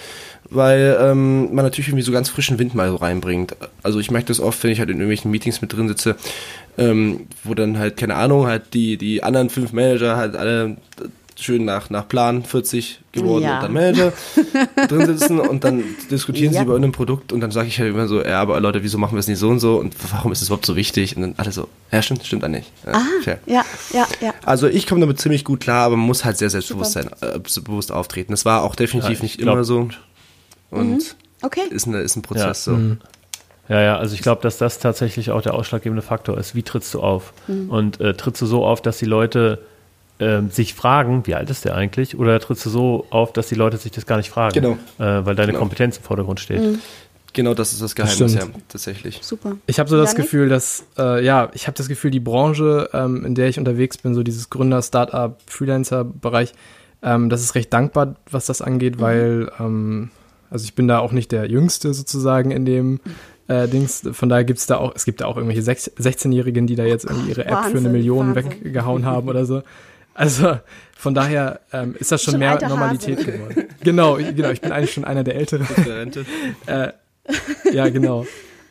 Weil 0.51 0.99
ähm, 1.01 1.55
man 1.55 1.65
natürlich 1.65 1.89
irgendwie 1.89 2.03
so 2.05 2.13
ganz 2.13 2.29
frischen 2.29 2.59
Wind 2.59 2.75
mal 2.75 2.91
so 2.91 2.97
reinbringt. 2.97 3.57
Also 3.83 4.01
ich 4.01 4.11
merke 4.11 4.27
das 4.27 4.39
oft, 4.41 4.63
wenn 4.63 4.71
ich 4.71 4.81
halt 4.81 4.91
in 4.91 4.97
irgendwelchen 4.97 5.31
Meetings 5.31 5.63
mit 5.63 5.73
drin 5.73 5.89
sitze, 5.89 6.17
ähm, 6.77 7.27
wo 7.43 7.55
dann 7.55 7.79
halt, 7.79 7.97
keine 7.97 8.17
Ahnung, 8.17 8.47
halt 8.47 8.75
die, 8.75 8.99
die 8.99 9.23
anderen 9.23 9.49
fünf 9.49 9.73
Manager 9.73 10.17
halt 10.17 10.37
alle 10.37 10.77
schön 11.43 11.65
nach, 11.65 11.91
nach 11.91 12.07
Plan 12.09 12.45
40 12.45 13.01
geworden 13.13 13.43
Ja. 13.45 13.57
und 13.57 13.63
dann 13.65 13.73
Manager 13.73 14.13
drin 14.89 15.07
sitzen 15.07 15.41
und 15.41 15.65
dann 15.65 15.83
diskutieren 16.11 16.53
Ja. 16.53 16.61
sie 16.61 16.65
über 16.65 16.73
irgendein 16.75 16.93
Produkt 16.93 17.33
und 17.33 17.41
dann 17.41 17.51
sage 17.51 17.69
ich 17.69 17.79
halt 17.79 17.91
immer 17.91 18.07
so, 18.09 18.23
ja, 18.23 18.41
aber 18.41 18.61
Leute, 18.61 18.83
wieso 18.83 18.99
machen 18.99 19.15
wir 19.15 19.21
es 19.21 19.27
nicht 19.29 19.39
so 19.39 19.49
und 19.49 19.61
so 19.61 19.77
und 19.79 19.95
warum 20.13 20.33
ist 20.33 20.43
es 20.43 20.49
überhaupt 20.49 20.67
so 20.67 20.77
wichtig? 20.77 21.17
Und 21.17 21.23
dann 21.23 21.35
alle 21.37 21.53
so, 21.53 21.69
ja, 21.91 22.03
stimmt, 22.03 22.25
stimmt 22.27 22.43
dann 22.43 22.53
nicht. 22.53 22.71
Ja, 22.87 23.03
fair. 23.23 23.39
Ja, 23.47 23.65
ja, 23.93 24.07
ja. 24.21 24.35
Also 24.45 24.69
ich 24.69 24.87
komme 24.87 25.01
damit 25.01 25.21
ziemlich 25.21 25.45
gut 25.45 25.61
klar, 25.61 25.85
aber 25.87 25.97
man 25.97 26.07
muss 26.07 26.25
halt 26.25 26.39
sehr 26.39 26.51
selbstbewusst 26.51 26.93
sein, 26.93 27.11
äh, 27.21 27.39
bewusst 27.39 27.93
auftreten. 27.93 28.33
Das 28.33 28.45
war 28.45 28.63
auch 28.63 28.75
definitiv 28.77 29.23
nicht 29.23 29.39
glaub- 29.39 29.55
immer 29.55 29.65
so. 29.65 29.89
Und 30.71 31.17
Okay. 31.43 31.63
ist, 31.71 31.87
eine, 31.87 31.99
ist 32.01 32.17
ein 32.17 32.23
Prozess 32.23 32.67
Ja. 32.67 32.73
so. 32.75 32.79
Ja, 33.69 33.81
ja, 33.81 33.97
also 33.99 34.15
ich 34.15 34.23
glaube, 34.23 34.43
dass 34.43 34.59
das 34.59 34.81
tatsächlich 34.81 35.31
auch 35.31 35.43
der 35.43 35.55
ausschlaggebende 35.55 36.03
Faktor 36.03 36.37
ist. 36.39 36.57
Wie 36.57 36.65
trittst 36.65 36.93
du 36.93 37.01
auf? 37.01 37.33
Mhm. 37.47 37.71
Und 37.71 38.01
äh, 38.01 38.15
trittst 38.15 38.43
du 38.43 38.47
so 38.47 38.65
auf, 38.67 38.83
dass 38.83 38.99
die 38.99 39.05
Leute 39.05 39.61
ähm, 40.21 40.51
sich 40.51 40.75
fragen, 40.75 41.27
wie 41.27 41.35
alt 41.35 41.51
ist 41.51 41.65
der 41.65 41.75
eigentlich? 41.75 42.17
Oder 42.19 42.39
trittst 42.41 42.67
du 42.67 42.71
so 42.71 43.07
auf, 43.11 43.33
dass 43.33 43.49
die 43.49 43.55
Leute 43.55 43.77
sich 43.79 43.91
das 43.93 44.07
gar 44.07 44.17
nicht 44.19 44.31
fragen? 44.31 44.55
Genau. 44.55 44.73
Äh, 44.99 45.25
weil 45.27 45.35
deine 45.35 45.49
Genau. 45.53 45.61
Kompetenz 45.61 45.97
im 45.97 46.03
Vordergrund 46.05 46.39
steht. 46.41 46.61
Mhm. 46.63 46.79
Genau 47.33 47.55
das 47.55 47.73
ist 47.73 47.81
das 47.81 47.95
Geheimnis, 47.95 48.35
ja, 48.35 48.43
tatsächlich. 48.69 49.21
Super. 49.23 49.57
Ich 49.69 49.79
habe 49.79 49.89
so 49.89 49.97
das 49.97 50.11
Janik? 50.13 50.25
Gefühl, 50.25 50.49
dass, 50.49 50.85
äh, 50.99 51.25
ja, 51.25 51.49
ich 51.55 51.69
habe 51.69 51.77
das 51.77 51.87
Gefühl, 51.89 52.11
die 52.11 52.19
Branche, 52.19 52.91
ähm, 52.93 53.25
in 53.25 53.37
der 53.37 53.49
ich 53.49 53.57
unterwegs 53.59 53.99
bin, 53.99 54.15
so 54.15 54.25
dieses 54.25 54.51
Gründer, 54.51 54.83
Startup, 54.83 55.39
Freelancer-Bereich, 55.47 56.53
ähm, 57.03 57.31
das 57.31 57.43
ist 57.43 57.55
recht 57.55 57.73
dankbar, 57.73 58.17
was 58.31 58.47
das 58.47 58.61
angeht, 58.63 59.01
weil, 59.01 59.51
ähm, 59.61 60.11
also 60.51 60.65
ich 60.65 60.75
bin 60.75 60.89
da 60.89 60.99
auch 60.99 61.13
nicht 61.13 61.31
der 61.33 61.47
Jüngste 61.49 61.95
sozusagen 61.95 62.51
in 62.51 62.65
dem 62.65 62.99
äh, 63.47 63.69
Dings. 63.69 64.03
Von 64.13 64.29
daher 64.29 64.45
gibt's 64.45 64.67
da 64.67 64.79
auch, 64.79 64.93
es 64.97 65.05
gibt 65.05 65.21
da 65.21 65.27
auch 65.27 65.37
irgendwelche 65.37 65.63
sech- 65.63 65.93
16-Jährigen, 65.99 66.67
die 66.67 66.75
da 66.75 66.85
jetzt 66.85 67.05
irgendwie 67.05 67.31
ihre 67.31 67.45
App 67.47 67.49
für 67.49 67.55
eine 67.55 67.75
Wahnsinn, 67.75 67.93
Million 67.93 68.35
Wahnsinn. 68.35 68.65
weggehauen 68.65 69.07
haben 69.07 69.29
oder 69.29 69.45
so. 69.47 69.63
Also 70.15 70.59
von 70.97 71.15
daher 71.15 71.61
ähm, 71.73 71.95
ist 71.99 72.13
das 72.13 72.23
schon, 72.23 72.33
Schon 72.33 72.41
mehr 72.41 72.59
Normalität 72.69 73.19
Hase. 73.21 73.33
geworden. 73.33 73.65
Genau, 73.83 74.19
ich- 74.19 74.35
genau, 74.37 74.51
ich 74.51 74.61
bin 74.61 74.73
eigentlich 74.73 74.93
schon 74.93 75.05
einer 75.05 75.25
der 75.25 75.37
Älteren. 75.37 75.67
Rente. 75.67 76.27
Äh, 76.67 76.93
ja, 77.73 77.89
genau. 77.89 78.27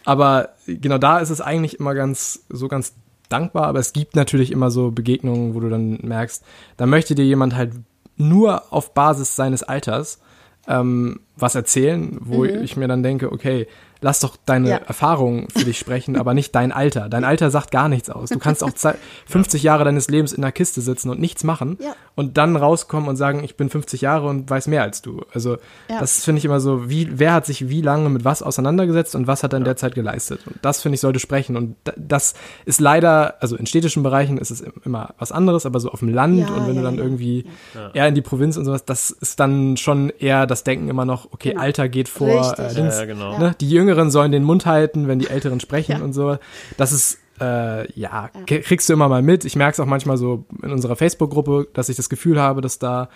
Aber 0.05 0.49
genau 0.67 0.97
da 0.97 1.19
ist 1.19 1.29
es 1.29 1.39
eigentlich 1.41 1.79
immer 1.79 1.93
ganz, 1.95 2.45
so 2.49 2.67
ganz 2.67 2.93
dankbar, 3.29 3.67
aber 3.67 3.79
es 3.79 3.93
gibt 3.93 4.15
natürlich 4.15 4.51
immer 4.51 4.71
so 4.71 4.91
Begegnungen, 4.91 5.53
wo 5.53 5.59
du 5.59 5.69
dann 5.69 5.99
merkst, 6.01 6.43
da 6.77 6.85
möchte 6.85 7.15
dir 7.15 7.25
jemand 7.25 7.55
halt 7.55 7.73
nur 8.17 8.73
auf 8.73 8.93
Basis 8.93 9.35
seines 9.35 9.63
Alters 9.63 10.19
ähm, 10.67 11.21
was 11.37 11.55
erzählen, 11.55 12.17
wo 12.21 12.43
ich 12.43 12.75
mir 12.75 12.87
dann 12.87 13.01
denke, 13.03 13.31
okay, 13.31 13.67
lass 14.01 14.19
doch 14.21 14.37
deine 14.45 14.69
Ja. 14.69 14.75
Erfahrungen 14.77 15.47
für 15.55 15.65
dich 15.65 15.77
sprechen, 15.77 16.15
aber 16.15 16.33
nicht 16.33 16.55
dein 16.55 16.71
Alter. 16.71 17.09
Dein 17.09 17.23
Alter 17.23 17.51
sagt 17.51 17.71
gar 17.71 17.89
nichts 17.89 18.09
aus. 18.09 18.29
Du 18.29 18.39
kannst 18.39 18.63
auch 18.63 18.71
zei- 18.71 18.95
50 19.27 19.63
Jahre 19.63 19.83
deines 19.83 20.07
Lebens 20.09 20.31
in 20.33 20.43
einer 20.43 20.51
Kiste 20.53 20.79
sitzen 20.81 21.09
und 21.09 21.19
nichts 21.19 21.43
machen 21.43 21.77
Ja. 21.81 21.93
und 22.15 22.37
dann 22.37 22.55
rauskommen 22.55 23.09
und 23.09 23.17
sagen, 23.17 23.43
ich 23.43 23.57
bin 23.57 23.69
50 23.69 24.01
Jahre 24.01 24.27
und 24.27 24.49
weiß 24.49 24.67
mehr 24.67 24.83
als 24.83 25.01
du. 25.01 25.21
Also 25.33 25.57
Ja. 25.89 25.99
das 25.99 26.23
finde 26.23 26.39
ich 26.39 26.45
immer 26.45 26.59
so, 26.59 26.89
wie, 26.89 27.09
wer 27.19 27.33
hat 27.33 27.45
sich 27.45 27.67
wie 27.69 27.81
lange 27.81 28.09
mit 28.09 28.23
was 28.23 28.41
auseinandergesetzt 28.41 29.15
und 29.15 29.27
was 29.27 29.43
hat 29.43 29.53
er 29.53 29.57
in 29.57 29.65
der 29.65 29.75
Zeit 29.75 29.95
geleistet? 29.95 30.41
Und 30.47 30.55
das 30.61 30.81
finde 30.81 30.95
ich 30.95 31.01
sollte 31.01 31.19
sprechen. 31.19 31.57
Und 31.57 31.75
da- 31.83 31.93
das 31.97 32.35
ist 32.65 32.79
leider, 32.79 33.35
also 33.41 33.57
in 33.57 33.65
städtischen 33.65 34.01
Bereichen 34.03 34.37
ist 34.37 34.49
es 34.51 34.61
im- 34.61 34.73
immer 34.85 35.13
was 35.19 35.31
anderes, 35.33 35.65
aber 35.65 35.79
so 35.81 35.89
auf 35.91 35.99
dem 35.99 36.09
Land 36.13 36.39
Ja, 36.39 36.47
und 36.47 36.67
wenn 36.67 36.75
ja, 36.75 36.81
du 36.81 36.85
dann 36.85 36.95
ja. 36.95 37.03
irgendwie 37.03 37.45
eher 37.93 38.07
in 38.07 38.15
die 38.15 38.21
Provinz 38.21 38.55
und 38.55 38.63
sowas, 38.65 38.85
das 38.85 39.11
ist 39.11 39.39
dann 39.41 39.75
schon 39.75 40.09
eher 40.19 40.47
das 40.47 40.63
Denken 40.63 40.87
immer 40.87 41.03
noch, 41.05 41.27
okay, 41.31 41.49
Genau. 41.49 41.61
Alter 41.61 41.89
geht 41.89 42.07
vor 42.07 42.27
äh, 42.29 42.33
Ja, 42.33 42.53
Dings, 42.73 42.97
ja, 42.97 43.05
genau. 43.05 43.37
ne? 43.37 43.55
Die 43.59 43.69
Jüngeren 43.69 43.88
sollen 44.11 44.31
den 44.31 44.43
Mund 44.43 44.65
halten, 44.65 45.07
wenn 45.07 45.19
die 45.19 45.27
Älteren 45.29 45.59
sprechen 45.59 45.97
Ja. 45.99 46.03
und 46.03 46.13
so. 46.13 46.37
Das 46.77 46.91
ist 46.91 47.19
äh, 47.41 47.89
ja, 47.97 48.29
kriegst 48.45 48.89
du 48.89 48.93
immer 48.93 49.07
mal 49.07 49.21
mit. 49.21 49.45
Ich 49.45 49.55
merke 49.55 49.71
es 49.73 49.79
auch 49.79 49.85
manchmal 49.85 50.17
so 50.17 50.43
in 50.61 50.71
unserer 50.71 50.95
Facebook-Gruppe, 50.97 51.67
dass 51.73 51.87
ich 51.87 51.95
das 51.95 52.09
Gefühl 52.09 52.39
habe, 52.41 52.59
dass 52.59 52.79
da 52.79 53.07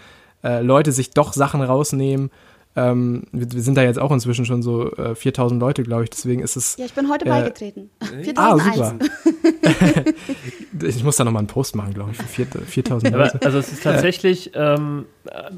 äh, 0.44 0.62
Leute 0.62 0.92
sich 0.94 1.10
doch 1.12 1.34
Sachen 1.34 1.62
rausnehmen, 1.62 2.30
Ähm, 2.76 3.26
wir, 3.32 3.52
wir 3.52 3.62
sind 3.62 3.76
da 3.78 3.84
jetzt 3.84 4.00
auch 4.00 4.12
inzwischen 4.12 4.46
schon 4.46 4.64
so 4.64 4.92
äh, 4.96 5.14
4000 5.14 5.60
Leute, 5.62 5.84
glaube 5.84 6.06
ich. 6.06 6.10
Deswegen 6.10 6.42
ist 6.42 6.56
es. 6.56 6.76
Ja, 6.78 6.86
ich 6.86 6.94
bin 6.94 7.08
heute 7.10 7.26
Äh, 7.26 7.30
beigetreten. 7.30 7.90
Ah, 8.36 8.58
4001. 8.58 8.76
super. 8.78 10.04
ich 10.88 11.04
muss 11.04 11.18
da 11.18 11.24
nochmal 11.24 11.42
einen 11.42 11.48
Post 11.48 11.76
machen, 11.76 11.94
glaube 11.94 12.12
ich, 12.12 12.18
für 12.18 12.28
4 12.28 12.46
4000 12.66 13.14
Aber, 13.14 13.26
Leute. 13.26 13.46
also 13.46 13.58
es 13.60 13.72
ist 13.72 13.84
tatsächlich, 13.84 14.52
ähm, 14.56 15.06
äh, 15.26 15.52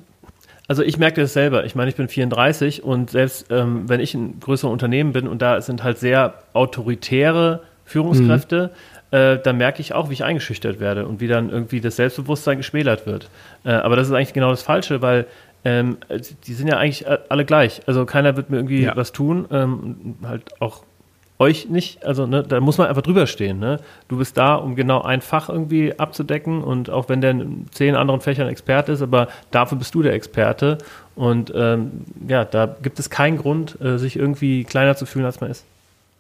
also 0.68 0.82
ich 0.84 0.98
merke 0.98 1.22
das 1.22 1.34
selber. 1.34 1.66
Ich 1.66 1.76
meine, 1.76 1.90
ich 1.90 1.96
bin 1.96 2.08
34 2.08 2.84
und 2.84 3.12
selbst 3.12 3.48
ähm, 3.52 3.88
wenn 3.90 4.00
ich 4.00 4.14
ein 4.14 4.40
größeres 4.40 4.72
Unternehmen 4.72 5.14
bin 5.14 5.28
und 5.28 5.42
da 5.42 5.62
sind 5.62 5.84
halt 5.84 5.98
sehr 6.00 6.36
autoritäre 6.54 7.62
Führungskräfte, 7.86 8.72
äh, 9.12 9.38
dann 9.38 9.58
merke 9.58 9.82
ich 9.82 9.94
auch, 9.94 10.10
wie 10.10 10.14
ich 10.14 10.24
eingeschüchtert 10.24 10.80
werde 10.80 11.06
und 11.08 11.20
wie 11.22 11.28
dann 11.28 11.50
irgendwie 11.50 11.82
das 11.82 11.96
Selbstbewusstsein 11.98 12.58
geschmälert 12.58 13.06
wird. 13.06 13.30
Äh, 13.64 13.72
aber 13.72 13.96
das 13.96 14.08
ist 14.08 14.14
eigentlich 14.14 14.34
genau 14.34 14.50
das 14.50 14.64
Falsche, 14.64 15.02
weil 15.02 15.26
ähm, 15.64 15.98
die 16.48 16.54
sind 16.54 16.68
ja 16.68 16.78
eigentlich 16.78 17.06
alle 17.30 17.44
gleich. 17.46 17.82
Also 17.88 18.06
keiner 18.06 18.36
wird 18.36 18.50
mir 18.50 18.58
irgendwie 18.58 18.84
Ja. 18.84 18.96
was 18.96 19.12
tun, 19.12 19.46
ähm, 19.52 20.16
halt 20.24 20.44
auch 20.62 20.84
euch 21.38 21.70
nicht, 21.70 22.04
also 22.06 22.26
ne, 22.26 22.44
da 22.44 22.60
muss 22.60 22.78
man 22.78 22.88
einfach 22.88 23.02
drüber 23.02 23.28
stehen. 23.28 23.60
Ne? 23.60 23.80
Du 24.08 24.18
bist 24.18 24.38
da, 24.38 24.56
um 24.56 24.76
genau 24.76 25.02
ein 25.02 25.22
Fach 25.22 25.50
irgendwie 25.50 25.98
abzudecken 26.00 26.64
und 26.64 26.90
auch 26.90 27.10
wenn 27.10 27.22
der 27.22 27.32
in 27.32 27.66
zehn 27.72 27.96
anderen 27.96 28.22
Fächern 28.22 28.48
Experte 28.48 28.94
ist, 28.94 29.02
aber 29.02 29.28
dafür 29.52 29.78
bist 29.78 29.94
du 29.96 30.02
der 30.02 30.14
Experte 30.14 30.78
und 31.16 31.52
ähm, 31.56 31.92
ja, 32.28 32.46
da 32.46 32.76
gibt 32.82 33.00
es 33.00 33.10
keinen 33.10 33.38
Grund, 33.38 33.80
äh, 33.82 33.98
sich 33.98 34.16
irgendwie 34.16 34.64
kleiner 34.64 34.96
zu 34.96 35.06
fühlen, 35.06 35.26
als 35.26 35.42
man 35.42 35.52
ist. 35.52 35.66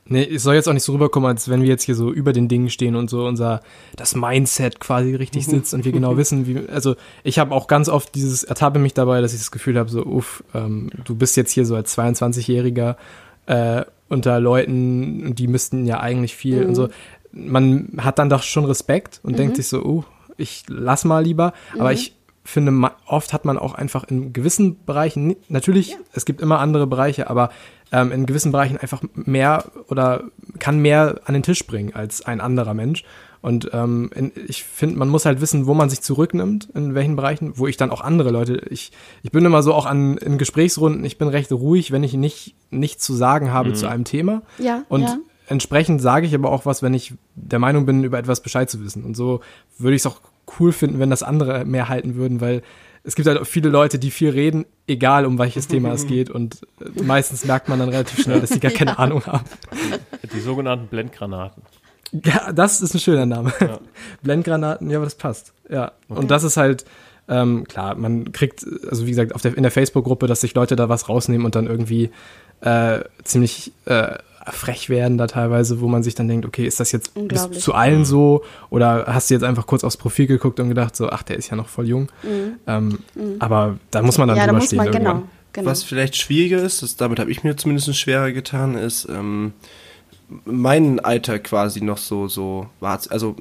Nee, 0.07 0.23
es 0.35 0.43
soll 0.43 0.53
jetzt 0.53 0.67
auch 0.67 0.73
nicht 0.73 0.83
so 0.83 0.93
rüberkommen, 0.93 1.29
als 1.29 1.49
wenn 1.49 1.63
wir 1.63 1.69
jetzt 1.69 1.81
hier 1.81 1.95
so 1.95 2.11
über 2.11 2.31
den 2.31 2.47
Dingen 2.47 2.69
stehen 2.69 2.95
und 2.95 3.09
so 3.09 3.25
unser, 3.25 3.61
das 3.95 4.15
Mindset 4.15 4.79
quasi 4.79 5.15
richtig 5.15 5.47
sitzt 5.47 5.73
und 5.73 5.83
wir 5.83 5.91
genau 5.91 6.15
wissen, 6.17 6.45
wie, 6.45 6.69
also 6.69 6.95
ich 7.23 7.39
habe 7.39 7.55
auch 7.55 7.65
ganz 7.65 7.89
oft 7.89 8.13
dieses, 8.13 8.43
ertappe 8.43 8.77
mich 8.77 8.93
dabei, 8.93 9.21
dass 9.21 9.33
ich 9.33 9.39
das 9.39 9.49
Gefühl 9.49 9.79
habe, 9.79 9.89
so, 9.89 10.05
uff, 10.05 10.43
ähm, 10.53 10.91
du 11.05 11.15
bist 11.15 11.37
jetzt 11.37 11.51
hier 11.51 11.65
so 11.65 11.75
als 11.75 11.97
22-Jähriger 11.97 12.97
äh, 13.47 13.85
unter 14.09 14.39
Leuten, 14.39 15.35
die 15.35 15.47
müssten 15.47 15.85
ja 15.85 15.99
eigentlich 15.99 16.35
viel 16.35 16.65
und 16.65 16.75
so. 16.75 16.89
Man 17.31 17.97
hat 17.97 18.19
dann 18.19 18.29
doch 18.29 18.43
schon 18.43 18.65
Respekt 18.65 19.19
und 19.23 19.37
denkt 19.37 19.57
sich 19.57 19.67
so, 19.67 19.83
uh, 19.83 20.03
ich 20.37 20.63
lass 20.67 21.05
mal 21.05 21.23
lieber, 21.23 21.53
aber 21.77 21.91
ich 21.91 22.15
finde, 22.43 22.91
oft 23.07 23.33
hat 23.33 23.43
man 23.43 23.57
auch 23.57 23.73
einfach 23.73 24.03
in 24.05 24.31
gewissen 24.31 24.83
Bereichen, 24.85 25.35
natürlich, 25.49 25.97
es 26.13 26.25
gibt 26.25 26.41
immer 26.41 26.59
andere 26.59 26.85
Bereiche, 26.85 27.29
aber 27.29 27.49
ähm, 27.91 28.11
in 28.11 28.25
gewissen 28.25 28.51
Bereichen 28.51 28.77
einfach 28.77 29.01
mehr 29.13 29.65
oder 29.87 30.23
kann 30.59 30.79
mehr 30.79 31.21
an 31.25 31.33
den 31.33 31.43
Tisch 31.43 31.65
bringen 31.65 31.93
als 31.93 32.21
ein 32.25 32.41
anderer 32.41 32.73
Mensch. 32.73 33.03
Und 33.45 33.69
ähm, 33.73 34.09
in, 34.15 34.31
ich 34.47 34.63
finde, 34.63 34.97
man 34.97 35.07
muss 35.07 35.27
halt 35.27 35.39
wissen, 35.39 35.67
wo 35.67 35.75
man 35.75 35.87
sich 35.87 36.01
zurücknimmt, 36.01 36.69
in 36.73 36.95
welchen 36.95 37.15
Bereichen, 37.15 37.59
wo 37.59 37.67
ich 37.67 37.77
dann 37.77 37.91
auch 37.91 38.01
andere 38.01 38.31
Leute, 38.31 38.59
ich, 38.71 38.91
ich 39.21 39.29
bin 39.29 39.45
immer 39.45 39.61
so 39.61 39.71
auch 39.75 39.85
an 39.85 40.17
in 40.17 40.39
Gesprächsrunden, 40.39 41.05
ich 41.05 41.19
bin 41.19 41.27
recht 41.27 41.51
ruhig, 41.51 41.91
wenn 41.91 42.01
ich 42.03 42.15
nicht 42.15 42.55
nichts 42.71 43.05
zu 43.05 43.13
sagen 43.13 43.53
habe 43.53 43.73
zu 43.73 43.87
einem 43.87 44.03
Thema. 44.03 44.41
Ja, 44.57 44.83
Und 44.89 45.03
ja. 45.03 45.19
entsprechend 45.45 46.01
sage 46.01 46.25
ich 46.25 46.33
aber 46.33 46.49
auch 46.49 46.65
was, 46.65 46.81
wenn 46.81 46.95
ich 46.95 47.13
der 47.35 47.59
Meinung 47.59 47.85
bin, 47.85 48.03
über 48.03 48.17
etwas 48.17 48.41
Bescheid 48.41 48.67
zu 48.67 48.83
wissen. 48.83 49.03
Und 49.03 49.15
so 49.15 49.41
würde 49.77 49.95
ich 49.95 50.01
es 50.01 50.07
auch 50.07 50.21
cool 50.59 50.71
finden, 50.71 50.97
wenn 50.97 51.11
das 51.11 51.21
andere 51.21 51.65
mehr 51.65 51.87
halten 51.87 52.15
würden, 52.15 52.41
weil 52.41 52.63
es 53.03 53.13
gibt 53.13 53.27
halt 53.27 53.37
auch 53.37 53.45
viele 53.45 53.69
Leute, 53.69 53.99
die 53.99 54.09
viel 54.09 54.31
reden, 54.31 54.65
egal 54.87 55.23
um 55.23 55.37
welches 55.37 55.67
Thema 55.67 55.93
es 55.93 56.07
geht. 56.07 56.31
Und 56.31 56.63
äh, 56.81 57.03
meistens 57.03 57.45
merkt 57.45 57.69
man 57.69 57.77
dann 57.77 57.89
relativ 57.89 58.23
schnell, 58.23 58.41
dass 58.41 58.49
sie 58.49 58.59
gar 58.59 58.71
keine 58.71 58.97
Ahnung 58.97 59.23
haben. 59.27 59.45
Die 60.33 60.39
sogenannten 60.39 60.87
Blendgranaten. 60.87 61.61
Ja, 62.25 62.51
das 62.53 62.81
ist 62.81 62.93
ein 62.93 62.99
schöner 62.99 63.25
Name. 63.25 63.51
Blendgranaten, 64.21 64.89
ja, 64.89 64.97
aber 64.97 65.05
das 65.05 65.15
passt. 65.15 65.53
Ja. 65.69 65.91
Und 66.07 66.31
das 66.31 66.43
ist 66.43 66.57
halt, 66.57 66.85
ähm, 67.27 67.65
klar, 67.67 67.95
man 67.95 68.31
kriegt, 68.31 68.65
also 68.89 69.05
wie 69.05 69.09
gesagt, 69.09 69.33
auf 69.33 69.41
der, 69.41 69.57
in 69.57 69.63
der 69.63 69.71
Facebook-Gruppe, 69.71 70.27
dass 70.27 70.41
sich 70.41 70.53
Leute 70.53 70.75
da 70.75 70.89
was 70.89 71.09
rausnehmen 71.09 71.45
und 71.45 71.55
dann 71.55 71.67
irgendwie 71.67 72.11
äh, 72.61 72.99
ziemlich 73.23 73.71
äh, 73.85 74.17
frech 74.51 74.89
werden 74.89 75.17
da 75.17 75.27
teilweise, 75.27 75.81
wo 75.81 75.87
man 75.87 76.03
sich 76.03 76.13
dann 76.13 76.27
denkt, 76.27 76.45
okay, 76.45 76.65
ist 76.65 76.79
das 76.79 76.91
jetzt 76.91 77.13
zu 77.53 77.73
allen 77.73 78.05
so? 78.05 78.43
Oder 78.69 79.05
hast 79.07 79.29
du 79.29 79.33
jetzt 79.33 79.43
einfach 79.43 79.65
kurz 79.65 79.83
aufs 79.83 79.97
Profil 79.97 80.27
geguckt 80.27 80.59
und 80.59 80.69
gedacht, 80.69 80.95
so, 80.95 81.09
ach, 81.09 81.23
der 81.23 81.37
ist 81.37 81.49
ja 81.49 81.57
noch 81.57 81.67
voll 81.67 81.87
jung. 81.87 82.11
Ähm, 82.67 82.99
Aber 83.39 83.77
da 83.89 84.03
muss 84.03 84.17
man 84.17 84.27
dann 84.27 84.37
Mhm. 84.37 84.41
Ja, 84.41 84.45
da 84.45 84.51
drüber 84.51 84.59
muss 84.59 84.67
stehen 84.67 84.77
man, 84.77 84.91
genau. 84.91 85.23
genau. 85.51 85.67
Was 85.67 85.83
vielleicht 85.83 86.15
schwieriger 86.15 86.61
ist, 86.61 86.83
das, 86.83 86.95
damit 86.95 87.19
habe 87.19 87.31
ich 87.31 87.43
mir 87.43 87.57
zumindest 87.57 87.95
schwerer 87.97 88.31
getan, 88.31 88.75
ist 88.75 89.07
ähm, 89.09 89.53
mein 90.45 90.99
Alter 90.99 91.39
quasi 91.39 91.81
noch 91.81 91.97
so, 91.97 92.27
so 92.27 92.67
war. 92.79 92.99
Also, 93.09 93.35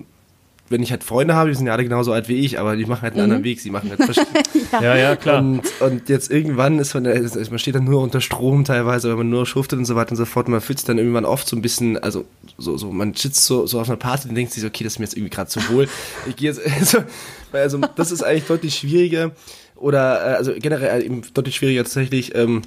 wenn 0.70 0.82
ich 0.82 0.90
halt 0.90 1.04
Freunde 1.04 1.34
habe, 1.34 1.50
die 1.50 1.56
sind 1.56 1.66
ja 1.66 1.72
alle 1.74 1.84
genauso 1.84 2.12
alt 2.12 2.28
wie 2.28 2.36
ich, 2.36 2.58
aber 2.58 2.74
die 2.74 2.86
machen 2.86 3.02
halt 3.02 3.14
einen 3.14 3.24
anderen 3.24 3.44
Weg, 3.44 3.60
sie 3.60 3.70
machen 3.70 3.90
halt 3.90 4.02
verschiedene. 4.02 4.42
Ja, 4.82 4.96
ja, 4.96 5.14
klar. 5.14 5.38
Und, 5.38 5.62
und 5.80 6.08
jetzt 6.08 6.32
irgendwann 6.32 6.80
ist 6.80 6.94
man, 6.94 7.06
also 7.06 7.38
man 7.50 7.58
steht 7.60 7.76
dann 7.76 7.84
nur 7.84 8.02
unter 8.02 8.20
Strom 8.20 8.64
teilweise, 8.64 9.08
wenn 9.08 9.18
man 9.18 9.30
nur 9.30 9.46
schuftet 9.46 9.78
und 9.78 9.84
so 9.84 9.94
weiter 9.94 10.12
und 10.12 10.16
so 10.16 10.24
fort. 10.24 10.46
Und 10.46 10.52
man 10.52 10.60
fühlt 10.60 10.78
sich 10.80 10.86
dann 10.86 10.98
irgendwann 10.98 11.24
oft 11.24 11.46
so 11.46 11.54
ein 11.54 11.62
bisschen, 11.62 11.96
also 11.98 12.24
so, 12.58 12.76
so 12.76 12.90
man 12.90 13.14
sitzt 13.14 13.44
so, 13.44 13.66
so 13.66 13.78
auf 13.78 13.88
einer 13.88 13.98
Party 13.98 14.28
und 14.28 14.34
denkt 14.34 14.52
sich 14.52 14.62
so, 14.62 14.66
okay, 14.66 14.82
das 14.82 14.94
ist 14.94 14.98
mir 14.98 15.04
jetzt 15.04 15.16
irgendwie 15.16 15.30
gerade 15.30 15.48
zu 15.48 15.60
wohl. 15.68 15.86
Ich 16.28 16.34
gehe 16.34 16.50
jetzt, 16.50 16.60
also, 16.80 17.04
also 17.52 17.78
das 17.94 18.10
ist 18.10 18.24
eigentlich 18.24 18.46
deutlich 18.46 18.74
schwieriger 18.74 19.30
oder 19.76 20.32
äh, 20.32 20.34
also 20.36 20.52
generell 20.58 21.04
eben 21.04 21.22
deutlich 21.34 21.54
schwieriger 21.54 21.84
tatsächlich, 21.84 22.34
ähm, 22.34 22.62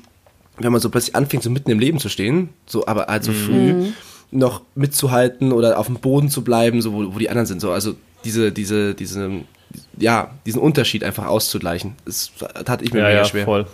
wenn 0.60 0.72
man 0.72 0.80
so 0.80 0.90
plötzlich 0.90 1.16
anfängt, 1.16 1.44
so 1.44 1.50
mitten 1.50 1.72
im 1.72 1.80
Leben 1.80 2.00
zu 2.00 2.10
stehen, 2.10 2.50
so 2.66 2.88
aber 2.88 3.10
also 3.10 3.34
früh 3.34 3.92
noch 4.32 4.62
mitzuhalten 4.76 5.52
oder 5.54 5.80
auf 5.80 5.88
dem 5.88 5.96
Boden 5.96 6.30
zu 6.30 6.44
bleiben, 6.44 6.82
so 6.82 6.94
wo, 6.94 7.16
wo 7.16 7.20
die 7.20 7.30
anderen 7.30 7.46
sind, 7.46 7.62
so 7.62 7.72
also 7.72 7.96
diese 8.24 8.52
diese 8.52 8.94
diese 8.94 9.32
ja 9.98 10.32
diesen 10.46 10.62
Unterschied 10.62 11.04
einfach 11.04 11.26
auszugleichen, 11.28 11.96
das 12.06 12.32
tat 12.66 12.82
ich 12.82 12.94
mir 12.94 13.00
Ja, 13.00 13.06
mega 13.08 13.18
ja, 13.20 13.26
schwer. 13.26 13.46
voll. 13.46 13.68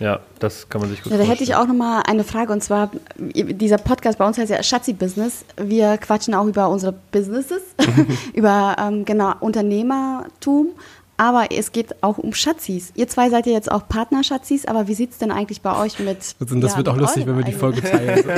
Ja, 0.00 0.18
das 0.40 0.68
kann 0.68 0.80
man 0.80 0.90
sich 0.90 1.02
gut 1.02 1.12
Ja, 1.12 1.18
da 1.18 1.24
hätte 1.24 1.44
ich 1.44 1.54
auch 1.54 1.66
noch 1.66 1.74
mal 1.74 2.02
eine 2.02 2.24
Frage 2.24 2.52
und 2.52 2.62
zwar 2.62 2.90
dieser 3.16 3.78
Podcast 3.78 4.18
bei 4.18 4.26
uns 4.26 4.36
heißt 4.38 4.50
ja 4.50 4.60
Schatzi 4.62 4.92
Business. 4.92 5.44
Wir 5.56 5.98
quatschen 5.98 6.34
auch 6.34 6.46
über 6.46 6.68
unsere 6.68 6.94
Businesses, 7.12 7.62
über 8.34 8.76
ähm, 8.78 9.04
genau 9.04 9.34
Unternehmertum, 9.40 10.68
aber 11.16 11.46
es 11.52 11.72
geht 11.72 12.02
auch 12.02 12.18
um 12.18 12.34
Schatzis. 12.34 12.92
Ihr 12.96 13.06
zwei 13.08 13.30
seid 13.30 13.46
ja 13.46 13.52
jetzt 13.52 13.70
auch 13.70 13.88
Partner-Schatzis, 13.88 14.66
aber 14.66 14.88
wie 14.88 14.94
sieht's 14.94 15.18
denn 15.18 15.30
eigentlich 15.30 15.60
bei 15.60 15.78
euch 15.78 15.98
mit? 16.00 16.34
Und 16.40 16.60
das 16.60 16.72
ja, 16.72 16.78
wird 16.78 16.88
auch 16.88 16.96
lustig, 16.96 17.26
wenn 17.26 17.36
wir 17.36 17.44
die 17.44 17.52
Folge 17.52 17.82
teilen. 17.82 18.24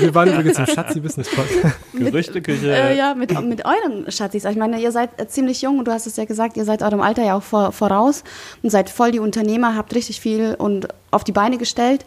Wir 0.00 0.14
waren 0.14 0.32
übrigens 0.32 0.58
im 0.58 0.66
Schatzi 0.66 1.00
Business 1.00 1.28
Podcast. 1.28 1.76
Gerüchteküche. 1.92 2.72
Äh, 2.72 2.96
ja, 2.96 3.14
mit, 3.14 3.30
mit 3.44 3.64
euren 3.64 4.10
Schatzis. 4.10 4.44
Ich 4.44 4.56
meine, 4.56 4.80
ihr 4.80 4.92
seid 4.92 5.10
äh, 5.20 5.28
ziemlich 5.28 5.62
jung 5.62 5.78
und 5.78 5.86
du 5.86 5.92
hast 5.92 6.06
es 6.06 6.16
ja 6.16 6.24
gesagt, 6.24 6.56
ihr 6.56 6.64
seid 6.64 6.82
eurem 6.82 7.00
Alter 7.00 7.24
ja 7.24 7.34
auch 7.34 7.42
vor, 7.42 7.72
voraus 7.72 8.24
und 8.62 8.70
seid 8.70 8.90
voll 8.90 9.12
die 9.12 9.20
Unternehmer, 9.20 9.76
habt 9.76 9.94
richtig 9.94 10.20
viel 10.20 10.54
und 10.58 10.88
auf 11.10 11.24
die 11.24 11.32
Beine 11.32 11.58
gestellt. 11.58 12.04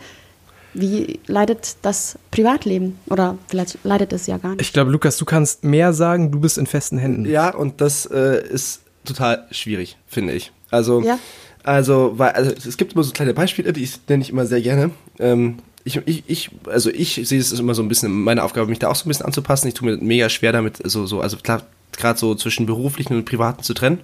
Wie 0.74 1.20
leidet 1.28 1.76
das 1.82 2.18
Privatleben? 2.32 2.98
Oder 3.10 3.38
vielleicht 3.48 3.78
leidet 3.84 4.14
es 4.14 4.28
ja 4.28 4.38
gar 4.38 4.52
nicht. 4.52 4.62
Ich 4.62 4.74
glaube, 4.74 4.92
Lukas, 4.92 5.18
du 5.18 5.26
kannst 5.26 5.64
mehr 5.64 5.94
sagen, 5.94 6.32
du 6.32 6.40
bist 6.40 6.58
in 6.58 6.66
festen 6.66 6.98
Händen. 6.98 7.26
Ja, 7.26 7.54
und 7.54 7.82
das 7.82 8.06
äh, 8.06 8.48
ist 8.48 8.82
total 9.06 9.46
schwierig, 9.52 9.98
finde 10.08 10.34
ich. 10.34 10.52
Also, 10.70 11.02
Ja. 11.02 11.20
also, 11.64 12.14
weil, 12.18 12.32
also 12.32 12.52
es 12.52 12.78
gibt 12.78 12.94
immer 12.94 13.04
so 13.04 13.12
kleine 13.12 13.34
Beispiele, 13.34 13.74
die 13.74 13.84
ich- 13.84 14.00
nenne 14.08 14.22
ich 14.24 14.30
immer 14.30 14.46
sehr 14.46 14.62
gerne. 14.62 14.92
Ähm, 15.20 15.58
ich, 15.84 16.00
ich, 16.06 16.24
ich, 16.28 16.50
also 16.68 16.90
ich 16.92 17.20
sehe 17.24 17.40
es 17.40 17.52
immer 17.52 17.74
so 17.74 17.82
ein 17.82 17.88
bisschen 17.88 18.12
meine 18.24 18.44
Aufgabe, 18.44 18.70
mich 18.70 18.80
da 18.80 18.90
auch 18.90 18.96
so 18.96 19.06
ein 19.06 19.10
bisschen 19.10 19.26
anzupassen. 19.26 19.68
Ich 19.68 19.74
tue 19.74 19.90
mir 19.90 19.98
mega 19.98 20.30
schwer 20.30 20.52
damit, 20.52 20.78
so, 20.84 21.06
so, 21.08 21.22
also 21.22 21.38
klar, 21.38 21.64
gerade 21.98 22.20
so 22.20 22.36
zwischen 22.36 22.66
beruflichen 22.68 23.16
und 23.16 23.26
privaten 23.26 23.64
zu 23.64 23.74
trennen. 23.74 24.00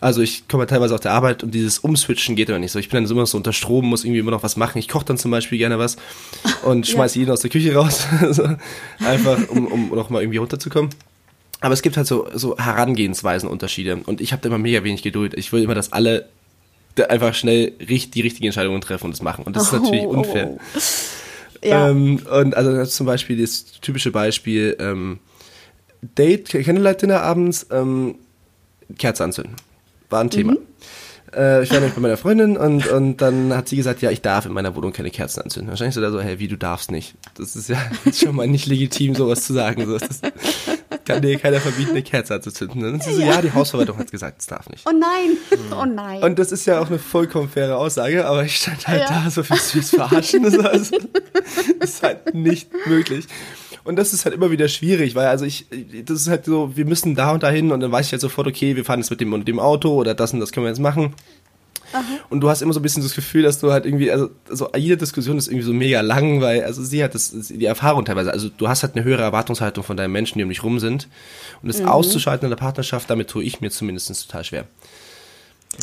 Also 0.00 0.20
ich 0.22 0.46
komme 0.46 0.60
halt 0.60 0.70
teilweise 0.70 0.94
auf 0.94 1.00
der 1.00 1.10
Arbeit 1.12 1.42
und 1.42 1.52
dieses 1.52 1.80
Umswitchen 1.80 2.36
geht 2.36 2.48
immer 2.50 2.60
nicht 2.60 2.70
so. 2.70 2.78
Ich 2.78 2.88
bin 2.88 3.02
dann 3.02 3.10
immer 3.10 3.26
so 3.26 3.36
unter 3.36 3.52
Strom, 3.52 3.86
muss 3.86 4.04
irgendwie 4.04 4.20
immer 4.20 4.30
noch 4.30 4.44
was 4.44 4.56
machen. 4.56 4.78
Ich 4.78 4.86
koche 4.86 5.04
dann 5.06 5.18
zum 5.18 5.32
Beispiel 5.32 5.58
gerne 5.58 5.78
was 5.80 5.96
und 6.62 6.86
schmeiße 6.86 7.18
jeden 7.18 7.32
aus 7.32 7.40
der 7.40 7.50
Küche 7.50 7.74
raus. 7.74 8.06
einfach, 9.00 9.48
um, 9.48 9.66
um 9.66 9.88
noch 9.88 10.10
mal 10.10 10.22
irgendwie 10.22 10.38
runterzukommen. 10.38 10.90
Aber 11.60 11.74
es 11.74 11.82
gibt 11.82 11.96
halt 11.96 12.06
so, 12.06 12.28
so 12.34 12.56
Herangehensweisen 12.56 13.48
Unterschiede 13.48 13.96
und 14.06 14.20
ich 14.20 14.32
habe 14.32 14.42
da 14.42 14.48
immer 14.48 14.58
mega 14.58 14.84
wenig 14.84 15.02
Geduld. 15.02 15.34
Ich 15.34 15.52
will 15.52 15.62
immer, 15.62 15.74
dass 15.74 15.92
alle 15.92 16.28
einfach 17.08 17.34
schnell 17.34 17.72
richt, 17.88 18.14
die 18.14 18.20
richtigen 18.22 18.46
Entscheidungen 18.46 18.80
treffen 18.80 19.04
und 19.06 19.10
das 19.12 19.22
machen. 19.22 19.44
Und 19.44 19.54
das 19.56 19.64
ist 19.64 19.72
natürlich 19.72 20.02
Oh, 20.02 20.08
oh, 20.14 20.18
unfair. 20.18 20.50
oh. 20.50 20.58
Ja. 21.64 21.90
Ähm, 21.90 22.20
und 22.30 22.56
also 22.56 22.72
das 22.72 22.88
ist 22.88 22.96
zum 22.96 23.06
Beispiel 23.06 23.40
das 23.40 23.64
typische 23.80 24.10
Beispiel 24.10 24.76
ähm, 24.80 25.18
Date, 26.02 26.48
Candlelight-Dinner 26.50 27.20
abends, 27.22 27.66
ähm, 27.70 28.16
Kerze 28.96 29.24
anzünden. 29.24 29.54
War 30.10 30.20
ein 30.20 30.30
Thema. 30.30 30.56
Äh, 31.34 31.62
ich 31.62 31.70
war 31.70 31.78
nämlich 31.78 31.94
bei 31.94 32.00
meiner 32.00 32.16
Freundin 32.16 32.56
und, 32.56 32.86
und 32.88 33.18
dann 33.18 33.54
hat 33.54 33.68
sie 33.68 33.76
gesagt, 33.76 34.02
ja, 34.02 34.10
ich 34.10 34.22
darf 34.22 34.46
in 34.46 34.52
meiner 34.52 34.74
Wohnung 34.74 34.92
keine 34.92 35.10
Kerzen 35.10 35.42
anzünden. 35.42 35.70
Wahrscheinlich 35.70 35.94
so 35.94 36.00
da 36.00 36.10
so, 36.10 36.20
hey, 36.20 36.38
wie, 36.38 36.48
du 36.48 36.56
darfst 36.56 36.90
nicht. 36.90 37.14
Das 37.36 37.56
ist 37.56 37.68
ja 37.68 37.78
schon 38.12 38.34
mal 38.36 38.46
nicht 38.46 38.66
legitim, 38.66 39.14
sowas 39.14 39.44
zu 39.44 39.52
sagen. 39.52 39.86
So, 39.86 39.98
das 39.98 40.20
kann 41.04 41.22
dir 41.22 41.38
keiner 41.38 41.60
verbieten, 41.60 41.90
eine 41.90 42.02
Kerze 42.02 42.34
anzuzünden. 42.34 42.84
Und 42.84 42.92
dann 42.92 43.00
sie 43.00 43.14
so, 43.14 43.22
ja, 43.22 43.40
die 43.40 43.52
Hausverwaltung 43.52 43.98
hat 43.98 44.10
gesagt, 44.10 44.40
es 44.40 44.46
darf 44.46 44.68
nicht. 44.68 44.84
Oh 44.86 44.92
nein, 44.92 45.36
oh 45.72 45.84
nein. 45.86 46.22
Und 46.22 46.38
das 46.38 46.52
ist 46.52 46.66
ja 46.66 46.80
auch 46.80 46.88
eine 46.88 46.98
vollkommen 46.98 47.48
faire 47.48 47.78
Aussage, 47.78 48.26
aber 48.26 48.44
ich 48.44 48.56
stand 48.56 48.86
halt 48.86 49.02
Ja. 49.08 49.22
da 49.24 49.30
so 49.30 49.42
fürs, 49.42 49.70
fürs 49.72 49.90
Verarschen. 49.90 50.42
Das, 50.48 50.56
war 50.58 50.70
also, 50.70 50.96
das 51.78 51.90
ist 51.90 52.02
halt 52.02 52.34
nicht 52.34 52.68
möglich. 52.86 53.26
Und 53.88 53.96
das 53.96 54.12
ist 54.12 54.26
halt 54.26 54.34
immer 54.34 54.50
wieder 54.50 54.68
schwierig, 54.68 55.14
weil 55.14 55.28
also 55.28 55.46
ich, 55.46 55.64
das 56.04 56.20
ist 56.20 56.28
halt 56.28 56.44
so, 56.44 56.76
wir 56.76 56.84
müssen 56.84 57.14
da 57.14 57.30
und 57.32 57.42
dahin 57.42 57.72
und 57.72 57.80
dann 57.80 57.90
weiß 57.90 58.04
ich 58.04 58.12
halt 58.12 58.20
sofort, 58.20 58.46
okay, 58.46 58.76
wir 58.76 58.84
fahren 58.84 59.00
jetzt 59.00 59.08
mit 59.08 59.18
dem 59.18 59.32
und 59.32 59.48
dem 59.48 59.58
Auto 59.58 59.94
oder 59.94 60.14
das 60.14 60.34
und 60.34 60.40
das 60.40 60.52
können 60.52 60.66
wir 60.66 60.68
jetzt 60.68 60.78
machen. 60.78 61.14
Und 62.28 62.42
du 62.42 62.50
hast 62.50 62.60
immer 62.60 62.74
so 62.74 62.80
ein 62.80 62.82
bisschen 62.82 63.02
das 63.02 63.14
Gefühl, 63.14 63.44
dass 63.44 63.60
du 63.60 63.72
halt 63.72 63.86
irgendwie, 63.86 64.12
also, 64.12 64.28
also 64.50 64.68
jede 64.76 64.98
Diskussion 64.98 65.38
ist 65.38 65.48
irgendwie 65.48 65.64
so 65.64 65.72
mega 65.72 66.02
lang, 66.02 66.42
weil, 66.42 66.64
also 66.64 66.84
sie 66.84 67.02
hat 67.02 67.14
das, 67.14 67.30
die 67.30 67.64
Erfahrung 67.64 68.04
teilweise, 68.04 68.30
also 68.30 68.50
du 68.50 68.68
hast 68.68 68.82
halt 68.82 68.94
eine 68.94 69.06
höhere 69.06 69.22
Erwartungshaltung 69.22 69.82
von 69.82 69.96
deinen 69.96 70.12
Menschen, 70.12 70.36
die 70.36 70.44
um 70.44 70.50
dich 70.50 70.62
rum 70.62 70.80
sind. 70.80 71.08
Und 71.62 71.68
das 71.68 71.80
auszuschalten 71.80 72.44
in 72.44 72.50
der 72.50 72.56
Partnerschaft, 72.56 73.08
damit 73.08 73.30
tue 73.30 73.42
ich 73.42 73.62
mir 73.62 73.70
zumindest 73.70 74.08
total 74.26 74.44
schwer. 74.44 74.64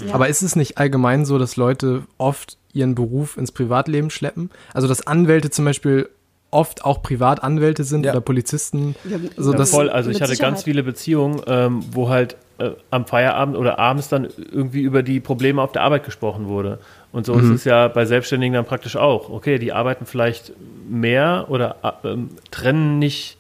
Ja. 0.06 0.14
Aber 0.14 0.30
ist 0.30 0.44
es 0.44 0.56
nicht 0.56 0.78
allgemein 0.78 1.26
so, 1.26 1.40
dass 1.40 1.56
Leute 1.56 2.04
oft 2.20 2.58
ihren 2.72 2.94
Beruf 2.94 3.36
ins 3.36 3.52
Privatleben 3.52 4.12
schleppen? 4.12 4.52
Also 4.76 4.88
dass 4.88 5.08
Anwälte 5.08 5.50
zum 5.50 5.66
Beispiel 5.66 6.08
oft 6.56 6.84
auch 6.86 7.04
Privatanwälte 7.04 7.84
sind 7.84 8.06
Ja. 8.06 8.12
oder 8.14 8.22
Polizisten. 8.22 8.96
Ja, 9.08 9.18
So, 9.38 9.52
Ja, 9.52 9.58
das, 9.58 9.70
voll, 9.72 9.90
also 9.90 10.10
ich 10.10 10.22
hatte 10.22 10.30
ganz 10.38 10.38
Sicherheit. 10.60 10.64
viele 10.64 10.84
Beziehungen, 10.84 11.42
ähm, 11.48 11.82
wo 11.92 12.10
halt 12.10 12.38
äh, 12.58 12.72
am 12.90 13.06
Feierabend 13.06 13.58
oder 13.58 13.78
abends 13.78 14.08
dann 14.08 14.28
irgendwie 14.52 14.82
über 14.82 15.04
die 15.04 15.20
Probleme 15.20 15.62
auf 15.62 15.74
der 15.74 15.82
Arbeit 15.84 16.06
gesprochen 16.06 16.48
wurde. 16.48 16.80
Und 17.12 17.26
so 17.26 17.34
ist 17.38 17.50
es 17.50 17.64
ja 17.66 17.88
bei 17.90 18.06
Selbstständigen 18.06 18.54
dann 18.54 18.66
praktisch 18.66 18.96
auch. 18.96 19.30
Okay, 19.30 19.60
die 19.60 19.74
arbeiten 19.74 20.06
vielleicht 20.06 20.54
mehr 20.90 21.46
oder 21.50 21.76
äh, 22.04 22.08
ähm, 22.08 22.30
trennen 22.52 22.98
nicht, 22.98 23.38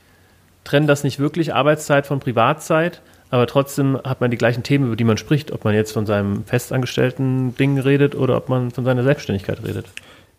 trennen 0.65 0.85
das 0.87 1.03
nicht 1.05 1.17
wirklich 1.19 1.53
Arbeitszeit 1.53 2.05
von 2.07 2.19
Privatzeit, 2.19 3.01
aber 3.31 3.47
trotzdem 3.47 3.97
hat 4.03 4.21
man 4.21 4.31
die 4.31 4.37
gleichen 4.37 4.63
Themen, 4.63 4.87
über 4.87 4.95
die 4.95 5.03
man 5.05 5.17
spricht, 5.17 5.51
ob 5.51 5.63
man 5.63 5.73
jetzt 5.73 5.91
von 5.93 6.05
seinem 6.05 6.43
festangestellten 6.45 7.55
Ding 7.55 7.77
redet 7.79 8.15
oder 8.15 8.35
ob 8.37 8.49
man 8.49 8.71
von 8.71 8.83
seiner 8.85 9.03
Selbstständigkeit 9.03 9.63
redet. 9.65 9.85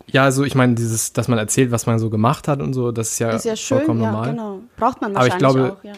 Ja, 0.09 0.23
also 0.23 0.43
ich 0.45 0.55
meine, 0.55 0.75
dieses, 0.75 1.11
dass 1.13 1.27
man 1.27 1.37
erzählt, 1.37 1.71
was 1.71 1.85
man 1.85 1.99
so 1.99 2.09
gemacht 2.09 2.47
hat 2.47 2.61
und 2.61 2.73
so, 2.73 2.91
das 2.91 3.11
ist 3.11 3.19
ja, 3.19 3.31
Ist 3.31 3.45
ja 3.45 3.55
schön, 3.55 3.77
vollkommen 3.79 4.01
ja, 4.01 4.11
normal. 4.11 4.29
genau. 4.31 4.59
Braucht 4.77 5.01
man 5.01 5.15
Aber 5.15 5.27
ich 5.27 5.33
wahrscheinlich 5.33 5.55
glaube, 5.63 5.77
auch, 5.79 5.83
ja. 5.83 5.93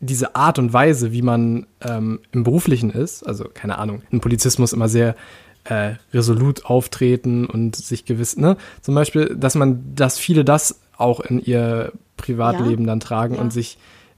Diese 0.00 0.36
Art 0.36 0.60
und 0.60 0.72
Weise, 0.72 1.10
wie 1.10 1.22
man 1.22 1.66
ähm, 1.80 2.20
im 2.30 2.44
Beruflichen 2.44 2.90
ist, 2.90 3.26
also 3.26 3.46
keine 3.52 3.78
Ahnung, 3.78 4.02
ein 4.12 4.20
Polizist 4.20 4.60
muss 4.60 4.72
immer 4.72 4.88
sehr 4.88 5.16
äh, 5.64 5.94
resolut 6.14 6.66
auftreten 6.66 7.46
und 7.46 7.74
sich 7.74 8.04
gewiss, 8.04 8.36
ne? 8.36 8.56
Zum 8.80 8.94
Beispiel, 8.94 9.34
dass 9.36 9.56
man, 9.56 9.82
dass 9.96 10.16
viele 10.18 10.44
das 10.44 10.78
auch 10.96 11.18
in 11.18 11.40
ihr 11.40 11.92
Privatleben 12.16 12.86
dann 12.86 13.00
tragen 13.00 13.34
Ja. 13.34 13.40
und 13.40 13.52
sich, 13.52 13.76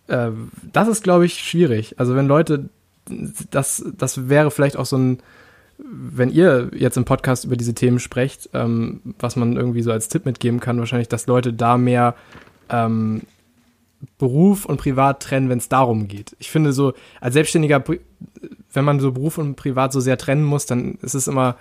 äh, 0.08 0.30
das 0.70 0.86
ist, 0.88 1.02
glaube 1.02 1.24
ich, 1.24 1.38
schwierig. 1.38 1.98
Also 1.98 2.14
wenn 2.14 2.26
Leute, 2.26 2.68
das, 3.50 3.82
das 3.96 4.28
wäre 4.28 4.50
vielleicht 4.50 4.76
auch 4.76 4.86
so 4.86 4.98
ein, 4.98 5.18
wenn 5.84 6.30
ihr 6.30 6.70
jetzt 6.74 6.96
im 6.96 7.04
Podcast 7.04 7.44
über 7.44 7.56
diese 7.56 7.74
Themen 7.74 7.98
sprecht, 7.98 8.50
ähm, 8.54 9.00
was 9.18 9.36
man 9.36 9.56
irgendwie 9.56 9.82
so 9.82 9.92
als 9.92 10.08
Tipp 10.08 10.26
mitgeben 10.26 10.60
kann, 10.60 10.78
wahrscheinlich, 10.78 11.08
dass 11.08 11.26
Leute 11.26 11.52
da 11.52 11.78
mehr 11.78 12.14
ähm, 12.68 13.22
Beruf 14.18 14.64
und 14.64 14.78
Privat 14.78 15.22
trennen, 15.22 15.48
wenn 15.48 15.58
es 15.58 15.68
darum 15.68 16.08
geht. 16.08 16.34
Ich 16.38 16.50
finde 16.50 16.72
so, 16.72 16.94
als 17.20 17.34
Selbstständiger, 17.34 17.82
wenn 18.72 18.84
man 18.84 19.00
so 19.00 19.12
Beruf 19.12 19.38
und 19.38 19.56
Privat 19.56 19.92
so 19.92 20.00
sehr 20.00 20.16
trennen 20.16 20.44
muss, 20.44 20.66
dann 20.66 20.98
ist 21.02 21.14
es 21.14 21.28
immer 21.28 21.56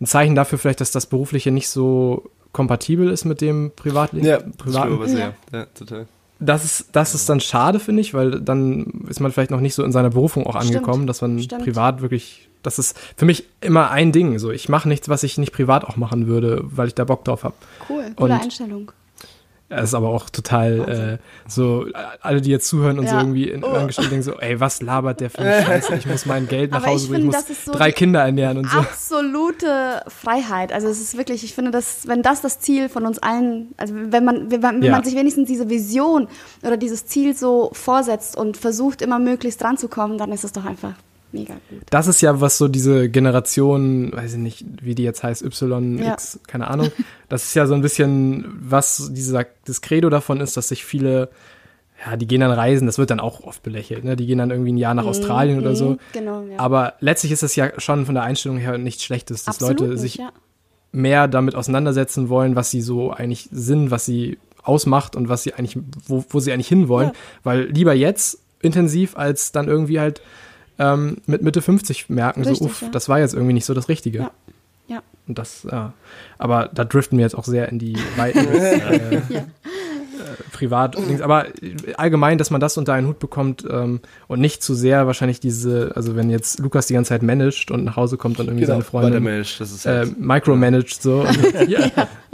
ein 0.00 0.06
Zeichen 0.06 0.34
dafür 0.34 0.58
vielleicht, 0.58 0.80
dass 0.80 0.92
das 0.92 1.06
Berufliche 1.06 1.50
nicht 1.50 1.68
so 1.68 2.30
kompatibel 2.52 3.10
ist 3.10 3.24
mit 3.24 3.40
dem 3.40 3.72
Privatleben. 3.74 4.26
Ja, 4.26 4.38
das 4.38 4.56
Privaten. 4.56 5.02
ich 5.04 5.10
sehr. 5.10 5.34
Ja, 5.52 5.66
total. 5.66 6.06
Das 6.38 6.64
ist, 6.64 6.88
das 6.92 7.14
ist 7.14 7.28
dann 7.28 7.40
schade, 7.40 7.80
finde 7.80 8.00
ich, 8.00 8.14
weil 8.14 8.40
dann 8.40 9.04
ist 9.08 9.20
man 9.20 9.30
vielleicht 9.30 9.50
noch 9.50 9.60
nicht 9.60 9.74
so 9.74 9.84
in 9.84 9.92
seiner 9.92 10.10
Berufung 10.10 10.46
auch 10.46 10.56
Stimmt, 10.60 10.76
angekommen, 10.76 11.06
dass 11.06 11.20
man 11.20 11.38
stimmt. 11.38 11.62
privat 11.62 12.00
wirklich, 12.00 12.48
das 12.62 12.78
ist 12.78 12.98
für 13.16 13.24
mich 13.24 13.46
immer 13.60 13.90
ein 13.90 14.12
Ding. 14.12 14.38
So, 14.38 14.50
ich 14.50 14.68
mache 14.68 14.88
nichts, 14.88 15.08
was 15.08 15.22
ich 15.22 15.38
nicht 15.38 15.52
privat 15.52 15.84
auch 15.84 15.96
machen 15.96 16.26
würde, 16.26 16.60
weil 16.64 16.88
ich 16.88 16.94
da 16.94 17.04
Bock 17.04 17.24
drauf 17.24 17.44
habe. 17.44 17.54
Cool, 17.88 18.04
coole 18.16 18.34
Und- 18.34 18.40
Einstellung. 18.42 18.92
Das 19.72 19.84
ist 19.84 19.94
aber 19.94 20.08
auch 20.08 20.28
total 20.28 21.20
äh, 21.20 21.48
so, 21.48 21.86
alle, 22.22 22.40
die 22.40 22.50
jetzt 22.50 22.66
zuhören 22.66 22.98
und 22.98 23.06
so 23.06 23.14
Ja. 23.14 23.20
irgendwie 23.20 23.48
in 23.48 23.62
Oh. 23.62 23.68
Angestellten 23.68 24.10
denken 24.10 24.24
so, 24.24 24.32
ey, 24.40 24.58
was 24.58 24.82
labert 24.82 25.20
der 25.20 25.30
für 25.30 25.38
eine 25.42 25.62
Scheiße? 25.64 25.94
Ich 25.94 26.06
muss 26.06 26.26
mein 26.26 26.48
Geld 26.48 26.72
nach 26.72 26.78
Aber 26.82 26.88
Hause 26.88 27.06
bringen, 27.06 27.30
ich 27.30 27.36
muss 27.36 27.64
so 27.66 27.70
drei 27.70 27.92
Kinder 27.92 28.20
ernähren 28.20 28.58
und 28.58 28.68
so. 28.68 28.78
Absolute 28.80 30.02
Freiheit. 30.08 30.72
Also 30.72 30.88
es 30.88 31.00
ist 31.00 31.16
wirklich, 31.16 31.44
ich 31.44 31.54
finde, 31.54 31.70
dass, 31.70 32.08
wenn 32.08 32.20
das 32.22 32.40
das 32.40 32.58
Ziel 32.58 32.88
von 32.88 33.06
uns 33.06 33.20
allen, 33.20 33.68
also 33.76 33.94
wenn 33.94 34.24
man, 34.24 34.50
wenn 34.50 34.60
man, 34.60 34.76
wenn 34.80 34.82
Ja. 34.82 34.90
man 34.92 35.04
sich 35.04 35.14
wenigstens 35.14 35.46
diese 35.46 35.68
Vision 35.70 36.26
oder 36.64 36.76
dieses 36.76 37.06
Ziel 37.06 37.36
so 37.36 37.70
vorsetzt 37.72 38.36
und 38.36 38.56
versucht, 38.56 39.00
immer 39.02 39.20
möglichst 39.20 39.62
dran 39.62 39.76
zu 39.76 39.86
kommen, 39.86 40.18
dann 40.18 40.32
ist 40.32 40.42
es 40.42 40.50
doch 40.50 40.64
einfach 40.64 40.94
mega 41.32 41.54
gut. 41.68 41.82
Das 41.90 42.06
ist 42.06 42.20
ja, 42.20 42.40
was 42.40 42.58
so 42.58 42.68
diese 42.68 43.08
Generation, 43.08 44.12
weiß 44.12 44.32
ich 44.34 44.38
nicht, 44.38 44.64
wie 44.82 44.94
die 44.94 45.02
jetzt 45.02 45.22
heißt, 45.22 45.42
Y, 45.42 45.98
Ja. 45.98 46.14
X, 46.14 46.40
keine 46.46 46.68
Ahnung. 46.68 46.90
Das 47.28 47.44
ist 47.44 47.54
ja 47.54 47.66
so 47.66 47.74
ein 47.74 47.80
bisschen, 47.80 48.44
was 48.60 49.10
dieser, 49.12 49.46
das 49.64 49.80
Credo 49.82 50.10
davon 50.10 50.40
ist, 50.40 50.56
dass 50.56 50.68
sich 50.68 50.84
viele, 50.84 51.28
ja, 52.04 52.16
die 52.16 52.26
gehen 52.26 52.40
dann 52.40 52.50
reisen, 52.50 52.86
das 52.86 52.98
wird 52.98 53.10
dann 53.10 53.20
auch 53.20 53.44
oft 53.44 53.62
belächelt, 53.62 54.02
ne? 54.02 54.16
Die 54.16 54.26
gehen 54.26 54.38
dann 54.38 54.50
irgendwie 54.50 54.72
ein 54.72 54.76
Jahr 54.78 54.94
nach 54.94 55.06
Australien 55.06 55.60
oder 55.60 55.76
so. 55.76 55.90
Mhm, 55.90 55.98
Genau, 56.12 56.42
ja. 56.42 56.58
Aber 56.58 56.94
letztlich 56.98 57.30
ist 57.30 57.44
das 57.44 57.54
ja 57.54 57.78
schon 57.78 58.04
von 58.04 58.16
der 58.16 58.24
Einstellung 58.24 58.58
her 58.58 58.78
nichts 58.78 59.04
Schlechtes, 59.04 59.44
dass 59.44 59.56
Absolut 59.56 59.78
Leute 59.80 59.92
nicht, 59.92 60.00
sich 60.00 60.14
ja. 60.16 60.32
mehr 60.90 61.28
damit 61.28 61.54
auseinandersetzen 61.54 62.28
wollen, 62.28 62.56
was 62.56 62.70
sie 62.72 62.80
so 62.82 63.12
eigentlich 63.12 63.48
sind, 63.52 63.92
was 63.92 64.06
sie 64.06 64.38
ausmacht 64.62 65.14
und 65.14 65.28
was 65.28 65.44
sie 65.44 65.54
eigentlich, 65.54 65.78
wo, 66.06 66.24
wo 66.30 66.40
sie 66.40 66.52
eigentlich 66.52 66.68
hinwollen. 66.68 67.10
Ja. 67.10 67.14
Weil 67.44 67.64
lieber 67.70 67.94
jetzt 67.94 68.40
intensiv, 68.60 69.16
als 69.16 69.52
dann 69.52 69.68
irgendwie 69.68 70.00
halt 70.00 70.20
ähm, 70.80 71.18
mit 71.26 71.42
Mitte 71.42 71.62
50 71.62 72.08
merken, 72.08 72.40
Richtig, 72.40 72.58
so, 72.58 72.64
uff, 72.64 72.82
ja. 72.82 72.88
das 72.88 73.08
war 73.08 73.20
jetzt 73.20 73.34
irgendwie 73.34 73.52
nicht 73.52 73.66
so 73.66 73.74
das 73.74 73.88
Richtige. 73.88 74.18
Ja. 74.18 74.30
Ja. 74.88 75.02
Und 75.28 75.38
das, 75.38 75.62
ja. 75.70 75.92
Aber 76.38 76.68
da 76.74 76.84
driften 76.84 77.16
wir 77.18 77.22
jetzt 77.24 77.36
auch 77.36 77.44
sehr 77.44 77.68
in 77.68 77.78
die 77.78 77.96
Weiten 78.16 78.38
äh, 78.48 79.16
äh, 79.16 79.22
Privat. 80.52 80.96
Aber 81.22 81.46
allgemein, 81.96 82.38
dass 82.38 82.50
man 82.50 82.60
das 82.60 82.76
unter 82.76 82.92
einen 82.94 83.06
Hut 83.06 83.18
bekommt 83.18 83.64
ähm, 83.70 84.00
und 84.28 84.40
nicht 84.40 84.62
zu 84.62 84.74
sehr 84.74 85.06
wahrscheinlich 85.06 85.40
diese, 85.40 85.92
also 85.94 86.16
wenn 86.16 86.30
jetzt 86.30 86.58
Lukas 86.58 86.86
die 86.86 86.94
ganze 86.94 87.10
Zeit 87.10 87.22
managt 87.22 87.70
und 87.70 87.84
nach 87.84 87.96
Hause 87.96 88.16
kommt 88.16 88.38
und 88.40 88.46
irgendwie 88.46 88.64
seine 88.64 88.80
Genau, 88.80 88.90
bei 88.92 89.00
der 89.00 89.10
Freundin 89.10 89.22
Mensch, 89.22 89.58
das 89.58 89.72
ist 89.72 89.86
äh, 89.86 89.90
halt, 89.90 90.18
micromanaged 90.20 91.02
so. 91.02 91.20
Und, 91.30 91.68
ja, 91.68 91.80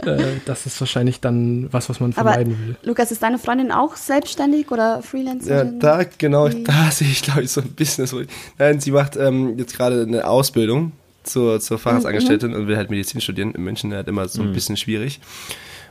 äh, 0.05 0.23
das 0.45 0.65
ist 0.65 0.79
wahrscheinlich 0.79 1.19
dann 1.19 1.67
was, 1.71 1.89
was 1.89 1.99
man 1.99 2.13
Aber 2.15 2.31
vermeiden 2.31 2.57
will. 2.65 2.75
Lukas, 2.83 3.11
ist 3.11 3.23
deine 3.23 3.39
Freundin 3.39 3.71
auch 3.71 3.95
selbstständig 3.95 4.71
oder 4.71 4.97
ja, 4.97 5.01
Freelancerin? 5.01 5.79
da, 5.79 6.03
genau, 6.17 6.49
Wie- 6.49 6.63
da 6.63 6.89
sehe 6.91 7.07
ich, 7.07 7.21
glaube 7.23 7.43
ich, 7.43 7.51
so 7.51 7.61
ein 7.61 7.73
Business. 7.73 8.15
Nein, 8.57 8.79
sie 8.79 8.91
macht 8.91 9.15
ähm, 9.17 9.57
jetzt 9.57 9.75
gerade 9.75 10.03
eine 10.03 10.27
Ausbildung 10.27 10.91
zur, 11.23 11.59
zur 11.59 11.77
Facharztangestellten 11.77 12.53
und 12.53 12.67
will 12.67 12.77
halt 12.77 12.89
Medizin 12.89 13.21
studieren. 13.21 13.51
In 13.53 13.63
München 13.63 13.93
halt 13.93 14.07
immer 14.07 14.27
so 14.27 14.41
ein 14.41 14.53
bisschen 14.53 14.77
schwierig. 14.77 15.19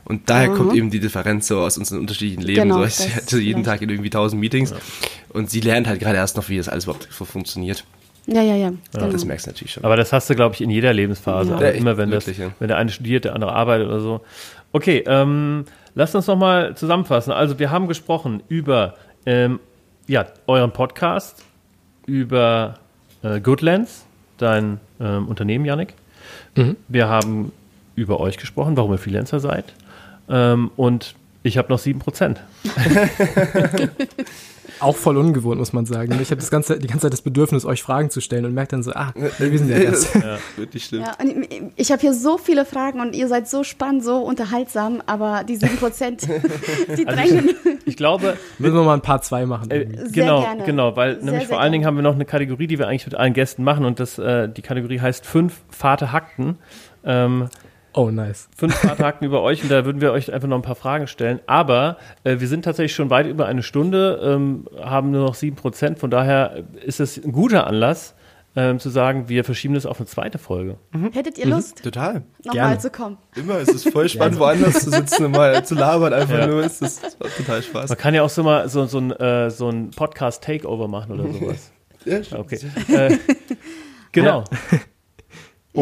Und 0.07 0.30
daher 0.30 0.50
kommt 0.50 0.74
eben 0.74 0.90
die 0.90 1.00
Differenz 1.00 1.48
so 1.48 1.59
aus 1.59 1.76
unseren 1.78 1.98
unterschiedlichen 1.98 2.42
Leben. 2.42 2.62
Genau, 2.62 2.86
so, 2.86 3.04
ich 3.04 3.14
hatte 3.16 3.38
jeden 3.38 3.64
vielleicht. 3.64 3.80
Tag 3.80 3.82
in 3.82 3.90
irgendwie 3.90 4.11
tausend 4.11 4.40
Meetings 4.40 4.72
und 5.30 5.50
sie 5.50 5.61
lernt 5.61 5.88
halt 5.88 6.00
gerade 6.00 6.16
erst 6.16 6.36
noch, 6.36 6.48
wie 6.48 6.57
das 6.57 6.68
alles 6.68 6.84
überhaupt 6.84 7.09
so 7.11 7.24
funktioniert. 7.24 7.84
Ja, 8.26 8.42
ja, 8.42 8.57
ja. 8.57 8.72
Genau. 8.92 9.11
Das 9.11 9.24
merkst 9.24 9.46
du 9.46 9.50
natürlich 9.50 9.72
schon. 9.72 9.84
Aber 9.84 9.96
das 9.96 10.12
hast 10.12 10.28
du, 10.30 10.34
glaube 10.34 10.54
ich, 10.54 10.61
in 10.61 10.70
jeder 10.70 10.92
Lebensphase. 10.92 11.50
Ja. 11.50 11.57
Auch 11.57 11.61
Ja, 11.61 11.68
immer, 11.70 11.96
wenn, 11.96 12.11
wirklich, 12.11 12.36
das, 12.38 12.46
ja. 12.46 12.52
wenn 12.59 12.68
der 12.68 12.76
eine 12.76 12.90
studiert, 12.90 13.24
der 13.24 13.34
andere 13.34 13.52
arbeitet 13.52 13.86
oder 13.88 14.00
so. 14.00 14.20
Okay, 14.72 15.04
ähm, 15.07 15.64
lasst 15.94 16.14
uns 16.16 16.26
nochmal 16.26 16.76
zusammenfassen. 16.76 17.32
Also, 17.32 17.59
wir 17.59 17.70
haben 17.70 17.86
gesprochen 17.86 18.42
über 18.48 18.94
ähm, 19.26 19.61
ja, 20.09 20.26
euren 20.46 20.72
Podcast, 20.72 21.44
über 22.07 22.78
äh, 23.22 23.40
Goodlands, 23.40 24.07
dein 24.38 24.80
ähm, 25.00 25.28
Unternehmen, 25.28 25.64
Yannick. 25.64 25.94
Mhm. 26.57 26.76
Wir 26.88 27.08
haben 27.08 27.53
über 27.95 28.18
euch 28.20 28.38
gesprochen, 28.38 28.76
warum 28.76 28.92
ihr 28.92 28.99
Freelancer 28.99 29.41
seid. 29.41 29.72
Ähm, 30.28 30.70
und 30.76 31.14
ich 31.42 31.58
habe 31.58 31.68
noch 31.72 31.78
7%. 31.78 32.36
Auch 34.78 34.96
voll 34.96 35.16
ungewohnt, 35.16 35.58
muss 35.58 35.72
man 35.72 35.86
sagen. 35.86 36.18
Ich 36.20 36.30
habe 36.30 36.40
das 36.40 36.50
ganze, 36.50 36.78
die 36.78 36.86
ganze 36.86 37.03
Zeit 37.04 37.12
das 37.14 37.22
Bedürfnis, 37.22 37.64
euch 37.64 37.82
Fragen 37.82 38.11
zu 38.11 38.20
stellen 38.20 38.44
und 38.44 38.53
merke 38.53 38.72
dann 38.72 38.82
so, 38.82 38.92
ah, 38.92 39.14
wir 39.14 39.58
sind 39.58 39.70
ja 39.70 39.78
das. 39.78 40.12
ja. 40.14 40.36
Wirklich 40.57 40.84
schlimm. 40.84 41.03
Ja, 41.03 41.12
und 41.18 41.46
ich- 41.50 41.62
ich 41.76 41.92
habe 41.92 42.00
hier 42.03 42.12
so 42.12 42.36
viele 42.36 42.66
Fragen 42.66 43.00
und 43.00 43.14
ihr 43.14 43.26
seid 43.28 43.48
so 43.48 43.64
spannend, 43.64 44.04
so 44.04 44.18
unterhaltsam, 44.18 45.03
aber 45.07 45.44
die 45.44 45.57
7 45.57 45.76
Prozent, 45.80 46.22
die 46.24 47.07
Also 47.07 47.22
drängen. 47.22 47.54
Ich 47.86 47.96
glaube, 47.96 48.36
Müssen 48.58 48.74
wir 48.74 48.82
mal 48.82 48.94
ein 48.94 49.00
paar 49.00 49.22
zwei 49.22 49.46
machen. 49.46 49.70
Äh, 49.70 49.86
genau, 50.12 50.42
gerne. 50.42 50.64
genau, 50.64 50.94
weil 50.94 51.14
Sehr, 51.14 51.24
nämlich 51.24 51.42
sehr 51.42 51.48
vor 51.48 51.61
allen 51.61 51.72
Dingen 51.72 51.86
haben 51.86 51.96
wir 51.96 52.03
noch 52.03 52.14
eine 52.14 52.26
Kategorie, 52.26 52.66
die 52.66 52.78
wir 52.78 52.86
eigentlich 52.86 53.07
mit 53.07 53.14
allen 53.14 53.32
Gästen 53.32 53.64
machen 53.64 53.86
und 53.86 53.98
das, 53.98 54.18
äh, 54.18 54.46
die 54.48 54.62
Kategorie 54.62 55.00
heißt 55.00 55.24
fünf 55.24 55.54
Vater 55.70 56.12
Hackten. 56.12 56.58
Ähm, 57.03 57.48
Oh, 57.98 58.10
nice. 58.10 58.48
fünf 58.56 58.82
Hackten 58.84 59.26
über 59.26 59.40
euch 59.42 59.62
und 59.62 59.70
da 59.70 59.86
würden 59.86 60.02
wir 60.02 60.12
euch 60.12 60.30
einfach 60.32 60.46
noch 60.48 60.56
ein 60.56 60.62
paar 60.62 60.74
Fragen 60.74 61.06
stellen. 61.06 61.40
Aber 61.46 61.96
äh, 62.24 62.38
wir 62.40 62.46
sind 62.46 62.64
tatsächlich 62.66 62.94
schon 62.94 63.08
weit 63.08 63.26
über 63.26 63.46
eine 63.46 63.62
Stunde, 63.62 64.20
ähm, 64.22 64.66
haben 64.82 65.10
nur 65.10 65.24
noch 65.24 65.34
sieben 65.34 65.56
Prozent. 65.56 65.98
Von 65.98 66.10
daher 66.10 66.62
ist 66.84 67.00
es 67.00 67.16
ein 67.16 67.32
guter 67.32 67.66
Anlass, 67.66 68.14
ähm, 68.54 68.78
zu 68.78 68.90
sagen, 68.90 69.28
wir 69.30 69.44
verschieben 69.44 69.72
das 69.74 69.86
auf 69.86 69.98
eine 69.98 70.06
zweite 70.06 70.36
Folge. 70.38 70.76
Hättet 71.12 71.38
ihr 71.38 71.46
Lust, 71.46 71.82
Total. 71.82 72.22
nochmal 72.44 72.78
zu 72.80 72.90
kommen? 72.90 73.16
Immer, 73.34 73.56
es 73.60 73.68
ist 73.68 73.88
voll 73.90 74.08
spannend, 74.10 74.38
woanders 74.38 74.80
zu 74.84 74.90
sitzen 74.90 75.24
und 75.26 75.30
mal 75.36 75.64
zu 75.64 75.74
labern, 75.74 76.12
einfach 76.12 76.38
Ja. 76.38 76.46
nur. 76.46 76.64
Es 76.64 76.80
ist 76.82 77.02
es 77.04 77.18
macht 77.18 77.36
total 77.36 77.62
Spaß. 77.62 77.88
Man 77.90 77.98
kann 77.98 78.14
ja 78.14 78.22
auch 78.22 78.30
so 78.30 78.42
mal 78.42 78.68
so, 78.68 78.84
so 78.86 78.98
ein, 78.98 79.10
äh, 79.12 79.50
so 79.50 79.68
ein 79.70 79.90
Podcast-Takeover 79.90 80.86
machen 80.88 81.18
oder 81.18 81.32
sowas. 81.32 81.72
Ja, 82.04 82.18
Okay. 82.38 82.58
äh, 82.88 83.16
genau. 84.12 84.44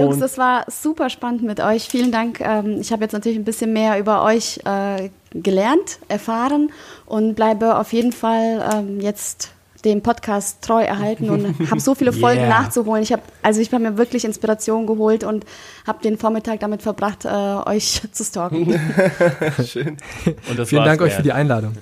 Jungs, 0.02 0.18
das 0.18 0.38
war 0.38 0.64
super 0.68 1.08
spannend 1.10 1.42
mit 1.42 1.60
euch. 1.60 1.84
Vielen 1.88 2.12
Dank. 2.12 2.40
Ähm, 2.40 2.78
Ich 2.80 2.92
habe 2.92 3.02
jetzt 3.02 3.12
natürlich 3.12 3.38
ein 3.38 3.44
bisschen 3.44 3.72
mehr 3.72 3.98
über 3.98 4.22
euch 4.24 4.60
äh, 4.64 5.10
gelernt, 5.32 5.98
erfahren 6.08 6.70
und 7.06 7.34
bleibe 7.34 7.76
auf 7.76 7.92
jeden 7.92 8.12
Fall 8.12 8.64
ähm, 8.74 9.00
jetzt 9.00 9.52
dem 9.84 10.00
Podcast 10.00 10.62
treu 10.64 10.82
erhalten 10.82 11.28
und 11.28 11.54
habe 11.70 11.78
so 11.80 11.94
viele 11.94 12.12
Folgen 12.14 12.40
Yeah. 12.40 12.48
nachzuholen. 12.62 13.02
Ich 13.02 13.12
habe 13.12 13.20
also 13.42 13.60
ich 13.60 13.70
habe 13.72 13.82
mir 13.82 13.98
wirklich 13.98 14.24
Inspiration 14.24 14.86
geholt 14.86 15.24
und 15.24 15.44
habe 15.86 16.02
den 16.02 16.16
Vormittag 16.16 16.60
damit 16.60 16.80
verbracht, 16.80 17.26
äh, 17.26 17.28
euch 17.28 18.00
zu 18.10 18.24
stalken. 18.24 18.80
Schön. 19.66 19.98
Und 20.48 20.58
das 20.58 20.70
Vielen 20.70 20.84
Dank 20.84 21.00
euch 21.02 21.08
wert. 21.10 21.16
für 21.16 21.22
die 21.22 21.32
Einladung. 21.32 21.74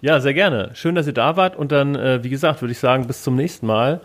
Ja, 0.00 0.18
sehr 0.20 0.32
gerne. 0.34 0.70
Schön, 0.74 0.94
dass 0.94 1.06
ihr 1.06 1.12
da 1.12 1.36
wart. 1.36 1.54
Und 1.56 1.70
dann, 1.72 1.94
äh, 1.94 2.24
wie 2.24 2.30
gesagt, 2.30 2.62
würde 2.62 2.72
ich 2.72 2.78
sagen, 2.78 3.06
bis 3.06 3.22
zum 3.22 3.36
nächsten 3.36 3.66
Mal. 3.66 4.00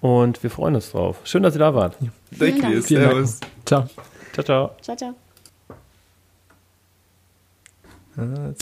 Und 0.00 0.42
wir 0.42 0.50
freuen 0.50 0.74
uns 0.74 0.92
drauf. 0.92 1.20
Schön, 1.24 1.42
dass 1.42 1.54
ihr 1.54 1.58
da 1.58 1.74
wart. 1.74 1.96
Danke 2.30 2.60
Dank. 2.60 2.74
dir. 2.74 2.82
Vielen 2.82 3.02
Servus. 3.02 3.40
Dank. 3.40 3.52
Ciao. 3.66 3.88
Ciao, 4.32 4.44
ciao. 4.44 4.96
ciao, 4.96 5.14
ciao. 8.16 8.54